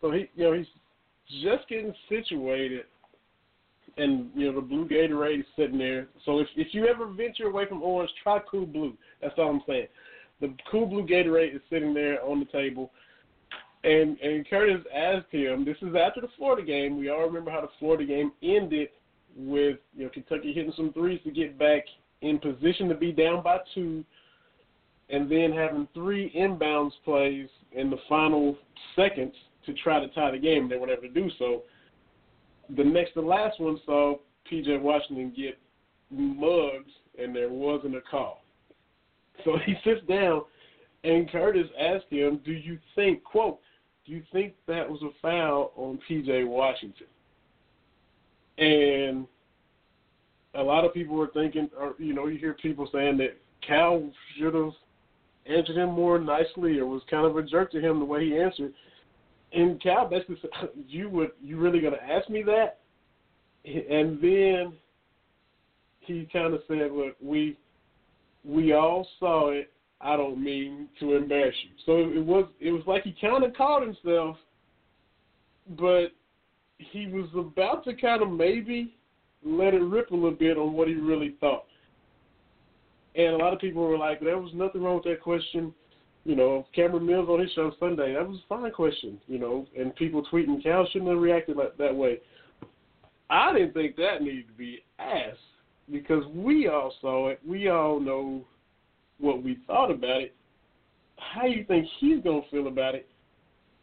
So 0.01 0.11
he, 0.11 0.29
you 0.35 0.45
know, 0.45 0.53
he's 0.53 0.67
just 1.43 1.69
getting 1.69 1.95
situated 2.09 2.85
and 3.97 4.31
you 4.35 4.47
know 4.47 4.61
the 4.61 4.67
blue 4.67 4.89
Gatorade 4.89 5.41
is 5.41 5.47
sitting 5.57 5.79
there. 5.79 6.09
So 6.25 6.41
if 6.41 6.49
if 6.57 6.69
you 6.73 6.87
ever 6.87 7.07
venture 7.07 7.47
away 7.47 7.67
from 7.69 7.83
orange, 7.83 8.11
try 8.23 8.41
Cool 8.51 8.67
Blue. 8.67 8.95
That's 9.23 9.35
all 9.39 9.51
I'm 9.51 9.63
saying. 9.67 9.87
The 10.41 10.55
Cool 10.71 10.87
Blue 10.87 11.07
Gatorade 11.07 11.55
is 11.55 11.63
sitting 11.71 11.95
there 11.95 12.23
on 12.25 12.41
the 12.41 12.47
table, 12.47 12.91
and 13.85 14.19
and 14.19 14.49
Curtis 14.49 14.85
asked 14.95 15.31
him. 15.31 15.65
This 15.65 15.77
is 15.83 15.95
after 15.95 16.21
the 16.21 16.29
Florida 16.37 16.67
game. 16.67 16.99
We 16.99 17.11
all 17.11 17.27
remember 17.27 17.51
how 17.51 17.61
the 17.61 17.69
Florida 17.79 18.05
game 18.05 18.33
ended 18.43 18.89
with 19.37 19.79
you 19.97 20.05
know 20.05 20.11
Kentucky 20.11 20.53
hitting 20.53 20.73
some 20.77 20.93
threes 20.93 21.21
to 21.25 21.31
get 21.31 21.59
back 21.59 21.85
in 22.23 22.39
position 22.39 22.89
to 22.89 22.95
be 22.95 23.13
down 23.13 23.43
by 23.43 23.59
two, 23.75 24.05
and 25.09 25.31
then 25.31 25.53
having 25.53 25.87
three 25.95 26.33
inbounds 26.37 26.93
plays 27.05 27.49
in 27.73 27.91
the 27.91 27.99
final 28.09 28.57
seconds 28.97 29.35
to 29.67 29.73
try 29.75 30.01
to 30.01 30.09
tie 30.09 30.31
the 30.31 30.39
game. 30.39 30.69
They 30.69 30.77
weren't 30.77 30.93
able 30.93 31.03
to 31.03 31.09
do 31.09 31.31
so 31.39 31.63
the 32.77 32.85
next 32.85 33.13
to 33.15 33.21
last 33.21 33.61
one 33.61 33.79
saw 33.85 34.17
PJ 34.51 34.81
Washington 34.81 35.33
get 35.37 35.59
mugged, 36.11 36.91
and 37.19 37.35
there 37.35 37.49
wasn't 37.49 37.97
a 37.97 38.01
call. 38.01 38.43
So 39.45 39.59
he 39.65 39.75
sits 39.85 40.01
down, 40.09 40.43
and 41.03 41.31
Curtis 41.31 41.69
asked 41.79 42.11
him, 42.11 42.39
"Do 42.45 42.53
you 42.53 42.79
think 42.95 43.23
quote 43.25 43.61
Do 44.05 44.13
you 44.13 44.23
think 44.33 44.55
that 44.67 44.89
was 44.89 45.03
a 45.03 45.11
foul 45.23 45.73
on 45.77 45.99
PJ 46.09 46.47
Washington?" 46.47 47.07
And 48.59 49.27
a 50.55 50.63
lot 50.63 50.85
of 50.85 50.95
people 50.95 51.17
were 51.17 51.31
thinking, 51.35 51.71
or 51.79 51.95
you 51.99 52.15
know, 52.15 52.27
you 52.27 52.39
hear 52.39 52.55
people 52.55 52.89
saying 52.93 53.17
that 53.19 53.37
Cal 53.67 54.11
should 54.37 54.55
have 54.55 54.73
answered 55.47 55.77
him 55.77 55.91
more 55.91 56.19
nicely, 56.19 56.79
or 56.79 56.87
was 56.87 57.03
kind 57.11 57.27
of 57.27 57.37
a 57.37 57.43
jerk 57.43 57.71
to 57.73 57.81
him 57.81 57.99
the 57.99 58.05
way 58.05 58.25
he 58.25 58.39
answered. 58.39 58.73
And 59.55 59.81
Cal 59.81 60.09
basically 60.09 60.39
said, 60.41 60.51
"You 60.89 61.09
would, 61.11 61.31
you 61.43 61.59
really 61.59 61.81
gonna 61.81 61.97
ask 61.97 62.29
me 62.29 62.43
that?" 62.43 62.81
And 63.65 64.21
then 64.21 64.73
he 66.01 66.29
kind 66.33 66.55
of 66.55 66.63
said, 66.69 66.93
"Look, 66.93 67.17
we 67.21 67.57
we 68.45 68.73
all 68.73 69.07
saw 69.19 69.51
it. 69.51 69.71
I 70.01 70.17
don't 70.17 70.43
mean 70.43 70.89
to 71.01 71.15
embarrass 71.15 71.55
you." 71.63 71.71
So 71.87 71.99
it 71.99 72.25
was 72.25 72.47
it 72.61 72.73
was 72.73 72.83
like 72.87 73.05
he 73.05 73.15
kind 73.21 73.45
of 73.45 73.55
caught 73.55 73.83
himself, 73.83 74.37
but 75.79 76.09
he 76.79 77.07
was 77.07 77.29
about 77.37 77.85
to 77.85 77.95
kind 77.95 78.23
of 78.23 78.31
maybe 78.31 78.95
let 79.45 79.75
it 79.75 79.83
rip 79.83 80.11
a 80.11 80.15
little 80.15 80.31
bit 80.33 80.59
on 80.59 80.73
what 80.73 80.89
he 80.89 80.95
really 80.95 81.37
thought. 81.41 81.67
And 83.15 83.35
a 83.35 83.37
lot 83.37 83.53
of 83.53 83.61
people 83.61 83.87
were 83.87 83.99
like, 83.99 84.21
"There 84.21 84.39
was 84.39 84.53
nothing 84.53 84.83
wrong 84.83 84.97
with 84.97 85.05
that 85.05 85.21
question." 85.23 85.73
You 86.25 86.37
know, 86.37 86.67
Cameron 86.75 87.07
Mills 87.07 87.29
on 87.29 87.41
his 87.41 87.53
show 87.53 87.73
Sunday, 87.79 88.15
that 88.15 88.27
was 88.27 88.39
a 88.39 88.49
fine 88.49 88.73
question, 88.73 89.21
you 89.27 89.39
know, 89.39 89.67
and 89.79 89.95
people 89.95 90.25
tweeting 90.33 90.63
Cal 90.63 90.87
shouldn't 90.91 91.11
have 91.11 91.21
reacted 91.21 91.57
like 91.57 91.77
that 91.77 91.95
way. 91.95 92.21
I 93.29 93.53
didn't 93.53 93.75
think 93.75 93.97
that 93.97 94.23
needed 94.23 94.49
to 94.49 94.55
be 94.55 94.85
asked 94.99 95.39
because 95.91 96.25
we 96.35 96.69
all 96.69 96.95
saw 97.01 97.29
it. 97.29 97.41
We 97.47 97.69
all 97.69 98.01
know 98.01 98.45
what 99.19 99.43
we 99.43 99.59
thought 99.67 99.91
about 99.91 100.23
it. 100.23 100.35
how 101.17 101.47
you 101.47 101.65
think 101.65 101.87
he's 102.01 102.23
gonna 102.23 102.41
feel 102.51 102.67
about 102.67 102.95
it 102.95 103.09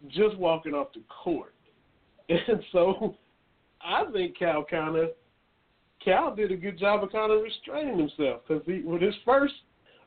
just 0.07 0.37
walking 0.37 0.73
off 0.73 0.93
the 0.93 1.01
court. 1.23 1.53
And 2.29 2.63
so 2.71 3.15
I 3.81 4.05
think 4.13 4.37
Cal 4.37 4.63
kind 4.63 4.95
of 4.95 5.09
Cal 6.03 6.33
did 6.33 6.51
a 6.51 6.55
good 6.55 6.79
job 6.79 7.03
of 7.03 7.11
kind 7.11 7.31
of 7.31 7.41
restraining 7.41 7.99
himself 7.99 8.41
because 8.47 8.63
he 8.65 8.81
with 8.81 9.01
his 9.01 9.15
first, 9.25 9.53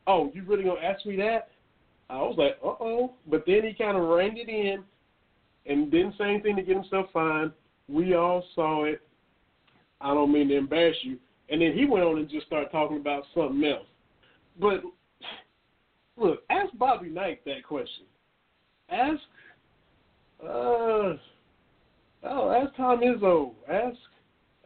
oh, 0.06 0.30
you 0.34 0.42
really 0.44 0.64
gonna 0.64 0.80
ask 0.80 1.04
me 1.04 1.16
that? 1.16 1.48
I 2.10 2.18
was 2.18 2.34
like, 2.36 2.58
uh 2.62 2.74
oh, 2.80 3.14
but 3.28 3.44
then 3.46 3.62
he 3.64 3.72
kind 3.74 3.96
of 3.96 4.08
reined 4.08 4.38
it 4.38 4.48
in 4.48 4.84
and 5.66 5.90
didn't 5.90 6.14
say 6.18 6.24
anything 6.24 6.56
to 6.56 6.62
get 6.62 6.76
himself 6.76 7.06
fined. 7.12 7.52
We 7.88 8.14
all 8.14 8.44
saw 8.54 8.84
it. 8.84 9.00
I 10.00 10.12
don't 10.12 10.32
mean 10.32 10.48
to 10.48 10.56
embarrass 10.56 10.96
you. 11.02 11.18
And 11.48 11.60
then 11.60 11.72
he 11.72 11.86
went 11.86 12.04
on 12.04 12.18
and 12.18 12.28
just 12.28 12.46
started 12.46 12.70
talking 12.70 12.98
about 12.98 13.24
something 13.34 13.64
else. 13.64 13.86
But 14.60 14.82
look, 16.16 16.42
ask 16.50 16.72
Bobby 16.78 17.08
Knight 17.08 17.44
that 17.44 17.64
question. 17.66 18.04
Ask, 18.90 19.20
uh, 20.42 21.16
oh, 22.22 22.50
ask 22.50 22.74
Tom 22.76 23.00
Izzo. 23.00 23.52
Ask, 23.70 23.96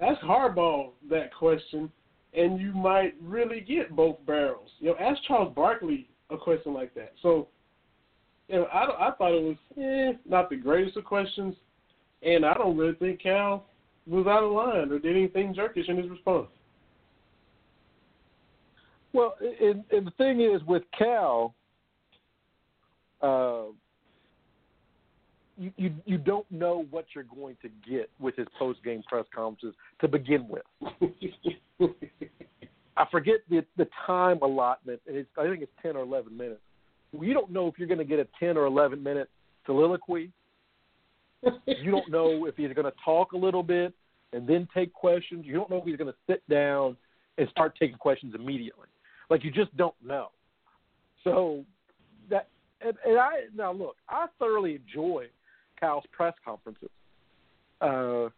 ask 0.00 0.20
Harbaugh 0.22 0.90
that 1.08 1.34
question, 1.34 1.90
and 2.34 2.60
you 2.60 2.72
might 2.72 3.14
really 3.22 3.60
get 3.60 3.94
both 3.94 4.16
barrels. 4.26 4.70
You 4.80 4.90
know, 4.90 4.96
ask 4.98 5.22
Charles 5.26 5.54
Barkley 5.54 6.08
a 6.30 6.36
question 6.36 6.74
like 6.74 6.94
that. 6.94 7.12
So, 7.22 7.48
you 8.48 8.56
know, 8.56 8.64
I, 8.64 9.08
I 9.08 9.10
thought 9.16 9.32
it 9.32 9.42
was 9.42 9.56
eh, 9.76 10.18
not 10.28 10.50
the 10.50 10.56
greatest 10.56 10.96
of 10.96 11.04
questions, 11.04 11.54
and 12.22 12.44
I 12.44 12.54
don't 12.54 12.76
really 12.76 12.94
think 12.94 13.22
Cal 13.22 13.66
was 14.06 14.26
out 14.26 14.42
of 14.42 14.52
line 14.52 14.90
or 14.90 14.98
did 14.98 15.16
anything 15.16 15.54
jerkish 15.54 15.88
in 15.88 15.98
his 15.98 16.08
response. 16.08 16.48
Well, 19.12 19.34
and, 19.40 19.84
and 19.90 20.06
the 20.06 20.10
thing 20.12 20.40
is 20.40 20.62
with 20.66 20.82
Cal, 20.96 21.54
uh, 23.22 23.64
you, 25.58 25.72
you 25.76 25.94
you 26.04 26.18
don't 26.18 26.48
know 26.52 26.86
what 26.90 27.06
you're 27.14 27.24
going 27.24 27.56
to 27.62 27.68
get 27.90 28.08
with 28.20 28.36
his 28.36 28.46
post 28.58 28.82
game 28.84 29.02
press 29.08 29.24
conferences 29.34 29.74
to 30.00 30.08
begin 30.08 30.46
with. 30.48 30.62
I 32.98 33.06
forget 33.10 33.36
the 33.48 33.64
the 33.76 33.86
time 34.06 34.40
allotment. 34.42 35.00
It's, 35.06 35.28
I 35.38 35.44
think 35.44 35.62
it's 35.62 35.72
ten 35.80 35.96
or 35.96 36.02
eleven 36.02 36.36
minutes. 36.36 36.60
You 37.18 37.32
don't 37.32 37.50
know 37.50 37.68
if 37.68 37.78
you're 37.78 37.88
going 37.88 37.98
to 37.98 38.04
get 38.04 38.18
a 38.18 38.26
ten 38.38 38.56
or 38.56 38.66
eleven 38.66 39.02
minute 39.02 39.30
soliloquy. 39.64 40.30
you 41.66 41.90
don't 41.90 42.10
know 42.10 42.46
if 42.46 42.56
he's 42.56 42.72
going 42.72 42.84
to 42.84 42.92
talk 43.04 43.32
a 43.32 43.36
little 43.36 43.62
bit 43.62 43.94
and 44.32 44.46
then 44.48 44.66
take 44.74 44.92
questions. 44.92 45.46
You 45.46 45.54
don't 45.54 45.70
know 45.70 45.76
if 45.76 45.84
he's 45.84 45.96
going 45.96 46.10
to 46.10 46.18
sit 46.26 46.46
down 46.48 46.96
and 47.38 47.48
start 47.50 47.76
taking 47.78 47.96
questions 47.96 48.34
immediately. 48.34 48.88
Like 49.30 49.44
you 49.44 49.52
just 49.52 49.74
don't 49.76 49.94
know. 50.04 50.30
So 51.22 51.64
that 52.30 52.48
and, 52.80 52.94
and 53.06 53.18
I 53.18 53.30
now 53.54 53.72
look, 53.72 53.96
I 54.08 54.26
thoroughly 54.40 54.80
enjoy 54.86 55.26
Cal's 55.78 56.04
press 56.10 56.34
conferences. 56.44 56.90
Uh, 57.80 58.28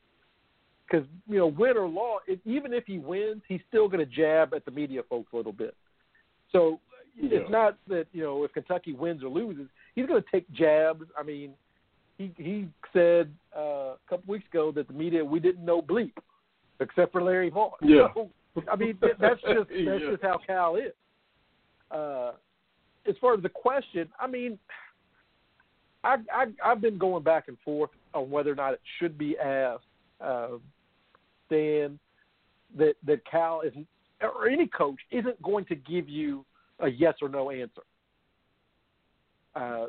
Because 0.91 1.07
you 1.29 1.39
know, 1.39 1.47
win 1.47 1.77
or 1.77 1.89
loss, 1.89 2.23
if, 2.27 2.41
even 2.45 2.73
if 2.73 2.85
he 2.87 2.99
wins, 2.99 3.43
he's 3.47 3.61
still 3.69 3.89
going 3.89 4.01
to 4.01 4.13
jab 4.13 4.55
at 4.55 4.65
the 4.65 4.71
media 4.71 5.03
folks 5.09 5.33
a 5.33 5.37
little 5.37 5.53
bit. 5.53 5.75
So 6.51 6.81
yeah. 7.17 7.39
it's 7.39 7.51
not 7.51 7.77
that 7.89 8.07
you 8.13 8.23
know 8.23 8.45
if 8.45 8.53
Kentucky 8.53 8.93
wins 8.93 9.23
or 9.23 9.29
loses, 9.29 9.67
he's 9.95 10.07
going 10.07 10.23
to 10.23 10.29
take 10.33 10.51
jabs. 10.53 11.05
I 11.19 11.23
mean, 11.23 11.53
he 12.19 12.33
he 12.37 12.69
said 12.93 13.33
uh, 13.57 13.61
a 13.61 13.99
couple 14.09 14.33
weeks 14.33 14.47
ago 14.53 14.73
that 14.73 14.89
the 14.89 14.95
media 14.95 15.25
we 15.25 15.41
didn't 15.41 15.65
know 15.65 15.81
bleep, 15.81 16.13
except 16.81 17.13
for 17.13 17.23
Larry 17.23 17.51
Vaught. 17.51 17.73
Yeah. 17.83 18.09
So, 18.15 18.31
I 18.71 18.77
mean, 18.77 18.99
that's 19.01 19.41
just 19.43 19.43
that's 19.43 19.71
yeah. 19.73 20.11
just 20.11 20.23
how 20.23 20.39
Cal 20.45 20.77
is. 20.77 20.93
Uh, 21.91 22.33
as 23.09 23.15
far 23.21 23.35
as 23.35 23.43
the 23.43 23.49
question, 23.49 24.09
I 24.21 24.27
mean, 24.27 24.59
I, 26.05 26.17
I 26.33 26.47
I've 26.65 26.81
been 26.81 26.99
going 26.99 27.23
back 27.23 27.49
and 27.49 27.57
forth 27.65 27.91
on 28.15 28.31
whether 28.31 28.53
or 28.53 28.55
not 28.55 28.75
it 28.75 28.81
should 28.99 29.17
be 29.17 29.39
asked. 29.39 29.85
Uh, 30.21 30.59
Dan, 31.51 31.99
that 32.77 32.95
that 33.07 33.25
Cal 33.31 33.63
is 33.63 33.73
or 34.21 34.49
any 34.49 34.67
coach 34.67 34.99
isn't 35.11 35.41
going 35.43 35.65
to 35.67 35.75
give 35.75 36.09
you 36.09 36.45
a 36.81 36.89
yes 36.89 37.15
or 37.23 37.29
no 37.29 37.51
answer. 37.51 37.83
Uh, 39.55 39.87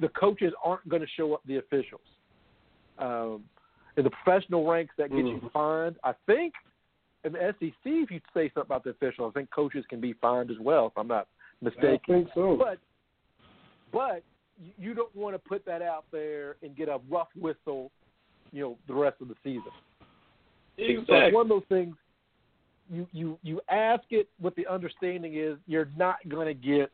the 0.00 0.08
coaches 0.08 0.52
aren't 0.64 0.88
going 0.88 1.02
to 1.02 1.08
show 1.16 1.34
up 1.34 1.42
the 1.46 1.58
officials. 1.58 2.00
Um, 2.98 3.44
in 3.96 4.04
the 4.04 4.10
professional 4.10 4.66
ranks, 4.66 4.94
that 4.98 5.10
gets 5.10 5.22
mm. 5.22 5.42
you 5.42 5.50
fined. 5.52 5.96
I 6.02 6.12
think 6.26 6.54
in 7.24 7.32
the 7.32 7.54
SEC, 7.60 7.72
if 7.84 8.10
you 8.10 8.20
say 8.34 8.50
something 8.54 8.62
about 8.62 8.84
the 8.84 8.90
official, 8.90 9.26
I 9.26 9.30
think 9.30 9.50
coaches 9.50 9.84
can 9.88 10.00
be 10.00 10.14
fined 10.14 10.50
as 10.50 10.56
well, 10.60 10.86
if 10.86 10.92
I'm 10.96 11.08
not 11.08 11.28
mistaken. 11.60 12.00
I 12.04 12.12
think 12.12 12.28
so. 12.34 12.56
But 12.58 12.78
but 13.92 14.22
you 14.78 14.94
don't 14.94 15.14
want 15.14 15.34
to 15.34 15.38
put 15.38 15.64
that 15.66 15.82
out 15.82 16.04
there 16.12 16.56
and 16.62 16.74
get 16.76 16.88
a 16.88 16.98
rough 17.10 17.28
whistle, 17.38 17.90
you 18.52 18.62
know, 18.62 18.78
the 18.88 18.94
rest 18.94 19.16
of 19.20 19.28
the 19.28 19.34
season. 19.44 19.70
Exactly. 20.90 21.04
So 21.08 21.14
it's 21.26 21.34
one 21.34 21.42
of 21.42 21.48
those 21.48 21.62
things. 21.68 21.96
You 22.90 23.06
you 23.12 23.38
you 23.42 23.60
ask 23.70 24.04
it 24.10 24.28
with 24.40 24.54
the 24.56 24.66
understanding 24.66 25.36
is 25.36 25.56
you're 25.66 25.88
not 25.96 26.16
going 26.28 26.46
to 26.46 26.54
get 26.54 26.90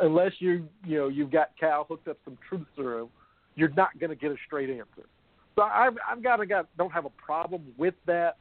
unless 0.00 0.32
you 0.38 0.68
you 0.84 0.98
know 0.98 1.08
you've 1.08 1.30
got 1.30 1.50
Cal 1.58 1.86
hooked 1.88 2.08
up 2.08 2.18
some 2.24 2.36
truth 2.48 2.66
serum, 2.76 3.08
you're 3.54 3.70
not 3.70 3.98
going 3.98 4.10
to 4.10 4.16
get 4.16 4.30
a 4.30 4.36
straight 4.46 4.70
answer. 4.70 5.08
So 5.56 5.62
I've 5.62 5.94
I've 6.08 6.22
got 6.22 6.36
to 6.36 6.46
got 6.46 6.68
don't 6.76 6.92
have 6.92 7.04
a 7.04 7.10
problem 7.10 7.62
with 7.76 7.94
that. 8.06 8.36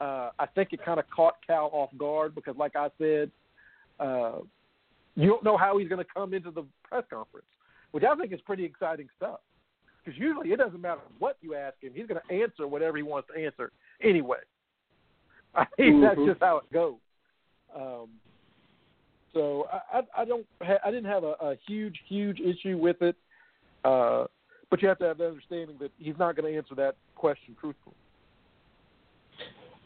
Uh, 0.00 0.30
I 0.38 0.46
think 0.46 0.72
it 0.72 0.84
kind 0.84 0.98
of 0.98 1.08
caught 1.14 1.34
Cal 1.46 1.70
off 1.72 1.90
guard 1.96 2.34
because, 2.34 2.56
like 2.56 2.76
I 2.76 2.88
said, 2.98 3.30
uh, 3.98 4.40
you 5.14 5.28
don't 5.28 5.44
know 5.44 5.56
how 5.56 5.78
he's 5.78 5.88
going 5.88 6.04
to 6.04 6.10
come 6.12 6.34
into 6.34 6.50
the 6.50 6.64
press 6.84 7.04
conference, 7.08 7.46
which 7.92 8.04
I 8.04 8.14
think 8.16 8.32
is 8.32 8.40
pretty 8.42 8.64
exciting 8.64 9.08
stuff. 9.16 9.40
Because 10.06 10.20
usually 10.20 10.52
it 10.52 10.58
doesn't 10.58 10.80
matter 10.80 11.00
what 11.18 11.36
you 11.40 11.56
ask 11.56 11.74
him; 11.82 11.90
he's 11.92 12.06
going 12.06 12.20
to 12.28 12.34
answer 12.34 12.68
whatever 12.68 12.96
he 12.96 13.02
wants 13.02 13.28
to 13.34 13.44
answer 13.44 13.72
anyway. 14.00 14.38
I 15.54 15.64
think 15.76 15.96
mm-hmm. 15.96 16.02
that's 16.02 16.28
just 16.28 16.40
how 16.40 16.58
it 16.58 16.72
goes. 16.72 16.94
Um, 17.74 18.08
so 19.34 19.66
I, 19.72 19.98
I, 19.98 20.22
I 20.22 20.24
don't, 20.24 20.46
I 20.60 20.90
didn't 20.90 21.10
have 21.10 21.24
a, 21.24 21.34
a 21.40 21.56
huge, 21.66 21.96
huge 22.08 22.38
issue 22.40 22.78
with 22.78 23.02
it. 23.02 23.16
Uh, 23.84 24.26
but 24.70 24.80
you 24.80 24.88
have 24.88 24.98
to 24.98 25.04
have 25.06 25.18
the 25.18 25.26
understanding 25.26 25.76
that 25.80 25.90
he's 25.98 26.14
not 26.18 26.36
going 26.36 26.52
to 26.52 26.56
answer 26.56 26.74
that 26.76 26.94
question 27.14 27.56
truthfully. 27.60 27.96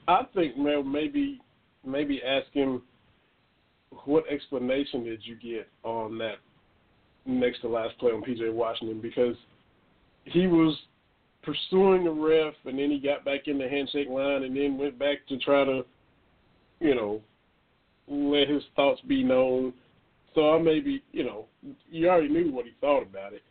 I 0.07 0.23
think 0.35 0.57
maybe 0.57 1.41
maybe 1.85 2.21
ask 2.23 2.47
him 2.53 2.83
what 4.05 4.25
explanation 4.31 5.05
did 5.05 5.21
you 5.25 5.37
get 5.37 5.69
on 5.83 6.19
that 6.19 6.37
next 7.27 7.61
to 7.61 7.69
last 7.69 7.99
play 7.99 8.11
on 8.11 8.23
PJ 8.23 8.53
Washington 8.53 9.01
because 9.01 9.37
he 10.25 10.47
was 10.47 10.77
pursuing 11.43 12.05
the 12.05 12.11
ref 12.11 12.55
and 12.65 12.79
then 12.79 12.91
he 12.91 12.99
got 12.99 13.25
back 13.25 13.47
in 13.47 13.59
the 13.59 13.69
handshake 13.69 14.09
line 14.09 14.43
and 14.43 14.57
then 14.57 14.79
went 14.79 14.99
back 14.99 15.27
to 15.29 15.39
try 15.39 15.65
to, 15.65 15.85
you 16.81 16.95
know, 16.95 17.21
let 18.09 18.49
his 18.49 18.63
thoughts 18.77 19.01
be 19.07 19.23
known. 19.23 19.73
So 20.35 20.55
I 20.55 20.59
maybe, 20.59 21.03
you 21.13 21.25
know, 21.25 21.47
you 21.91 22.09
already 22.09 22.29
knew 22.29 22.53
what 22.53 22.67
he 22.67 22.73
thought 22.81 23.03
about 23.03 23.33
it. 23.33 23.43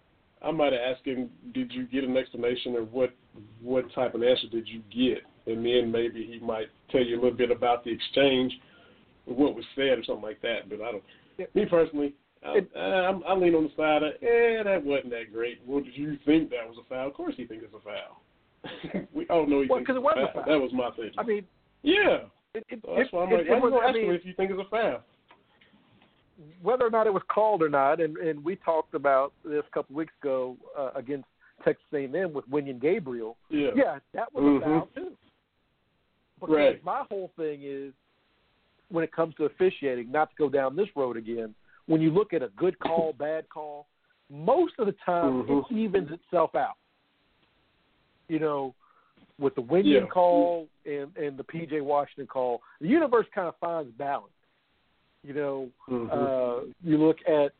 I 0.41 0.51
might 0.51 0.71
have 0.71 0.81
asked 0.81 1.05
him, 1.05 1.29
did 1.53 1.73
you 1.73 1.85
get 1.87 2.03
an 2.03 2.15
explanation 2.15 2.75
or 2.75 2.83
what 2.83 3.13
what 3.61 3.91
type 3.93 4.15
of 4.15 4.23
answer 4.23 4.47
did 4.51 4.67
you 4.67 4.81
get? 4.89 5.23
And 5.45 5.65
then 5.65 5.91
maybe 5.91 6.25
he 6.25 6.39
might 6.45 6.67
tell 6.91 7.03
you 7.03 7.15
a 7.15 7.21
little 7.21 7.37
bit 7.37 7.51
about 7.51 7.83
the 7.83 7.91
exchange, 7.91 8.53
what 9.25 9.55
was 9.55 9.65
said 9.75 9.97
or 9.99 10.03
something 10.05 10.23
like 10.23 10.41
that. 10.41 10.69
But 10.69 10.81
I 10.81 10.91
don't. 10.91 11.55
Me 11.55 11.65
personally, 11.65 12.13
I, 12.43 12.59
I, 12.77 13.19
I 13.27 13.33
lean 13.35 13.55
on 13.55 13.63
the 13.63 13.71
side 13.75 14.03
of, 14.03 14.13
eh, 14.21 14.63
that 14.63 14.81
wasn't 14.83 15.11
that 15.11 15.33
great. 15.33 15.59
Well, 15.65 15.83
did 15.83 15.95
you 15.95 16.17
think 16.25 16.49
that 16.51 16.67
was 16.67 16.77
a 16.79 16.87
foul? 16.87 17.07
Of 17.07 17.13
course 17.13 17.35
he 17.35 17.45
thinks 17.45 17.65
it's 17.65 17.73
a 17.73 17.83
foul. 17.83 19.07
we 19.13 19.27
all 19.27 19.45
know 19.45 19.61
he 19.61 19.67
well, 19.67 19.79
thinks 19.79 19.89
it's 19.89 19.97
it 19.97 20.01
was 20.01 20.29
a 20.29 20.33
foul. 20.33 20.45
That 20.47 20.59
was 20.59 20.71
my 20.73 20.89
thinking. 20.91 21.19
I 21.19 21.23
mean, 21.23 21.43
yeah. 21.83 22.19
It, 22.55 22.65
it, 22.69 22.79
so 22.83 22.95
that's 22.97 23.11
why 23.11 23.23
I'm 23.23 23.31
like, 23.31 23.41
it, 23.41 23.49
why 23.49 23.85
I 23.85 23.91
mean, 23.91 24.11
if 24.11 24.25
you 24.25 24.33
think 24.33 24.51
it's 24.51 24.59
a 24.59 24.69
foul? 24.69 25.03
whether 26.61 26.85
or 26.85 26.89
not 26.89 27.07
it 27.07 27.13
was 27.13 27.23
called 27.29 27.61
or 27.61 27.69
not, 27.69 27.99
and, 27.99 28.17
and 28.17 28.43
we 28.43 28.55
talked 28.55 28.93
about 28.93 29.33
this 29.43 29.63
a 29.67 29.73
couple 29.73 29.95
weeks 29.95 30.13
ago 30.21 30.55
uh, 30.77 30.91
against 30.95 31.27
Texas 31.63 31.83
A&M 31.93 32.33
with 32.33 32.49
Wenyen 32.49 32.81
Gabriel. 32.81 33.37
Yeah, 33.49 33.69
yeah 33.75 33.99
that 34.13 34.33
was 34.33 34.43
mm-hmm. 34.43 34.71
a 34.71 34.79
foul 34.79 34.89
too. 34.95 35.11
Because 36.39 36.55
right. 36.55 36.83
my 36.83 37.03
whole 37.09 37.31
thing 37.35 37.61
is 37.63 37.93
when 38.89 39.03
it 39.03 39.11
comes 39.11 39.35
to 39.35 39.45
officiating, 39.45 40.11
not 40.11 40.29
to 40.29 40.35
go 40.37 40.49
down 40.49 40.75
this 40.75 40.87
road 40.95 41.17
again. 41.17 41.53
When 41.89 42.01
you 42.01 42.11
look 42.11 42.33
at 42.33 42.43
a 42.43 42.49
good 42.55 42.77
call, 42.77 43.13
bad 43.19 43.49
call, 43.49 43.87
most 44.31 44.73
of 44.77 44.85
the 44.85 44.95
time 45.03 45.43
mm-hmm. 45.43 45.73
it 45.73 45.77
evens 45.77 46.09
itself 46.11 46.53
out. 46.53 46.75
You 48.27 48.37
know, 48.37 48.75
with 49.39 49.55
the 49.55 49.63
Wenyen 49.63 50.01
yeah. 50.01 50.05
call 50.05 50.67
and 50.85 51.15
and 51.17 51.35
the 51.35 51.43
PJ 51.43 51.81
Washington 51.81 52.27
call, 52.27 52.61
the 52.79 52.87
universe 52.87 53.25
kind 53.33 53.47
of 53.47 53.55
finds 53.59 53.91
balance. 53.97 54.31
You 55.23 55.33
know, 55.33 55.69
mm-hmm. 55.89 56.11
uh, 56.11 56.71
you 56.83 56.97
look 56.97 57.17
at 57.27 57.53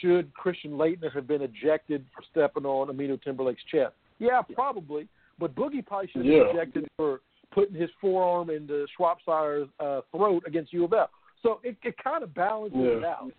should 0.00 0.34
Christian 0.34 0.72
Laettner 0.72 1.12
have 1.14 1.28
been 1.28 1.42
ejected 1.42 2.04
for 2.14 2.22
stepping 2.30 2.66
on 2.66 2.88
Aminu 2.88 3.22
Timberlake's 3.22 3.62
chest? 3.70 3.94
Yeah, 4.18 4.42
probably. 4.54 5.08
But 5.38 5.54
Boogie 5.54 5.86
probably 5.86 6.08
should 6.08 6.24
have 6.24 6.32
yeah. 6.32 6.42
been 6.44 6.56
ejected 6.56 6.88
for 6.96 7.20
putting 7.52 7.74
his 7.74 7.90
forearm 8.00 8.50
into 8.50 8.86
Swopshire's 8.98 9.68
uh, 9.78 10.00
throat 10.10 10.42
against 10.46 10.72
U 10.72 10.84
of 10.84 10.92
L. 10.92 11.10
So 11.42 11.60
it, 11.62 11.76
it 11.82 11.94
kind 12.02 12.22
of 12.22 12.34
balances 12.34 12.78
yeah. 12.80 12.98
it 12.98 13.04
out. 13.04 13.32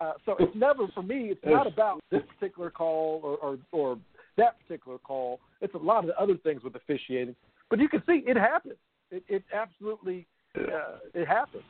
Uh, 0.00 0.12
so 0.24 0.34
it's 0.38 0.54
never 0.56 0.86
for 0.94 1.02
me. 1.02 1.28
It's 1.30 1.40
not 1.44 1.66
about 1.66 2.00
this 2.10 2.22
particular 2.38 2.70
call 2.70 3.20
or, 3.22 3.36
or 3.36 3.58
or 3.72 3.98
that 4.36 4.56
particular 4.60 4.98
call. 4.98 5.40
It's 5.60 5.74
a 5.74 5.78
lot 5.78 5.98
of 5.98 6.06
the 6.06 6.18
other 6.18 6.36
things 6.38 6.62
with 6.62 6.74
officiating. 6.74 7.36
But 7.68 7.80
you 7.80 7.88
can 7.88 8.02
see 8.06 8.22
it 8.26 8.36
happens. 8.36 8.76
It, 9.10 9.24
it 9.28 9.44
absolutely 9.52 10.26
uh, 10.56 10.98
it 11.14 11.28
happens. 11.28 11.64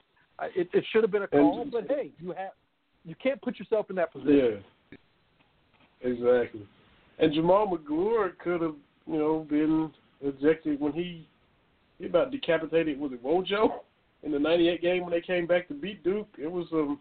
It, 0.57 0.69
it 0.73 0.85
should 0.91 1.03
have 1.03 1.11
been 1.11 1.23
a 1.23 1.29
call, 1.29 1.67
but 1.71 1.87
hey, 1.89 2.13
you 2.19 2.29
have 2.31 2.53
you 3.05 3.15
can't 3.23 3.41
put 3.43 3.59
yourself 3.59 3.91
in 3.91 3.97
that 3.97 4.13
position. 4.13 4.63
Yeah, 4.91 6.09
exactly. 6.09 6.67
And 7.19 7.35
Jamal 7.35 7.67
Magloire 7.67 8.31
could 8.43 8.63
have, 8.63 8.77
you 9.07 9.19
know, 9.19 9.47
been 9.49 9.91
ejected 10.23 10.81
when 10.81 10.93
he 10.93 11.27
he 11.99 12.07
about 12.07 12.31
decapitated 12.31 12.99
was 12.99 13.13
it 13.13 13.23
Wojo 13.23 13.81
in 14.23 14.33
the 14.33 14.39
'98 14.39 14.81
game 14.81 15.03
when 15.03 15.11
they 15.11 15.21
came 15.21 15.47
back 15.47 15.69
to 15.69 15.75
beat 15.75 16.03
Duke. 16.05 16.29
It 16.39 16.51
was 16.51 16.67
um. 16.73 17.01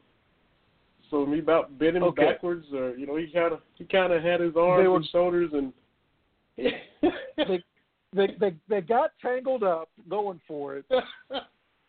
So 1.10 1.26
he 1.26 1.40
about 1.40 1.78
bent 1.80 1.98
him 1.98 2.04
okay. 2.04 2.26
backwards, 2.26 2.66
or 2.74 2.96
you 2.96 3.08
know, 3.08 3.16
he 3.16 3.28
kind 3.28 3.54
of 3.54 3.60
he 3.76 3.86
kind 3.86 4.14
of 4.14 4.22
had 4.22 4.42
his 4.42 4.56
arms 4.56 4.88
were, 4.88 4.96
and 4.96 5.10
shoulders, 5.12 5.52
and 5.54 5.74
they, 6.58 7.64
they 8.14 8.28
they 8.40 8.56
they 8.68 8.82
got 8.82 9.12
tangled 9.22 9.64
up 9.64 9.90
going 10.10 10.40
for 10.48 10.78
it. 10.78 10.86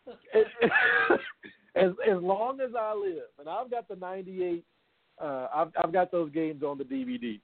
as 1.75 1.91
as 2.09 2.21
long 2.21 2.59
as 2.61 2.71
I 2.77 2.93
live, 2.93 3.29
and 3.39 3.47
I've 3.47 3.69
got 3.69 3.87
the 3.87 3.95
'98, 3.95 4.63
uh, 5.21 5.47
I've 5.53 5.71
I've 5.81 5.93
got 5.93 6.11
those 6.11 6.31
games 6.31 6.63
on 6.63 6.77
the 6.77 6.83
DVD. 6.83 7.39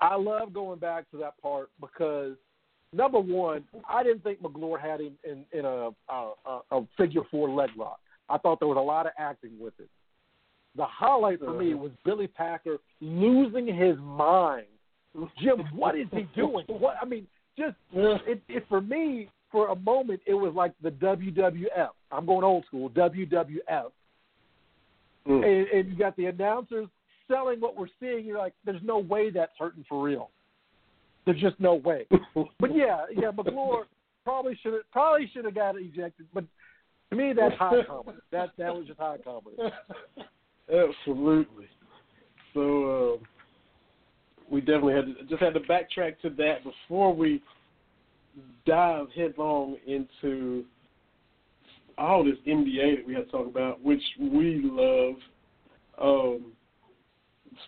I 0.00 0.16
love 0.16 0.52
going 0.52 0.78
back 0.78 1.10
to 1.10 1.16
that 1.18 1.40
part 1.40 1.70
because 1.80 2.36
number 2.92 3.18
one, 3.18 3.64
I 3.88 4.02
didn't 4.02 4.22
think 4.22 4.42
Magloire 4.42 4.78
had 4.78 5.00
him 5.00 5.12
in 5.24 5.44
in 5.52 5.64
a 5.64 5.90
a, 6.08 6.32
a 6.70 6.82
figure 6.96 7.22
four 7.30 7.48
leg 7.50 7.70
lock. 7.76 8.00
I 8.28 8.38
thought 8.38 8.58
there 8.58 8.68
was 8.68 8.76
a 8.76 8.80
lot 8.80 9.06
of 9.06 9.12
acting 9.18 9.52
with 9.58 9.74
it. 9.78 9.88
The 10.76 10.84
highlight 10.84 11.40
for 11.40 11.52
me 11.52 11.72
uh-huh. 11.72 11.84
was 11.84 11.92
Billy 12.04 12.26
Packer 12.26 12.78
losing 13.00 13.66
his 13.66 13.96
mind. 13.98 14.66
Jim, 15.42 15.60
what 15.74 15.96
is 15.96 16.06
he 16.12 16.26
doing? 16.34 16.66
What 16.68 16.96
I 17.00 17.06
mean, 17.06 17.26
just 17.58 17.76
it, 17.94 18.42
it 18.48 18.64
for 18.68 18.82
me 18.82 19.30
for 19.50 19.68
a 19.68 19.76
moment 19.76 20.20
it 20.26 20.34
was 20.34 20.52
like 20.54 20.72
the 20.82 20.90
WWF. 20.90 21.88
I'm 22.12 22.26
going 22.26 22.44
old 22.44 22.66
school 22.66 22.90
WWF, 22.90 23.90
mm. 25.26 25.44
and, 25.44 25.68
and 25.68 25.88
you 25.88 25.96
got 25.96 26.14
the 26.16 26.26
announcers 26.26 26.88
selling 27.28 27.60
what 27.60 27.76
we're 27.76 27.88
seeing. 27.98 28.26
You're 28.26 28.38
like, 28.38 28.52
there's 28.64 28.82
no 28.84 28.98
way 28.98 29.30
that's 29.30 29.52
hurting 29.58 29.84
for 29.88 30.02
real. 30.02 30.30
There's 31.24 31.40
just 31.40 31.58
no 31.58 31.74
way. 31.74 32.06
but 32.34 32.74
yeah, 32.74 33.06
yeah, 33.16 33.30
Magloire 33.30 33.86
probably 34.24 34.58
should 34.62 34.74
have 34.74 34.90
probably 34.92 35.30
should 35.32 35.44
have 35.44 35.54
got 35.54 35.76
ejected. 35.76 36.26
But 36.34 36.44
to 37.10 37.16
me, 37.16 37.32
that's 37.34 37.54
high 37.58 37.82
comedy. 37.86 38.18
That 38.32 38.50
that 38.58 38.74
was 38.74 38.86
just 38.86 38.98
high 38.98 39.18
comedy. 39.22 39.56
Absolutely. 40.72 41.66
So 42.54 43.20
uh, 43.20 43.24
we 44.50 44.60
definitely 44.60 44.94
had 44.94 45.06
to, 45.06 45.24
just 45.28 45.42
had 45.42 45.54
to 45.54 45.60
backtrack 45.60 46.18
to 46.22 46.30
that 46.30 46.64
before 46.64 47.14
we 47.14 47.42
dive 48.64 49.06
headlong 49.14 49.76
into 49.86 50.64
all 51.98 52.24
this 52.24 52.36
NBA 52.46 52.96
that 52.96 53.06
we 53.06 53.14
had 53.14 53.26
to 53.26 53.30
talk 53.30 53.46
about, 53.46 53.82
which 53.82 54.02
we 54.18 54.60
love. 54.62 55.14
Um, 56.00 56.52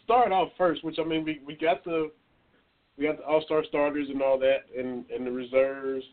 start 0.04 0.32
off 0.32 0.50
first, 0.58 0.84
which 0.84 0.98
I 0.98 1.04
mean, 1.04 1.24
we, 1.24 1.40
we 1.46 1.56
got 1.56 1.84
the 1.84 2.10
we 2.96 3.04
got 3.06 3.18
the 3.18 3.24
All 3.24 3.42
Star 3.42 3.64
starters 3.68 4.08
and 4.10 4.20
all 4.20 4.38
that, 4.38 4.64
and 4.76 5.04
and 5.10 5.26
the 5.26 5.30
reserves, 5.30 6.04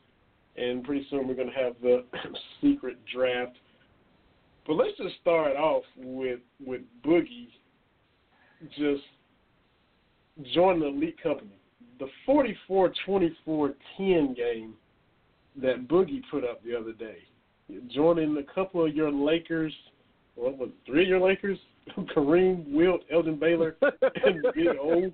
and 0.58 0.84
pretty 0.84 1.06
soon 1.10 1.28
we're 1.28 1.36
gonna 1.36 1.52
have 1.52 1.76
the 1.82 2.06
secret 2.62 2.98
draft. 3.14 3.58
But 4.66 4.74
let's 4.74 4.98
just 4.98 5.16
start 5.22 5.56
off 5.56 5.84
with 5.98 6.40
with 6.66 6.82
Boogie 7.06 7.50
just 8.78 9.04
joining 10.54 10.82
the 10.82 10.88
elite 10.88 11.22
company 11.22 11.52
the 12.00 12.08
44-24-10 12.28 14.36
game 14.36 14.74
that 15.62 15.88
Boogie 15.88 16.22
put 16.30 16.44
up 16.44 16.64
the 16.64 16.76
other 16.76 16.92
day, 16.92 17.20
joining 17.94 18.36
a 18.38 18.54
couple 18.54 18.86
of 18.86 18.94
your 18.94 19.12
Lakers, 19.12 19.74
what 20.36 20.58
was 20.58 20.70
it, 20.70 20.76
three 20.86 21.04
of 21.04 21.08
your 21.08 21.22
Lakers, 21.22 21.58
Kareem, 22.16 22.72
Wilt, 22.74 23.02
Elgin 23.12 23.40
Baylor, 23.40 23.78
and 23.82 24.46
Big 24.54 24.68
O. 24.82 25.12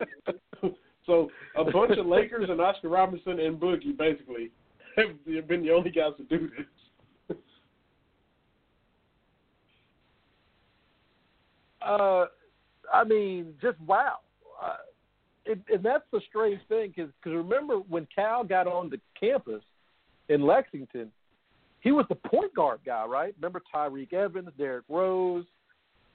so 1.05 1.29
a 1.55 1.63
bunch 1.65 1.97
of 1.97 2.05
Lakers 2.05 2.49
and 2.49 2.59
Oscar 2.59 2.89
Robertson 2.89 3.39
and 3.39 3.59
Boogie 3.59 3.97
basically 3.97 4.51
have 5.35 5.47
been 5.47 5.63
the 5.63 5.71
only 5.71 5.91
guys 5.91 6.13
to 6.17 6.23
do 6.23 6.49
this. 6.49 7.37
uh, 11.81 12.25
I 12.93 13.03
mean, 13.05 13.53
just 13.61 13.79
wow. 13.81 14.17
Uh, 14.61 14.77
it, 15.45 15.59
and 15.73 15.83
that's 15.83 16.03
the 16.11 16.21
strange 16.29 16.61
thing 16.69 16.93
because 16.95 17.11
remember 17.25 17.77
when 17.77 18.07
Cal 18.13 18.43
got 18.43 18.67
on 18.67 18.89
the 18.89 18.99
campus 19.19 19.63
in 20.29 20.45
Lexington, 20.45 21.11
he 21.81 21.91
was 21.91 22.05
the 22.09 22.15
point 22.15 22.53
guard 22.53 22.79
guy, 22.85 23.05
right? 23.05 23.33
Remember 23.37 23.61
Tyreke 23.73 24.13
Evans, 24.13 24.49
Derrick 24.57 24.85
Rose. 24.87 25.45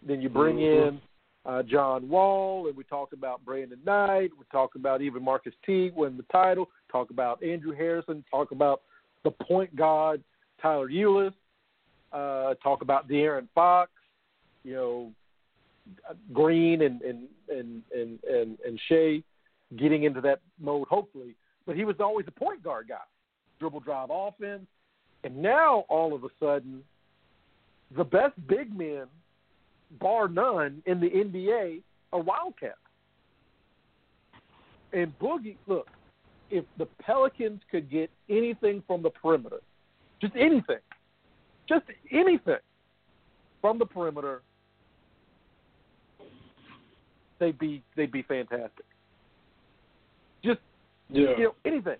Then 0.06 0.20
you 0.20 0.28
bring 0.28 0.56
mm-hmm. 0.56 0.88
in 0.88 1.00
uh, 1.44 1.62
John 1.64 2.08
Wall, 2.08 2.68
and 2.68 2.76
we 2.76 2.84
talk 2.84 3.12
about 3.12 3.44
Brandon 3.44 3.78
Knight. 3.84 4.30
We 4.38 4.44
talk 4.52 4.74
about 4.76 5.02
even 5.02 5.24
Marquis 5.24 5.50
Teague 5.64 5.94
win 5.96 6.16
the 6.16 6.24
title. 6.24 6.68
Talk 6.97 7.10
about 7.10 7.43
Andrew 7.43 7.77
Harrison. 7.77 8.24
Talk 8.31 8.52
about 8.52 8.81
the 9.23 9.31
point 9.31 9.77
guard 9.77 10.24
Tyler 10.62 10.89
Ulis. 10.89 11.35
Uh, 12.10 12.55
talk 12.62 12.81
about 12.81 13.06
De'Aaron 13.06 13.48
Fox. 13.55 13.90
You 14.64 14.73
know, 14.73 15.12
Green 16.32 16.81
and 16.81 17.02
and 17.02 17.28
and 17.51 17.82
and 17.94 18.18
and, 18.24 18.59
and 18.66 18.81
Shai 18.89 19.23
getting 19.77 20.05
into 20.05 20.23
that 20.23 20.40
mode, 20.59 20.89
hopefully. 20.89 21.35
But 21.66 21.77
he 21.77 21.85
was 21.85 21.97
always 22.01 22.24
a 22.28 22.31
point 22.31 22.62
guard 22.62 22.89
guy, 22.89 22.97
dribble 23.60 23.81
drive 23.81 24.09
offense, 24.10 24.66
and 25.23 25.36
now 25.36 25.85
all 25.90 26.14
of 26.14 26.24
a 26.24 26.28
sudden, 26.40 26.82
the 27.94 28.05
best 28.05 28.35
big 28.48 28.74
men, 28.74 29.05
bar 30.01 30.28
none, 30.28 30.82
in 30.86 31.01
the 31.01 31.10
NBA 31.10 31.82
are 32.14 32.20
Wildcats. 32.20 32.78
And 34.94 35.12
Boogie, 35.18 35.56
look, 35.66 35.89
if 36.51 36.64
the 36.78 36.86
Pelicans 37.01 37.60
could 37.70 37.90
get 37.90 38.10
anything 38.28 38.82
from 38.86 39.02
the 39.02 39.10
perimeter, 39.10 39.60
just 40.20 40.35
anything, 40.36 40.78
just 41.68 41.85
anything 42.12 42.56
from 43.60 43.78
the 43.78 43.86
perimeter, 43.86 44.43
they'd 47.39 47.59
be 47.59 47.82
they'd 47.97 48.12
be 48.12 48.23
fantastic. 48.23 48.85
Just 50.44 50.60
yeah. 51.10 51.31
you 51.36 51.44
know 51.44 51.55
anything. 51.64 51.97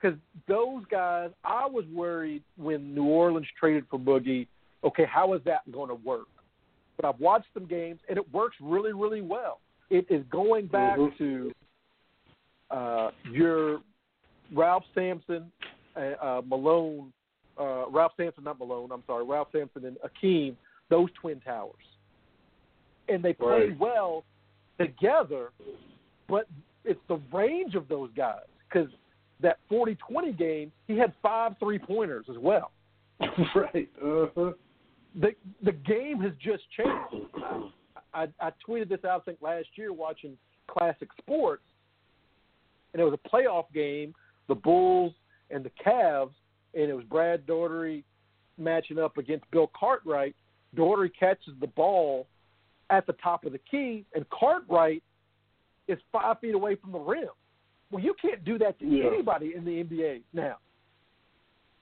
Because 0.00 0.18
those 0.46 0.84
guys, 0.90 1.30
I 1.42 1.66
was 1.66 1.84
worried 1.92 2.42
when 2.56 2.94
New 2.94 3.04
Orleans 3.04 3.46
traded 3.58 3.84
for 3.90 3.98
Boogie. 3.98 4.46
Okay, 4.84 5.06
how 5.10 5.32
is 5.32 5.40
that 5.46 5.70
going 5.72 5.88
to 5.88 5.94
work? 5.94 6.26
But 6.96 7.06
I've 7.06 7.18
watched 7.18 7.46
some 7.54 7.66
games, 7.66 8.00
and 8.08 8.18
it 8.18 8.32
works 8.32 8.56
really, 8.60 8.92
really 8.92 9.22
well. 9.22 9.60
It 9.88 10.06
is 10.10 10.22
going 10.30 10.66
back 10.66 10.98
mm-hmm. 10.98 11.16
to 11.16 11.52
uh, 12.70 13.10
your 13.30 13.80
Ralph 14.54 14.84
Sampson, 14.94 15.50
uh, 15.96 16.00
uh, 16.00 16.42
Malone, 16.46 17.12
uh, 17.58 17.88
Ralph 17.90 18.12
Sampson, 18.16 18.44
not 18.44 18.58
Malone. 18.58 18.90
I'm 18.92 19.02
sorry, 19.06 19.24
Ralph 19.24 19.48
Sampson 19.52 19.84
and 19.84 19.96
Akeem. 20.04 20.54
Those 20.88 21.08
twin 21.20 21.40
towers 21.40 21.74
and 23.08 23.22
they 23.22 23.32
play 23.32 23.68
right. 23.68 23.78
well 23.78 24.24
together. 24.78 25.50
But 26.28 26.46
it's 26.84 27.00
the 27.08 27.20
range 27.32 27.74
of 27.74 27.88
those 27.88 28.10
guys 28.16 28.46
because 28.68 28.88
that 29.40 29.58
40-20 29.70 30.36
game, 30.36 30.72
he 30.86 30.96
had 30.96 31.12
five 31.22 31.52
three 31.58 31.78
pointers 31.78 32.26
as 32.30 32.36
well. 32.38 32.72
right. 33.20 33.88
Uh-huh. 34.02 34.52
The 35.18 35.30
the 35.62 35.72
game 35.72 36.20
has 36.20 36.32
just 36.42 36.64
changed. 36.76 37.26
I, 38.12 38.22
I, 38.22 38.28
I 38.40 38.50
tweeted 38.68 38.90
this 38.90 39.04
out 39.04 39.22
I 39.22 39.24
think 39.24 39.38
last 39.40 39.68
year 39.76 39.92
watching 39.92 40.36
Classic 40.68 41.08
Sports, 41.18 41.62
and 42.96 43.02
it 43.02 43.04
was 43.04 43.18
a 43.22 43.28
playoff 43.28 43.66
game, 43.74 44.14
the 44.48 44.54
Bulls 44.54 45.12
and 45.50 45.62
the 45.62 45.70
Cavs, 45.84 46.32
and 46.72 46.84
it 46.84 46.94
was 46.94 47.04
Brad 47.04 47.46
Daugherty 47.46 48.04
matching 48.56 48.98
up 48.98 49.18
against 49.18 49.50
Bill 49.50 49.70
Cartwright. 49.78 50.34
Daugherty 50.74 51.12
catches 51.18 51.52
the 51.60 51.66
ball 51.66 52.26
at 52.88 53.06
the 53.06 53.12
top 53.14 53.44
of 53.44 53.52
the 53.52 53.60
key, 53.70 54.06
and 54.14 54.24
Cartwright 54.30 55.02
is 55.88 55.98
five 56.10 56.40
feet 56.40 56.54
away 56.54 56.76
from 56.76 56.92
the 56.92 56.98
rim. 56.98 57.28
Well, 57.90 58.02
you 58.02 58.14
can't 58.20 58.42
do 58.46 58.56
that 58.60 58.78
to 58.78 58.86
yeah. 58.86 59.08
anybody 59.08 59.52
in 59.54 59.66
the 59.66 59.84
NBA 59.84 60.22
now. 60.32 60.56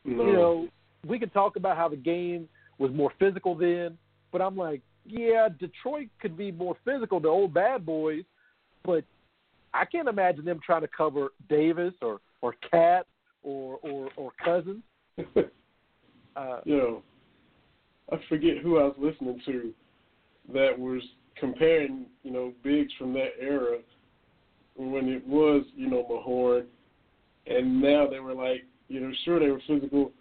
No. 0.05 0.25
You 0.25 0.31
mm. 0.31 0.35
know, 0.35 0.69
we 1.07 1.21
can 1.21 1.31
talk 1.31 1.55
about 1.55 1.77
how 1.77 1.89
the 1.89 1.97
game 1.97 2.49
was 2.79 2.91
more 2.91 3.13
physical 3.21 3.55
then, 3.55 3.97
but 4.33 4.43
I'm 4.43 4.57
like, 4.57 4.81
yeah, 5.07 5.49
Detroit 5.61 6.09
could 6.21 6.37
be 6.37 6.51
more 6.51 6.77
physical, 6.85 7.21
the 7.21 7.29
old 7.29 7.55
bad 7.55 7.87
boys, 7.87 8.25
but 8.85 9.05
I 9.75 9.85
can't 9.85 10.09
imagine 10.09 10.45
them 10.45 10.61
trying 10.65 10.83
to 10.83 10.89
cover 10.89 11.29
Davis 11.49 11.95
or 12.01 12.21
or 12.41 12.55
Cat 12.71 13.07
or 13.43 13.79
or 13.83 14.09
or 14.17 14.31
Cousins. 14.43 14.83
uh, 16.37 16.61
yeah. 16.65 16.95
I 18.13 18.17
forget 18.29 18.59
who 18.63 18.79
I 18.79 18.85
was 18.85 18.97
listening 18.99 19.41
to 19.47 19.73
that 20.53 20.79
was 20.79 21.03
comparing, 21.37 22.07
you 22.23 22.31
know, 22.31 22.53
bigs 22.63 22.93
from 22.99 23.15
that 23.15 23.31
era 23.41 23.79
when 24.77 25.09
it 25.09 25.27
was, 25.27 25.65
you 25.75 25.89
know, 25.89 26.05
Mahorn, 26.11 26.67
and 27.47 27.81
now 27.81 28.07
they 28.07 28.21
were 28.21 28.35
like, 28.35 28.65
you 28.89 29.01
know, 29.01 29.11
sure 29.25 29.41
they 29.41 29.51
were 29.51 29.61
physical, 29.67 30.13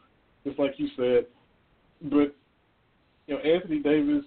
just 0.46 0.58
like 0.58 0.76
you 0.78 0.88
said, 0.96 1.26
but 2.10 2.36
you 3.28 3.36
know, 3.36 3.40
Anthony 3.40 3.80
Davis, 3.80 4.26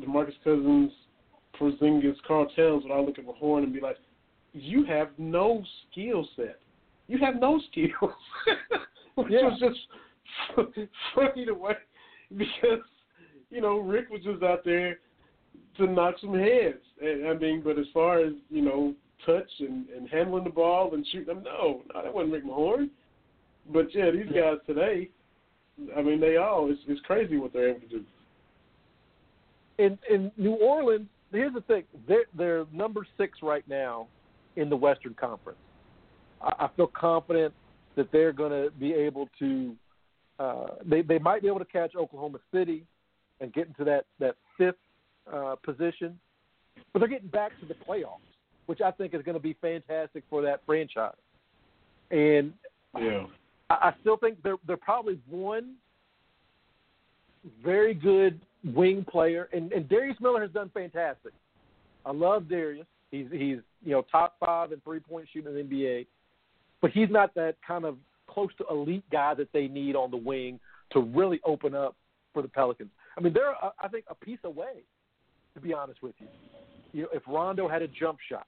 DeMarcus 0.00 0.34
Cousins, 0.44 0.92
Porzingis, 1.58 2.16
Karl 2.26 2.46
Towns 2.54 2.84
would 2.84 2.92
all 2.92 3.04
look 3.04 3.18
at 3.18 3.26
Mahorn 3.26 3.64
and 3.64 3.72
be 3.72 3.80
like, 3.80 3.96
"You 4.60 4.84
have 4.84 5.10
no 5.18 5.62
skill 5.90 6.26
set. 6.36 6.60
You 7.06 7.18
have 7.18 7.40
no 7.40 7.60
skills," 7.70 8.12
which 9.14 9.28
yeah. 9.30 9.44
was 9.44 9.60
just 9.60 9.78
funny 11.14 11.46
to 11.46 11.54
way 11.54 11.74
because 12.36 12.80
you 13.50 13.60
know 13.60 13.78
Rick 13.78 14.10
was 14.10 14.22
just 14.22 14.42
out 14.42 14.64
there 14.64 14.98
to 15.78 15.86
knock 15.86 16.16
some 16.20 16.34
heads. 16.34 16.82
And, 17.00 17.28
I 17.28 17.34
mean, 17.34 17.62
but 17.64 17.78
as 17.78 17.86
far 17.94 18.20
as 18.20 18.32
you 18.50 18.62
know, 18.62 18.94
touch 19.24 19.48
and, 19.60 19.88
and 19.90 20.08
handling 20.08 20.44
the 20.44 20.50
ball 20.50 20.94
and 20.94 21.06
shooting 21.10 21.34
them, 21.34 21.42
no, 21.44 21.82
no, 21.94 22.02
that 22.02 22.12
wasn't 22.12 22.32
Rick 22.32 22.44
Mahorn. 22.44 22.90
But 23.72 23.94
yeah, 23.94 24.10
these 24.10 24.26
guys 24.26 24.58
today, 24.66 25.08
I 25.96 26.02
mean, 26.02 26.20
they 26.20 26.36
all 26.36 26.70
it's, 26.70 26.80
it's 26.86 27.00
crazy 27.02 27.36
what 27.36 27.52
they're 27.52 27.70
able 27.70 27.80
to 27.80 27.88
do. 27.88 28.04
In 29.78 29.98
in 30.10 30.32
New 30.36 30.54
Orleans, 30.54 31.06
here's 31.30 31.54
the 31.54 31.60
thing: 31.62 31.84
they're 32.06 32.24
they're 32.36 32.64
number 32.72 33.06
six 33.16 33.38
right 33.42 33.66
now 33.68 34.08
in 34.58 34.68
the 34.68 34.76
Western 34.76 35.14
Conference. 35.14 35.58
I, 36.42 36.66
I 36.66 36.68
feel 36.76 36.88
confident 36.88 37.54
that 37.96 38.10
they're 38.12 38.32
going 38.32 38.50
to 38.50 38.70
be 38.78 38.92
able 38.92 39.28
to. 39.38 39.74
Uh, 40.38 40.66
they 40.84 41.02
they 41.02 41.18
might 41.18 41.42
be 41.42 41.48
able 41.48 41.58
to 41.58 41.64
catch 41.64 41.96
Oklahoma 41.96 42.38
City 42.52 42.84
and 43.40 43.52
get 43.52 43.66
into 43.66 43.84
that 43.84 44.04
that 44.18 44.36
fifth 44.56 44.76
uh, 45.32 45.56
position, 45.62 46.18
but 46.92 47.00
they're 47.00 47.08
getting 47.08 47.28
back 47.28 47.58
to 47.60 47.66
the 47.66 47.74
playoffs, 47.74 48.18
which 48.66 48.80
I 48.80 48.90
think 48.90 49.14
is 49.14 49.22
going 49.22 49.36
to 49.36 49.42
be 49.42 49.56
fantastic 49.60 50.24
for 50.30 50.42
that 50.42 50.60
franchise. 50.64 51.14
And 52.10 52.52
yeah. 52.98 53.26
I, 53.68 53.74
I 53.74 53.92
still 54.00 54.16
think 54.16 54.42
they're 54.42 54.56
they're 54.66 54.76
probably 54.76 55.18
one 55.28 55.74
very 57.64 57.94
good 57.94 58.40
wing 58.74 59.04
player, 59.08 59.48
and, 59.52 59.72
and 59.72 59.88
Darius 59.88 60.18
Miller 60.20 60.40
has 60.40 60.50
done 60.50 60.70
fantastic. 60.74 61.32
I 62.04 62.12
love 62.12 62.48
Darius. 62.48 62.86
He's 63.10 63.26
he's 63.30 63.58
you 63.84 63.92
know 63.92 64.04
top 64.10 64.36
five 64.44 64.72
in 64.72 64.80
three 64.80 65.00
point 65.00 65.28
shooting 65.32 65.50
in 65.50 65.68
the 65.68 65.76
NBA, 65.76 66.06
but 66.80 66.90
he's 66.90 67.08
not 67.10 67.34
that 67.34 67.56
kind 67.66 67.84
of 67.84 67.96
close 68.28 68.50
to 68.58 68.64
elite 68.70 69.04
guy 69.10 69.34
that 69.34 69.52
they 69.52 69.68
need 69.68 69.96
on 69.96 70.10
the 70.10 70.16
wing 70.16 70.60
to 70.92 71.00
really 71.00 71.40
open 71.44 71.74
up 71.74 71.96
for 72.32 72.42
the 72.42 72.48
Pelicans. 72.48 72.90
I 73.16 73.20
mean, 73.20 73.32
they're 73.32 73.54
I 73.82 73.88
think 73.88 74.04
a 74.08 74.14
piece 74.14 74.40
away 74.44 74.84
to 75.58 75.60
be 75.60 75.74
honest 75.74 76.02
with 76.02 76.14
you. 76.18 76.26
You 76.92 77.02
know, 77.02 77.08
if 77.12 77.22
Rondo 77.26 77.68
had 77.68 77.82
a 77.82 77.88
jump 77.88 78.18
shot, 78.28 78.46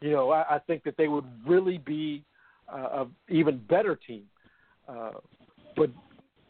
you 0.00 0.10
know, 0.10 0.30
I, 0.30 0.56
I 0.56 0.58
think 0.60 0.84
that 0.84 0.96
they 0.96 1.08
would 1.08 1.24
really 1.46 1.78
be 1.78 2.24
uh, 2.72 3.04
a 3.04 3.06
even 3.28 3.58
better 3.68 3.96
team. 3.96 4.24
Uh, 4.88 5.12
but 5.76 5.90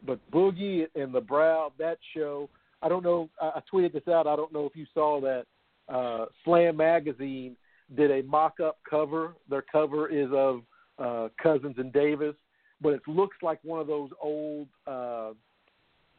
but 0.07 0.19
Boogie 0.31 0.87
and 0.95 1.15
the 1.15 1.21
Brow 1.21 1.73
that 1.79 1.99
show. 2.15 2.49
I 2.81 2.89
don't 2.89 3.03
know. 3.03 3.29
I, 3.41 3.47
I 3.57 3.63
tweeted 3.73 3.93
this 3.93 4.07
out. 4.09 4.27
I 4.27 4.37
don't 4.37 4.53
know 4.53 4.67
if 4.67 4.77
you 4.77 4.87
saw 4.95 5.21
that. 5.21 5.45
Uh, 5.89 6.27
Slam 6.45 6.77
magazine 6.77 7.57
did 7.97 8.11
a 8.11 8.23
mock-up 8.23 8.79
cover. 8.89 9.35
Their 9.49 9.63
cover 9.63 10.09
is 10.09 10.29
of 10.33 10.63
uh, 10.99 11.29
Cousins 11.43 11.77
and 11.79 11.93
Davis, 11.93 12.35
but 12.81 12.93
it 12.93 13.03
looks 13.07 13.37
like 13.43 13.59
one 13.63 13.81
of 13.81 13.87
those 13.87 14.11
old 14.23 14.69
uh, 14.87 15.31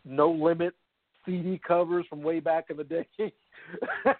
No 0.06 0.32
Limit 0.32 0.74
CD 1.26 1.60
covers 1.66 2.06
from 2.10 2.24
way 2.24 2.40
back 2.40 2.66
in 2.70 2.78
the 2.78 2.84
day. 2.84 3.08
uh, 4.06 4.14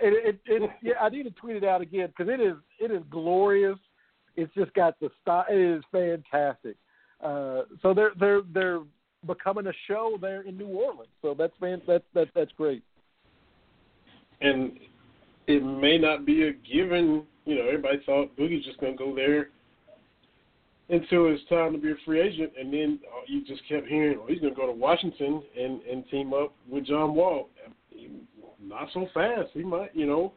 it, 0.00 0.36
it, 0.36 0.40
it, 0.46 0.70
yeah, 0.82 0.94
I 1.00 1.08
need 1.08 1.24
to 1.24 1.30
tweet 1.30 1.56
it 1.56 1.64
out 1.64 1.80
again 1.80 2.08
because 2.08 2.32
it 2.32 2.40
is 2.40 2.54
it 2.78 2.90
is 2.90 3.02
glorious. 3.10 3.78
It's 4.36 4.52
just 4.54 4.72
got 4.74 4.98
the 5.00 5.10
style. 5.20 5.44
It 5.50 5.78
is 5.78 5.82
fantastic. 5.90 6.76
Uh, 7.22 7.62
so 7.82 7.94
they're 7.94 8.12
they're 8.18 8.42
they're 8.52 8.80
becoming 9.26 9.66
a 9.66 9.72
show 9.88 10.18
there 10.20 10.42
in 10.42 10.56
New 10.56 10.68
Orleans. 10.68 11.12
So 11.20 11.34
that's 11.36 11.54
man, 11.60 11.82
that's 11.86 12.04
that's 12.14 12.30
that's 12.34 12.52
great. 12.52 12.82
And 14.42 14.78
it 15.46 15.62
may 15.64 15.98
not 15.98 16.26
be 16.26 16.48
a 16.48 16.52
given. 16.52 17.24
You 17.44 17.56
know, 17.56 17.66
everybody 17.66 18.00
thought 18.04 18.36
Boogie's 18.36 18.64
just 18.64 18.80
to 18.80 18.92
go 18.92 19.14
there 19.14 19.48
until 20.88 21.32
it's 21.32 21.42
time 21.48 21.72
to 21.72 21.78
be 21.78 21.90
a 21.90 21.94
free 22.04 22.20
agent, 22.20 22.52
and 22.58 22.72
then 22.72 23.00
uh, 23.06 23.22
you 23.26 23.44
just 23.44 23.62
kept 23.68 23.86
hearing, 23.86 24.18
"Oh, 24.20 24.26
he's 24.26 24.40
to 24.40 24.50
go 24.50 24.66
to 24.66 24.72
Washington 24.72 25.42
and 25.58 25.80
and 25.82 26.08
team 26.08 26.34
up 26.34 26.52
with 26.70 26.86
John 26.86 27.14
Wall." 27.14 27.48
Not 28.62 28.88
so 28.94 29.08
fast. 29.12 29.48
He 29.54 29.64
might, 29.64 29.94
you 29.94 30.06
know, 30.06 30.32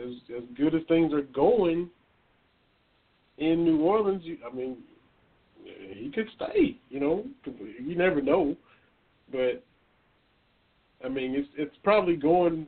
as 0.00 0.12
as 0.36 0.42
good 0.56 0.74
as 0.74 0.82
things 0.88 1.12
are 1.12 1.22
going 1.22 1.88
in 3.38 3.64
New 3.64 3.80
Orleans. 3.80 4.22
You, 4.24 4.38
I 4.50 4.54
mean, 4.54 4.78
he 5.64 6.10
could 6.10 6.28
stay. 6.36 6.78
You 6.88 7.00
know, 7.00 7.24
you 7.80 7.94
never 7.94 8.20
know, 8.20 8.56
but 9.30 9.62
I 11.04 11.08
mean, 11.08 11.34
it's 11.34 11.48
it's 11.56 11.76
probably 11.84 12.16
going 12.16 12.66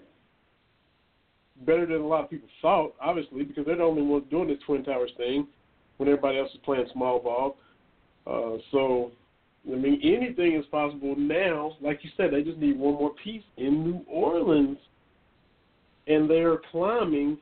better 1.66 1.86
than 1.86 2.01
a 2.01 2.06
lot 2.06 2.24
of 2.24 2.31
people 2.31 2.48
thought. 2.60 2.94
Obviously, 3.01 3.44
because 3.44 3.64
they're 3.66 3.76
the 3.76 3.82
only 3.82 4.02
ones 4.02 4.24
doing 4.31 4.48
this 4.48 4.59
Twin 4.66 4.85
Towers 4.85 5.12
thing 5.16 5.47
when 5.97 6.09
everybody 6.09 6.39
else 6.39 6.51
is 6.52 6.60
playing 6.64 6.86
small 6.93 7.18
ball. 7.20 7.56
Uh, 8.26 8.59
so, 8.72 9.12
I 9.70 9.76
mean, 9.76 10.01
anything 10.02 10.56
is 10.56 10.64
possible 10.66 11.14
now. 11.16 11.76
Like 11.81 12.01
you 12.02 12.10
said, 12.16 12.32
they 12.32 12.43
just 12.43 12.59
need 12.59 12.78
one 12.78 12.94
more 12.94 13.12
piece 13.22 13.44
in 13.56 13.85
New 13.85 14.05
Orleans, 14.09 14.78
and 16.06 16.28
they 16.28 16.40
are 16.40 16.60
climbing 16.70 17.39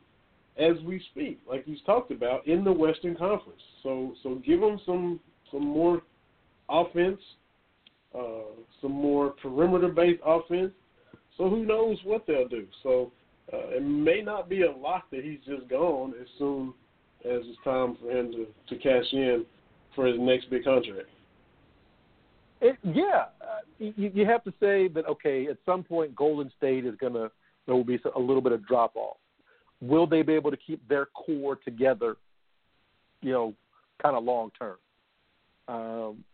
as 0.59 0.77
we 0.85 1.03
speak, 1.11 1.41
like 1.49 1.65
he's 1.65 1.81
talked 1.87 2.11
about 2.11 2.47
in 2.47 2.63
the 2.63 2.73
Western 2.73 3.17
Conference. 3.17 3.61
So, 3.83 4.15
so 4.23 4.35
give 4.47 4.61
them 4.61 4.79
some 4.85 5.21
some 5.51 5.67
more 5.67 6.03
offense, 6.69 7.21
uh, 8.15 8.53
some 8.81 8.93
more 8.93 9.31
perimeter-based 9.43 10.21
offense. 10.25 10.73
So 11.37 11.49
who 11.49 11.65
knows 11.65 11.99
what 12.05 12.27
they'll 12.27 12.49
do? 12.49 12.67
So 12.83 13.13
uh, 13.53 13.77
it 13.77 13.83
may 13.83 14.23
not 14.23 14.49
be 14.49 14.63
a 14.63 14.71
lock 14.71 15.11
that 15.11 15.25
he's 15.25 15.41
just 15.47 15.69
gone 15.69 16.15
as 16.21 16.27
soon 16.39 16.73
as 17.25 17.41
it's 17.45 17.59
time 17.65 17.97
for 18.01 18.11
him 18.11 18.33
to, 18.33 18.47
to 18.69 18.83
cash 18.83 19.05
in 19.13 19.45
for 19.95 20.07
his 20.07 20.17
next 20.19 20.51
big 20.51 20.65
contract. 20.65 21.09
It, 22.61 22.77
yeah, 22.83 23.27
uh, 23.41 23.61
you, 23.79 24.11
you 24.15 24.27
have 24.27 24.45
to 24.45 24.53
say 24.61 24.89
that 24.89 25.07
okay. 25.07 25.49
At 25.49 25.59
some 25.67 25.83
point, 25.83 26.15
Golden 26.15 26.51
State 26.59 26.87
is 26.87 26.95
gonna 27.01 27.31
there 27.67 27.75
will 27.75 27.85
be 27.85 27.99
a 28.15 28.19
little 28.19 28.41
bit 28.41 28.53
of 28.53 28.67
drop 28.67 28.97
off. 28.97 29.17
Will 29.81 30.07
they 30.07 30.23
be 30.23 30.35
able 30.35 30.51
to 30.51 30.57
keep 30.57 30.87
their 30.89 31.07
core 31.07 31.57
together? 31.57 32.17
You 33.21 33.33
know, 33.33 33.55
kind 34.01 34.17
of 34.17 34.25
long 34.25 34.51
term. 34.59 34.77
Um, 35.69 36.25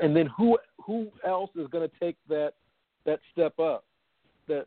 and 0.00 0.14
then 0.14 0.26
who 0.26 0.58
who 0.84 1.08
else 1.26 1.50
is 1.56 1.66
going 1.68 1.88
to 1.88 1.94
take 2.00 2.16
that 2.28 2.54
that 3.04 3.20
step 3.32 3.58
up? 3.58 3.84
That 4.48 4.66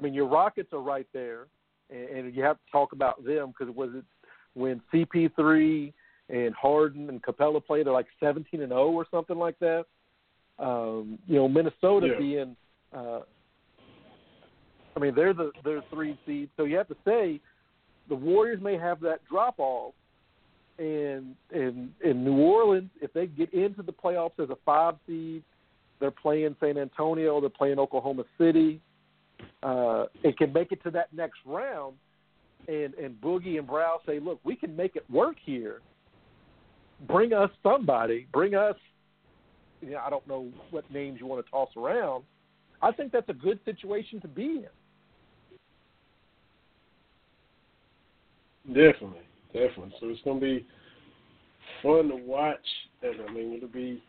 I 0.00 0.02
mean, 0.02 0.14
your 0.14 0.26
Rockets 0.26 0.72
are 0.72 0.80
right 0.80 1.06
there, 1.12 1.46
and, 1.90 2.08
and 2.08 2.34
you 2.34 2.42
have 2.42 2.56
to 2.56 2.72
talk 2.72 2.92
about 2.92 3.22
them 3.24 3.52
because 3.56 3.74
was 3.74 3.90
it 3.94 4.04
when 4.54 4.80
CP3 4.92 5.92
and 6.30 6.54
Harden 6.54 7.08
and 7.10 7.22
Capela 7.22 7.64
played, 7.64 7.86
they're 7.86 7.92
like 7.92 8.06
17 8.18 8.62
and 8.62 8.70
0 8.70 8.90
or 8.90 9.06
something 9.10 9.36
like 9.36 9.58
that. 9.58 9.84
Um, 10.58 11.18
you 11.26 11.36
know, 11.36 11.48
Minnesota 11.48 12.08
yeah. 12.12 12.18
being, 12.18 12.56
uh, 12.94 13.20
I 14.96 15.00
mean, 15.00 15.14
they're 15.14 15.34
the 15.34 15.52
they're 15.64 15.82
three 15.90 16.18
seed, 16.26 16.50
so 16.56 16.64
you 16.64 16.76
have 16.76 16.88
to 16.88 16.96
say 17.04 17.40
the 18.08 18.14
Warriors 18.14 18.60
may 18.60 18.76
have 18.76 19.00
that 19.00 19.20
drop 19.30 19.54
off, 19.58 19.94
and 20.78 21.34
in 21.52 21.92
in 22.04 22.24
New 22.24 22.38
Orleans, 22.38 22.90
if 23.00 23.12
they 23.12 23.26
get 23.26 23.52
into 23.54 23.82
the 23.82 23.92
playoffs 23.92 24.38
as 24.38 24.50
a 24.50 24.56
five 24.64 24.94
seed, 25.06 25.42
they're 26.00 26.10
playing 26.10 26.56
San 26.60 26.76
Antonio, 26.76 27.40
they're 27.40 27.48
playing 27.48 27.78
Oklahoma 27.78 28.24
City, 28.36 28.80
uh, 29.62 30.06
and 30.24 30.36
can 30.36 30.52
make 30.52 30.72
it 30.72 30.82
to 30.82 30.90
that 30.90 31.12
next 31.12 31.38
round 31.44 31.94
and 32.68 32.94
and 32.94 33.20
Boogie 33.20 33.58
and 33.58 33.66
Brow 33.66 34.00
say, 34.06 34.20
look, 34.20 34.40
we 34.44 34.56
can 34.56 34.74
make 34.76 34.96
it 34.96 35.04
work 35.10 35.36
here. 35.44 35.80
Bring 37.06 37.32
us 37.32 37.50
somebody. 37.62 38.26
Bring 38.32 38.54
us. 38.54 38.76
You 39.80 39.92
know, 39.92 40.02
I 40.04 40.10
don't 40.10 40.26
know 40.28 40.48
what 40.70 40.90
names 40.90 41.18
you 41.20 41.26
want 41.26 41.44
to 41.44 41.50
toss 41.50 41.70
around. 41.76 42.24
I 42.82 42.92
think 42.92 43.12
that's 43.12 43.28
a 43.28 43.34
good 43.34 43.58
situation 43.64 44.20
to 44.20 44.28
be 44.28 44.64
in. 44.64 44.66
Definitely, 48.66 49.22
definitely. 49.52 49.94
So 50.00 50.08
it's 50.08 50.20
going 50.22 50.38
to 50.38 50.44
be 50.44 50.66
fun 51.82 52.08
to 52.08 52.16
watch, 52.16 52.58
and 53.02 53.14
I 53.26 53.32
mean 53.32 53.54
it'll 53.54 53.68
be 53.68 54.02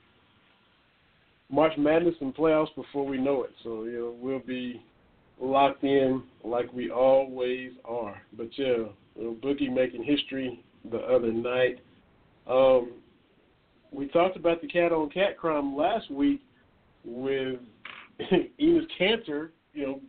March 1.49 1.73
Madness 1.77 2.15
and 2.19 2.35
playoffs 2.35 2.75
before 2.75 3.05
we 3.05 3.17
know 3.17 3.43
it. 3.43 3.51
So 3.63 3.85
you 3.85 3.99
know 3.99 4.15
we'll 4.19 4.39
be 4.39 4.81
locked 5.41 5.83
in 5.83 6.23
like 6.43 6.71
we 6.71 6.91
always 6.91 7.71
are. 7.83 8.21
But 8.37 8.49
yeah, 8.57 8.85
Boogie 9.17 9.73
making 9.73 10.03
history 10.03 10.63
the 10.89 10.99
other 10.99 11.31
night. 11.31 11.79
Um, 12.47 12.93
we 13.91 14.07
talked 14.07 14.37
about 14.37 14.61
the 14.61 14.67
cat 14.67 14.91
on 14.91 15.09
cat 15.09 15.37
crime 15.37 15.75
last 15.75 16.09
week 16.09 16.41
with 17.03 17.59
Enes 18.59 18.87
Kanter, 18.99 19.49
you 19.73 19.87
know, 19.87 20.01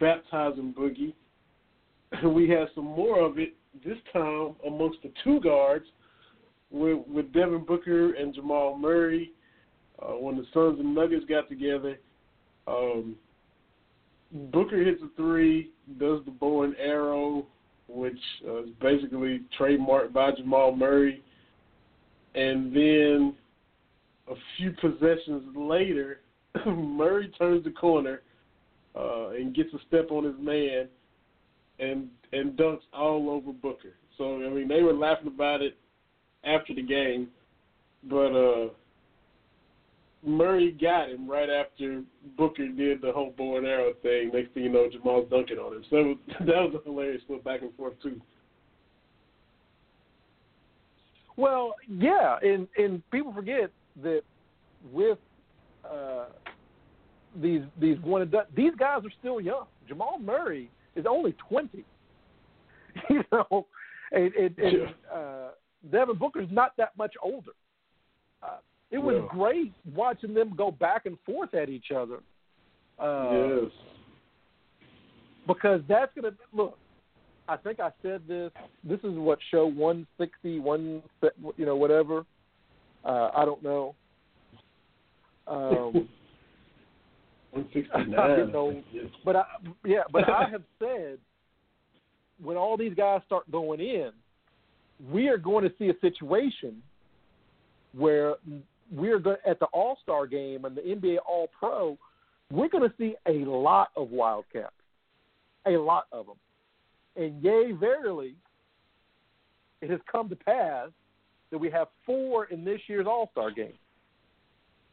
baptizing 0.00 0.74
Boogie. 0.76 1.14
We 2.24 2.48
had 2.48 2.68
some 2.74 2.84
more 2.84 3.20
of 3.20 3.38
it 3.38 3.54
this 3.84 3.98
time 4.12 4.54
amongst 4.66 5.02
the 5.02 5.12
two 5.22 5.40
guards 5.40 5.84
with 6.70 6.98
with 7.06 7.32
Devin 7.32 7.64
Booker 7.64 8.14
and 8.14 8.34
Jamal 8.34 8.78
Murray. 8.78 9.32
Uh, 10.00 10.12
when 10.12 10.36
the 10.36 10.44
Suns 10.54 10.78
and 10.78 10.94
Nuggets 10.94 11.24
got 11.28 11.48
together, 11.48 11.98
um, 12.68 13.16
Booker 14.32 14.82
hits 14.82 15.00
a 15.02 15.08
three, 15.16 15.70
does 15.98 16.20
the 16.24 16.30
bow 16.30 16.62
and 16.62 16.74
arrow, 16.76 17.46
which 17.88 18.18
uh, 18.46 18.64
is 18.64 18.70
basically 18.80 19.42
trademarked 19.58 20.12
by 20.12 20.32
Jamal 20.32 20.74
Murray. 20.74 21.22
And 22.34 22.74
then 22.74 23.34
a 24.28 24.34
few 24.56 24.72
possessions 24.72 25.44
later, 25.54 26.20
Murray 26.66 27.32
turns 27.38 27.64
the 27.64 27.70
corner 27.70 28.22
uh, 28.96 29.30
and 29.30 29.54
gets 29.54 29.72
a 29.74 29.78
step 29.88 30.10
on 30.10 30.24
his 30.24 30.34
man 30.38 30.88
and 31.78 32.08
and 32.32 32.56
dunks 32.58 32.80
all 32.92 33.30
over 33.30 33.52
Booker. 33.52 33.94
So 34.18 34.36
I 34.36 34.48
mean, 34.48 34.68
they 34.68 34.82
were 34.82 34.92
laughing 34.92 35.28
about 35.28 35.62
it 35.62 35.76
after 36.44 36.74
the 36.74 36.82
game, 36.82 37.28
but 38.04 38.32
uh, 38.32 38.68
Murray 40.26 40.72
got 40.72 41.08
him 41.08 41.30
right 41.30 41.48
after 41.48 42.02
Booker 42.36 42.66
did 42.66 43.00
the 43.00 43.12
whole 43.12 43.32
bow 43.38 43.58
and 43.58 43.66
arrow 43.66 43.92
thing. 44.02 44.32
Next 44.34 44.52
thing 44.52 44.64
you 44.64 44.68
know, 44.72 44.88
Jamal's 44.90 45.30
dunking 45.30 45.58
on 45.58 45.76
him. 45.76 45.84
So 45.88 46.14
that 46.44 46.56
was 46.56 46.74
a 46.74 46.84
hilarious 46.84 47.22
little 47.28 47.44
back 47.44 47.62
and 47.62 47.72
forth 47.76 47.94
too. 48.02 48.20
Well, 51.36 51.74
yeah, 51.88 52.38
and 52.42 52.66
and 52.76 53.08
people 53.10 53.32
forget 53.32 53.70
that 54.02 54.22
with 54.92 55.18
uh, 55.88 56.26
these 57.40 57.62
these 57.80 57.98
one 58.00 58.22
and 58.22 58.30
done, 58.30 58.46
these 58.56 58.72
guys 58.76 59.02
are 59.04 59.12
still 59.20 59.40
young. 59.40 59.66
Jamal 59.86 60.18
Murray 60.18 60.70
is 60.96 61.04
only 61.08 61.36
twenty. 61.48 61.84
you 63.10 63.22
know, 63.30 63.66
and, 64.10 64.32
and, 64.34 64.58
and 64.58 64.94
uh, 65.14 65.48
Devin 65.92 66.16
Booker's 66.16 66.48
not 66.50 66.72
that 66.78 66.96
much 66.96 67.14
older. 67.22 67.52
Uh, 68.42 68.56
it 68.90 68.98
was 68.98 69.16
yeah. 69.20 69.28
great 69.38 69.72
watching 69.94 70.34
them 70.34 70.54
go 70.56 70.70
back 70.70 71.06
and 71.06 71.18
forth 71.26 71.54
at 71.54 71.68
each 71.68 71.90
other. 71.94 72.18
Uh, 72.98 73.30
yes. 73.32 73.70
Because 75.46 75.80
that's 75.88 76.12
going 76.14 76.32
to 76.32 76.38
look. 76.52 76.78
I 77.48 77.56
think 77.56 77.78
I 77.78 77.90
said 78.02 78.22
this. 78.26 78.50
This 78.82 78.98
is 79.00 79.16
what 79.16 79.38
show 79.50 79.66
one 79.66 80.06
sixty 80.18 80.58
one, 80.58 81.02
you 81.56 81.66
know, 81.66 81.76
whatever. 81.76 82.24
Uh, 83.04 83.30
I 83.36 83.44
don't 83.44 83.62
know. 83.62 83.94
Um, 85.46 86.08
one 87.52 87.68
sixty 87.72 88.04
nine. 88.08 88.82
But 89.24 89.36
I, 89.36 89.44
yeah, 89.84 90.02
but 90.12 90.28
I 90.28 90.48
have 90.50 90.62
said 90.78 91.18
when 92.42 92.56
all 92.56 92.76
these 92.76 92.94
guys 92.94 93.20
start 93.26 93.50
going 93.50 93.80
in, 93.80 94.10
we 95.10 95.28
are 95.28 95.38
going 95.38 95.64
to 95.64 95.72
see 95.78 95.88
a 95.88 96.00
situation 96.00 96.82
where 97.92 98.34
we're 98.90 99.18
going 99.18 99.36
at 99.48 99.58
the 99.58 99.66
All 99.66 99.98
Star 100.02 100.26
game 100.26 100.64
and 100.64 100.76
the 100.76 100.82
NBA 100.82 101.18
All 101.26 101.48
Pro. 101.58 101.98
We're 102.50 102.68
going 102.68 102.88
to 102.88 102.94
see 102.96 103.14
a 103.26 103.44
lot 103.44 103.88
of 103.96 104.10
Wildcats, 104.10 104.72
a 105.66 105.72
lot 105.72 106.04
of 106.12 106.26
them, 106.26 106.36
and 107.16 107.42
yay, 107.42 107.72
verily, 107.72 108.34
it 109.80 109.90
has 109.90 110.00
come 110.10 110.28
to 110.28 110.36
pass 110.36 110.88
that 111.50 111.58
we 111.58 111.70
have 111.70 111.88
four 112.04 112.46
in 112.46 112.64
this 112.64 112.80
year's 112.86 113.06
All 113.06 113.28
Star 113.32 113.50
game. 113.50 113.72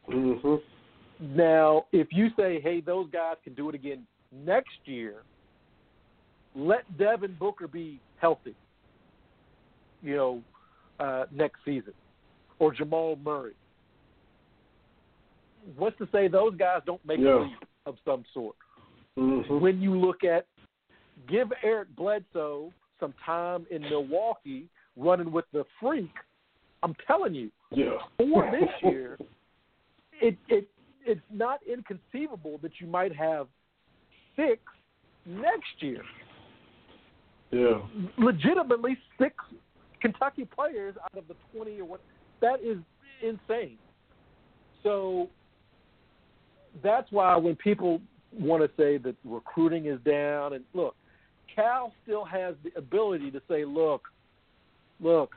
Mm-hmm. 0.08 1.36
Now, 1.36 1.86
if 1.92 2.08
you 2.10 2.28
say, 2.36 2.60
"Hey, 2.60 2.80
those 2.80 3.08
guys 3.10 3.36
can 3.44 3.54
do 3.54 3.68
it 3.68 3.74
again 3.74 4.06
next 4.32 4.78
year," 4.84 5.22
let 6.54 6.98
Devin 6.98 7.36
Booker 7.38 7.68
be 7.68 8.00
healthy. 8.18 8.54
You 10.02 10.16
know, 10.16 10.42
uh, 11.00 11.24
next 11.30 11.58
season, 11.64 11.94
or 12.58 12.74
Jamal 12.74 13.16
Murray. 13.24 13.54
What's 15.76 15.98
to 15.98 16.08
say 16.12 16.28
those 16.28 16.56
guys 16.56 16.80
don't 16.86 17.04
make 17.06 17.20
yeah. 17.20 17.38
a 17.38 17.42
leap 17.42 17.64
of 17.86 17.96
some 18.04 18.24
sort? 18.32 18.56
Mm-hmm. 19.18 19.60
When 19.60 19.80
you 19.80 19.96
look 19.98 20.24
at 20.24 20.46
give 21.28 21.48
Eric 21.62 21.94
Bledsoe 21.96 22.72
some 23.00 23.14
time 23.24 23.66
in 23.70 23.82
Milwaukee 23.82 24.68
running 24.96 25.30
with 25.32 25.44
the 25.52 25.64
freak, 25.80 26.10
I'm 26.82 26.94
telling 27.06 27.34
you, 27.34 27.50
yeah. 27.70 27.98
for 28.18 28.50
this 28.60 28.68
year, 28.82 29.18
it 30.20 30.36
it 30.48 30.68
it's 31.06 31.20
not 31.32 31.60
inconceivable 31.70 32.58
that 32.62 32.72
you 32.80 32.86
might 32.86 33.14
have 33.14 33.46
six 34.36 34.60
next 35.26 35.80
year. 35.80 36.02
Yeah. 37.50 37.80
Legitimately 38.18 38.98
six 39.18 39.34
Kentucky 40.00 40.44
players 40.44 40.96
out 41.02 41.16
of 41.16 41.28
the 41.28 41.34
20 41.54 41.80
or 41.80 41.84
what. 41.84 42.00
That 42.40 42.60
is 42.60 42.78
insane. 43.22 43.78
So 44.82 45.28
that's 46.82 47.10
why 47.10 47.36
when 47.36 47.56
people 47.56 48.00
want 48.32 48.62
to 48.62 48.70
say 48.76 48.98
that 48.98 49.14
recruiting 49.24 49.86
is 49.86 49.98
down, 50.04 50.54
and 50.54 50.64
look, 50.74 50.96
Cal 51.54 51.92
still 52.02 52.24
has 52.24 52.54
the 52.64 52.70
ability 52.76 53.30
to 53.30 53.40
say, 53.48 53.64
look, 53.64 54.02
look, 55.00 55.34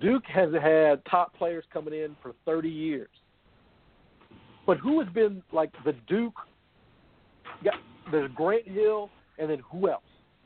Duke 0.00 0.24
has 0.26 0.50
had 0.60 1.04
top 1.10 1.34
players 1.34 1.64
coming 1.72 1.94
in 1.94 2.16
for 2.22 2.32
30 2.44 2.68
years. 2.68 3.08
But 4.66 4.78
who 4.78 5.00
has 5.00 5.12
been 5.12 5.42
like 5.52 5.70
the 5.84 5.94
Duke? 6.08 6.34
There's 8.10 8.30
Grant 8.34 8.66
Hill, 8.68 9.10
and 9.38 9.50
then 9.50 9.60
who 9.70 9.88
else? 9.88 10.02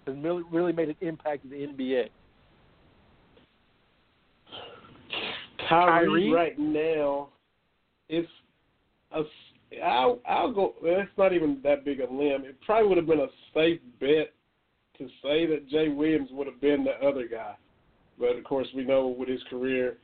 has 0.07 0.17
really 0.23 0.43
really 0.51 0.73
made 0.73 0.89
an 0.89 0.97
impact 1.01 1.45
in 1.45 1.51
the 1.51 1.57
NBA? 1.57 2.09
Kyrie, 5.69 6.07
Kyrie? 6.07 6.33
right 6.33 6.59
now, 6.59 7.29
it's 8.09 8.29
a. 9.13 9.23
I'll, 9.85 10.19
I'll 10.27 10.53
go. 10.53 10.75
It's 10.83 11.11
not 11.17 11.33
even 11.33 11.61
that 11.63 11.85
big 11.85 12.01
a 12.01 12.13
limb. 12.13 12.45
It 12.45 12.57
probably 12.67 12.89
would 12.89 12.97
have 12.97 13.07
been 13.07 13.21
a 13.21 13.29
safe 13.55 13.81
bet 14.01 14.33
to 14.99 15.07
say 15.23 15.47
that 15.47 15.69
Jay 15.69 15.89
Williams 15.89 16.29
would 16.33 16.47
have 16.47 16.61
been 16.61 16.85
the 16.85 17.07
other 17.07 17.27
guy, 17.29 17.55
but 18.19 18.37
of 18.37 18.45
course 18.45 18.67
we 18.75 18.85
know 18.85 19.07
with 19.07 19.29
his 19.29 19.43
career 19.49 19.97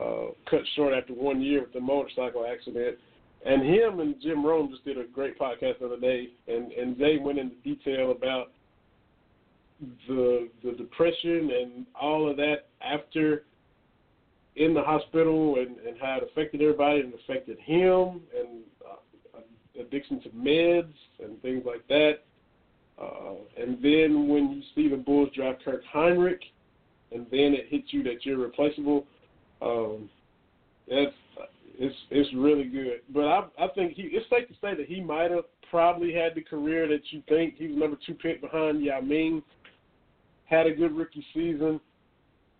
uh, 0.00 0.28
cut 0.48 0.60
short 0.76 0.94
after 0.94 1.12
one 1.12 1.42
year 1.42 1.62
with 1.62 1.72
the 1.72 1.80
motorcycle 1.80 2.46
accident. 2.46 2.96
And 3.44 3.62
him 3.62 4.00
and 4.00 4.14
Jim 4.22 4.46
Rome 4.46 4.70
just 4.70 4.84
did 4.84 4.98
a 4.98 5.04
great 5.04 5.38
podcast 5.38 5.80
the 5.80 5.86
other 5.86 6.00
day, 6.00 6.28
and 6.46 6.72
and 6.72 6.96
they 6.96 7.18
went 7.20 7.38
into 7.38 7.56
detail 7.56 8.12
about 8.12 8.52
the 10.06 10.48
the 10.62 10.72
depression 10.72 11.50
and 11.50 11.86
all 12.00 12.30
of 12.30 12.36
that 12.36 12.66
after 12.80 13.44
in 14.56 14.74
the 14.74 14.82
hospital 14.82 15.56
and, 15.56 15.78
and 15.78 15.96
how 16.00 16.18
it 16.18 16.28
affected 16.30 16.60
everybody 16.60 17.00
and 17.00 17.14
affected 17.14 17.58
him 17.58 18.20
and 18.38 18.62
uh, 18.86 19.40
addiction 19.80 20.20
to 20.20 20.28
meds 20.30 20.92
and 21.22 21.40
things 21.42 21.62
like 21.64 21.86
that. 21.88 22.18
Uh, 23.00 23.34
and 23.56 23.82
then 23.82 24.28
when 24.28 24.50
you 24.50 24.62
see 24.74 24.88
the 24.88 24.96
Bulls 24.96 25.30
draft 25.34 25.64
Kirk 25.64 25.82
Hinrich, 25.94 26.42
and 27.10 27.26
then 27.30 27.54
it 27.54 27.66
hits 27.68 27.88
you 27.90 28.02
that 28.04 28.24
you're 28.24 28.38
replaceable, 28.38 29.06
um, 29.60 30.08
that's 30.88 31.12
it's 31.78 31.94
it's 32.10 32.28
really 32.34 32.64
good. 32.64 33.00
But 33.12 33.24
I 33.24 33.44
I 33.58 33.68
think 33.74 33.94
he 33.94 34.02
it's 34.02 34.28
safe 34.28 34.48
to 34.48 34.54
say 34.54 34.74
that 34.74 34.86
he 34.86 35.00
might 35.00 35.30
have 35.30 35.44
probably 35.70 36.12
had 36.12 36.34
the 36.34 36.42
career 36.42 36.86
that 36.88 37.00
you 37.10 37.22
think 37.28 37.56
he 37.56 37.68
was 37.68 37.76
number 37.76 37.96
two 38.06 38.14
pick 38.14 38.40
behind 38.40 38.82
Yao 38.82 39.00
Ming 39.00 39.42
had 40.44 40.66
a 40.66 40.74
good 40.74 40.94
rookie 40.94 41.24
season. 41.32 41.80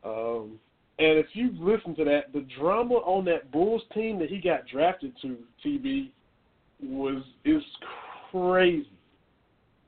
Um, 0.02 0.58
and 1.02 1.18
if 1.18 1.26
you 1.32 1.50
listen 1.58 1.96
to 1.96 2.04
that, 2.04 2.32
the 2.32 2.46
drama 2.60 2.94
on 2.94 3.24
that 3.24 3.50
Bulls 3.50 3.82
team 3.92 4.20
that 4.20 4.28
he 4.30 4.40
got 4.40 4.68
drafted 4.68 5.12
to, 5.22 5.36
TB, 5.64 6.10
was 6.80 7.24
is 7.44 7.62
crazy. 8.30 8.86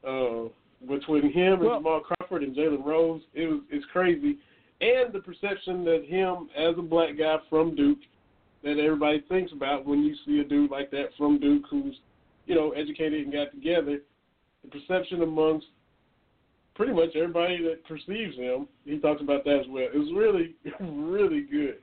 Uh, 0.04 0.48
between 0.88 1.32
him 1.32 1.54
and 1.54 1.62
well, 1.62 1.78
Jamal 1.78 2.00
Crawford 2.00 2.42
and 2.42 2.54
Jalen 2.54 2.84
Rose, 2.84 3.22
it 3.32 3.46
was 3.46 3.60
it's 3.70 3.86
crazy. 3.92 4.38
And 4.80 5.12
the 5.12 5.20
perception 5.20 5.84
that 5.84 6.04
him 6.08 6.48
as 6.56 6.74
a 6.76 6.82
black 6.82 7.16
guy 7.16 7.36
from 7.48 7.76
Duke, 7.76 8.00
that 8.64 8.80
everybody 8.80 9.24
thinks 9.28 9.52
about 9.52 9.86
when 9.86 10.02
you 10.02 10.16
see 10.26 10.40
a 10.40 10.44
dude 10.44 10.72
like 10.72 10.90
that 10.90 11.10
from 11.16 11.38
Duke 11.38 11.62
who's, 11.70 11.94
you 12.46 12.56
know, 12.56 12.72
educated 12.72 13.22
and 13.22 13.32
got 13.32 13.52
together, 13.52 14.00
the 14.64 14.68
perception 14.68 15.22
amongst 15.22 15.66
pretty 16.74 16.92
much 16.92 17.10
everybody 17.14 17.62
that 17.62 17.84
perceives 17.86 18.36
him, 18.36 18.68
he 18.84 18.98
talks 18.98 19.22
about 19.22 19.44
that 19.44 19.60
as 19.60 19.66
well. 19.68 19.88
It's 19.92 20.12
really, 20.14 20.54
really 20.80 21.42
good. 21.42 21.78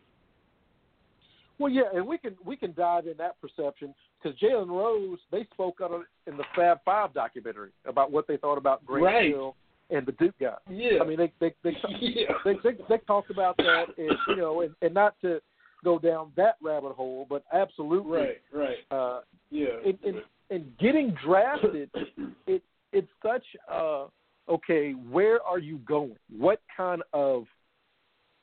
Well, 1.60 1.72
yeah, 1.72 1.84
and 1.94 2.08
we 2.08 2.18
can 2.18 2.36
we 2.44 2.56
can 2.56 2.74
dive 2.74 3.06
in 3.06 3.18
that 3.18 3.40
perception 3.40 3.94
because 4.22 4.38
Jalen 4.40 4.70
Rose 4.70 5.20
they 5.32 5.46
spoke 5.54 5.80
on 5.80 6.02
it 6.02 6.30
in 6.30 6.36
the 6.36 6.44
Fab 6.56 6.80
Five 6.84 7.14
documentary 7.14 7.70
about 7.86 8.12
what 8.12 8.28
they 8.28 8.38
thought 8.38 8.58
about 8.58 8.84
Grant 8.84 9.06
right. 9.06 9.30
Hill 9.30 9.56
and 9.92 10.06
the 10.06 10.14
Duke 10.14 10.34
guy. 10.40 10.56
Yeah. 10.70 11.00
I 11.02 11.06
mean, 11.06 11.18
they 11.18 11.32
they 11.40 11.54
they 11.64 11.78
yeah. 12.00 12.34
they, 12.44 12.54
they, 12.64 12.78
they 12.90 12.98
talked 13.06 13.30
about 13.30 13.58
that, 13.58 13.86
and 13.98 14.12
you 14.30 14.38
know, 14.38 14.62
and, 14.62 14.74
and 14.82 14.94
not 14.94 15.14
to 15.22 15.40
go 15.84 16.00
down 16.00 16.32
that 16.36 16.56
rabbit 16.64 16.94
hole, 16.94 17.28
but 17.30 17.44
absolutely, 17.54 18.18
right, 18.18 18.42
right, 18.54 18.78
uh, 18.92 19.22
yeah. 19.50 19.68
and, 19.86 19.98
and, 20.04 20.22
and 20.50 20.78
getting 20.80 21.16
drafted, 21.24 21.90
it 22.48 22.64
it's 22.92 23.08
such 23.24 23.44
uh 23.72 24.06
okay. 24.52 24.92
Where 24.92 25.42
are 25.44 25.60
you 25.60 25.78
going? 25.80 26.18
What 26.30 26.62
kind 26.76 27.02
of 27.14 27.46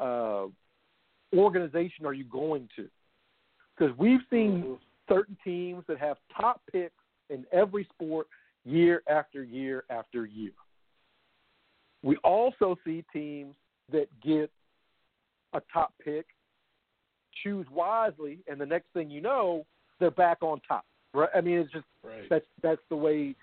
uh, 0.00 0.46
organization 1.36 2.06
are 2.06 2.12
you 2.12 2.24
going 2.24 2.68
to? 2.76 2.88
Because 3.76 3.96
we've 3.96 4.20
seen 4.30 4.62
Mhm. 4.62 4.78
certain 5.08 5.36
teams 5.44 5.84
that 5.86 5.98
have 5.98 6.18
top 6.28 6.62
picks 6.72 7.02
in 7.30 7.46
every 7.52 7.84
sport 7.84 8.26
year 8.64 9.02
after 9.06 9.42
year 9.42 9.84
after 9.90 10.26
year. 10.26 10.52
We 12.02 12.16
also 12.18 12.76
see 12.84 13.04
teams 13.12 13.54
that 13.90 14.08
get 14.20 14.50
a 15.52 15.60
top 15.72 15.92
pick, 15.98 16.26
choose 17.42 17.66
wisely, 17.70 18.38
and 18.46 18.60
the 18.60 18.66
next 18.66 18.92
thing 18.92 19.10
you 19.10 19.20
know, 19.20 19.66
they're 19.98 20.10
back 20.10 20.42
on 20.42 20.60
top. 20.60 20.84
Right? 21.14 21.30
I 21.34 21.40
mean, 21.40 21.58
it's 21.58 21.72
just 21.72 21.86
right. 22.02 22.28
that's 22.28 22.46
that's 22.62 22.82
the 22.88 22.96
way. 22.96 23.34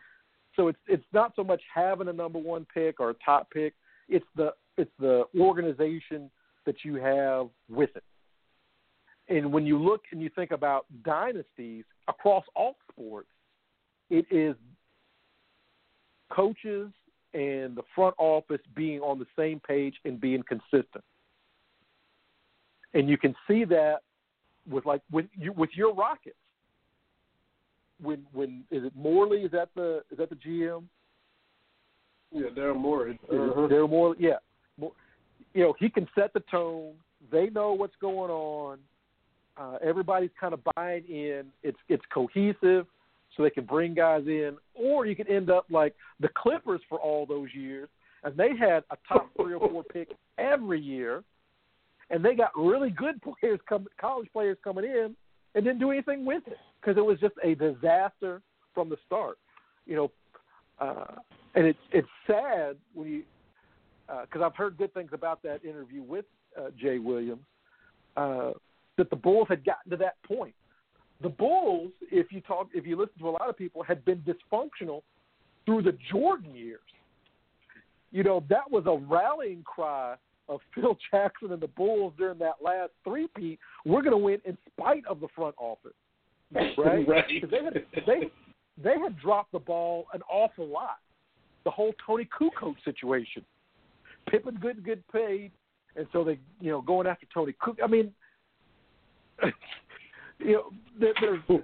So 0.56 0.68
it's 0.68 0.80
it's 0.88 1.06
not 1.14 1.34
so 1.36 1.44
much 1.44 1.62
having 1.74 2.08
a 2.08 2.14
number 2.14 2.40
one 2.40 2.66
pick 2.74 3.00
or 3.00 3.10
a 3.10 3.16
top 3.26 3.52
pick. 3.52 3.74
It's 4.08 4.26
the 4.36 4.54
it's 4.78 4.92
the 5.00 5.26
organization 5.40 6.30
that 6.66 6.84
you 6.84 6.96
have 6.96 7.48
with 7.70 7.90
it. 7.96 8.04
And 9.28 9.52
when 9.52 9.66
you 9.66 9.78
look 9.82 10.02
and 10.12 10.22
you 10.22 10.30
think 10.36 10.52
about 10.52 10.86
dynasties 11.04 11.86
across 12.08 12.44
all 12.56 12.76
sports, 12.92 13.30
it 14.10 14.26
is 14.30 14.56
coaches 16.32 16.92
and 17.34 17.76
the 17.76 17.84
front 17.94 18.16
office 18.18 18.62
being 18.76 19.00
on 19.02 19.20
the 19.20 19.26
same 19.38 19.60
page 19.60 19.96
and 20.06 20.20
being 20.20 20.44
consistent. 20.48 21.04
And 22.94 23.10
you 23.10 23.18
can 23.18 23.36
see 23.48 23.66
that 23.66 23.98
with 24.70 24.86
like 24.86 25.02
with 25.12 25.26
you 25.38 25.52
with 25.54 25.72
your 25.74 25.94
Rockets. 25.94 26.38
When 28.02 28.26
when 28.34 28.64
is 28.72 28.84
it 28.84 28.94
Morley? 28.96 29.40
Is 29.40 29.52
that 29.52 29.70
the 29.76 30.04
is 30.12 30.18
that 30.18 30.30
the 30.30 30.36
GM? 30.36 30.84
Yeah, 32.32 32.48
Daryl 32.56 32.78
Morey. 32.78 33.18
Uh-huh. 33.32 33.68
Daryl 33.68 33.90
Morley, 33.90 34.18
yeah. 34.20 34.38
You 34.78 35.64
know 35.64 35.74
he 35.80 35.90
can 35.90 36.08
set 36.16 36.34
the 36.34 36.42
tone. 36.52 36.94
They 37.32 37.50
know 37.50 37.74
what's 37.74 37.96
going 38.02 38.30
on. 38.30 38.80
Uh, 39.58 39.78
everybody's 39.82 40.32
kind 40.40 40.54
of 40.54 40.60
buying 40.76 41.06
in. 41.08 41.46
It's 41.64 41.78
it's 41.88 42.04
cohesive, 42.14 42.86
so 43.36 43.44
they 43.44 43.50
can 43.50 43.66
bring 43.66 43.94
guys 43.94 44.24
in. 44.28 44.58
Or 44.74 45.06
you 45.06 45.16
can 45.16 45.30
end 45.30 45.50
up 45.50 45.66
like 45.70 45.96
the 46.20 46.30
Clippers 46.36 46.82
for 46.90 47.00
all 47.00 47.26
those 47.26 47.48
years, 47.54 47.88
and 48.24 48.36
they 48.36 48.50
had 48.50 48.84
a 48.92 48.98
top 49.08 49.30
three 49.38 49.54
or 49.54 49.70
four 49.70 49.84
pick 49.84 50.10
every 50.38 50.82
year, 50.82 51.24
and 52.10 52.24
they 52.24 52.36
got 52.36 52.52
really 52.56 52.90
good 52.90 53.22
players, 53.22 53.60
come, 53.68 53.88
college 54.00 54.28
players 54.34 54.58
coming 54.62 54.84
in, 54.84 55.16
and 55.56 55.64
didn't 55.64 55.80
do 55.80 55.92
anything 55.92 56.26
with 56.26 56.44
it 56.48 56.58
because 56.80 56.98
it 56.98 57.06
was 57.06 57.20
just 57.20 57.34
a 57.44 57.56
disaster 57.56 58.42
from 58.74 58.90
the 58.90 58.98
start. 59.08 59.40
You 59.86 59.96
know, 59.96 60.12
uh, 60.80 61.16
and 61.56 61.66
it's 61.66 61.80
it's 61.92 62.08
sad 62.28 62.76
when 62.94 63.08
you 63.08 63.24
because 64.08 64.42
uh, 64.42 64.46
I've 64.46 64.56
heard 64.56 64.78
good 64.78 64.94
things 64.94 65.10
about 65.14 65.42
that 65.44 65.64
interview 65.66 66.04
with 66.04 66.26
uh, 66.60 66.70
Jay 66.80 67.00
Williams. 67.00 67.46
Uh, 68.16 68.52
that 68.98 69.10
the 69.10 69.16
Bulls 69.16 69.48
had 69.50 69.66
gotten 69.66 69.92
to 69.92 69.98
that 69.98 70.16
point. 70.24 70.54
The 71.22 71.30
Bulls, 71.30 71.92
if 72.12 72.32
you 72.32 72.42
talk, 72.42 72.70
if 72.74 72.86
you 72.86 72.98
listen 72.98 73.18
to 73.20 73.30
a 73.30 73.32
lot 73.32 73.50
of 73.50 73.58
people, 73.58 73.84
had 73.84 74.04
been 74.06 74.24
dysfunctional 74.24 75.02
through 75.66 75.82
the 75.82 75.98
Jordan 76.12 76.56
years. 76.56 76.80
You 78.12 78.24
know, 78.24 78.44
that 78.50 78.70
was 78.70 78.86
a 78.86 78.96
rallying 79.06 79.64
cry 79.64 80.16
of 80.48 80.60
Phil 80.76 80.98
Jackson 81.12 81.52
and 81.52 81.62
the 81.62 81.68
Bulls 81.68 82.14
during 82.18 82.40
that 82.40 82.56
last 82.64 82.92
three-peat. 83.04 83.60
We're 83.86 84.02
going 84.02 84.12
to 84.12 84.18
win 84.18 84.40
in 84.46 84.58
spite 84.72 85.06
of 85.08 85.20
the 85.20 85.28
front 85.36 85.56
office, 85.58 85.94
right? 86.54 87.08
right. 87.08 87.26
They 87.50 87.64
had 87.64 87.74
they 88.06 88.32
they 88.82 89.00
had 89.00 89.18
dropped 89.20 89.52
the 89.52 89.60
ball 89.60 90.08
an 90.14 90.22
awful 90.30 90.68
lot. 90.68 91.00
The 91.64 91.72
whole 91.72 91.94
Toni 92.06 92.28
Kukoc 92.40 92.76
situation. 92.84 93.44
Pippen 94.30 94.58
good 94.62 94.84
good 94.84 95.04
paid, 95.12 95.52
and 95.96 96.08
so 96.12 96.24
they 96.24 96.40
you 96.60 96.72
know 96.72 96.82
going 96.82 97.08
after 97.08 97.26
Tony 97.34 97.56
Cook. 97.60 97.78
I 97.84 97.88
mean, 97.88 98.12
you 100.40 100.54
know, 100.54 100.72
there, 101.00 101.14
there's 101.22 101.62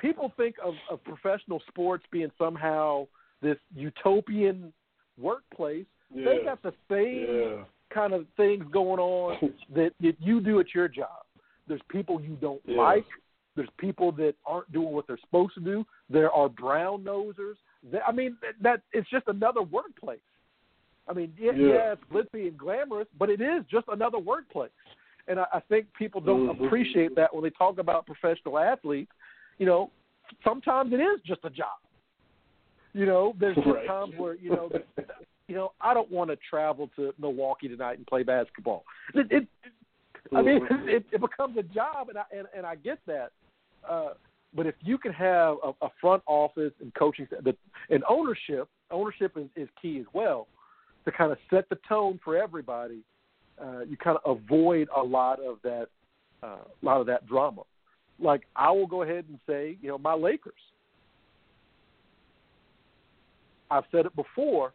people 0.00 0.32
think 0.36 0.56
of, 0.64 0.74
of 0.90 1.02
professional 1.04 1.60
sports 1.68 2.04
being 2.10 2.30
somehow 2.38 3.06
this 3.42 3.56
utopian 3.74 4.72
workplace. 5.18 5.86
Yeah. 6.14 6.24
They 6.24 6.44
got 6.44 6.62
the 6.62 6.72
same 6.90 7.26
Yeah. 7.28 7.64
Kind 7.92 8.12
of 8.12 8.26
things 8.36 8.64
going 8.72 8.98
on 9.00 9.52
that, 9.74 9.92
that 10.00 10.16
you 10.20 10.40
do 10.40 10.60
at 10.60 10.74
your 10.74 10.88
job. 10.88 11.24
There's 11.68 11.80
people 11.88 12.20
you 12.20 12.36
don't 12.40 12.60
Yeah. 12.64 12.80
like. 12.80 13.04
There's 13.54 13.68
people 13.78 14.12
that 14.12 14.34
aren't 14.44 14.70
doing 14.70 14.92
what 14.92 15.06
they're 15.06 15.18
supposed 15.18 15.54
to 15.54 15.60
do. 15.60 15.86
There 16.10 16.30
are 16.30 16.48
brown 16.48 17.02
nosers. 17.04 17.54
That, 17.90 18.02
I 18.06 18.12
mean, 18.12 18.36
that, 18.42 18.54
that 18.62 18.82
it's 18.92 19.08
just 19.08 19.24
another 19.28 19.62
workplace. 19.62 20.20
I 21.08 21.14
mean, 21.14 21.32
yeah, 21.38 21.52
Yeah. 21.52 21.68
yeah, 21.68 21.92
it's 21.92 22.02
glitzy 22.12 22.48
and 22.48 22.58
glamorous, 22.58 23.08
but 23.18 23.30
it 23.30 23.40
is 23.40 23.64
just 23.70 23.86
another 23.88 24.18
workplace. 24.18 24.70
And 25.28 25.40
I, 25.40 25.46
I 25.54 25.60
think 25.60 25.86
people 25.94 26.20
don't 26.20 26.48
Mhm. 26.48 26.66
appreciate 26.66 27.14
that 27.16 27.34
when 27.34 27.42
they 27.44 27.50
talk 27.50 27.78
about 27.78 28.04
professional 28.06 28.58
athletes. 28.58 29.10
You 29.58 29.66
know, 29.66 29.90
sometimes 30.44 30.92
it 30.92 31.00
is 31.00 31.20
just 31.22 31.40
a 31.44 31.50
job. 31.50 31.78
You 32.92 33.06
know, 33.06 33.34
there's 33.40 33.56
Right. 33.66 33.86
times 33.86 34.12
where 34.18 34.34
you 34.34 34.50
know, 34.50 34.70
you 35.48 35.54
know, 35.54 35.72
I 35.80 35.94
don't 35.94 36.10
want 36.10 36.30
to 36.30 36.36
travel 36.48 36.90
to 36.96 37.12
Milwaukee 37.18 37.68
tonight 37.68 37.98
and 37.98 38.06
play 38.06 38.22
basketball. 38.22 38.84
It, 39.14 39.26
it 39.30 39.48
I 40.34 40.42
mean, 40.42 40.60
Mhm. 40.66 40.88
it, 40.88 41.06
it 41.12 41.20
becomes 41.20 41.56
a 41.56 41.62
job, 41.62 42.08
and 42.08 42.18
I 42.18 42.24
and, 42.32 42.48
and 42.54 42.66
I 42.66 42.74
get 42.74 42.98
that. 43.06 43.30
Uh, 43.88 44.14
but 44.54 44.66
if 44.66 44.74
you 44.80 44.98
can 44.98 45.12
have 45.12 45.56
a, 45.62 45.72
a 45.82 45.90
front 46.00 46.22
office 46.26 46.72
and 46.80 46.92
coaching 46.94 47.28
that, 47.30 47.56
and 47.90 48.02
ownership, 48.08 48.68
ownership 48.90 49.36
is, 49.36 49.46
is 49.54 49.68
key 49.80 49.98
as 49.98 50.06
well 50.12 50.48
to 51.04 51.12
kind 51.12 51.30
of 51.30 51.38
set 51.50 51.68
the 51.68 51.78
tone 51.88 52.18
for 52.24 52.36
everybody. 52.36 53.00
Uh, 53.60 53.80
you 53.80 53.96
kind 53.96 54.18
of 54.22 54.38
avoid 54.38 54.88
a 54.94 55.02
lot 55.02 55.38
of 55.40 55.58
that, 55.62 55.86
uh, 56.42 56.58
a 56.82 56.84
lot 56.84 57.00
of 57.00 57.06
that 57.06 57.26
drama. 57.26 57.62
Like 58.18 58.42
I 58.56 58.70
will 58.70 58.86
go 58.86 59.02
ahead 59.02 59.26
and 59.28 59.38
say, 59.46 59.78
you 59.80 59.88
know, 59.88 59.98
my 59.98 60.14
Lakers. 60.14 60.54
I've 63.70 63.84
said 63.90 64.06
it 64.06 64.14
before 64.14 64.72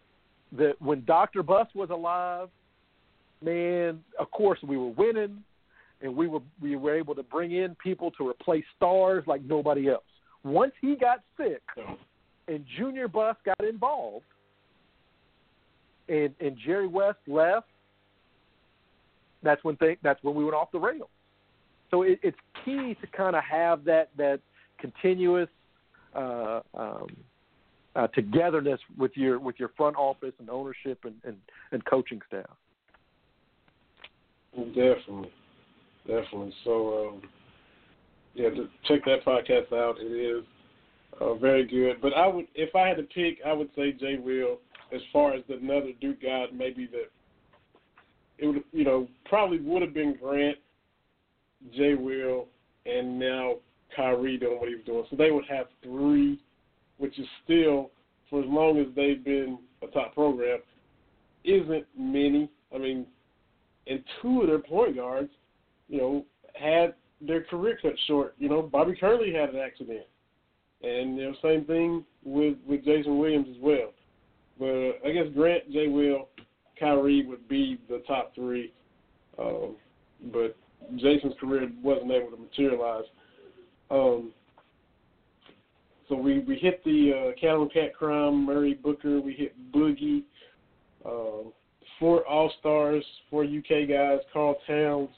that 0.57 0.73
when 0.79 1.03
Dr. 1.05 1.43
Buss 1.43 1.67
was 1.73 1.89
alive, 1.89 2.49
man, 3.41 4.03
of 4.19 4.29
course 4.31 4.59
we 4.63 4.77
were 4.77 4.89
winning, 4.89 5.43
and 6.01 6.15
we 6.15 6.27
were 6.27 6.41
we 6.61 6.75
were 6.75 6.95
able 6.95 7.15
to 7.15 7.23
bring 7.23 7.51
in 7.51 7.75
people 7.75 8.11
to 8.11 8.27
replace 8.27 8.65
stars 8.75 9.23
like 9.27 9.41
nobody 9.43 9.89
else. 9.89 10.03
Once 10.43 10.73
he 10.81 10.95
got 10.95 11.21
sick, 11.37 11.61
and 12.47 12.65
Junior 12.77 13.07
Buss 13.07 13.35
got 13.45 13.63
involved, 13.65 14.25
and 16.09 16.33
and 16.39 16.57
Jerry 16.65 16.87
West 16.87 17.19
left, 17.27 17.67
that's 19.43 19.63
when 19.63 19.77
they, 19.79 19.97
that's 20.03 20.21
when 20.23 20.35
we 20.35 20.43
went 20.43 20.55
off 20.55 20.71
the 20.71 20.79
rails. 20.79 21.09
So 21.89 22.03
it, 22.03 22.19
it's 22.23 22.37
key 22.65 22.95
to 23.01 23.07
kind 23.15 23.35
of 23.35 23.43
have 23.43 23.83
that 23.85 24.09
that 24.17 24.39
continuous 24.79 25.49
uh, 26.15 26.61
um, 26.73 27.07
uh, 27.95 28.07
togetherness 28.07 28.79
with 28.97 29.11
your 29.15 29.39
with 29.39 29.59
your 29.59 29.69
front 29.77 29.95
office 29.95 30.33
and 30.39 30.49
ownership 30.49 30.99
and, 31.03 31.15
and, 31.23 31.37
and 31.71 31.83
coaching 31.85 32.21
staff. 32.27 32.49
Definitely, 34.55 35.31
definitely. 36.07 36.53
So, 36.63 37.09
um, 37.09 37.21
yeah, 38.33 38.49
check 38.87 39.05
that 39.05 39.25
podcast 39.25 39.71
out. 39.73 39.95
It 39.99 40.11
is 40.11 40.43
uh, 41.19 41.35
very 41.35 41.65
good. 41.65 42.01
But 42.01 42.13
I 42.13 42.27
would, 42.27 42.47
if 42.55 42.75
I 42.75 42.87
had 42.87 42.97
to 42.97 43.03
pick, 43.03 43.39
I 43.45 43.53
would 43.53 43.69
say 43.75 43.91
Jay 43.93 44.17
Will. 44.17 44.59
As 44.93 44.99
far 45.13 45.33
as 45.33 45.41
another 45.47 45.91
Duke 46.01 46.21
guy, 46.21 46.47
maybe 46.53 46.85
that 46.87 47.09
it 48.37 48.47
would, 48.47 48.63
you 48.73 48.83
know, 48.83 49.07
probably 49.23 49.59
would 49.59 49.81
have 49.81 49.93
been 49.93 50.17
Grant, 50.21 50.57
Jay 51.73 51.93
Will, 51.93 52.47
and 52.85 53.17
now 53.17 53.55
Kyrie 53.95 54.37
doing 54.37 54.59
what 54.59 54.67
he 54.67 54.75
was 54.75 54.83
doing. 54.85 55.05
So 55.09 55.15
they 55.15 55.31
would 55.31 55.45
have 55.49 55.67
three, 55.81 56.41
which 57.01 57.17
is 57.17 57.25
still, 57.43 57.89
for 58.29 58.41
as 58.41 58.45
long 58.47 58.77
as 58.77 58.85
they've 58.95 59.23
been 59.23 59.57
a 59.81 59.87
top 59.87 60.13
program, 60.13 60.59
isn't 61.43 61.85
many. 61.97 62.47
I 62.73 62.77
mean, 62.77 63.07
and 63.87 64.03
two 64.21 64.41
of 64.41 64.47
their 64.47 64.59
point 64.59 64.95
guards, 64.95 65.31
you 65.89 65.97
know, 65.97 66.25
had 66.53 66.93
their 67.19 67.43
career 67.43 67.79
cut 67.81 67.93
short. 68.05 68.35
You 68.37 68.49
know, 68.49 68.61
Bobby 68.61 68.95
Hurley 69.01 69.33
had 69.33 69.49
an 69.49 69.59
accident, 69.59 70.05
and 70.83 71.17
you 71.17 71.23
know, 71.23 71.35
same 71.41 71.65
thing 71.65 72.05
with 72.23 72.57
with 72.67 72.85
Jason 72.85 73.17
Williams 73.17 73.47
as 73.49 73.57
well. 73.59 73.93
But 74.59 74.67
uh, 74.67 74.91
I 75.09 75.11
guess 75.11 75.25
Grant, 75.33 75.71
Jay 75.71 75.87
Will, 75.87 76.29
Kyrie 76.79 77.25
would 77.25 77.47
be 77.47 77.79
the 77.89 78.03
top 78.07 78.35
three. 78.35 78.71
Um, 79.39 79.75
but 80.31 80.55
Jason's 80.97 81.33
career 81.39 81.67
wasn't 81.81 82.11
able 82.11 82.29
to 82.29 82.37
materialize. 82.37 83.05
Um, 83.89 84.33
so 86.11 86.17
we 86.17 86.39
we 86.39 86.57
hit 86.57 86.83
the 86.83 87.13
uh, 87.13 87.39
Callum 87.39 87.69
Cat 87.69 87.95
Crime, 87.95 88.45
Murray 88.45 88.73
Booker, 88.73 89.21
we 89.21 89.33
hit 89.33 89.55
Boogie, 89.71 90.23
Uh, 91.05 91.49
four 91.97 92.27
All 92.27 92.51
Stars, 92.59 93.05
four 93.29 93.45
UK 93.45 93.87
guys: 93.87 94.19
Karl 94.33 94.57
Towns, 94.67 95.09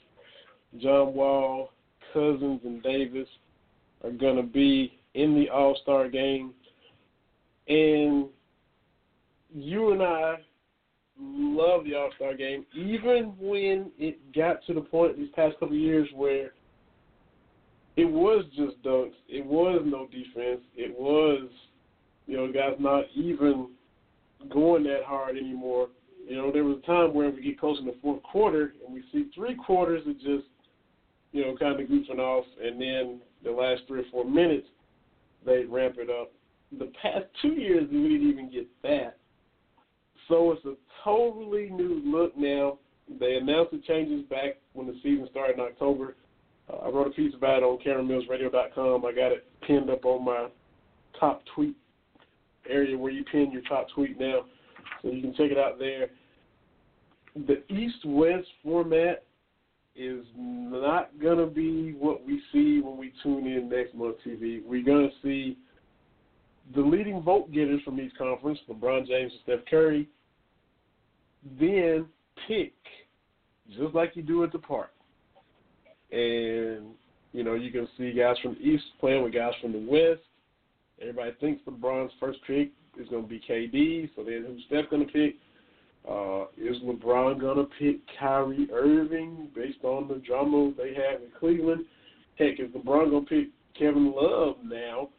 John 0.79 1.15
Wall, 1.15 1.71
Cousins, 2.13 2.61
and 2.63 2.83
Davis 2.83 3.27
are 4.03 4.11
going 4.11 4.35
to 4.35 4.43
be 4.43 4.99
in 5.15 5.33
the 5.33 5.49
All 5.49 5.75
Star 5.81 6.07
game. 6.09 6.53
And 7.67 8.27
you 9.51 9.93
and 9.93 10.03
I 10.03 10.35
love 11.19 11.85
the 11.85 11.95
All 11.95 12.11
Star 12.17 12.35
game, 12.35 12.67
even 12.75 13.33
when 13.39 13.91
it 13.97 14.19
got 14.31 14.63
to 14.67 14.75
the 14.75 14.81
point 14.81 15.17
these 15.17 15.31
past 15.35 15.53
couple 15.59 15.75
of 15.75 15.81
years 15.81 16.07
where 16.13 16.51
it 17.95 18.05
was 18.05 18.45
just 18.55 18.81
dunks, 18.83 19.13
it 19.27 19.45
was 19.45 19.81
no 19.85 20.07
defense, 20.07 20.61
it 20.75 20.97
was 20.97 21.49
you 22.25 22.37
know 22.37 22.51
guys 22.51 22.75
not 22.79 23.05
even 23.15 23.69
going 24.51 24.83
that 24.83 25.03
hard 25.05 25.37
anymore. 25.37 25.89
You 26.27 26.37
know, 26.37 26.51
there 26.51 26.63
was 26.63 26.77
a 26.81 26.85
time 26.85 27.13
where 27.13 27.29
we 27.29 27.41
get 27.41 27.59
close 27.59 27.79
in 27.79 27.85
the 27.85 27.95
fourth 28.01 28.23
quarter 28.23 28.73
and 28.85 28.93
we 28.93 29.03
see 29.11 29.29
three 29.35 29.55
quarters 29.55 30.01
of 30.07 30.15
just 30.15 30.47
you 31.31 31.45
know 31.45 31.55
kind 31.57 31.79
of 31.79 31.87
goofing 31.87 32.19
off, 32.19 32.45
and 32.61 32.79
then 32.79 33.19
the 33.43 33.51
last 33.51 33.81
three 33.87 34.01
or 34.01 34.11
four 34.11 34.25
minutes 34.25 34.67
they 35.45 35.65
ramp 35.65 35.95
it 35.97 36.09
up. 36.09 36.31
The 36.79 36.91
past 37.01 37.25
two 37.41 37.53
years 37.53 37.87
we 37.91 38.03
didn't 38.03 38.29
even 38.29 38.51
get 38.51 38.67
that. 38.83 39.17
So 40.27 40.51
it's 40.51 40.65
a 40.65 40.75
totally 41.03 41.69
new 41.69 42.01
look 42.05 42.37
now. 42.37 42.79
They 43.19 43.35
announced 43.35 43.71
the 43.71 43.79
changes 43.79 44.23
back 44.29 44.57
when 44.71 44.87
the 44.87 44.95
season 45.03 45.27
started 45.29 45.55
in 45.55 45.59
October. 45.59 46.15
Uh, 46.71 46.77
I 46.77 46.89
wrote 46.89 47.07
a 47.07 47.11
piece 47.11 47.33
about 47.35 47.57
it 47.57 47.63
on 47.63 47.79
CameronMillsRadio.com. 47.79 49.05
I 49.05 49.11
got 49.11 49.31
it 49.31 49.45
pinned 49.65 49.89
up 49.89 50.05
on 50.05 50.25
my 50.25 50.47
top 51.19 51.43
tweet 51.55 51.75
area 52.69 52.97
where 52.97 53.11
you 53.11 53.23
pin 53.25 53.51
your 53.51 53.61
top 53.63 53.87
tweet 53.93 54.19
now, 54.19 54.45
so 55.01 55.09
you 55.09 55.21
can 55.21 55.33
check 55.33 55.51
it 55.51 55.57
out 55.57 55.79
there. 55.79 56.07
The 57.35 57.63
East-West 57.73 58.47
format 58.63 59.23
is 59.95 60.23
not 60.35 61.11
going 61.21 61.37
to 61.37 61.45
be 61.45 61.93
what 61.93 62.25
we 62.25 62.41
see 62.51 62.81
when 62.81 62.97
we 62.97 63.13
tune 63.21 63.45
in 63.45 63.69
next 63.69 63.93
month 63.93 64.17
TV. 64.25 64.63
We're 64.65 64.83
going 64.83 65.09
to 65.09 65.15
see 65.21 65.57
the 66.75 66.81
leading 66.81 67.21
vote 67.21 67.51
getters 67.51 67.81
from 67.83 67.99
each 67.99 68.13
conference, 68.17 68.59
LeBron 68.69 69.07
James 69.07 69.31
and 69.31 69.41
Steph 69.43 69.65
Curry, 69.69 70.07
then 71.59 72.07
pick, 72.47 72.73
just 73.77 73.93
like 73.93 74.15
you 74.15 74.23
do 74.23 74.43
at 74.43 74.51
the 74.51 74.59
park. 74.59 74.91
And, 76.13 76.93
you 77.31 77.43
know, 77.43 77.55
you 77.55 77.71
can 77.71 77.87
see 77.97 78.13
guys 78.13 78.35
from 78.43 78.53
the 78.53 78.61
East 78.61 78.83
playing 78.99 79.23
with 79.23 79.33
guys 79.33 79.53
from 79.61 79.71
the 79.71 79.79
West. 79.79 80.21
Everybody 81.01 81.31
thinks 81.41 81.61
LeBron's 81.67 82.13
first 82.19 82.39
pick 82.45 82.71
is 82.99 83.09
going 83.09 83.23
to 83.23 83.29
be 83.29 83.41
KD, 83.49 84.09
so 84.15 84.23
then 84.23 84.45
who's 84.47 84.63
Steph 84.67 84.91
going 84.91 85.07
to 85.07 85.11
pick? 85.11 85.35
Uh, 86.07 86.43
is 86.57 86.77
LeBron 86.83 87.39
going 87.39 87.57
to 87.57 87.67
pick 87.79 87.97
Kyrie 88.19 88.67
Irving 88.71 89.49
based 89.55 89.83
on 89.83 90.07
the 90.07 90.15
drama 90.15 90.71
they 90.77 90.89
have 90.89 91.21
in 91.21 91.29
Cleveland? 91.39 91.85
Heck, 92.37 92.59
is 92.59 92.69
LeBron 92.75 93.09
going 93.09 93.25
to 93.25 93.29
pick 93.29 93.47
Kevin 93.77 94.13
Love 94.15 94.57
now 94.63 95.09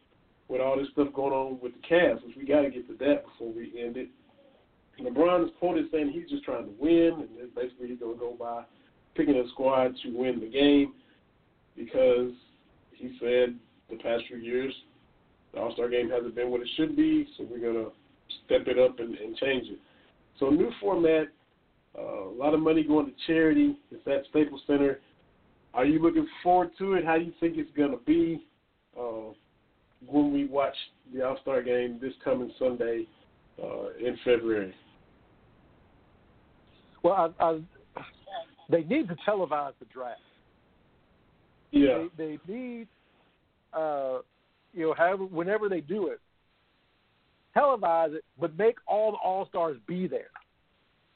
with 0.47 0.61
all 0.61 0.77
this 0.77 0.87
stuff 0.93 1.13
going 1.13 1.33
on 1.33 1.59
with 1.61 1.73
the 1.73 1.87
Cavs, 1.93 2.25
which 2.25 2.37
we 2.37 2.45
got 2.45 2.61
to 2.61 2.69
get 2.69 2.87
to 2.87 2.93
that 3.05 3.23
before 3.25 3.51
we 3.51 3.73
end 3.83 3.97
it. 3.97 4.09
LeBron 5.01 5.43
is 5.43 5.51
quoted 5.59 5.87
saying 5.91 6.11
he's 6.11 6.29
just 6.29 6.45
trying 6.45 6.63
to 6.63 6.73
win, 6.79 7.27
and 7.41 7.53
basically 7.55 7.89
he's 7.89 7.99
going 7.99 8.13
to 8.13 8.19
go 8.19 8.35
by 8.39 8.63
picking 9.15 9.35
a 9.35 9.47
squad 9.49 9.93
to 10.03 10.09
win 10.09 10.39
the 10.39 10.49
game 10.49 10.93
because 11.75 12.31
he 12.93 13.17
said 13.19 13.55
the 13.89 13.97
past 13.97 14.23
few 14.27 14.37
years 14.37 14.73
the 15.55 15.61
All 15.61 15.73
Star 15.73 15.89
game 15.89 16.09
hasn't 16.09 16.35
been 16.35 16.51
what 16.51 16.61
it 16.61 16.69
should 16.75 16.95
be, 16.95 17.27
so 17.37 17.45
we're 17.49 17.59
to 17.73 17.91
step 18.45 18.67
it 18.67 18.77
up 18.77 18.99
and, 18.99 19.15
and 19.15 19.35
change 19.37 19.67
it. 19.69 19.79
So 20.39 20.49
new 20.49 20.69
format, 20.81 21.27
uh, 21.97 22.25
a 22.25 22.35
lot 22.37 22.53
of 22.53 22.59
money 22.59 22.83
going 22.83 23.05
to 23.05 23.13
charity. 23.25 23.77
It's 23.89 24.05
at 24.05 24.29
Staples 24.29 24.61
Center. 24.67 24.99
Are 25.73 25.85
you 25.85 25.99
looking 26.01 26.27
forward 26.43 26.71
to 26.79 26.93
it? 26.93 27.05
How 27.05 27.17
do 27.17 27.23
you 27.23 27.33
think 27.39 27.55
it's 27.57 27.71
going 27.75 27.91
to 27.91 28.03
be 28.05 28.43
uh, 28.99 29.33
when 30.05 30.33
we 30.33 30.45
watch 30.45 30.75
the 31.13 31.25
All 31.25 31.37
Star 31.41 31.63
game 31.63 31.99
this 32.01 32.13
coming 32.23 32.51
Sunday 32.59 33.07
uh, 33.61 33.89
in 33.97 34.17
February? 34.25 34.73
Well, 37.01 37.33
I, 37.39 37.43
I, 37.43 37.59
they 38.69 38.83
need 38.83 39.07
to 39.09 39.15
televise 39.27 39.73
the 39.79 39.85
draft. 39.85 40.19
Yeah, 41.71 42.05
they, 42.17 42.37
they 42.47 42.53
need, 42.53 42.87
uh, 43.73 44.19
you 44.73 44.87
know, 44.87 44.93
however, 44.97 45.25
whenever 45.25 45.67
they 45.67 45.81
do 45.81 46.07
it, 46.07 46.19
televise 47.55 48.15
it, 48.15 48.23
but 48.39 48.57
make 48.57 48.77
all 48.87 49.11
the 49.11 49.17
All 49.17 49.47
Stars 49.47 49.77
be 49.87 50.07
there. 50.07 50.29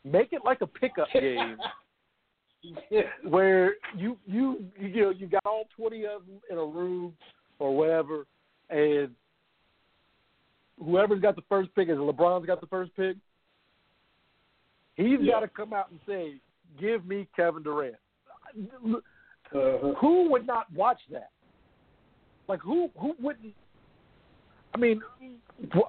Make 0.03 0.33
it 0.33 0.41
like 0.43 0.61
a 0.61 0.67
pickup 0.67 1.07
game. 1.13 1.57
yeah. 2.89 3.01
Where 3.23 3.75
you 3.95 4.17
you 4.25 4.65
you 4.79 5.01
know 5.01 5.09
you 5.11 5.27
got 5.27 5.45
all 5.45 5.65
twenty 5.75 6.05
of 6.05 6.25
them 6.25 6.41
in 6.49 6.57
a 6.57 6.65
room 6.65 7.13
or 7.59 7.75
whatever, 7.75 8.25
and 8.69 9.09
whoever's 10.83 11.21
got 11.21 11.35
the 11.35 11.43
first 11.49 11.73
pick 11.75 11.89
is 11.89 11.97
LeBron's 11.97 12.45
got 12.45 12.61
the 12.61 12.67
first 12.67 12.95
pick. 12.95 13.17
He's 14.95 15.19
Yeah. 15.21 15.33
got 15.33 15.39
to 15.41 15.47
come 15.47 15.73
out 15.73 15.91
and 15.91 15.99
say, 16.05 16.35
"Give 16.79 17.05
me 17.05 17.27
Kevin 17.35 17.63
Durant." 17.63 17.95
Uh-huh. 18.57 19.93
Who 19.99 20.29
would 20.29 20.45
not 20.45 20.71
watch 20.73 20.99
that? 21.11 21.31
Like 22.47 22.61
who 22.61 22.89
who 22.99 23.15
wouldn't? 23.19 23.53
I 24.73 24.77
mean, 24.77 25.01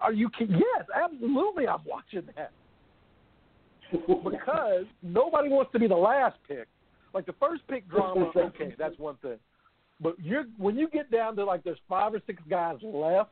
are 0.00 0.12
you? 0.12 0.30
Yes, 0.38 0.86
absolutely. 0.94 1.66
I'm 1.66 1.80
watching 1.84 2.22
that 2.36 2.52
because 3.90 4.84
nobody 5.02 5.48
wants 5.48 5.72
to 5.72 5.78
be 5.78 5.86
the 5.86 5.96
last 5.96 6.36
pick. 6.46 6.66
Like 7.12 7.26
the 7.26 7.34
first 7.40 7.66
pick 7.68 7.88
drama, 7.88 8.30
okay, 8.36 8.74
that's 8.78 8.98
one 8.98 9.16
thing. 9.16 9.38
But 10.00 10.14
you're 10.22 10.44
when 10.58 10.76
you 10.76 10.88
get 10.88 11.10
down 11.10 11.36
to 11.36 11.44
like 11.44 11.64
there's 11.64 11.78
five 11.88 12.14
or 12.14 12.20
six 12.26 12.40
guys 12.48 12.76
left, 12.82 13.30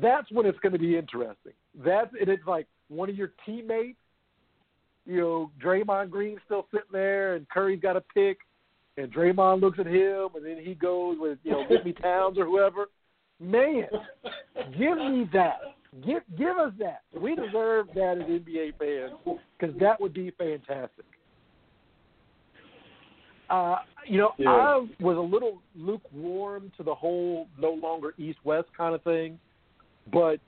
that's 0.00 0.30
when 0.30 0.46
it's 0.46 0.58
going 0.60 0.72
to 0.72 0.78
be 0.78 0.96
interesting. 0.96 1.52
That's 1.84 2.10
and 2.18 2.28
it's 2.28 2.46
like 2.46 2.66
one 2.88 3.10
of 3.10 3.16
your 3.16 3.32
teammates, 3.44 3.98
you 5.06 5.20
know, 5.20 5.50
Draymond 5.62 6.10
Green's 6.10 6.40
still 6.44 6.66
sitting 6.70 6.86
there, 6.92 7.34
and 7.34 7.48
Curry's 7.48 7.80
got 7.80 7.96
a 7.96 8.00
pick, 8.00 8.38
and 8.96 9.12
Draymond 9.12 9.60
looks 9.60 9.78
at 9.78 9.86
him, 9.86 10.28
and 10.34 10.44
then 10.44 10.58
he 10.62 10.74
goes 10.74 11.16
with 11.18 11.38
you 11.42 11.52
know 11.52 11.64
Jimmy 11.70 11.92
Towns 11.92 12.38
or 12.38 12.44
whoever. 12.44 12.86
Man, 13.40 13.88
give 14.78 14.96
me 14.96 15.28
that. 15.32 15.58
Give 16.04 16.22
give 16.36 16.56
us 16.56 16.72
that. 16.78 17.02
We 17.18 17.34
deserve 17.34 17.88
that 17.94 18.18
as 18.18 18.28
NBA 18.28 18.78
fans 18.78 19.38
because 19.58 19.74
that 19.80 20.00
would 20.00 20.14
be 20.14 20.30
fantastic. 20.38 21.04
Uh, 23.50 23.76
you 24.06 24.18
know, 24.18 24.32
Yeah. 24.38 24.50
I 24.50 24.86
was 25.00 25.16
a 25.16 25.20
little 25.20 25.60
lukewarm 25.76 26.72
to 26.76 26.82
the 26.82 26.94
whole 26.94 27.46
no 27.58 27.72
longer 27.72 28.14
East 28.18 28.38
West 28.44 28.68
kind 28.76 28.94
of 28.94 29.02
thing, 29.02 29.38
but 30.12 30.40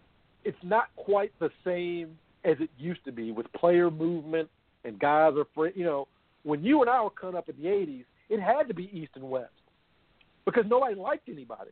it's 0.45 0.59
not 0.63 0.87
quite 0.97 1.33
the 1.39 1.51
same 1.65 2.17
as 2.47 2.57
it 2.61 2.71
used 2.79 3.05
to 3.05 3.13
be 3.13 3.33
with 3.33 3.53
player 3.53 3.91
movement 3.91 4.49
and 4.85 4.99
guys 4.99 5.35
are 5.37 5.47
free. 5.55 5.73
You 5.75 5.85
know, 5.85 6.09
when 6.45 6.63
you 6.65 6.81
and 6.81 6.89
I 6.89 7.03
were 7.03 7.11
coming 7.11 7.37
up 7.37 7.49
in 7.49 7.57
the 7.61 7.69
'80s, 7.69 8.05
it 8.29 8.41
had 8.41 8.69
to 8.69 8.75
be 8.75 8.91
East 8.97 9.13
and 9.17 9.29
West 9.29 9.53
because 10.45 10.65
nobody 10.69 10.95
liked 10.95 11.29
anybody. 11.29 11.71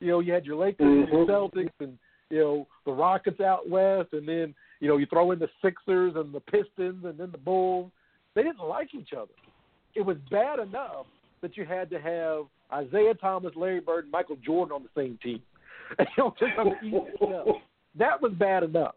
You 0.00 0.08
know, 0.08 0.20
you 0.20 0.32
had 0.32 0.46
your 0.46 0.56
Lakers 0.56 0.86
and 0.86 1.08
Mhm. 1.08 1.26
the 1.26 1.32
Celtics 1.32 1.72
and 1.80 1.98
you 2.30 2.38
know 2.38 2.66
the 2.84 2.92
Rockets 2.92 3.40
out 3.40 3.68
west, 3.68 4.12
and 4.12 4.26
then 4.26 4.54
you 4.80 4.88
know 4.88 4.96
you 4.96 5.06
throw 5.06 5.32
in 5.32 5.38
the 5.38 5.50
Sixers 5.62 6.14
and 6.16 6.32
the 6.32 6.40
Pistons 6.40 7.04
and 7.04 7.18
then 7.18 7.30
the 7.30 7.38
Bulls. 7.38 7.90
They 8.34 8.42
didn't 8.42 8.66
like 8.66 8.94
each 8.94 9.12
other. 9.12 9.32
It 9.94 10.02
was 10.02 10.16
bad 10.30 10.58
enough 10.58 11.06
that 11.40 11.56
you 11.56 11.64
had 11.64 11.90
to 11.90 12.00
have 12.00 12.46
Isiah 12.72 13.14
Thomas, 13.14 13.54
Larry 13.54 13.80
Bird, 13.80 14.04
and 14.04 14.12
Michael 14.12 14.36
Jordan 14.36 14.74
on 14.74 14.82
the 14.82 14.88
same 15.00 15.18
team. 15.18 15.42
you 15.98 16.06
know, 16.18 16.34
just 16.38 16.56
on 16.58 16.70
the 16.70 16.86
East 16.86 17.14
itself. 17.20 17.48
That 17.96 18.20
was 18.20 18.32
bad 18.32 18.62
enough. 18.64 18.96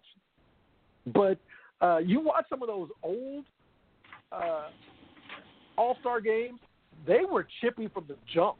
But 1.13 1.37
uh, 1.81 1.99
you 1.99 2.19
watch 2.19 2.45
some 2.49 2.61
of 2.61 2.67
those 2.67 2.89
old 3.03 3.45
uh, 4.31 4.67
All 5.77 5.97
Star 6.01 6.21
games; 6.21 6.59
they 7.05 7.21
were 7.29 7.47
chippy 7.61 7.87
from 7.87 8.05
the 8.07 8.15
jump. 8.33 8.57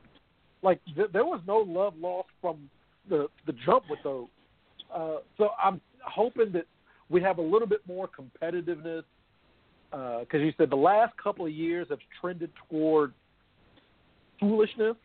Like 0.62 0.80
th- 0.96 1.12
there 1.12 1.26
was 1.26 1.42
no 1.48 1.58
love 1.58 1.94
lost 2.00 2.30
from 2.42 2.70
the 3.10 3.28
the 3.46 3.54
jump 3.66 3.86
with 3.90 4.00
those. 4.04 4.28
Uh, 4.94 5.18
so 5.38 5.50
I'm 5.62 5.82
hoping 6.04 6.52
that 6.54 6.66
we 7.10 7.22
have 7.22 7.38
a 7.38 7.42
little 7.42 7.68
bit 7.68 7.82
more 7.88 8.08
competitiveness 8.08 9.04
because 9.92 10.42
you 10.42 10.54
said 10.58 10.70
the 10.70 10.76
last 10.76 11.14
couple 11.22 11.46
of 11.46 11.52
years 11.52 11.88
have 11.90 12.00
trended 12.20 12.52
toward 12.70 13.14
foolishness. 14.40 14.96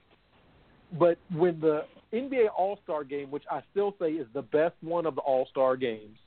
But 0.99 1.19
when 1.33 1.59
the 1.61 1.85
NBA 2.13 2.49
All 2.57 2.79
Star 2.85 3.03
game, 3.05 3.31
which 3.31 3.45
I 3.51 3.63
still 3.71 3.95
say 3.99 4.11
is 4.11 4.27
the 4.35 4.43
best 4.43 4.75
one 4.83 5.07
of 5.07 5.15
the 5.15 5.23
All 5.23 5.47
Star 5.51 5.77
games, 5.77 6.19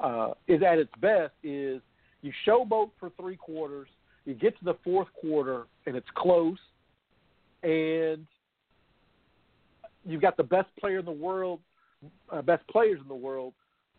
uh, 0.00 0.30
is 0.48 0.62
at 0.62 0.78
its 0.78 0.92
best, 1.00 1.32
is 1.42 1.80
you 2.22 2.32
showboat 2.46 2.90
for 2.98 3.10
three 3.20 3.36
quarters, 3.36 3.88
you 4.24 4.34
get 4.34 4.58
to 4.58 4.64
the 4.64 4.76
fourth 4.82 5.08
quarter, 5.12 5.64
and 5.86 5.96
it's 5.96 6.08
close, 6.14 6.58
and 7.62 8.26
you've 10.04 10.22
got 10.22 10.36
the 10.36 10.42
best 10.42 10.68
player 10.78 10.98
in 10.98 11.04
the 11.04 11.12
world, 11.12 11.60
uh, 12.30 12.42
best 12.42 12.66
players 12.68 12.98
in 13.00 13.08
the 13.08 13.14
world 13.14 13.54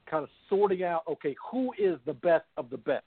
kind 0.10 0.24
of 0.24 0.30
sorting 0.50 0.84
out, 0.84 1.02
okay, 1.10 1.36
who 1.52 1.74
is 1.80 1.98
the 2.06 2.14
best 2.14 2.46
of 2.58 2.70
the 2.70 2.78
best, 2.78 3.06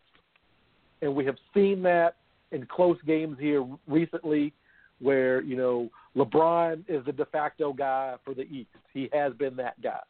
and 1.02 1.14
we 1.14 1.24
have 1.24 1.36
seen 1.54 1.82
that 1.82 2.16
in 2.50 2.66
close 2.66 2.98
games 3.06 3.36
here 3.38 3.64
recently, 3.86 4.52
where 5.00 5.40
you 5.42 5.56
know 5.56 5.88
LeBron 6.16 6.84
is 6.88 7.04
the 7.04 7.12
de 7.12 7.24
facto 7.26 7.72
guy 7.72 8.16
for 8.24 8.34
the 8.34 8.42
East. 8.42 8.70
He 8.92 9.08
has 9.12 9.32
been 9.34 9.54
that 9.56 9.80
guy. 9.80 10.00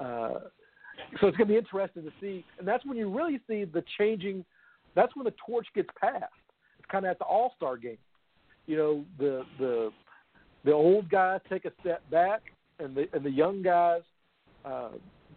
Uh, 0.00 0.40
so 1.20 1.28
it's 1.28 1.36
going 1.36 1.48
to 1.48 1.54
be 1.54 1.56
interesting 1.56 2.02
to 2.04 2.12
see, 2.20 2.44
and 2.58 2.66
that's 2.66 2.84
when 2.84 2.96
you 2.96 3.10
really 3.14 3.40
see 3.48 3.64
the 3.64 3.82
changing. 3.98 4.44
That's 4.94 5.14
when 5.16 5.24
the 5.24 5.34
torch 5.44 5.66
gets 5.74 5.88
passed. 6.00 6.24
It's 6.78 6.88
kind 6.90 7.04
of 7.04 7.10
at 7.10 7.18
the 7.18 7.24
All 7.24 7.52
Star 7.56 7.76
game. 7.76 7.98
You 8.66 8.76
know, 8.76 9.04
the 9.18 9.42
the 9.58 9.90
the 10.64 10.72
old 10.72 11.08
guys 11.10 11.40
take 11.48 11.64
a 11.64 11.72
step 11.80 12.08
back, 12.10 12.42
and 12.78 12.94
the 12.94 13.08
and 13.12 13.24
the 13.24 13.30
young 13.30 13.62
guys, 13.62 14.02
uh, 14.64 14.90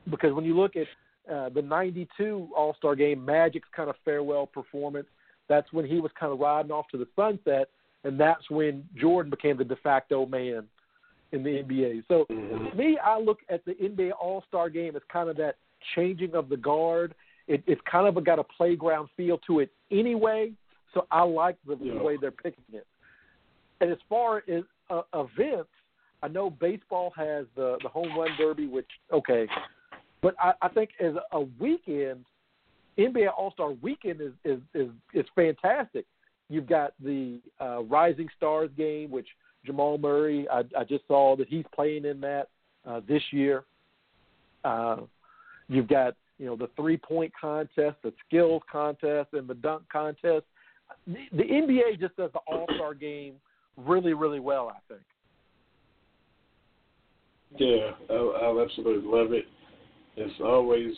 because 0.10 0.34
when 0.34 0.46
you 0.46 0.58
look 0.58 0.74
at 0.76 0.88
uh, 1.34 1.50
the 1.50 1.62
'92 1.62 2.50
All 2.56 2.76
Star 2.78 2.96
game, 2.96 3.24
Magic's 3.24 3.70
kind 3.76 3.90
of 3.90 3.96
farewell 4.04 4.46
performance. 4.46 5.08
That's 5.48 5.72
when 5.74 5.86
he 5.86 6.00
was 6.00 6.12
kind 6.20 6.32
of 6.32 6.40
riding 6.40 6.72
off 6.72 6.88
to 6.92 6.98
the 6.98 7.08
sunset, 7.16 7.70
and 8.04 8.20
that's 8.20 8.50
when 8.50 8.84
Jordan 9.00 9.30
became 9.30 9.58
the 9.58 9.66
de 9.66 9.76
facto 9.78 10.26
man 10.26 10.64
in 11.32 11.44
the 11.44 11.50
NBA. 11.50 12.04
So 12.08 12.26
mm-hmm. 12.30 12.78
me, 12.78 12.98
I 13.04 13.20
look 13.20 13.40
at 13.50 13.64
the 13.66 13.74
NBA 13.74 14.12
All 14.20 14.44
Star 14.48 14.70
game 14.70 14.96
as 14.96 15.02
kind 15.12 15.30
of 15.30 15.38
that 15.38 15.56
changing 15.96 16.36
of 16.36 16.50
the 16.50 16.58
guard. 16.58 17.14
It, 17.48 17.64
it's 17.68 17.82
kind 17.90 18.08
of 18.08 18.18
a, 18.18 18.22
got 18.22 18.40
a 18.40 18.44
playground 18.44 19.10
feel 19.18 19.38
to 19.48 19.60
it 19.60 19.72
anyway. 19.92 20.52
So 20.94 21.08
I 21.12 21.24
like 21.24 21.58
the, 21.66 21.78
yeah. 21.82 21.94
the 21.94 22.04
way 22.04 22.18
they're 22.20 22.32
picking 22.32 22.64
it. 22.74 22.86
And 23.80 23.92
as 23.92 23.98
far 24.10 24.44
as 24.48 24.64
uh, 24.90 25.02
events, 25.14 25.70
I 26.24 26.28
know 26.28 26.50
baseball 26.50 27.12
has 27.16 27.46
the 27.56 27.78
the 27.82 27.90
home 27.90 28.16
run 28.18 28.30
derby, 28.38 28.68
which 28.68 28.90
okay, 29.12 29.48
but 30.22 30.36
I, 30.40 30.54
I 30.62 30.68
think 30.68 30.92
as 31.00 31.14
a 31.32 31.42
weekend, 31.60 32.26
NBA 32.98 33.28
All 33.36 33.52
Star 33.52 33.72
Weekend 33.82 34.22
is, 34.22 34.34
is 34.46 34.60
is 34.76 34.90
is 35.14 35.26
fantastic. 35.36 36.06
You've 36.50 36.68
got 36.68 36.94
the 37.04 37.40
uh, 37.60 37.84
Rising 37.84 38.28
Stars 38.38 38.70
game, 38.78 39.10
which 39.10 39.28
Jamal 39.66 39.98
Murray. 39.98 40.48
I, 40.50 40.64
I 40.78 40.84
just 40.84 41.08
saw 41.08 41.36
that 41.38 41.48
he's 41.48 41.66
playing 41.74 42.06
in 42.06 42.22
that 42.22 42.48
uh, 42.86 43.02
this 43.08 43.22
year. 43.32 43.64
Uh, 44.64 44.98
you've 45.68 45.88
got 45.88 46.16
you 46.38 46.46
know 46.46 46.56
the 46.56 46.70
three 46.76 46.98
point 46.98 47.32
contest, 47.40 47.98
the 48.04 48.14
skills 48.28 48.62
contest, 48.72 49.30
and 49.34 49.48
the 49.48 49.56
dunk 49.56 49.84
contest. 49.92 50.46
The, 51.08 51.18
the 51.32 51.44
NBA 51.44 52.00
just 52.00 52.16
does 52.18 52.32
the 52.34 52.40
All 52.48 52.66
Star 52.76 52.94
game 52.94 53.36
really, 53.78 54.14
really 54.14 54.40
well. 54.40 54.70
I 54.70 54.94
think. 54.94 55.02
Yeah, 57.58 57.92
I, 58.10 58.14
I 58.14 58.64
absolutely 58.64 59.10
love 59.10 59.34
it. 59.34 59.46
It's 60.16 60.40
always 60.44 60.94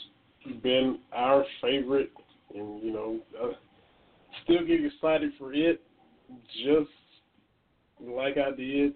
been 0.62 1.00
our 1.14 1.44
favorite, 1.62 2.12
and 2.54 2.84
you 2.84 2.94
know, 2.94 3.20
uh, 3.42 3.52
still 4.44 4.66
get 4.66 4.84
excited 4.84 5.32
for 5.38 5.54
it, 5.54 5.82
just 6.64 6.90
like 8.04 8.38
I 8.38 8.52
did 8.56 8.94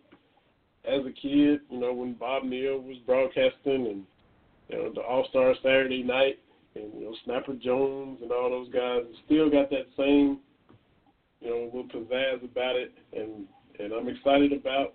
as 0.85 1.05
a 1.05 1.11
kid. 1.11 1.59
You 1.69 1.79
know, 1.79 1.93
when 1.93 2.13
Bob 2.13 2.43
Neal 2.43 2.79
was 2.79 2.97
broadcasting, 3.05 3.87
and 3.87 4.03
you 4.69 4.77
know, 4.77 4.93
the 4.93 5.01
All 5.01 5.27
Star 5.29 5.53
Saturday 5.61 6.03
Night, 6.03 6.39
and 6.75 6.93
you 6.93 7.05
know, 7.05 7.15
Snapper 7.25 7.53
Jones 7.53 8.19
and 8.21 8.31
all 8.31 8.49
those 8.49 8.69
guys, 8.73 9.01
still 9.25 9.49
got 9.49 9.69
that 9.69 9.87
same, 9.97 10.39
you 11.41 11.49
know, 11.49 11.65
little 11.65 11.83
pizzazz 11.83 12.43
about 12.43 12.75
it, 12.75 12.93
and 13.13 13.45
and 13.79 13.93
I'm 13.93 14.07
excited 14.07 14.53
about 14.53 14.93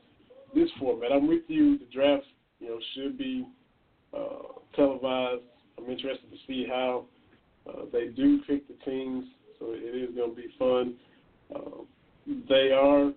this 0.54 0.68
format. 0.78 1.12
I'm 1.12 1.26
with 1.26 1.42
you. 1.48 1.78
The 1.78 1.86
draft, 1.92 2.24
you 2.60 2.68
know, 2.68 2.78
should 2.94 3.16
be 3.16 3.46
uh, 4.16 4.60
televised. 4.74 5.42
I'm 5.78 5.90
interested 5.90 6.30
to 6.30 6.36
see 6.46 6.66
how 6.68 7.04
uh, 7.68 7.82
they 7.92 8.08
do 8.08 8.40
pick 8.46 8.66
the 8.68 8.74
teams. 8.84 9.24
So 9.58 9.66
it 9.70 9.94
is 9.94 10.14
going 10.14 10.30
to 10.30 10.36
be 10.36 10.48
fun. 10.58 10.94
Uh, 11.54 11.82
they 12.48 12.70
are, 12.72 13.12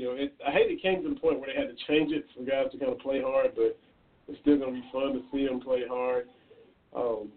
you 0.00 0.06
know, 0.06 0.14
it, 0.14 0.32
I 0.46 0.50
hate 0.50 0.70
it 0.70 0.80
came 0.80 1.02
to 1.02 1.10
the 1.10 1.20
point 1.20 1.40
where 1.40 1.50
they 1.52 1.60
had 1.60 1.68
to 1.68 1.84
change 1.86 2.10
it 2.10 2.24
for 2.34 2.42
guys 2.42 2.72
to 2.72 2.78
kind 2.78 2.90
of 2.90 2.98
play 3.00 3.20
hard, 3.20 3.52
but 3.54 3.78
it's 4.28 4.40
still 4.40 4.56
going 4.56 4.74
to 4.74 4.80
be 4.80 4.88
fun 4.90 5.12
to 5.12 5.20
see 5.30 5.46
them 5.46 5.60
play 5.60 5.82
hard. 5.86 6.26
Um, 6.96 7.28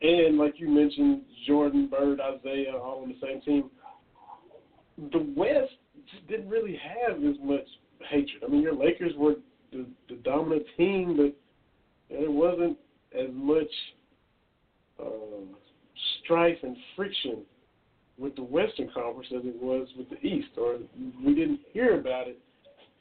and 0.00 0.38
like 0.38 0.54
you 0.56 0.70
mentioned, 0.70 1.22
Jordan, 1.46 1.90
Bird, 1.90 2.20
Isiah, 2.20 2.74
all 2.74 3.02
on 3.02 3.10
the 3.10 3.16
same 3.20 3.42
team. 3.42 3.70
The 5.12 5.34
West 5.36 5.74
just 6.10 6.26
didn't 6.26 6.48
really 6.48 6.80
have 6.82 7.16
as 7.18 7.36
much 7.42 7.66
hatred. 8.08 8.42
I 8.42 8.50
mean, 8.50 8.62
your 8.62 8.74
Lakers 8.74 9.12
were 9.18 9.34
the, 9.72 9.84
the 10.08 10.16
dominant 10.24 10.64
team, 10.78 11.18
but 11.18 11.36
there 12.08 12.30
wasn't 12.30 12.78
as 13.14 13.28
much 13.34 13.70
uh, 14.98 15.44
strife 16.22 16.58
and 16.62 16.76
friction 16.96 17.42
with 18.18 18.34
the 18.36 18.42
Western 18.42 18.88
Conference 18.94 19.28
as 19.36 19.44
it 19.44 19.60
was 19.60 19.88
with 19.96 20.08
the 20.10 20.16
East, 20.26 20.48
or 20.56 20.78
we 21.24 21.34
didn't 21.34 21.60
hear 21.72 22.00
about 22.00 22.28
it 22.28 22.38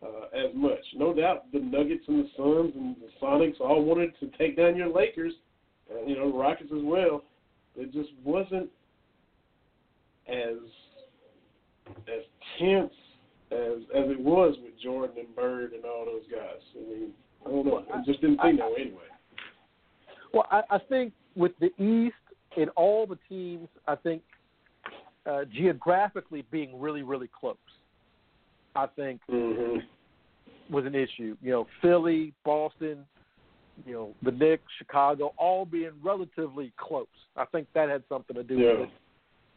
uh, 0.03 0.37
as 0.37 0.53
much. 0.53 0.79
No 0.95 1.13
doubt, 1.13 1.51
the 1.53 1.59
Nuggets 1.59 2.03
and 2.07 2.25
the 2.25 2.29
Suns 2.35 2.73
and 2.75 2.95
the 2.97 3.09
Sonics 3.21 3.59
all 3.61 3.83
wanted 3.83 4.11
to 4.19 4.27
take 4.37 4.57
down 4.57 4.75
your 4.75 4.89
Lakers, 4.89 5.33
uh, 5.91 6.05
you 6.05 6.17
know, 6.17 6.37
Rockets 6.37 6.71
as 6.75 6.83
well. 6.83 7.23
It 7.77 7.93
just 7.93 8.09
wasn't 8.23 8.69
as 10.27 10.57
as 12.07 12.23
tense 12.59 12.93
as 13.51 13.83
as 13.93 14.09
it 14.09 14.19
was 14.19 14.55
with 14.63 14.73
Jordan 14.81 15.17
and 15.19 15.35
Bird 15.35 15.73
and 15.73 15.85
all 15.85 16.05
those 16.05 16.23
guys. 16.31 16.61
I 16.75 16.91
mean, 16.91 17.11
I 17.45 17.49
don't 17.49 17.65
know. 17.65 17.77
It 17.77 18.05
just 18.05 18.21
didn't 18.21 18.39
seem 18.43 18.57
that 18.57 18.69
way 18.69 18.81
anyway. 18.81 19.01
Well, 20.33 20.47
I, 20.51 20.61
I 20.69 20.79
think 20.89 21.13
with 21.35 21.51
the 21.59 21.67
East 21.81 22.15
and 22.57 22.69
all 22.75 23.05
the 23.05 23.17
teams, 23.29 23.67
I 23.87 23.95
think 23.95 24.21
uh, 25.25 25.45
geographically 25.45 26.45
being 26.51 26.79
really, 26.79 27.03
really 27.03 27.29
close, 27.39 27.55
I 28.75 28.87
think 28.87 29.21
mm-hmm. 29.29 29.79
was 30.73 30.85
an 30.85 30.95
issue. 30.95 31.35
You 31.41 31.51
know, 31.51 31.67
Philly, 31.81 32.33
Boston, 32.43 33.05
you 33.85 33.93
know, 33.93 34.15
the 34.23 34.31
Knicks, 34.31 34.63
Chicago, 34.77 35.33
all 35.37 35.65
being 35.65 35.91
relatively 36.03 36.71
close. 36.77 37.07
I 37.35 37.45
think 37.45 37.67
that 37.73 37.89
had 37.89 38.03
something 38.07 38.35
to 38.35 38.43
do 38.43 38.55
yeah. 38.55 38.71
with 38.71 38.79
it. 38.81 38.89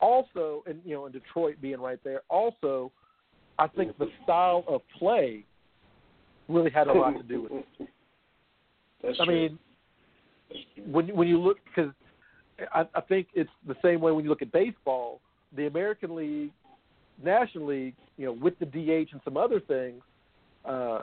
Also, 0.01 0.63
and 0.67 0.81
you 0.85 0.95
know, 0.95 1.07
in 1.07 1.13
Detroit 1.13 1.57
being 1.61 1.81
right 1.81 1.99
there. 2.05 2.23
Also, 2.29 2.93
I 3.59 3.67
think 3.67 3.99
the 3.99 4.07
style 4.23 4.65
of 4.69 4.83
play 4.97 5.45
really 6.49 6.71
had 6.71 6.87
a 6.87 6.93
lot 6.93 7.17
to 7.17 7.23
do 7.23 7.43
with 7.43 7.53
it. 7.53 7.67
That's 9.03 9.19
I 9.21 9.25
true. 9.25 9.35
mean, 9.35 9.59
when 10.87 11.15
when 11.15 11.29
you 11.29 11.41
look 11.41 11.59
because 11.65 11.93
I, 12.73 12.87
I 12.95 13.01
think 13.01 13.29
it's 13.35 13.51
the 13.67 13.77
same 13.83 14.01
way 14.01 14.13
when 14.13 14.25
you 14.25 14.31
look 14.31 14.43
at 14.43 14.53
baseball. 14.53 15.21
The 15.57 15.67
American 15.67 16.15
League, 16.15 16.51
National 17.23 17.67
League, 17.67 17.95
you 18.17 18.27
know, 18.27 18.33
with 18.33 18.59
the 18.59 18.67
DH 18.67 19.13
and 19.13 19.21
some 19.25 19.37
other 19.37 19.61
things, 19.61 20.03
uh, 20.65 21.03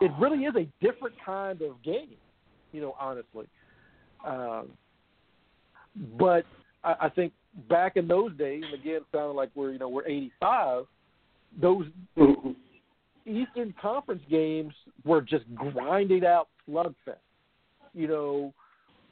it 0.00 0.10
really 0.18 0.44
is 0.44 0.54
a 0.56 0.66
different 0.84 1.14
kind 1.24 1.62
of 1.62 1.82
game. 1.82 2.16
You 2.72 2.80
know, 2.80 2.96
honestly. 2.98 3.46
Um, 4.26 4.70
but 6.18 6.44
I, 6.82 6.94
I 7.02 7.08
think 7.08 7.32
back 7.68 7.96
in 7.96 8.08
those 8.08 8.36
days, 8.36 8.64
and 8.64 8.80
again, 8.80 9.00
sounding 9.12 9.36
like 9.36 9.50
we're 9.54 9.72
you 9.72 9.78
know 9.78 9.88
we're 9.88 10.06
85. 10.06 10.84
Those 11.60 11.86
mm-hmm. 12.16 12.50
Eastern 13.26 13.74
Conference 13.80 14.22
games 14.28 14.74
were 15.04 15.20
just 15.20 15.44
grinding 15.54 16.24
out 16.24 16.48
slugfest. 16.68 17.16
You 17.94 18.08
know, 18.08 18.54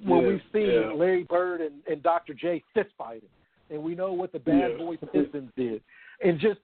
where 0.05 0.23
yeah, 0.23 0.29
we've 0.29 0.41
seen 0.53 0.67
yeah. 0.67 0.93
Larry 0.93 1.25
Bird 1.25 1.61
and, 1.61 1.75
and 1.89 2.03
Dr. 2.03 2.35
J 2.35 2.63
fist 2.75 2.91
fighting, 2.99 3.29
and 3.73 3.83
we 3.83 3.95
know 3.95 4.13
what 4.13 4.33
the 4.33 4.39
Bad 4.39 4.73
yeah. 4.73 4.77
Boys 4.77 4.99
Pistons 5.13 5.51
did, 5.57 5.83
and 6.23 6.39
just 6.39 6.61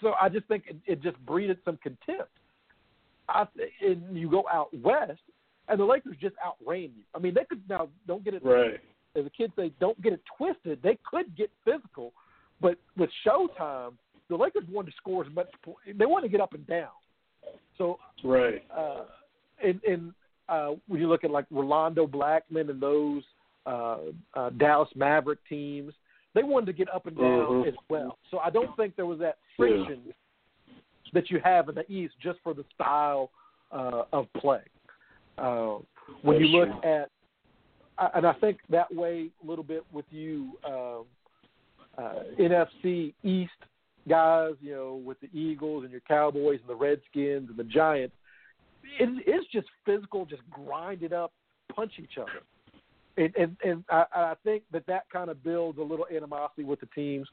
so 0.00 0.14
I 0.20 0.28
just 0.28 0.46
think 0.46 0.64
it, 0.66 0.76
it 0.86 1.02
just 1.02 1.18
breeded 1.26 1.58
some 1.64 1.78
contempt. 1.82 2.30
I 3.28 3.46
and 3.80 4.16
you 4.16 4.30
go 4.30 4.44
out 4.52 4.68
west, 4.82 5.20
and 5.68 5.78
the 5.78 5.84
Lakers 5.84 6.16
just 6.20 6.34
outran 6.44 6.82
you. 6.96 7.04
I 7.14 7.18
mean, 7.18 7.34
they 7.34 7.44
could 7.44 7.62
now 7.68 7.88
don't 8.06 8.24
get 8.24 8.34
it 8.34 8.44
right. 8.44 8.80
As 9.14 9.24
the 9.24 9.30
kids 9.30 9.52
say, 9.56 9.72
don't 9.78 10.00
get 10.02 10.14
it 10.14 10.22
twisted. 10.38 10.80
They 10.82 10.98
could 11.08 11.36
get 11.36 11.50
physical, 11.64 12.12
but 12.60 12.78
with 12.96 13.10
Showtime, 13.26 13.92
the 14.30 14.36
Lakers 14.36 14.64
wanted 14.70 14.92
to 14.92 14.96
score 14.96 15.24
as 15.24 15.32
much. 15.34 15.48
They 15.86 16.06
wanted 16.06 16.28
to 16.28 16.32
get 16.32 16.40
up 16.40 16.54
and 16.54 16.66
down. 16.66 16.88
So 17.76 17.98
right. 18.24 18.64
Uh, 18.74 19.04
and 19.62 19.80
and 19.84 20.14
uh, 20.48 20.70
when 20.88 21.00
you 21.00 21.08
look 21.08 21.24
at 21.24 21.30
like 21.30 21.46
Rolando 21.50 22.06
Blackman 22.06 22.70
and 22.70 22.80
those 22.80 23.22
uh, 23.66 23.98
uh, 24.34 24.50
Dallas 24.50 24.88
Maverick 24.94 25.38
teams, 25.48 25.92
they 26.34 26.42
wanted 26.42 26.66
to 26.66 26.72
get 26.72 26.92
up 26.92 27.06
and 27.06 27.16
down 27.16 27.24
mm-hmm. 27.26 27.68
as 27.68 27.74
well. 27.88 28.18
So 28.30 28.38
I 28.38 28.50
don't 28.50 28.74
think 28.76 28.96
there 28.96 29.06
was 29.06 29.18
that 29.20 29.38
friction 29.56 30.00
yeah. 30.06 30.74
that 31.12 31.30
you 31.30 31.40
have 31.42 31.68
in 31.68 31.74
the 31.74 31.90
East 31.90 32.14
just 32.22 32.38
for 32.42 32.54
the 32.54 32.64
style 32.74 33.30
uh, 33.70 34.02
of 34.12 34.26
play. 34.34 34.62
Uh, 35.38 35.78
when 36.22 36.38
That's 36.38 36.50
you 36.50 36.58
look 36.58 36.82
true. 36.82 36.90
at, 36.90 37.10
and 38.14 38.26
I 38.26 38.32
think 38.34 38.58
that 38.70 38.92
way 38.94 39.28
a 39.42 39.46
little 39.46 39.64
bit 39.64 39.84
with 39.92 40.06
you, 40.10 40.58
um, 40.66 41.04
uh, 41.98 42.14
NFC 42.38 43.12
East 43.22 43.50
guys, 44.08 44.54
you 44.60 44.72
know, 44.74 45.00
with 45.04 45.18
the 45.20 45.28
Eagles 45.38 45.84
and 45.84 45.92
your 45.92 46.00
Cowboys 46.00 46.58
and 46.60 46.68
the 46.68 46.74
Redskins 46.74 47.50
and 47.50 47.56
the 47.56 47.64
Giants 47.64 48.14
it 48.98 49.28
is 49.28 49.44
just 49.52 49.68
physical, 49.84 50.26
just 50.26 50.42
grind 50.50 51.02
it 51.02 51.12
up, 51.12 51.32
punch 51.74 51.92
each 51.98 52.18
other. 52.20 52.42
And 53.16 53.34
and, 53.36 53.56
and 53.64 53.84
I, 53.90 54.04
I 54.14 54.34
think 54.44 54.64
that 54.72 54.86
that 54.86 55.04
kind 55.12 55.30
of 55.30 55.42
builds 55.42 55.78
a 55.78 55.82
little 55.82 56.06
animosity 56.14 56.64
with 56.64 56.80
the 56.80 56.86
teams. 56.94 57.28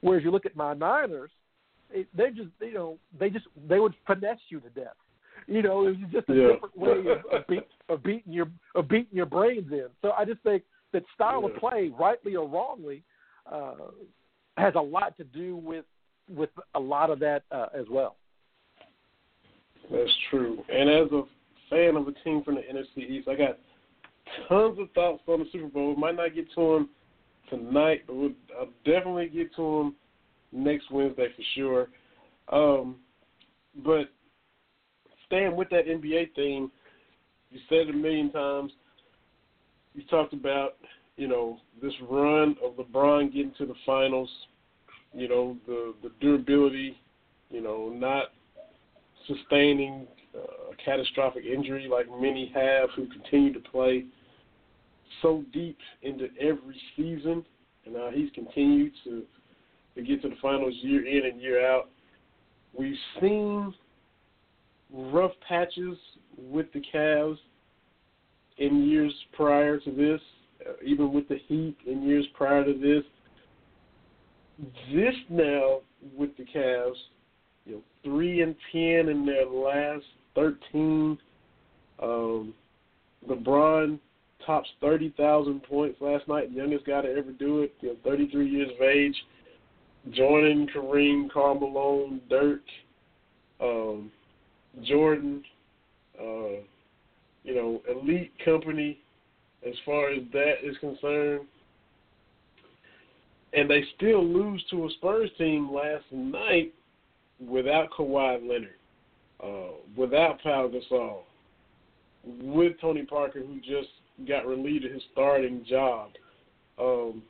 Whereas 0.00 0.22
you 0.22 0.30
look 0.30 0.46
at 0.46 0.56
my 0.56 0.74
Niners, 0.74 1.30
it, 1.90 2.08
they 2.16 2.30
just 2.30 2.50
you 2.60 2.74
know 2.74 2.98
they 3.18 3.30
just 3.30 3.46
they 3.68 3.80
would 3.80 3.94
finesse 4.06 4.38
you 4.48 4.60
to 4.60 4.70
death. 4.70 4.94
You 5.46 5.62
know, 5.62 5.86
it 5.86 5.98
was 5.98 6.10
just 6.12 6.28
a 6.30 6.34
yeah. 6.34 6.52
different 6.52 6.78
way 6.78 7.12
of, 7.12 7.40
of, 7.40 7.46
beat, 7.46 7.66
of 7.88 8.02
beating 8.02 8.32
your 8.32 8.46
of 8.74 8.88
beating 8.88 9.16
your 9.16 9.26
brains 9.26 9.70
in. 9.72 9.86
So 10.02 10.12
I 10.12 10.24
just 10.24 10.40
think 10.42 10.62
that 10.92 11.02
style 11.14 11.42
yeah. 11.42 11.54
of 11.54 11.60
play, 11.60 11.92
rightly 11.98 12.36
or 12.36 12.48
wrongly, 12.48 13.02
uh, 13.50 13.74
has 14.56 14.74
a 14.76 14.80
lot 14.80 15.16
to 15.18 15.24
do 15.24 15.56
with 15.56 15.84
with 16.30 16.50
a 16.74 16.80
lot 16.80 17.10
of 17.10 17.18
that 17.18 17.42
uh, 17.50 17.66
as 17.78 17.86
well. 17.90 18.16
That's 19.90 20.10
true. 20.30 20.62
And 20.72 20.88
as 20.88 21.12
a 21.12 21.22
fan 21.68 21.96
of 21.96 22.08
a 22.08 22.12
team 22.24 22.42
from 22.42 22.54
the 22.54 22.62
NFC 22.62 23.08
East, 23.08 23.28
I 23.28 23.34
got 23.34 23.58
tons 24.48 24.78
of 24.78 24.90
thoughts 24.92 25.22
on 25.28 25.40
the 25.40 25.46
Super 25.52 25.68
Bowl. 25.68 25.96
Might 25.96 26.16
not 26.16 26.34
get 26.34 26.46
to 26.54 26.74
them 26.74 26.88
tonight, 27.50 28.02
but 28.06 28.16
we'll, 28.16 28.32
I'll 28.58 28.68
definitely 28.84 29.28
get 29.28 29.54
to 29.56 29.62
them 29.62 29.94
next 30.52 30.90
Wednesday 30.90 31.28
for 31.34 31.42
sure. 31.54 31.88
Um, 32.48 32.96
but 33.84 34.10
staying 35.26 35.56
with 35.56 35.68
that 35.70 35.86
NBA 35.86 36.34
theme, 36.34 36.70
you 37.50 37.60
said 37.68 37.88
it 37.88 37.90
a 37.90 37.92
million 37.92 38.30
times. 38.30 38.72
You 39.94 40.02
talked 40.10 40.32
about, 40.32 40.76
you 41.16 41.28
know, 41.28 41.58
this 41.82 41.92
run 42.08 42.56
of 42.64 42.74
LeBron 42.76 43.32
getting 43.32 43.54
to 43.58 43.66
the 43.66 43.74
finals, 43.86 44.30
you 45.12 45.28
know, 45.28 45.56
the 45.66 45.94
the 46.02 46.10
durability, 46.20 46.96
you 47.50 47.60
know, 47.60 47.88
not 47.88 48.32
sustaining 49.26 50.06
a 50.34 50.84
catastrophic 50.84 51.44
injury 51.44 51.88
like 51.90 52.06
many 52.20 52.50
have 52.54 52.90
who 52.96 53.06
continue 53.08 53.52
to 53.52 53.60
play 53.60 54.04
so 55.22 55.44
deep 55.52 55.78
into 56.02 56.28
every 56.40 56.80
season, 56.96 57.44
and 57.84 57.94
now 57.94 58.10
he's 58.12 58.30
continued 58.34 58.92
to 59.04 59.22
to 59.94 60.02
get 60.02 60.20
to 60.22 60.28
the 60.28 60.34
finals 60.42 60.74
year 60.82 61.06
in 61.06 61.30
and 61.30 61.40
year 61.40 61.64
out. 61.64 61.88
We've 62.76 62.96
seen 63.20 63.72
rough 64.92 65.30
patches 65.48 65.96
with 66.36 66.66
the 66.72 66.82
Cavs 66.92 67.38
in 68.58 68.88
years 68.88 69.12
prior 69.32 69.78
to 69.78 69.90
this, 69.90 70.20
uh, 70.66 70.72
even 70.84 71.12
with 71.12 71.28
the 71.28 71.38
Heat 71.46 71.76
in 71.86 72.02
years 72.02 72.26
prior 72.34 72.64
to 72.64 72.72
this. 72.72 73.04
This 74.92 75.14
now 75.30 75.80
with 76.16 76.36
the 76.36 76.44
Cavs, 76.44 76.96
you 77.66 77.76
know, 77.76 77.82
three 78.02 78.42
and 78.42 78.56
ten 78.72 79.08
in 79.08 79.24
their 79.24 79.46
last 79.46 80.04
thirteen. 80.34 81.18
Um, 82.02 82.54
LeBron 83.28 83.98
tops 84.44 84.68
thirty 84.80 85.14
thousand 85.16 85.62
points 85.62 86.00
last 86.00 86.26
night, 86.28 86.50
youngest 86.52 86.86
guy 86.86 87.02
to 87.02 87.08
ever 87.08 87.32
do 87.32 87.62
it. 87.62 87.74
You 87.80 87.90
know, 87.90 87.96
thirty 88.04 88.28
three 88.30 88.48
years 88.48 88.70
of 88.74 88.82
age, 88.82 89.16
joining 90.12 90.68
Kareem, 90.68 91.30
Karl 91.30 91.58
Malone, 91.58 92.20
Dirk, 92.28 92.62
um, 93.60 94.10
Jordan. 94.82 95.42
Uh, 96.20 96.62
you 97.42 97.54
know, 97.54 97.82
elite 97.90 98.32
company 98.44 98.98
as 99.66 99.74
far 99.84 100.10
as 100.10 100.22
that 100.32 100.54
is 100.62 100.76
concerned. 100.78 101.42
And 103.52 103.70
they 103.70 103.84
still 103.96 104.24
lose 104.24 104.64
to 104.70 104.86
a 104.86 104.90
Spurs 104.90 105.30
team 105.38 105.72
last 105.72 106.04
night 106.10 106.72
without 107.46 107.90
Kawhi 107.90 108.40
Leonard, 108.40 108.76
uh, 109.44 109.72
without 109.96 110.40
Pau 110.42 110.68
Gasol, 110.68 111.18
with 112.42 112.80
Tony 112.80 113.04
Parker, 113.04 113.40
who 113.40 113.58
just 113.58 113.90
got 114.26 114.46
relieved 114.46 114.84
of 114.84 114.92
his 114.92 115.02
starting 115.12 115.64
job. 115.68 116.10
Um, 116.78 117.22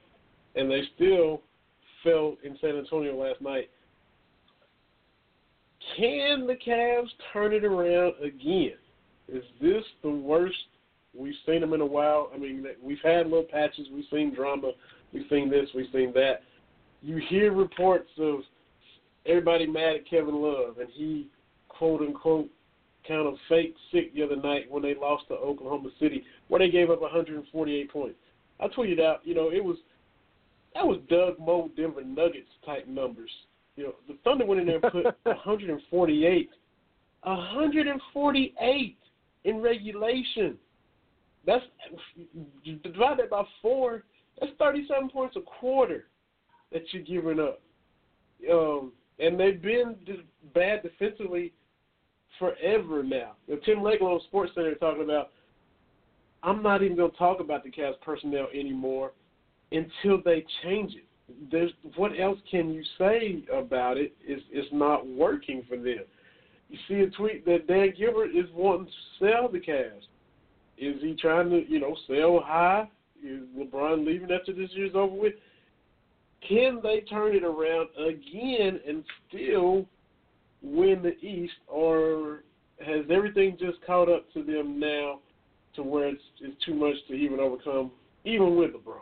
and 0.54 0.70
they 0.70 0.82
still 0.94 1.42
fell 2.02 2.36
in 2.44 2.56
San 2.60 2.76
Antonio 2.76 3.16
last 3.16 3.40
night. 3.40 3.68
Can 5.96 6.46
the 6.46 6.54
Cavs 6.54 7.08
turn 7.32 7.52
it 7.52 7.64
around 7.64 8.14
again? 8.22 8.76
Is 9.28 9.42
this 9.60 9.82
the 10.02 10.10
worst 10.10 10.56
we've 11.16 11.34
seen 11.46 11.60
them 11.60 11.72
in 11.72 11.80
a 11.80 11.86
while? 11.86 12.30
I 12.34 12.38
mean, 12.38 12.66
we've 12.82 12.98
had 13.02 13.26
little 13.26 13.46
patches, 13.50 13.86
we've 13.92 14.04
seen 14.10 14.34
drama, 14.34 14.72
we've 15.12 15.26
seen 15.28 15.50
this, 15.50 15.68
we've 15.74 15.90
seen 15.92 16.12
that. 16.14 16.42
You 17.02 17.20
hear 17.28 17.52
reports 17.52 18.10
of 18.18 18.40
everybody 19.26 19.66
mad 19.66 19.96
at 19.96 20.08
Kevin 20.08 20.40
Love, 20.40 20.78
and 20.78 20.88
he 20.92 21.28
quote 21.76 22.00
unquote 22.00 22.48
kind 23.06 23.26
of 23.26 23.34
fake 23.48 23.74
sick 23.92 24.14
the 24.14 24.22
other 24.22 24.36
night 24.36 24.70
when 24.70 24.82
they 24.82 24.94
lost 24.94 25.28
to 25.28 25.34
Oklahoma 25.34 25.90
City, 26.00 26.24
where 26.48 26.58
they 26.58 26.70
gave 26.70 26.90
up 26.90 27.00
148 27.00 27.90
points. 27.90 28.16
I 28.60 28.68
tweeted 28.68 29.00
out, 29.00 29.20
you 29.24 29.34
know, 29.34 29.50
it 29.50 29.62
was 29.62 29.76
that 30.74 30.86
was 30.86 30.98
Doug 31.08 31.38
Moe 31.38 31.70
Denver 31.76 32.02
Nuggets 32.02 32.48
type 32.64 32.86
numbers. 32.88 33.30
You 33.76 33.84
know, 33.84 33.94
the 34.08 34.16
Thunder 34.24 34.46
went 34.46 34.60
in 34.60 34.66
there 34.66 34.80
and 34.82 34.92
put 34.92 35.04
148, 35.24 36.50
148 37.22 38.98
in 39.44 39.60
regulation. 39.60 40.56
That's 41.46 41.64
divide 42.82 43.18
that 43.18 43.30
by 43.30 43.44
four. 43.60 44.04
That's 44.40 44.52
thirty-seven 44.58 45.10
points 45.10 45.36
a 45.36 45.40
quarter 45.40 46.06
that 46.72 46.82
you're 46.92 47.02
giving 47.02 47.38
up. 47.38 47.60
Um, 48.50 48.92
and 49.18 49.38
they've 49.38 49.60
been 49.60 49.96
bad 50.54 50.82
defensively 50.82 51.52
forever 52.38 53.02
now. 53.02 53.32
You 53.46 53.54
know, 53.54 53.60
Tim 53.64 53.78
Legler, 53.78 54.22
Sports 54.24 54.52
Center, 54.54 54.74
talking 54.74 55.04
about. 55.04 55.30
I'm 56.42 56.62
not 56.62 56.82
even 56.82 56.96
going 56.96 57.10
to 57.10 57.16
talk 57.16 57.40
about 57.40 57.64
the 57.64 57.70
Cavs 57.70 57.98
personnel 58.02 58.48
anymore 58.52 59.12
until 59.72 60.20
they 60.22 60.44
change 60.62 60.92
it. 60.94 61.04
There's 61.50 61.70
what 61.96 62.12
else 62.20 62.38
can 62.50 62.70
you 62.70 62.82
say 62.98 63.44
about 63.52 63.96
it? 63.96 64.14
Is 64.26 64.40
it's 64.50 64.68
not 64.72 65.06
working 65.06 65.62
for 65.68 65.76
them. 65.76 66.04
You 66.68 66.78
see 66.88 66.94
a 67.00 67.10
tweet 67.10 67.44
that 67.46 67.66
Dan 67.66 67.94
Gilbert 67.96 68.30
is 68.30 68.46
wanting 68.52 68.86
to 68.86 68.92
sell 69.18 69.48
the 69.48 69.58
Cavs. 69.58 70.06
Is 70.76 71.00
he 71.00 71.14
trying 71.14 71.50
to, 71.50 71.62
you 71.68 71.80
know, 71.80 71.96
sell 72.06 72.42
high? 72.44 72.88
Is 73.22 73.42
LeBron 73.56 74.04
leaving 74.04 74.30
after 74.30 74.52
this 74.52 74.70
year's 74.72 74.94
over 74.94 75.14
with? 75.14 75.34
Can 76.46 76.80
they 76.82 77.00
turn 77.00 77.34
it 77.34 77.44
around 77.44 77.88
again 77.96 78.80
and 78.86 79.02
still 79.28 79.86
win 80.64 81.02
the 81.02 81.16
East, 81.24 81.52
or 81.68 82.42
has 82.84 83.04
everything 83.10 83.56
just 83.60 83.78
caught 83.86 84.08
up 84.08 84.24
to 84.32 84.42
them 84.42 84.80
now 84.80 85.20
to 85.76 85.82
where 85.82 86.08
it's, 86.08 86.22
it's 86.40 86.64
too 86.64 86.74
much 86.74 86.94
to 87.08 87.14
even 87.14 87.38
overcome, 87.38 87.90
even 88.24 88.56
with 88.56 88.70
LeBron? 88.70 89.00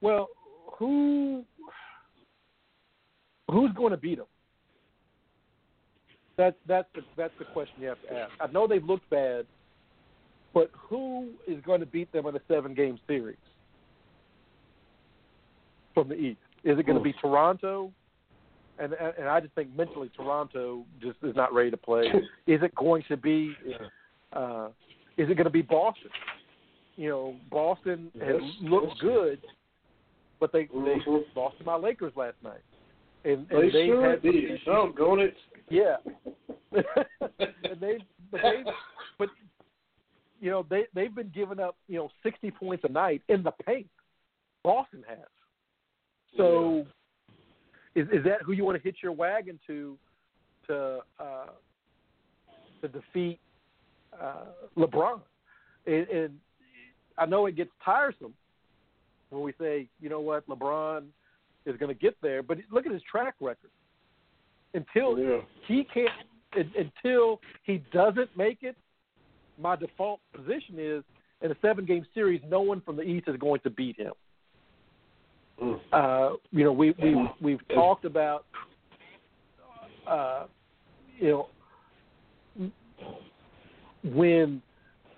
Well, 0.00 0.28
who 0.78 1.44
who's 3.50 3.72
going 3.72 3.92
to 3.92 3.96
beat 3.96 4.18
them? 4.18 4.26
That's 6.36 6.56
that's 6.66 6.88
the 6.94 7.02
that's 7.16 7.32
the 7.38 7.46
question 7.46 7.76
you 7.80 7.88
have 7.88 8.02
to 8.02 8.12
ask. 8.12 8.32
I 8.40 8.46
know 8.48 8.66
they've 8.66 8.84
looked 8.84 9.08
bad, 9.08 9.46
but 10.52 10.70
who 10.72 11.30
is 11.46 11.62
going 11.64 11.80
to 11.80 11.86
beat 11.86 12.12
them 12.12 12.26
in 12.26 12.36
a 12.36 12.40
seven 12.48 12.74
game 12.74 12.98
series 13.06 13.36
from 15.94 16.08
the 16.08 16.14
East? 16.14 16.40
Is 16.64 16.78
it 16.78 16.86
going 16.86 16.98
to 16.98 17.04
be 17.04 17.14
Toronto? 17.14 17.92
And 18.78 18.92
and 18.92 19.28
I 19.28 19.40
just 19.40 19.54
think 19.54 19.74
mentally 19.76 20.10
Toronto 20.16 20.84
just 21.00 21.18
is 21.22 21.36
not 21.36 21.52
ready 21.54 21.70
to 21.70 21.76
play. 21.76 22.06
is 22.46 22.60
it 22.62 22.74
going 22.74 23.04
to 23.08 23.16
be? 23.16 23.54
Uh, 24.32 24.68
is 25.16 25.30
it 25.30 25.34
going 25.34 25.44
to 25.44 25.50
be 25.50 25.62
Boston? 25.62 26.10
You 26.96 27.08
know, 27.08 27.36
Boston 27.50 28.10
yes. 28.14 28.26
has 28.28 28.42
looked 28.62 28.86
yes. 28.86 28.96
good, 29.00 29.38
but 30.40 30.52
they 30.52 30.64
mm-hmm. 30.64 30.84
they 30.84 31.20
lost 31.36 31.58
to 31.58 31.64
my 31.64 31.76
Lakers 31.76 32.12
last 32.16 32.36
night, 32.42 32.62
and, 33.24 33.46
they, 33.48 33.56
and 33.56 33.72
they 33.72 33.86
sure 33.86 34.10
had 34.10 34.22
did. 34.22 34.60
Oh, 34.66 34.92
going 34.96 35.20
it. 35.20 35.34
Yeah, 35.70 35.96
and 36.72 37.80
they 37.80 37.98
but 38.30 38.40
they 38.42 38.64
but 39.18 39.28
you 40.40 40.50
know 40.50 40.66
they 40.68 40.84
they've 40.94 41.14
been 41.14 41.32
giving 41.34 41.60
up 41.60 41.76
you 41.86 41.98
know 41.98 42.10
sixty 42.22 42.50
points 42.50 42.84
a 42.88 42.92
night 42.92 43.22
in 43.28 43.44
the 43.44 43.52
paint. 43.64 43.88
Boston 44.64 45.04
has. 45.08 45.18
So. 46.36 46.86
Is 47.94 48.08
is 48.08 48.24
that 48.24 48.42
who 48.42 48.52
you 48.52 48.64
want 48.64 48.76
to 48.76 48.82
hitch 48.82 48.98
your 49.02 49.12
wagon 49.12 49.58
to 49.66 49.96
to 50.66 51.00
uh, 51.18 51.46
to 52.80 52.88
defeat 52.88 53.38
uh, 54.20 54.46
LeBron? 54.76 55.20
And, 55.86 56.08
and 56.08 56.38
I 57.18 57.26
know 57.26 57.46
it 57.46 57.56
gets 57.56 57.70
tiresome 57.84 58.34
when 59.30 59.42
we 59.42 59.52
say, 59.60 59.88
you 60.00 60.08
know 60.08 60.20
what, 60.20 60.46
LeBron 60.48 61.04
is 61.66 61.76
going 61.76 61.94
to 61.94 62.00
get 62.00 62.16
there, 62.22 62.42
but 62.42 62.58
look 62.70 62.86
at 62.86 62.92
his 62.92 63.02
track 63.02 63.34
record. 63.40 63.70
Until 64.74 65.18
yeah. 65.18 65.38
he 65.66 65.86
can't, 65.92 66.10
until 66.76 67.40
he 67.62 67.82
doesn't 67.92 68.30
make 68.36 68.58
it, 68.62 68.76
my 69.58 69.76
default 69.76 70.20
position 70.34 70.76
is 70.78 71.04
in 71.42 71.52
a 71.52 71.54
seven-game 71.62 72.06
series, 72.14 72.40
no 72.48 72.60
one 72.60 72.80
from 72.80 72.96
the 72.96 73.02
East 73.02 73.28
is 73.28 73.36
going 73.36 73.60
to 73.60 73.70
beat 73.70 73.96
him. 73.96 74.12
Uh, 75.92 76.30
you 76.50 76.64
know, 76.64 76.72
we 76.72 76.94
we 77.02 77.16
we've 77.40 77.68
talked 77.68 78.04
about, 78.04 78.44
uh, 80.06 80.44
you 81.18 81.48
know, 82.58 82.70
when 84.04 84.60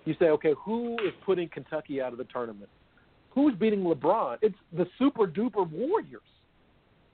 you 0.05 0.15
say, 0.19 0.27
okay, 0.27 0.53
who 0.65 0.95
is 0.95 1.13
putting 1.25 1.49
Kentucky 1.49 2.01
out 2.01 2.13
of 2.13 2.19
the 2.19 2.25
tournament? 2.25 2.69
Who's 3.31 3.55
beating 3.55 3.81
LeBron? 3.81 4.39
It's 4.43 4.57
the 4.77 4.87
super 4.99 5.27
duper 5.27 5.69
Warriors. 5.69 6.23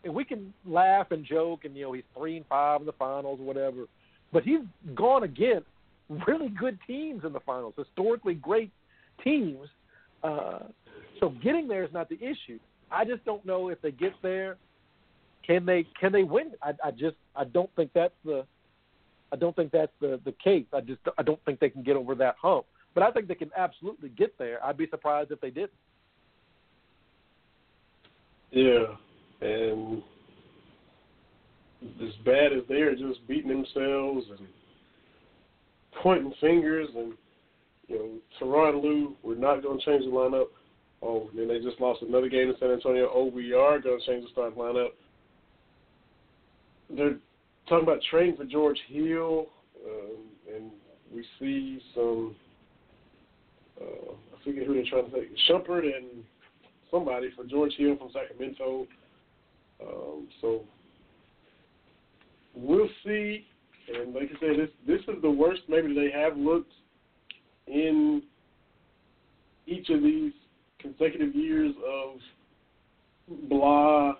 And 0.05 0.12
we 0.12 0.24
can 0.24 0.53
laugh 0.66 1.12
and 1.12 1.24
joke, 1.24 1.65
and 1.65 1.77
you 1.77 1.85
know 1.85 1.93
he's 1.93 2.05
three 2.16 2.36
and 2.36 2.47
five 2.47 2.81
in 2.81 2.86
the 2.86 2.93
finals 2.93 3.39
or 3.40 3.47
whatever, 3.47 3.86
but 4.32 4.43
he's 4.43 4.61
gone 4.94 5.23
against 5.23 5.66
really 6.27 6.49
good 6.49 6.78
teams 6.86 7.24
in 7.24 7.32
the 7.32 7.40
finals, 7.40 7.74
historically 7.77 8.35
great 8.35 8.70
teams. 9.23 9.69
Uh, 10.24 10.59
so 11.20 11.31
getting 11.43 11.69
there 11.69 11.85
is 11.85 11.93
not 11.93 12.09
the 12.09 12.16
issue. 12.16 12.59
I 12.93 13.05
just 13.05 13.24
don't 13.24 13.44
know 13.44 13.69
if 13.69 13.81
they 13.81 13.90
get 13.90 14.12
there, 14.23 14.56
can 15.47 15.66
they 15.66 15.86
can 15.98 16.12
they 16.12 16.23
win? 16.23 16.52
I, 16.62 16.73
I 16.85 16.90
just 16.90 17.16
I 17.35 17.44
don't 17.44 17.70
think 17.77 17.90
that's 17.94 18.14
the 18.24 18.44
I 19.32 19.36
don't 19.36 19.55
think 19.56 19.73
that's 19.73 19.93
the 20.01 20.20
the 20.24 20.32
case. 20.32 20.66
I 20.73 20.81
just 20.81 21.01
I 21.19 21.23
don't 21.23 21.43
think 21.44 21.60
they 21.60 21.70
can 21.70 21.82
get 21.82 21.97
over 21.97 22.14
that 22.16 22.36
hump. 22.40 22.66
But 22.94 23.02
I 23.02 23.10
think 23.10 23.27
they 23.27 23.35
can 23.35 23.51
absolutely 23.56 24.10
get 24.10 24.36
there. 24.39 24.62
I'd 24.64 24.77
be 24.77 24.86
surprised 24.89 25.31
if 25.31 25.40
they 25.40 25.51
didn't. 25.51 25.73
Yeah, 28.51 28.85
and 29.40 30.02
as 32.02 32.14
bad 32.24 32.52
as 32.52 32.62
they're 32.69 32.94
just 32.94 33.27
beating 33.27 33.48
themselves 33.48 34.27
and 34.39 34.47
pointing 36.02 36.35
fingers 36.40 36.89
and 36.94 37.14
you 37.89 37.98
know, 37.98 38.10
Tyronn 38.40 38.82
Lue, 38.82 39.16
we're 39.23 39.35
not 39.35 39.62
going 39.62 39.78
to 39.78 39.85
change 39.85 40.05
the 40.05 40.10
lineup. 40.10 40.47
Oh, 41.04 41.28
then 41.34 41.48
they 41.48 41.58
just 41.58 41.80
lost 41.80 42.02
another 42.02 42.28
game 42.28 42.48
in 42.48 42.54
San 42.60 42.70
Antonio. 42.70 43.10
Oh, 43.12 43.26
we 43.26 43.52
are 43.52 43.80
going 43.80 43.98
to 43.98 44.06
change 44.06 44.24
the 44.24 44.30
starting 44.30 44.56
lineup. 44.56 44.90
They're 46.94 47.16
talking 47.68 47.82
about 47.84 47.98
trading 48.08 48.36
for 48.36 48.44
George 48.44 48.78
Hill, 48.88 49.46
um, 49.84 50.54
and 50.54 50.70
we 51.12 51.24
see 51.40 51.80
some. 51.94 52.36
Uh, 53.80 54.12
I 54.12 54.44
forget 54.44 54.64
who 54.64 54.74
they're 54.74 54.84
trying 54.88 55.10
to 55.10 55.20
take. 55.20 55.30
Shumpert 55.48 55.84
and 55.84 56.22
somebody 56.90 57.30
for 57.34 57.44
George 57.44 57.72
Hill 57.76 57.96
from 57.96 58.10
Sacramento. 58.12 58.86
Um, 59.82 60.28
so 60.40 60.62
we'll 62.54 62.88
see. 63.04 63.46
And 63.92 64.14
like 64.14 64.30
I 64.36 64.40
said, 64.40 64.50
this 64.58 64.70
this 64.86 65.00
is 65.14 65.20
the 65.20 65.30
worst 65.30 65.62
maybe 65.68 65.94
they 65.94 66.10
have 66.16 66.36
looked 66.36 66.72
in 67.66 68.22
each 69.66 69.88
of 69.90 70.02
these 70.02 70.32
consecutive 70.82 71.34
years 71.34 71.74
of 71.86 72.18
blah, 73.48 74.14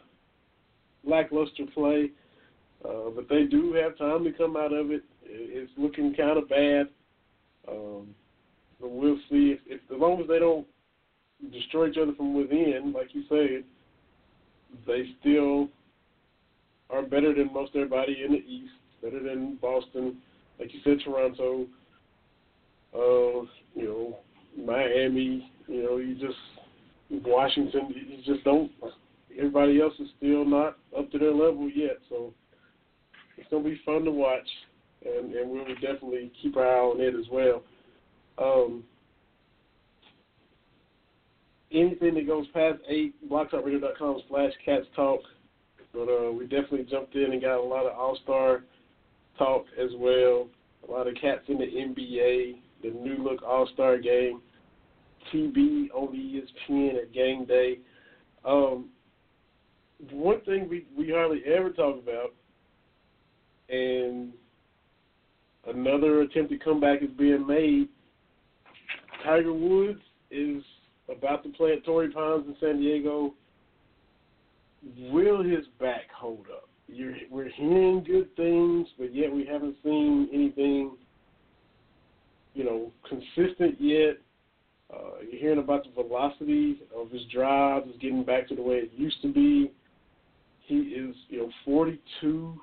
lackluster 1.05 1.65
play. 1.75 2.11
Uh, 2.85 3.11
but 3.15 3.29
they 3.29 3.45
do 3.45 3.73
have 3.75 3.97
time 3.99 4.25
to 4.25 4.33
come 4.33 4.57
out 4.57 4.73
of 4.73 4.91
it. 4.91 5.03
It's 5.25 5.71
looking 5.77 6.15
kind 6.15 6.39
of 6.39 6.49
bad. 6.49 6.89
Um, 7.69 8.09
but 8.81 8.91
we'll 8.91 9.19
see 9.31 9.55
if, 9.55 9.61
if 9.67 9.81
as 9.95 10.01
long 10.01 10.21
as 10.21 10.29
they 10.29 10.41
don't 10.41 10.67
destroy 11.53 11.89
each 11.89 11.97
other 11.97 12.13
from 12.15 12.35
within, 12.35 12.93
like 12.95 13.15
you 13.15 13.23
said, 13.29 13.65
they 14.87 15.05
still 15.21 15.69
are 16.91 17.03
better 17.03 17.35
than 17.35 17.53
most 17.53 17.73
everybody 17.75 18.23
in 18.25 18.33
the 18.33 18.39
East, 18.39 18.73
better 19.03 19.23
than 19.23 19.57
Boston, 19.61 20.17
like 20.59 20.73
you 20.75 20.81
said, 20.85 20.99
Toronto, 21.05 21.67
uh, 22.95 23.47
you 23.75 23.85
know, 23.85 24.19
Miami, 24.65 25.51
you 25.67 25.83
know, 25.83 25.97
you 25.99 26.15
just 26.15 26.39
Washington, 27.27 27.95
you 27.95 28.17
just 28.25 28.45
don't. 28.45 28.71
Everybody 29.37 29.81
else 29.81 29.95
is 29.99 30.09
still 30.19 30.45
not 30.45 30.77
up 30.97 31.11
to 31.13 31.19
their 31.19 31.33
level 31.33 31.71
yet, 31.71 31.99
so 32.09 32.33
it's 33.37 33.49
gonna 33.51 33.65
be 33.65 33.81
fun 33.85 34.05
to 34.05 34.11
watch, 34.11 34.49
and, 35.05 35.35
and 35.35 35.51
we'll 35.51 35.65
definitely 35.75 36.31
keep 36.41 36.57
our 36.57 36.67
eye 36.67 36.81
on 36.81 37.01
it 37.01 37.15
as 37.15 37.27
well. 37.31 37.63
Um, 38.39 38.85
anything 41.73 42.15
that 42.15 42.27
goes 42.27 42.47
past 42.53 42.79
eight, 42.89 43.15
blogtalkradio.com 43.31 44.23
slash 44.29 44.53
cats 44.65 44.87
talk. 44.95 45.21
But 45.93 46.09
uh, 46.09 46.33
we 46.33 46.45
definitely 46.45 46.87
jumped 46.91 47.15
in 47.15 47.33
and 47.33 47.43
got 47.43 47.59
a 47.59 47.63
lot 47.63 47.87
of 47.87 47.97
All 47.97 48.19
Star 48.23 48.65
talk 49.39 49.67
as 49.79 49.91
well. 49.97 50.49
A 50.89 50.91
lot 50.91 51.07
of 51.07 51.15
cats 51.15 51.43
in 51.49 51.59
the 51.59 51.65
NBA, 51.65 52.57
the 52.83 52.91
new 52.91 53.23
look 53.23 53.43
All 53.43 53.69
Star 53.75 53.99
game, 53.99 54.41
TV 55.33 55.89
on 55.95 56.15
ESPN 56.15 57.03
at 57.03 57.13
game 57.13 57.45
day. 57.45 57.79
Um, 58.45 58.89
one 60.11 60.41
thing 60.43 60.69
we, 60.69 60.87
we 60.97 61.11
hardly 61.11 61.43
ever 61.47 61.71
talk 61.71 61.99
about, 61.99 62.35
and 63.69 64.33
another 65.67 66.23
attempted 66.23 66.63
comeback 66.65 67.03
is 67.03 67.11
being 67.17 67.47
made. 67.47 67.89
Tiger 69.25 69.53
Woods 69.53 70.01
is 70.31 70.63
about 71.09 71.43
to 71.45 71.51
play 71.51 71.73
at 71.73 71.85
Torrey 71.85 72.11
Pines 72.11 72.45
in 72.47 72.57
San 72.61 72.79
Diego. 72.79 73.35
Will 75.11 75.43
his 75.43 75.67
back 75.79 76.11
hold 76.15 76.47
up? 76.53 76.69
You're, 76.89 77.15
we're 77.31 77.49
hearing 77.51 78.03
good 78.05 78.35
things, 78.37 78.89
but 78.99 79.15
yet 79.15 79.33
we 79.33 79.47
haven't 79.47 79.77
seen 79.85 80.29
anything, 80.33 80.97
you 82.55 82.65
know, 82.65 82.93
consistent 83.09 83.77
yet. 83.81 84.19
Uh, 84.93 85.23
you're 85.31 85.41
hearing 85.41 85.59
about 85.59 85.85
the 85.85 86.03
velocity 86.03 86.83
of 86.95 87.11
his 87.11 87.23
drive 87.33 87.85
is 87.85 87.95
getting 88.01 88.25
back 88.25 88.47
to 88.49 88.55
the 88.55 88.63
way 88.63 88.77
it 88.77 88.93
used 88.95 89.21
to 89.23 89.33
be. 89.33 89.73
He 90.61 90.77
is, 90.77 91.15
you 91.29 91.39
know, 91.39 91.51
42, 91.65 92.61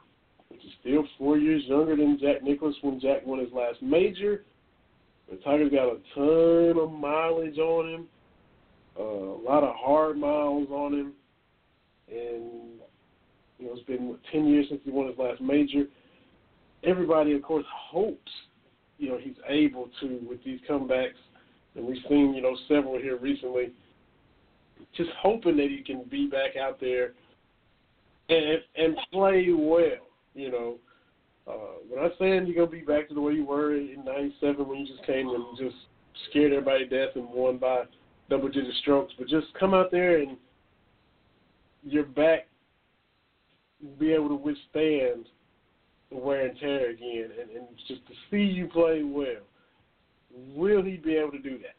which 0.49 0.64
is 0.64 0.72
still 0.81 1.03
four 1.18 1.38
years 1.38 1.64
younger 1.65 1.95
than 1.95 2.19
Jack 2.22 2.43
Nicklaus 2.43 2.76
when 2.81 2.99
Jack 2.99 3.26
won 3.26 3.39
his 3.39 3.51
last 3.51 3.81
major. 3.81 4.43
But 5.30 5.43
Tiger's 5.43 5.72
got 5.72 5.88
a 5.88 5.97
ton 6.15 6.81
of 6.81 6.91
mileage 6.91 7.57
on 7.57 7.89
him, 7.89 8.07
uh, 8.99 9.03
a 9.03 9.41
lot 9.41 9.64
of 9.64 9.76
hard 9.76 10.18
miles 10.18 10.68
on 10.72 10.93
him, 10.93 11.14
and 12.10 12.80
you 13.60 13.65
know 13.65 13.73
it's 13.73 13.84
been 13.84 14.07
what, 14.07 14.19
ten 14.31 14.47
years 14.47 14.65
since 14.69 14.81
he 14.84 14.89
won 14.89 15.07
his 15.07 15.18
last 15.18 15.39
major. 15.39 15.85
Everybody, 16.84 17.34
of 17.34 17.43
course, 17.43 17.65
hopes 17.72 18.31
you 18.97 19.10
know 19.10 19.19
he's 19.22 19.35
able 19.47 19.89
to 20.01 20.19
with 20.27 20.43
these 20.43 20.60
comebacks 20.68 21.10
and 21.75 21.85
we've 21.85 22.03
seen 22.07 22.33
you 22.33 22.41
know 22.41 22.55
several 22.67 22.97
here 22.99 23.17
recently. 23.17 23.71
Just 24.95 25.09
hoping 25.21 25.57
that 25.57 25.67
he 25.69 25.83
can 25.83 26.03
be 26.09 26.27
back 26.27 26.55
out 26.55 26.79
there 26.79 27.13
and 28.29 28.59
and 28.75 28.97
play 29.11 29.47
well. 29.51 30.07
You 30.33 30.51
know, 30.51 30.75
uh, 31.47 31.79
we're 31.89 32.01
not 32.01 32.11
saying 32.19 32.47
you're 32.47 32.55
gonna 32.55 32.67
be 32.67 32.85
back 32.85 33.07
to 33.09 33.13
the 33.13 33.21
way 33.21 33.33
you 33.33 33.45
were 33.45 33.75
in 33.75 34.03
'97 34.05 34.67
when 34.67 34.79
you 34.79 34.87
just 34.87 35.05
came 35.05 35.29
and 35.29 35.57
just 35.57 35.75
scared 36.29 36.53
everybody 36.53 36.87
to 36.87 37.05
death 37.05 37.15
and 37.15 37.29
won 37.29 37.57
by 37.57 37.83
double 38.29 38.47
digit 38.47 38.73
strokes, 38.81 39.13
but 39.17 39.27
just 39.27 39.47
come 39.59 39.73
out 39.73 39.91
there 39.91 40.19
and 40.19 40.37
your 41.83 42.03
back 42.03 42.47
be 43.97 44.13
able 44.13 44.27
to 44.27 44.35
withstand 44.35 45.25
the 46.11 46.17
wear 46.17 46.47
and 46.47 46.59
tear 46.59 46.89
again, 46.89 47.29
and, 47.39 47.49
and 47.51 47.67
just 47.87 48.05
to 48.07 48.13
see 48.29 48.43
you 48.43 48.67
play 48.67 49.03
well. 49.03 49.41
Will 50.56 50.84
he 50.84 50.98
be 50.98 51.16
able 51.16 51.32
to 51.32 51.40
do 51.40 51.57
that? 51.60 51.76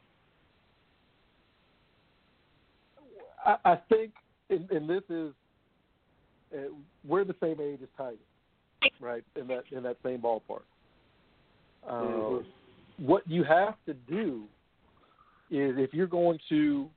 I, 3.45 3.73
I 3.73 3.79
think, 3.89 4.13
and, 4.51 4.71
and 4.71 4.89
this 4.89 5.03
is, 5.09 5.33
uh, 6.55 6.73
we're 7.07 7.25
the 7.25 7.37
same 7.41 7.61
age 7.61 7.79
as 7.83 7.89
Tiger, 7.97 8.17
right? 9.01 9.25
In 9.37 9.47
that 9.49 9.65
in 9.71 9.83
that 9.85 9.97
same 10.05 10.21
ballpark. 10.21 10.63
Uh, 11.89 11.93
mm-hmm. 11.93 13.07
What 13.07 13.23
you 13.27 13.45
have 13.45 13.75
to 13.87 13.95
do 13.95 14.45
is, 15.51 15.77
if 15.79 15.95
you're 15.95 16.07
going 16.07 16.39
to 16.49 16.89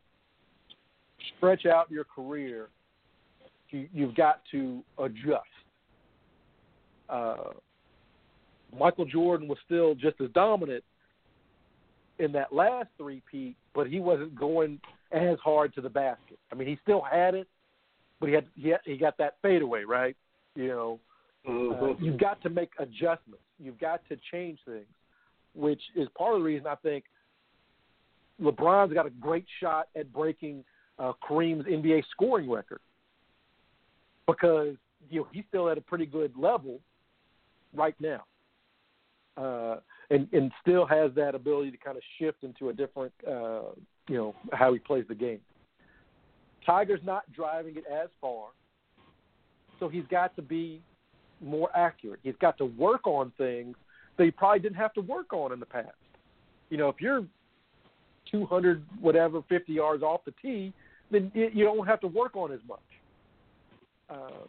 stretch 1.38 1.66
out 1.66 1.90
your 1.90 2.04
career, 2.04 2.68
you, 3.70 3.88
you've 3.94 4.16
got 4.16 4.42
to 4.52 4.84
adjust. 4.98 5.44
Uh, 7.10 7.36
Michael 8.78 9.06
Jordan 9.06 9.48
was 9.48 9.58
still 9.66 9.96
just 9.96 10.20
as 10.20 10.30
dominant 10.34 10.84
in 12.20 12.32
that 12.34 12.54
last 12.54 12.90
three-peat, 12.98 13.56
but 13.74 13.88
he 13.88 14.00
wasn't 14.00 14.36
going 14.36 14.80
as 15.12 15.38
hard 15.44 15.74
to 15.76 15.82
the 15.82 15.90
basket. 15.90 16.38
I 16.52 16.56
mean, 16.56 16.68
he 16.68 16.78
still 16.84 17.02
had 17.02 17.36
it, 17.36 17.48
but 18.20 18.28
he 18.28 18.36
had 18.36 18.46
he, 18.56 18.70
had, 18.70 18.80
he 18.86 18.98
got 18.98 19.18
that 19.18 19.36
fadeaway, 19.42 19.84
right? 19.84 20.16
You 20.56 20.68
know, 20.68 21.00
mm-hmm. 21.48 21.84
uh, 21.84 21.94
you've 22.00 22.20
got 22.20 22.42
to 22.44 22.50
make 22.50 22.72
adjustments. 22.80 23.44
You've 23.60 23.80
got 23.80 24.02
to 24.10 24.18
change 24.32 24.60
things, 24.66 24.86
which 25.56 25.82
is 25.96 26.08
part 26.18 26.36
of 26.36 26.42
the 26.42 26.46
reason 26.46 26.68
I 26.68 26.76
think 26.76 27.06
LeBron's 28.42 28.94
got 28.94 29.06
a 29.06 29.12
great 29.12 29.46
shot 29.60 29.88
at 29.96 30.12
breaking 30.12 30.64
uh, 31.00 31.14
Kareem's 31.28 31.66
NBA 31.66 32.04
scoring 32.12 32.50
record 32.50 32.80
because 34.28 34.76
you 35.10 35.22
know 35.22 35.28
he's 35.32 35.44
still 35.50 35.70
at 35.70 35.78
a 35.78 35.82
pretty 35.82 36.06
good 36.06 36.34
level 36.38 36.80
right 37.74 37.96
now. 38.00 38.24
Uh, 39.38 39.78
and 40.14 40.28
and 40.32 40.52
still 40.62 40.86
has 40.86 41.12
that 41.16 41.34
ability 41.34 41.72
to 41.72 41.78
kind 41.78 41.98
of 41.98 42.04
shift 42.20 42.44
into 42.44 42.70
a 42.70 42.74
different, 42.74 43.12
uh, 43.28 43.72
you 44.08 44.16
know, 44.16 44.36
how 44.52 44.72
he 44.72 44.80
plays 44.80 45.06
the 45.08 45.16
game. 45.16 45.40
Tiger's 46.66 47.02
not 47.04 47.24
driving 47.34 47.76
it 47.76 47.84
as 47.92 48.10
far, 48.22 48.50
so 49.80 49.90
he's 49.90 50.06
got 50.10 50.36
to 50.36 50.42
be 50.42 50.82
more 51.42 51.70
accurate. 51.76 52.20
He's 52.24 52.36
got 52.40 52.58
to 52.60 52.66
work 52.66 53.08
on 53.08 53.32
things 53.38 53.76
that 54.18 54.24
he 54.26 54.32
probably 54.32 54.60
didn't 54.60 54.78
have 54.78 54.94
to 54.94 55.02
work 55.02 55.34
on 55.34 55.52
in 55.52 55.60
the 55.60 55.66
past. 55.66 55.90
You 56.70 56.78
know, 56.78 56.90
if 56.90 57.02
you're 57.02 57.26
200 58.32 58.84
whatever 59.02 59.42
50 59.50 59.74
yards 59.74 60.04
off 60.04 60.22
the 60.26 60.34
tee, 60.42 60.74
then 61.12 61.32
you 61.34 61.66
don't 61.66 61.86
have 61.86 62.00
to 62.02 62.08
work 62.08 62.36
on 62.36 62.52
as 62.52 62.60
much. 62.68 62.80
Um, 64.10 64.48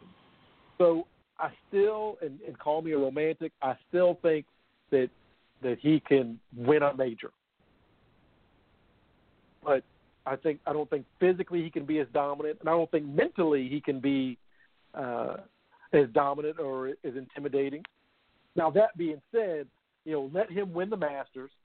so 0.77 1.07
I 1.39 1.49
still, 1.67 2.17
and, 2.21 2.39
and 2.47 2.57
call 2.57 2.81
me 2.81 2.91
a 2.91 2.97
romantic, 2.97 3.51
I 3.61 3.75
still 3.89 4.19
think 4.21 4.45
that 4.91 5.09
that 5.61 5.77
he 5.79 5.99
can 5.99 6.39
win 6.55 6.83
a 6.83 6.95
major. 6.95 7.31
But 9.63 9.83
I 10.25 10.35
think 10.35 10.59
I 10.65 10.73
don't 10.73 10.89
think 10.89 11.05
physically 11.19 11.63
he 11.63 11.69
can 11.69 11.85
be 11.85 11.99
as 11.99 12.07
dominant, 12.13 12.57
and 12.59 12.69
I 12.69 12.73
don't 12.73 12.89
think 12.91 13.05
mentally 13.05 13.67
he 13.69 13.81
can 13.81 13.99
be 13.99 14.37
uh, 14.93 15.37
as 15.93 16.07
dominant 16.13 16.59
or 16.59 16.89
as 16.89 17.15
intimidating. 17.15 17.83
Now 18.55 18.69
that 18.71 18.97
being 18.97 19.21
said, 19.31 19.67
you 20.05 20.13
know, 20.13 20.29
let 20.33 20.51
him 20.51 20.73
win 20.73 20.89
the 20.89 20.97
Masters. 20.97 21.51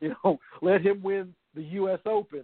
You 0.00 0.14
know, 0.24 0.38
let 0.60 0.82
him 0.82 1.00
win 1.02 1.32
the 1.54 1.62
U.S. 1.62 2.00
Open. 2.04 2.42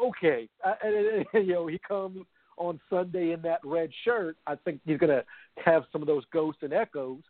Okay, 0.00 0.48
I, 0.62 0.74
and, 0.84 1.26
and, 1.32 1.46
you 1.48 1.54
know 1.54 1.66
he 1.66 1.78
comes 1.78 2.18
on 2.56 2.78
Sunday 2.88 3.32
in 3.32 3.42
that 3.42 3.60
red 3.64 3.90
shirt. 4.04 4.36
I 4.46 4.54
think 4.56 4.80
he's 4.84 4.98
going 4.98 5.10
to 5.10 5.24
have 5.64 5.84
some 5.90 6.02
of 6.02 6.06
those 6.06 6.24
ghosts 6.32 6.62
and 6.62 6.72
echoes 6.72 7.22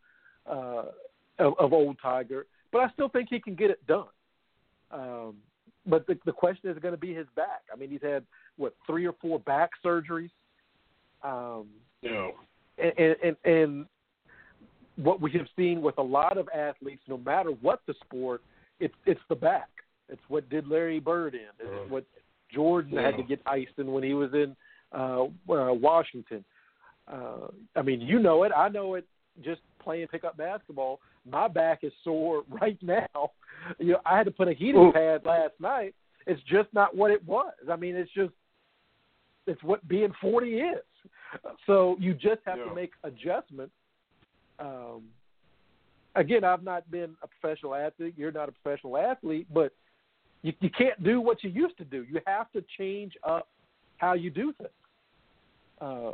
uh, 0.50 0.86
of, 1.38 1.54
of 1.58 1.72
old 1.72 1.96
Tiger, 2.02 2.46
but 2.70 2.78
I 2.80 2.90
still 2.92 3.08
think 3.08 3.28
he 3.30 3.40
can 3.40 3.54
get 3.54 3.70
it 3.70 3.84
done. 3.86 4.06
Um, 4.90 5.36
but 5.86 6.06
the, 6.06 6.18
the 6.24 6.32
question 6.32 6.70
is 6.70 6.78
going 6.78 6.94
to 6.94 7.00
be 7.00 7.14
his 7.14 7.26
back. 7.34 7.62
I 7.72 7.76
mean, 7.76 7.90
he's 7.90 8.02
had 8.02 8.24
what 8.56 8.74
three 8.86 9.06
or 9.06 9.14
four 9.20 9.40
back 9.40 9.70
surgeries. 9.84 10.30
Um, 11.22 11.68
yeah. 12.02 12.30
And, 12.78 13.16
and, 13.22 13.36
and 13.44 13.86
what 14.96 15.20
we 15.20 15.30
have 15.32 15.46
seen 15.56 15.82
with 15.82 15.98
a 15.98 16.02
lot 16.02 16.36
of 16.38 16.48
athletes, 16.54 17.02
no 17.08 17.18
matter 17.18 17.50
what 17.60 17.80
the 17.86 17.94
sport, 18.04 18.42
it's 18.80 18.94
it's 19.06 19.20
the 19.28 19.34
back. 19.34 19.68
It's 20.08 20.22
what 20.28 20.48
did 20.50 20.66
Larry 20.66 21.00
Bird 21.00 21.34
in. 21.34 21.40
It's 21.58 21.68
uh, 21.68 21.88
what 21.88 22.04
Jordan 22.52 22.94
yeah. 22.94 23.06
had 23.06 23.16
to 23.16 23.22
get 23.22 23.40
iced 23.46 23.78
in 23.78 23.92
when 23.92 24.02
he 24.02 24.14
was 24.14 24.32
in 24.34 24.56
uh, 24.92 25.24
uh, 25.24 25.72
Washington. 25.72 26.44
Uh, 27.10 27.48
I 27.76 27.82
mean, 27.82 28.00
you 28.00 28.18
know 28.18 28.42
it. 28.42 28.52
I 28.54 28.68
know 28.68 28.94
it. 28.94 29.06
Just 29.42 29.60
playing 29.82 30.08
pickup 30.08 30.36
basketball, 30.36 31.00
my 31.30 31.48
back 31.48 31.80
is 31.82 31.92
sore 32.04 32.42
right 32.50 32.78
now. 32.82 33.32
You 33.78 33.92
know, 33.92 34.00
I 34.04 34.16
had 34.16 34.24
to 34.24 34.30
put 34.30 34.48
a 34.48 34.52
heating 34.52 34.88
Ooh. 34.88 34.92
pad 34.92 35.22
last 35.24 35.54
night. 35.60 35.94
It's 36.26 36.42
just 36.42 36.68
not 36.72 36.96
what 36.96 37.10
it 37.10 37.24
was. 37.26 37.52
I 37.70 37.76
mean, 37.76 37.96
it's 37.96 38.12
just 38.12 38.32
it's 39.46 39.62
what 39.62 39.86
being 39.88 40.12
40 40.20 40.54
is. 40.54 40.78
So 41.66 41.96
you 41.98 42.14
just 42.14 42.40
have 42.46 42.58
yeah. 42.58 42.64
to 42.64 42.74
make 42.74 42.92
adjustments. 43.02 43.72
Um, 44.58 45.02
again, 46.14 46.44
I've 46.44 46.62
not 46.62 46.88
been 46.90 47.16
a 47.22 47.26
professional 47.26 47.74
athlete. 47.74 48.14
You're 48.16 48.32
not 48.32 48.48
a 48.48 48.52
professional 48.52 48.96
athlete, 48.96 49.46
but 49.52 49.72
you, 50.42 50.52
you 50.60 50.70
can't 50.70 51.02
do 51.02 51.20
what 51.20 51.42
you 51.42 51.50
used 51.50 51.76
to 51.78 51.84
do. 51.84 52.04
You 52.08 52.20
have 52.26 52.50
to 52.52 52.62
change 52.78 53.14
up 53.24 53.48
how 53.96 54.14
you 54.14 54.30
do 54.30 54.52
things. 54.52 54.70
Uh, 55.80 56.12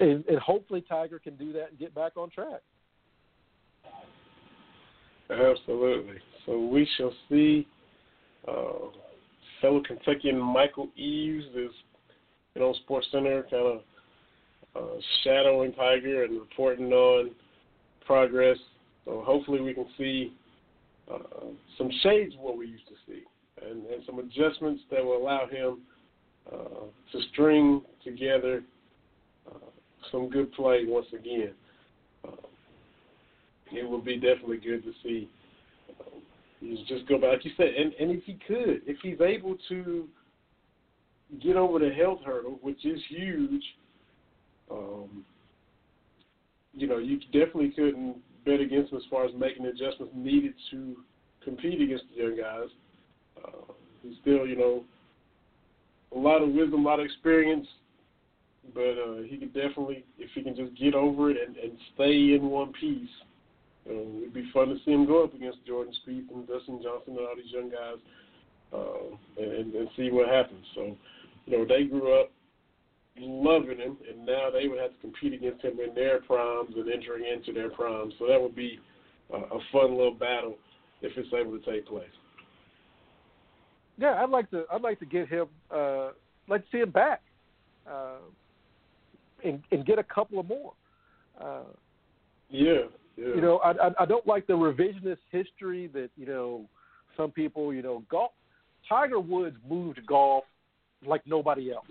and, 0.00 0.24
and 0.26 0.38
hopefully 0.38 0.82
Tiger 0.88 1.18
can 1.18 1.36
do 1.36 1.52
that 1.52 1.70
and 1.70 1.78
get 1.78 1.94
back 1.94 2.12
on 2.16 2.30
track. 2.30 2.62
Absolutely. 5.32 6.16
So 6.46 6.58
we 6.58 6.88
shall 6.96 7.12
see. 7.28 7.66
Uh, 8.46 8.88
fellow 9.60 9.80
Kentuckian 9.86 10.38
Michael 10.38 10.88
Eaves 10.96 11.44
is, 11.54 11.70
you 12.54 12.60
know, 12.60 12.74
Sports 12.84 13.06
Center 13.12 13.44
kind 13.44 13.66
of 13.66 13.80
uh, 14.74 15.00
shadowing 15.22 15.72
Tiger 15.72 16.24
and 16.24 16.40
reporting 16.40 16.92
on 16.92 17.30
progress. 18.04 18.58
So 19.04 19.22
hopefully 19.24 19.60
we 19.60 19.74
can 19.74 19.86
see 19.96 20.34
uh, 21.12 21.18
some 21.78 21.90
shades 22.02 22.34
of 22.34 22.40
what 22.40 22.58
we 22.58 22.66
used 22.66 22.86
to 22.88 22.94
see 23.06 23.22
and, 23.64 23.86
and 23.86 24.02
some 24.06 24.18
adjustments 24.18 24.82
that 24.90 25.04
will 25.04 25.16
allow 25.16 25.46
him 25.46 25.78
uh, 26.52 26.84
to 27.12 27.22
string 27.32 27.82
together 28.04 28.62
uh, 29.48 29.58
some 30.10 30.28
good 30.28 30.52
play 30.52 30.84
once 30.86 31.06
again. 31.16 31.52
It 33.72 33.88
would 33.88 34.04
be 34.04 34.16
definitely 34.16 34.58
good 34.58 34.84
to 34.84 34.92
see. 35.02 35.28
Uh, 36.00 36.18
just 36.86 37.08
go 37.08 37.18
back, 37.18 37.32
like 37.32 37.44
you 37.44 37.50
said, 37.56 37.68
and, 37.68 37.92
and 37.94 38.10
if 38.10 38.22
he 38.24 38.38
could, 38.46 38.82
if 38.86 38.96
he's 39.02 39.20
able 39.20 39.56
to 39.68 40.08
get 41.42 41.56
over 41.56 41.78
the 41.78 41.90
health 41.90 42.20
hurdle, 42.24 42.58
which 42.62 42.84
is 42.84 43.00
huge, 43.08 43.62
um, 44.70 45.24
you 46.72 46.86
know, 46.86 46.98
you 46.98 47.18
definitely 47.32 47.70
couldn't 47.70 48.16
bet 48.44 48.60
against 48.60 48.92
him 48.92 48.98
as 48.98 49.04
far 49.10 49.24
as 49.24 49.32
making 49.36 49.66
adjustments 49.66 50.12
needed 50.14 50.54
to 50.70 50.96
compete 51.44 51.80
against 51.80 52.04
the 52.14 52.22
young 52.22 52.36
guys. 52.36 52.68
Uh, 53.44 53.72
he's 54.02 54.16
still, 54.20 54.46
you 54.46 54.56
know, 54.56 54.84
a 56.14 56.18
lot 56.18 56.42
of 56.42 56.50
wisdom, 56.50 56.84
a 56.84 56.88
lot 56.88 57.00
of 57.00 57.06
experience, 57.06 57.66
but 58.74 58.80
uh, 58.80 59.22
he 59.26 59.36
could 59.36 59.52
definitely, 59.52 60.04
if 60.18 60.30
he 60.34 60.42
can 60.42 60.54
just 60.54 60.74
get 60.78 60.94
over 60.94 61.30
it 61.30 61.36
and, 61.44 61.56
and 61.56 61.72
stay 61.94 62.34
in 62.34 62.42
one 62.42 62.72
piece, 62.72 63.08
um, 63.90 64.18
it'd 64.22 64.34
be 64.34 64.48
fun 64.52 64.68
to 64.68 64.76
see 64.84 64.92
him 64.92 65.06
go 65.06 65.24
up 65.24 65.34
against 65.34 65.66
Jordan 65.66 65.92
Spieth 66.06 66.30
and 66.32 66.46
Dustin 66.46 66.80
Johnson 66.82 67.16
and 67.16 67.26
all 67.26 67.36
these 67.36 67.52
young 67.52 67.70
guys, 67.70 67.98
uh, 68.72 69.42
and, 69.42 69.74
and 69.74 69.88
see 69.96 70.10
what 70.10 70.28
happens. 70.28 70.64
So, 70.74 70.96
you 71.46 71.58
know, 71.58 71.64
they 71.64 71.84
grew 71.84 72.20
up 72.20 72.30
loving 73.18 73.78
him, 73.78 73.96
and 74.08 74.24
now 74.24 74.48
they 74.50 74.68
would 74.68 74.78
have 74.78 74.92
to 74.92 75.00
compete 75.00 75.34
against 75.34 75.62
him 75.62 75.78
in 75.86 75.94
their 75.94 76.20
primes 76.22 76.74
and 76.76 76.90
entering 76.90 77.24
into 77.26 77.52
their 77.52 77.70
primes. 77.70 78.14
So 78.18 78.26
that 78.26 78.40
would 78.40 78.56
be 78.56 78.78
uh, 79.32 79.38
a 79.38 79.58
fun 79.72 79.96
little 79.96 80.14
battle 80.14 80.56
if 81.02 81.12
it's 81.16 81.28
able 81.34 81.58
to 81.58 81.70
take 81.70 81.86
place. 81.86 82.06
Yeah, 83.98 84.22
I'd 84.22 84.30
like 84.30 84.50
to. 84.50 84.64
I'd 84.72 84.80
like 84.80 84.98
to 85.00 85.06
get 85.06 85.28
him. 85.28 85.46
Uh, 85.70 86.10
like 86.48 86.62
to 86.62 86.66
see 86.72 86.78
him 86.78 86.90
back, 86.90 87.20
uh, 87.88 88.16
and 89.44 89.62
and 89.70 89.84
get 89.84 89.98
a 89.98 90.02
couple 90.02 90.40
of 90.40 90.48
more. 90.48 90.72
Uh, 91.40 91.64
yeah, 92.48 92.84
yeah. 93.16 93.34
You 93.34 93.40
know, 93.40 93.58
I, 93.58 93.70
I 93.70 93.90
I 94.00 94.06
don't 94.06 94.26
like 94.26 94.46
the 94.46 94.54
revisionist 94.54 95.18
history 95.30 95.88
that 95.88 96.10
you 96.16 96.26
know 96.26 96.64
some 97.16 97.30
people. 97.30 97.72
You 97.72 97.82
know, 97.82 98.02
golf. 98.10 98.32
Tiger 98.88 99.20
Woods 99.20 99.56
moved 99.68 100.04
golf 100.06 100.44
like 101.06 101.22
nobody 101.26 101.72
else. 101.72 101.86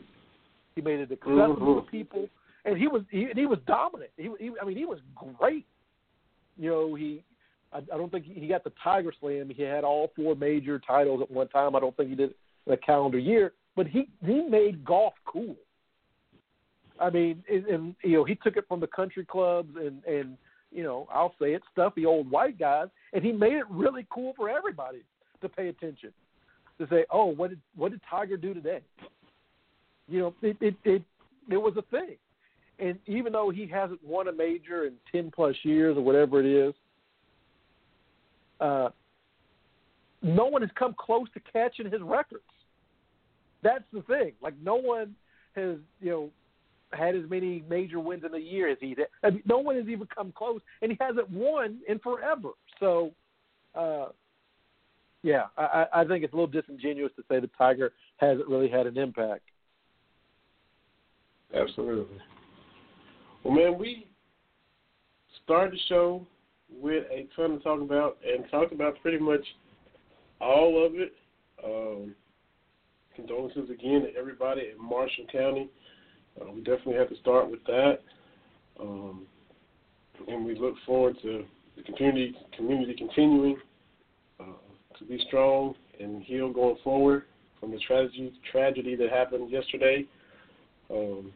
He 0.75 0.81
made 0.81 0.99
it 0.99 1.11
accessible 1.11 1.55
mm-hmm. 1.55 1.85
to 1.85 1.91
people, 1.91 2.27
and 2.65 2.77
he 2.77 2.87
was 2.87 3.03
he, 3.09 3.27
he 3.35 3.45
was 3.45 3.59
dominant. 3.65 4.11
He, 4.17 4.29
he 4.39 4.51
I 4.61 4.65
mean, 4.65 4.77
he 4.77 4.85
was 4.85 4.99
great. 5.39 5.65
You 6.57 6.69
know, 6.69 6.95
he 6.95 7.23
I, 7.73 7.77
I 7.77 7.97
don't 7.97 8.11
think 8.11 8.25
he 8.25 8.47
got 8.47 8.63
the 8.63 8.73
Tiger 8.83 9.13
Slam. 9.19 9.49
He 9.49 9.63
had 9.63 9.83
all 9.83 10.11
four 10.15 10.35
major 10.35 10.79
titles 10.79 11.21
at 11.21 11.31
one 11.31 11.47
time. 11.49 11.75
I 11.75 11.79
don't 11.79 11.95
think 11.95 12.09
he 12.09 12.15
did 12.15 12.33
in 12.67 12.73
a 12.73 12.77
calendar 12.77 13.19
year, 13.19 13.53
but 13.75 13.87
he 13.87 14.09
he 14.25 14.41
made 14.41 14.83
golf 14.85 15.13
cool. 15.25 15.55
I 16.99 17.09
mean, 17.09 17.43
and, 17.51 17.65
and 17.65 17.95
you 18.03 18.17
know, 18.17 18.23
he 18.23 18.35
took 18.35 18.57
it 18.57 18.65
from 18.67 18.79
the 18.79 18.87
country 18.87 19.25
clubs 19.25 19.75
and 19.75 20.03
and 20.05 20.37
you 20.71 20.83
know, 20.83 21.07
I'll 21.13 21.33
say 21.39 21.53
it, 21.53 21.61
stuffy 21.71 22.05
old 22.05 22.29
white 22.29 22.57
guys, 22.57 22.87
and 23.13 23.23
he 23.23 23.31
made 23.31 23.53
it 23.53 23.65
really 23.69 24.05
cool 24.09 24.33
for 24.35 24.49
everybody 24.49 25.03
to 25.41 25.49
pay 25.49 25.67
attention. 25.67 26.11
To 26.79 26.87
say, 26.87 27.05
oh, 27.11 27.25
what 27.25 27.51
did 27.51 27.59
what 27.75 27.91
did 27.91 28.01
Tiger 28.09 28.37
do 28.37 28.53
today? 28.53 28.81
You 30.07 30.19
know, 30.19 30.35
it 30.41 30.57
it 30.61 30.75
it, 30.83 31.03
it 31.49 31.57
was 31.57 31.73
a 31.77 31.83
thing. 31.83 32.15
And 32.79 32.97
even 33.05 33.31
though 33.33 33.51
he 33.51 33.67
hasn't 33.67 34.03
won 34.03 34.27
a 34.27 34.31
major 34.31 34.85
in 34.85 34.93
ten 35.11 35.29
plus 35.29 35.55
years 35.63 35.95
or 35.97 36.01
whatever 36.01 36.39
it 36.39 36.47
is, 36.47 36.73
uh, 38.59 38.89
no 40.23 40.45
one 40.45 40.61
has 40.61 40.71
come 40.75 40.95
close 40.97 41.27
to 41.33 41.39
catching 41.51 41.91
his 41.91 42.01
records. 42.01 42.43
That's 43.63 43.83
the 43.93 44.01
thing. 44.03 44.31
Like 44.41 44.55
no 44.63 44.75
one 44.75 45.15
has, 45.55 45.75
you 45.99 46.09
know, 46.09 46.29
had 46.93 47.15
as 47.15 47.29
many 47.29 47.63
major 47.69 47.99
wins 47.99 48.23
in 48.25 48.33
a 48.33 48.39
year 48.39 48.69
as 48.69 48.77
he 48.79 48.95
did. 48.95 49.07
No 49.45 49.59
one 49.59 49.75
has 49.75 49.87
even 49.87 50.07
come 50.13 50.33
close, 50.35 50.61
and 50.81 50.91
he 50.91 50.97
hasn't 50.99 51.29
won 51.29 51.79
in 51.87 51.99
forever. 51.99 52.49
So, 52.79 53.11
uh, 53.75 54.07
yeah, 55.23 55.45
I, 55.57 55.85
I 55.93 56.05
think 56.05 56.23
it's 56.23 56.33
a 56.33 56.35
little 56.35 56.47
disingenuous 56.47 57.11
to 57.15 57.23
say 57.29 57.39
the 57.39 57.49
Tiger 57.57 57.91
hasn't 58.17 58.47
really 58.47 58.69
had 58.69 58.87
an 58.87 58.97
impact. 58.97 59.43
Absolutely. 61.55 62.17
Well, 63.43 63.53
man, 63.53 63.77
we 63.77 64.07
started 65.43 65.73
the 65.73 65.79
show 65.89 66.25
with 66.71 67.05
a 67.11 67.27
ton 67.35 67.57
to 67.57 67.59
talk 67.59 67.81
about 67.81 68.17
and 68.25 68.49
talked 68.49 68.73
about 68.73 69.01
pretty 69.01 69.19
much 69.19 69.45
all 70.39 70.85
of 70.85 70.95
it. 70.95 71.13
Um, 71.63 72.15
condolences 73.15 73.69
again 73.69 74.03
to 74.03 74.19
everybody 74.19 74.71
in 74.73 74.83
Marshall 74.83 75.25
County. 75.31 75.69
Uh, 76.39 76.51
we 76.51 76.61
definitely 76.61 76.95
have 76.95 77.09
to 77.09 77.17
start 77.17 77.49
with 77.49 77.63
that. 77.65 77.99
Um, 78.79 79.25
and 80.27 80.45
we 80.45 80.57
look 80.57 80.75
forward 80.85 81.17
to 81.21 81.45
the 81.75 81.83
community 81.83 82.35
community 82.55 82.93
continuing 82.97 83.57
uh, 84.39 84.43
to 84.97 85.05
be 85.05 85.19
strong 85.27 85.75
and 85.99 86.23
heal 86.23 86.51
going 86.51 86.77
forward 86.83 87.23
from 87.59 87.71
the 87.71 87.79
tragedy 87.79 88.33
tragedy 88.51 88.95
that 88.95 89.09
happened 89.09 89.51
yesterday. 89.51 90.05
Um, 90.89 91.31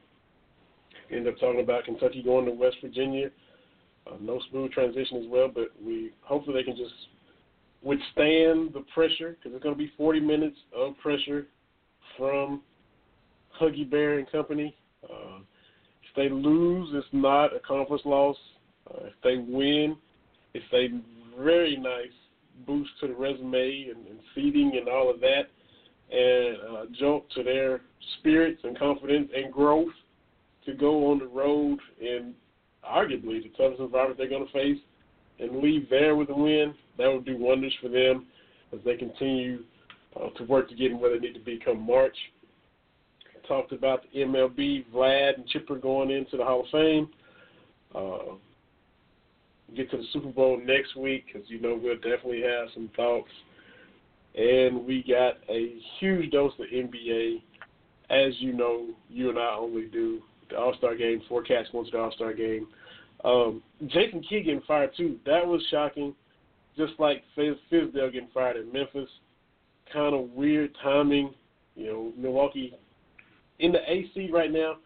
end 1.12 1.28
up 1.28 1.36
talking 1.40 1.62
about 1.62 1.86
Kentucky 1.86 2.24
going 2.24 2.46
to 2.46 2.52
West 2.52 2.78
Virginia 2.82 3.30
uh, 4.08 4.16
no 4.22 4.40
smooth 4.50 4.72
transition 4.72 5.18
as 5.18 5.26
well, 5.28 5.50
but 5.54 5.70
we 5.84 6.12
hopefully 6.22 6.56
they 6.56 6.64
can 6.64 6.78
just 6.78 6.94
withstand 7.82 8.74
the 8.74 8.84
pressure 8.94 9.38
because 9.38 9.56
it's 9.56 9.64
going 9.64 9.76
to 9.76 9.80
be 9.80 9.92
40 9.98 10.20
minutes 10.20 10.58
of 10.76 10.98
pressure 11.00 11.48
from 12.18 12.62
Huggy 13.60 13.90
Bear 13.90 14.20
and 14.20 14.32
company. 14.32 14.76
Uh, 15.10 15.40
if 15.40 16.16
they 16.16 16.30
lose, 16.30 16.90
it's 16.94 17.08
not 17.12 17.56
a 17.56 17.60
conference 17.60 18.04
loss. 18.06 18.38
Uh, 18.90 19.06
if 19.06 19.14
they 19.24 19.38
win, 19.38 19.98
it's 20.54 20.66
a 20.74 20.88
very 21.42 21.78
nice 21.78 22.14
boost 22.66 22.92
to 23.02 23.08
the 23.08 23.14
resume 23.14 23.88
and, 23.90 24.08
and 24.08 24.20
seeding 24.34 24.78
and 24.78 24.88
all 24.88 25.10
of 25.10 25.20
that, 25.20 25.44
and 26.12 26.58
uh, 26.78 26.86
jolt 26.98 27.26
to 27.36 27.44
their 27.44 27.82
spirits 28.20 28.62
and 28.64 28.78
confidence 28.78 29.30
and 29.36 29.52
growth 29.52 29.94
to 30.66 30.74
go 30.74 31.12
on 31.12 31.20
the 31.20 31.28
road 31.28 31.80
in 32.00 32.34
arguably 32.84 33.42
the 33.42 33.52
toughest 33.58 33.82
environment 33.82 34.18
they're 34.18 34.30
going 34.30 34.46
to 34.46 34.54
face 34.54 34.82
and 35.40 35.62
leave 35.62 35.90
there 35.90 36.16
with 36.16 36.30
a 36.30 36.36
win. 36.36 36.74
That 36.98 37.12
would 37.12 37.26
do 37.26 37.38
wonders 37.38 37.74
for 37.82 37.90
them 37.90 38.28
as 38.74 38.80
they 38.86 38.96
continue 38.96 39.64
uh, 40.16 40.30
to 40.38 40.44
work 40.46 40.70
to 40.70 40.76
get 40.76 40.98
where 40.98 41.14
they 41.14 41.20
need 41.20 41.34
to 41.34 41.40
be 41.40 41.60
come 41.64 41.86
March. 41.86 42.16
Talked 43.48 43.74
about 43.74 44.04
the 44.14 44.22
MLB, 44.22 44.86
Vlad 44.94 45.36
and 45.36 45.48
Chipper 45.48 45.76
going 45.76 46.10
into 46.10 46.38
the 46.38 46.44
Hall 46.44 46.62
of 46.62 46.66
Fame. 46.72 47.10
Uh, 47.94 48.36
get 49.76 49.90
to 49.92 49.98
the 49.98 50.06
Super 50.14 50.30
Bowl 50.30 50.60
next 50.64 50.96
week 50.96 51.26
because 51.28 51.50
you 51.50 51.60
know 51.60 51.80
we'll 51.82 51.96
definitely 51.96 52.42
have 52.42 52.68
some 52.74 52.90
thoughts. 52.96 53.30
And 54.36 54.86
we 54.86 55.04
got 55.08 55.36
a 55.50 55.76
huge 56.00 56.32
dose 56.32 56.52
of 56.60 56.66
NBA, 56.66 57.42
as 58.10 58.34
you 58.40 58.52
know, 58.52 58.88
you 59.10 59.30
and 59.30 59.40
I 59.40 59.56
only 59.58 59.86
do 59.86 60.22
the 60.50 60.58
All 60.58 60.76
Star 60.78 60.96
game 60.96 61.22
forecast 61.30 61.72
to 61.72 61.86
the 61.92 61.98
All 61.98 62.12
Star 62.12 62.34
game. 62.34 62.68
Um, 63.24 63.64
Jason 63.88 64.24
Keegan 64.28 64.62
fired 64.68 64.92
too. 64.96 65.18
That 65.26 65.46
was 65.46 65.62
shocking. 65.72 66.14
Just 66.78 66.94
like 67.00 67.24
Fizz, 67.36 67.56
Fizdale 67.72 68.12
getting 68.12 68.30
fired 68.34 68.58
in 68.58 68.72
Memphis. 68.72 69.10
Kind 69.92 70.14
of 70.14 70.32
weird 70.32 70.76
timing. 70.84 71.34
You 71.76 71.86
know, 71.86 72.14
Milwaukee 72.18 72.74
in 73.60 73.72
the 73.72 73.80
AC 73.92 74.30
right 74.32 74.52
now. 74.52 74.78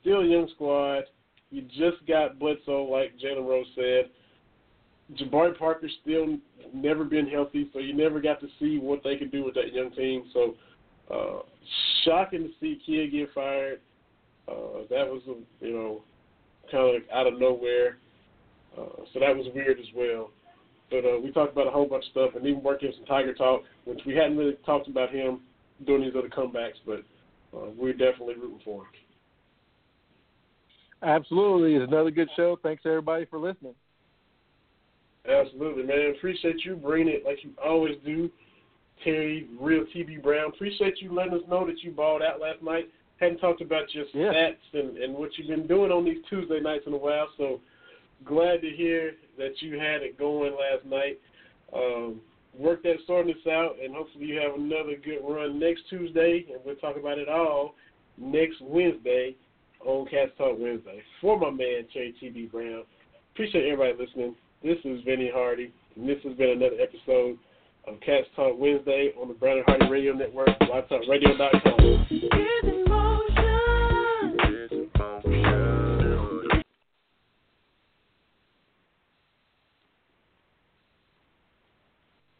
Still 0.00 0.20
a 0.20 0.26
young 0.26 0.48
squad. 0.54 1.04
You 1.50 1.62
just 1.62 2.06
got 2.08 2.38
Bledsoe, 2.38 2.84
like 2.84 3.12
Jalen 3.18 3.46
Rose 3.46 3.66
said. 3.74 4.10
Jabari 5.14 5.56
Parker 5.58 5.88
still 6.00 6.38
never 6.72 7.04
been 7.04 7.28
healthy, 7.28 7.68
so 7.72 7.78
you 7.78 7.94
never 7.94 8.20
got 8.20 8.40
to 8.40 8.48
see 8.58 8.78
what 8.78 9.02
they 9.04 9.16
could 9.16 9.30
do 9.30 9.44
with 9.44 9.54
that 9.54 9.72
young 9.72 9.90
team. 9.90 10.24
So, 10.32 10.54
uh, 11.12 11.42
shocking 12.04 12.44
to 12.44 12.50
see 12.60 12.80
Kidd 12.86 13.12
get 13.12 13.34
fired. 13.34 13.80
Uh, 14.48 14.86
that 14.90 15.06
was, 15.06 15.22
you 15.60 15.72
know, 15.72 16.02
kind 16.70 16.96
of 16.96 17.02
out 17.12 17.26
of 17.26 17.38
nowhere. 17.38 17.98
Uh, 18.76 19.04
so 19.12 19.20
that 19.20 19.36
was 19.36 19.46
weird 19.54 19.78
as 19.78 19.86
well. 19.94 20.30
But 20.90 21.04
uh, 21.04 21.20
we 21.22 21.30
talked 21.32 21.52
about 21.52 21.66
a 21.66 21.70
whole 21.70 21.86
bunch 21.86 22.04
of 22.04 22.10
stuff, 22.10 22.30
and 22.34 22.46
even 22.46 22.62
working 22.62 22.92
some 22.96 23.04
Tiger 23.04 23.34
talk, 23.34 23.62
which 23.84 24.00
we 24.06 24.14
hadn't 24.14 24.36
really 24.36 24.56
talked 24.64 24.88
about 24.88 25.10
him 25.10 25.40
doing 25.86 26.02
these 26.02 26.12
other 26.16 26.28
comebacks, 26.28 26.80
but 26.86 27.02
uh, 27.54 27.70
we're 27.76 27.92
definitely 27.92 28.34
rooting 28.34 28.60
for 28.64 28.82
him. 28.82 28.88
Absolutely, 31.02 31.74
it's 31.74 31.90
another 31.90 32.10
good 32.10 32.28
show. 32.36 32.58
Thanks 32.62 32.82
everybody 32.86 33.24
for 33.26 33.38
listening. 33.38 33.74
Absolutely, 35.28 35.82
man. 35.84 36.14
Appreciate 36.16 36.64
you 36.64 36.76
bringing 36.76 37.14
it 37.14 37.24
like 37.24 37.38
you 37.42 37.50
always 37.64 37.96
do. 38.04 38.30
Terry, 39.02 39.48
real 39.60 39.84
TB 39.94 40.22
Brown. 40.22 40.50
Appreciate 40.54 41.00
you 41.00 41.12
letting 41.12 41.34
us 41.34 41.42
know 41.48 41.66
that 41.66 41.82
you 41.82 41.90
balled 41.90 42.22
out 42.22 42.40
last 42.40 42.62
night 42.62 42.88
hadn't 43.22 43.38
talked 43.38 43.62
about 43.62 43.94
your 43.94 44.04
yeah. 44.12 44.32
stats 44.32 44.80
and, 44.80 44.98
and 44.98 45.14
what 45.14 45.30
you've 45.36 45.48
been 45.48 45.66
doing 45.66 45.92
on 45.92 46.04
these 46.04 46.18
Tuesday 46.28 46.60
nights 46.60 46.84
in 46.86 46.92
a 46.92 46.96
while. 46.96 47.28
So 47.38 47.60
glad 48.24 48.60
to 48.62 48.70
hear 48.70 49.12
that 49.38 49.52
you 49.60 49.78
had 49.78 50.02
it 50.02 50.18
going 50.18 50.52
last 50.52 50.84
night. 50.84 51.20
Um, 51.72 52.20
work 52.58 52.82
that 52.82 52.96
this 53.26 53.36
out, 53.50 53.76
and 53.82 53.94
hopefully 53.94 54.26
you 54.26 54.40
have 54.40 54.54
another 54.54 54.96
good 55.02 55.20
run 55.22 55.58
next 55.58 55.82
Tuesday, 55.88 56.44
and 56.52 56.60
we'll 56.64 56.76
talk 56.76 56.96
about 56.96 57.18
it 57.18 57.28
all 57.28 57.74
next 58.18 58.56
Wednesday 58.60 59.34
on 59.84 60.06
Cats 60.06 60.30
Talk 60.38 60.56
Wednesday. 60.58 61.02
For 61.20 61.38
my 61.38 61.50
man 61.50 61.86
Terry 61.92 62.14
TB 62.22 62.50
Brown, 62.50 62.84
appreciate 63.34 63.70
everybody 63.70 64.04
listening. 64.04 64.34
This 64.62 64.78
is 64.84 65.02
Vinny 65.04 65.30
Hardy, 65.32 65.72
and 65.96 66.08
this 66.08 66.18
has 66.24 66.36
been 66.36 66.50
another 66.50 66.76
episode 66.80 67.38
of 67.86 68.00
Cats 68.00 68.26
Talk 68.36 68.54
Wednesday 68.58 69.12
on 69.20 69.28
the 69.28 69.34
and 69.34 69.62
Hardy 69.66 69.90
Radio 69.90 70.12
Network, 70.12 70.48
blogtalkradio.com. 70.60 72.81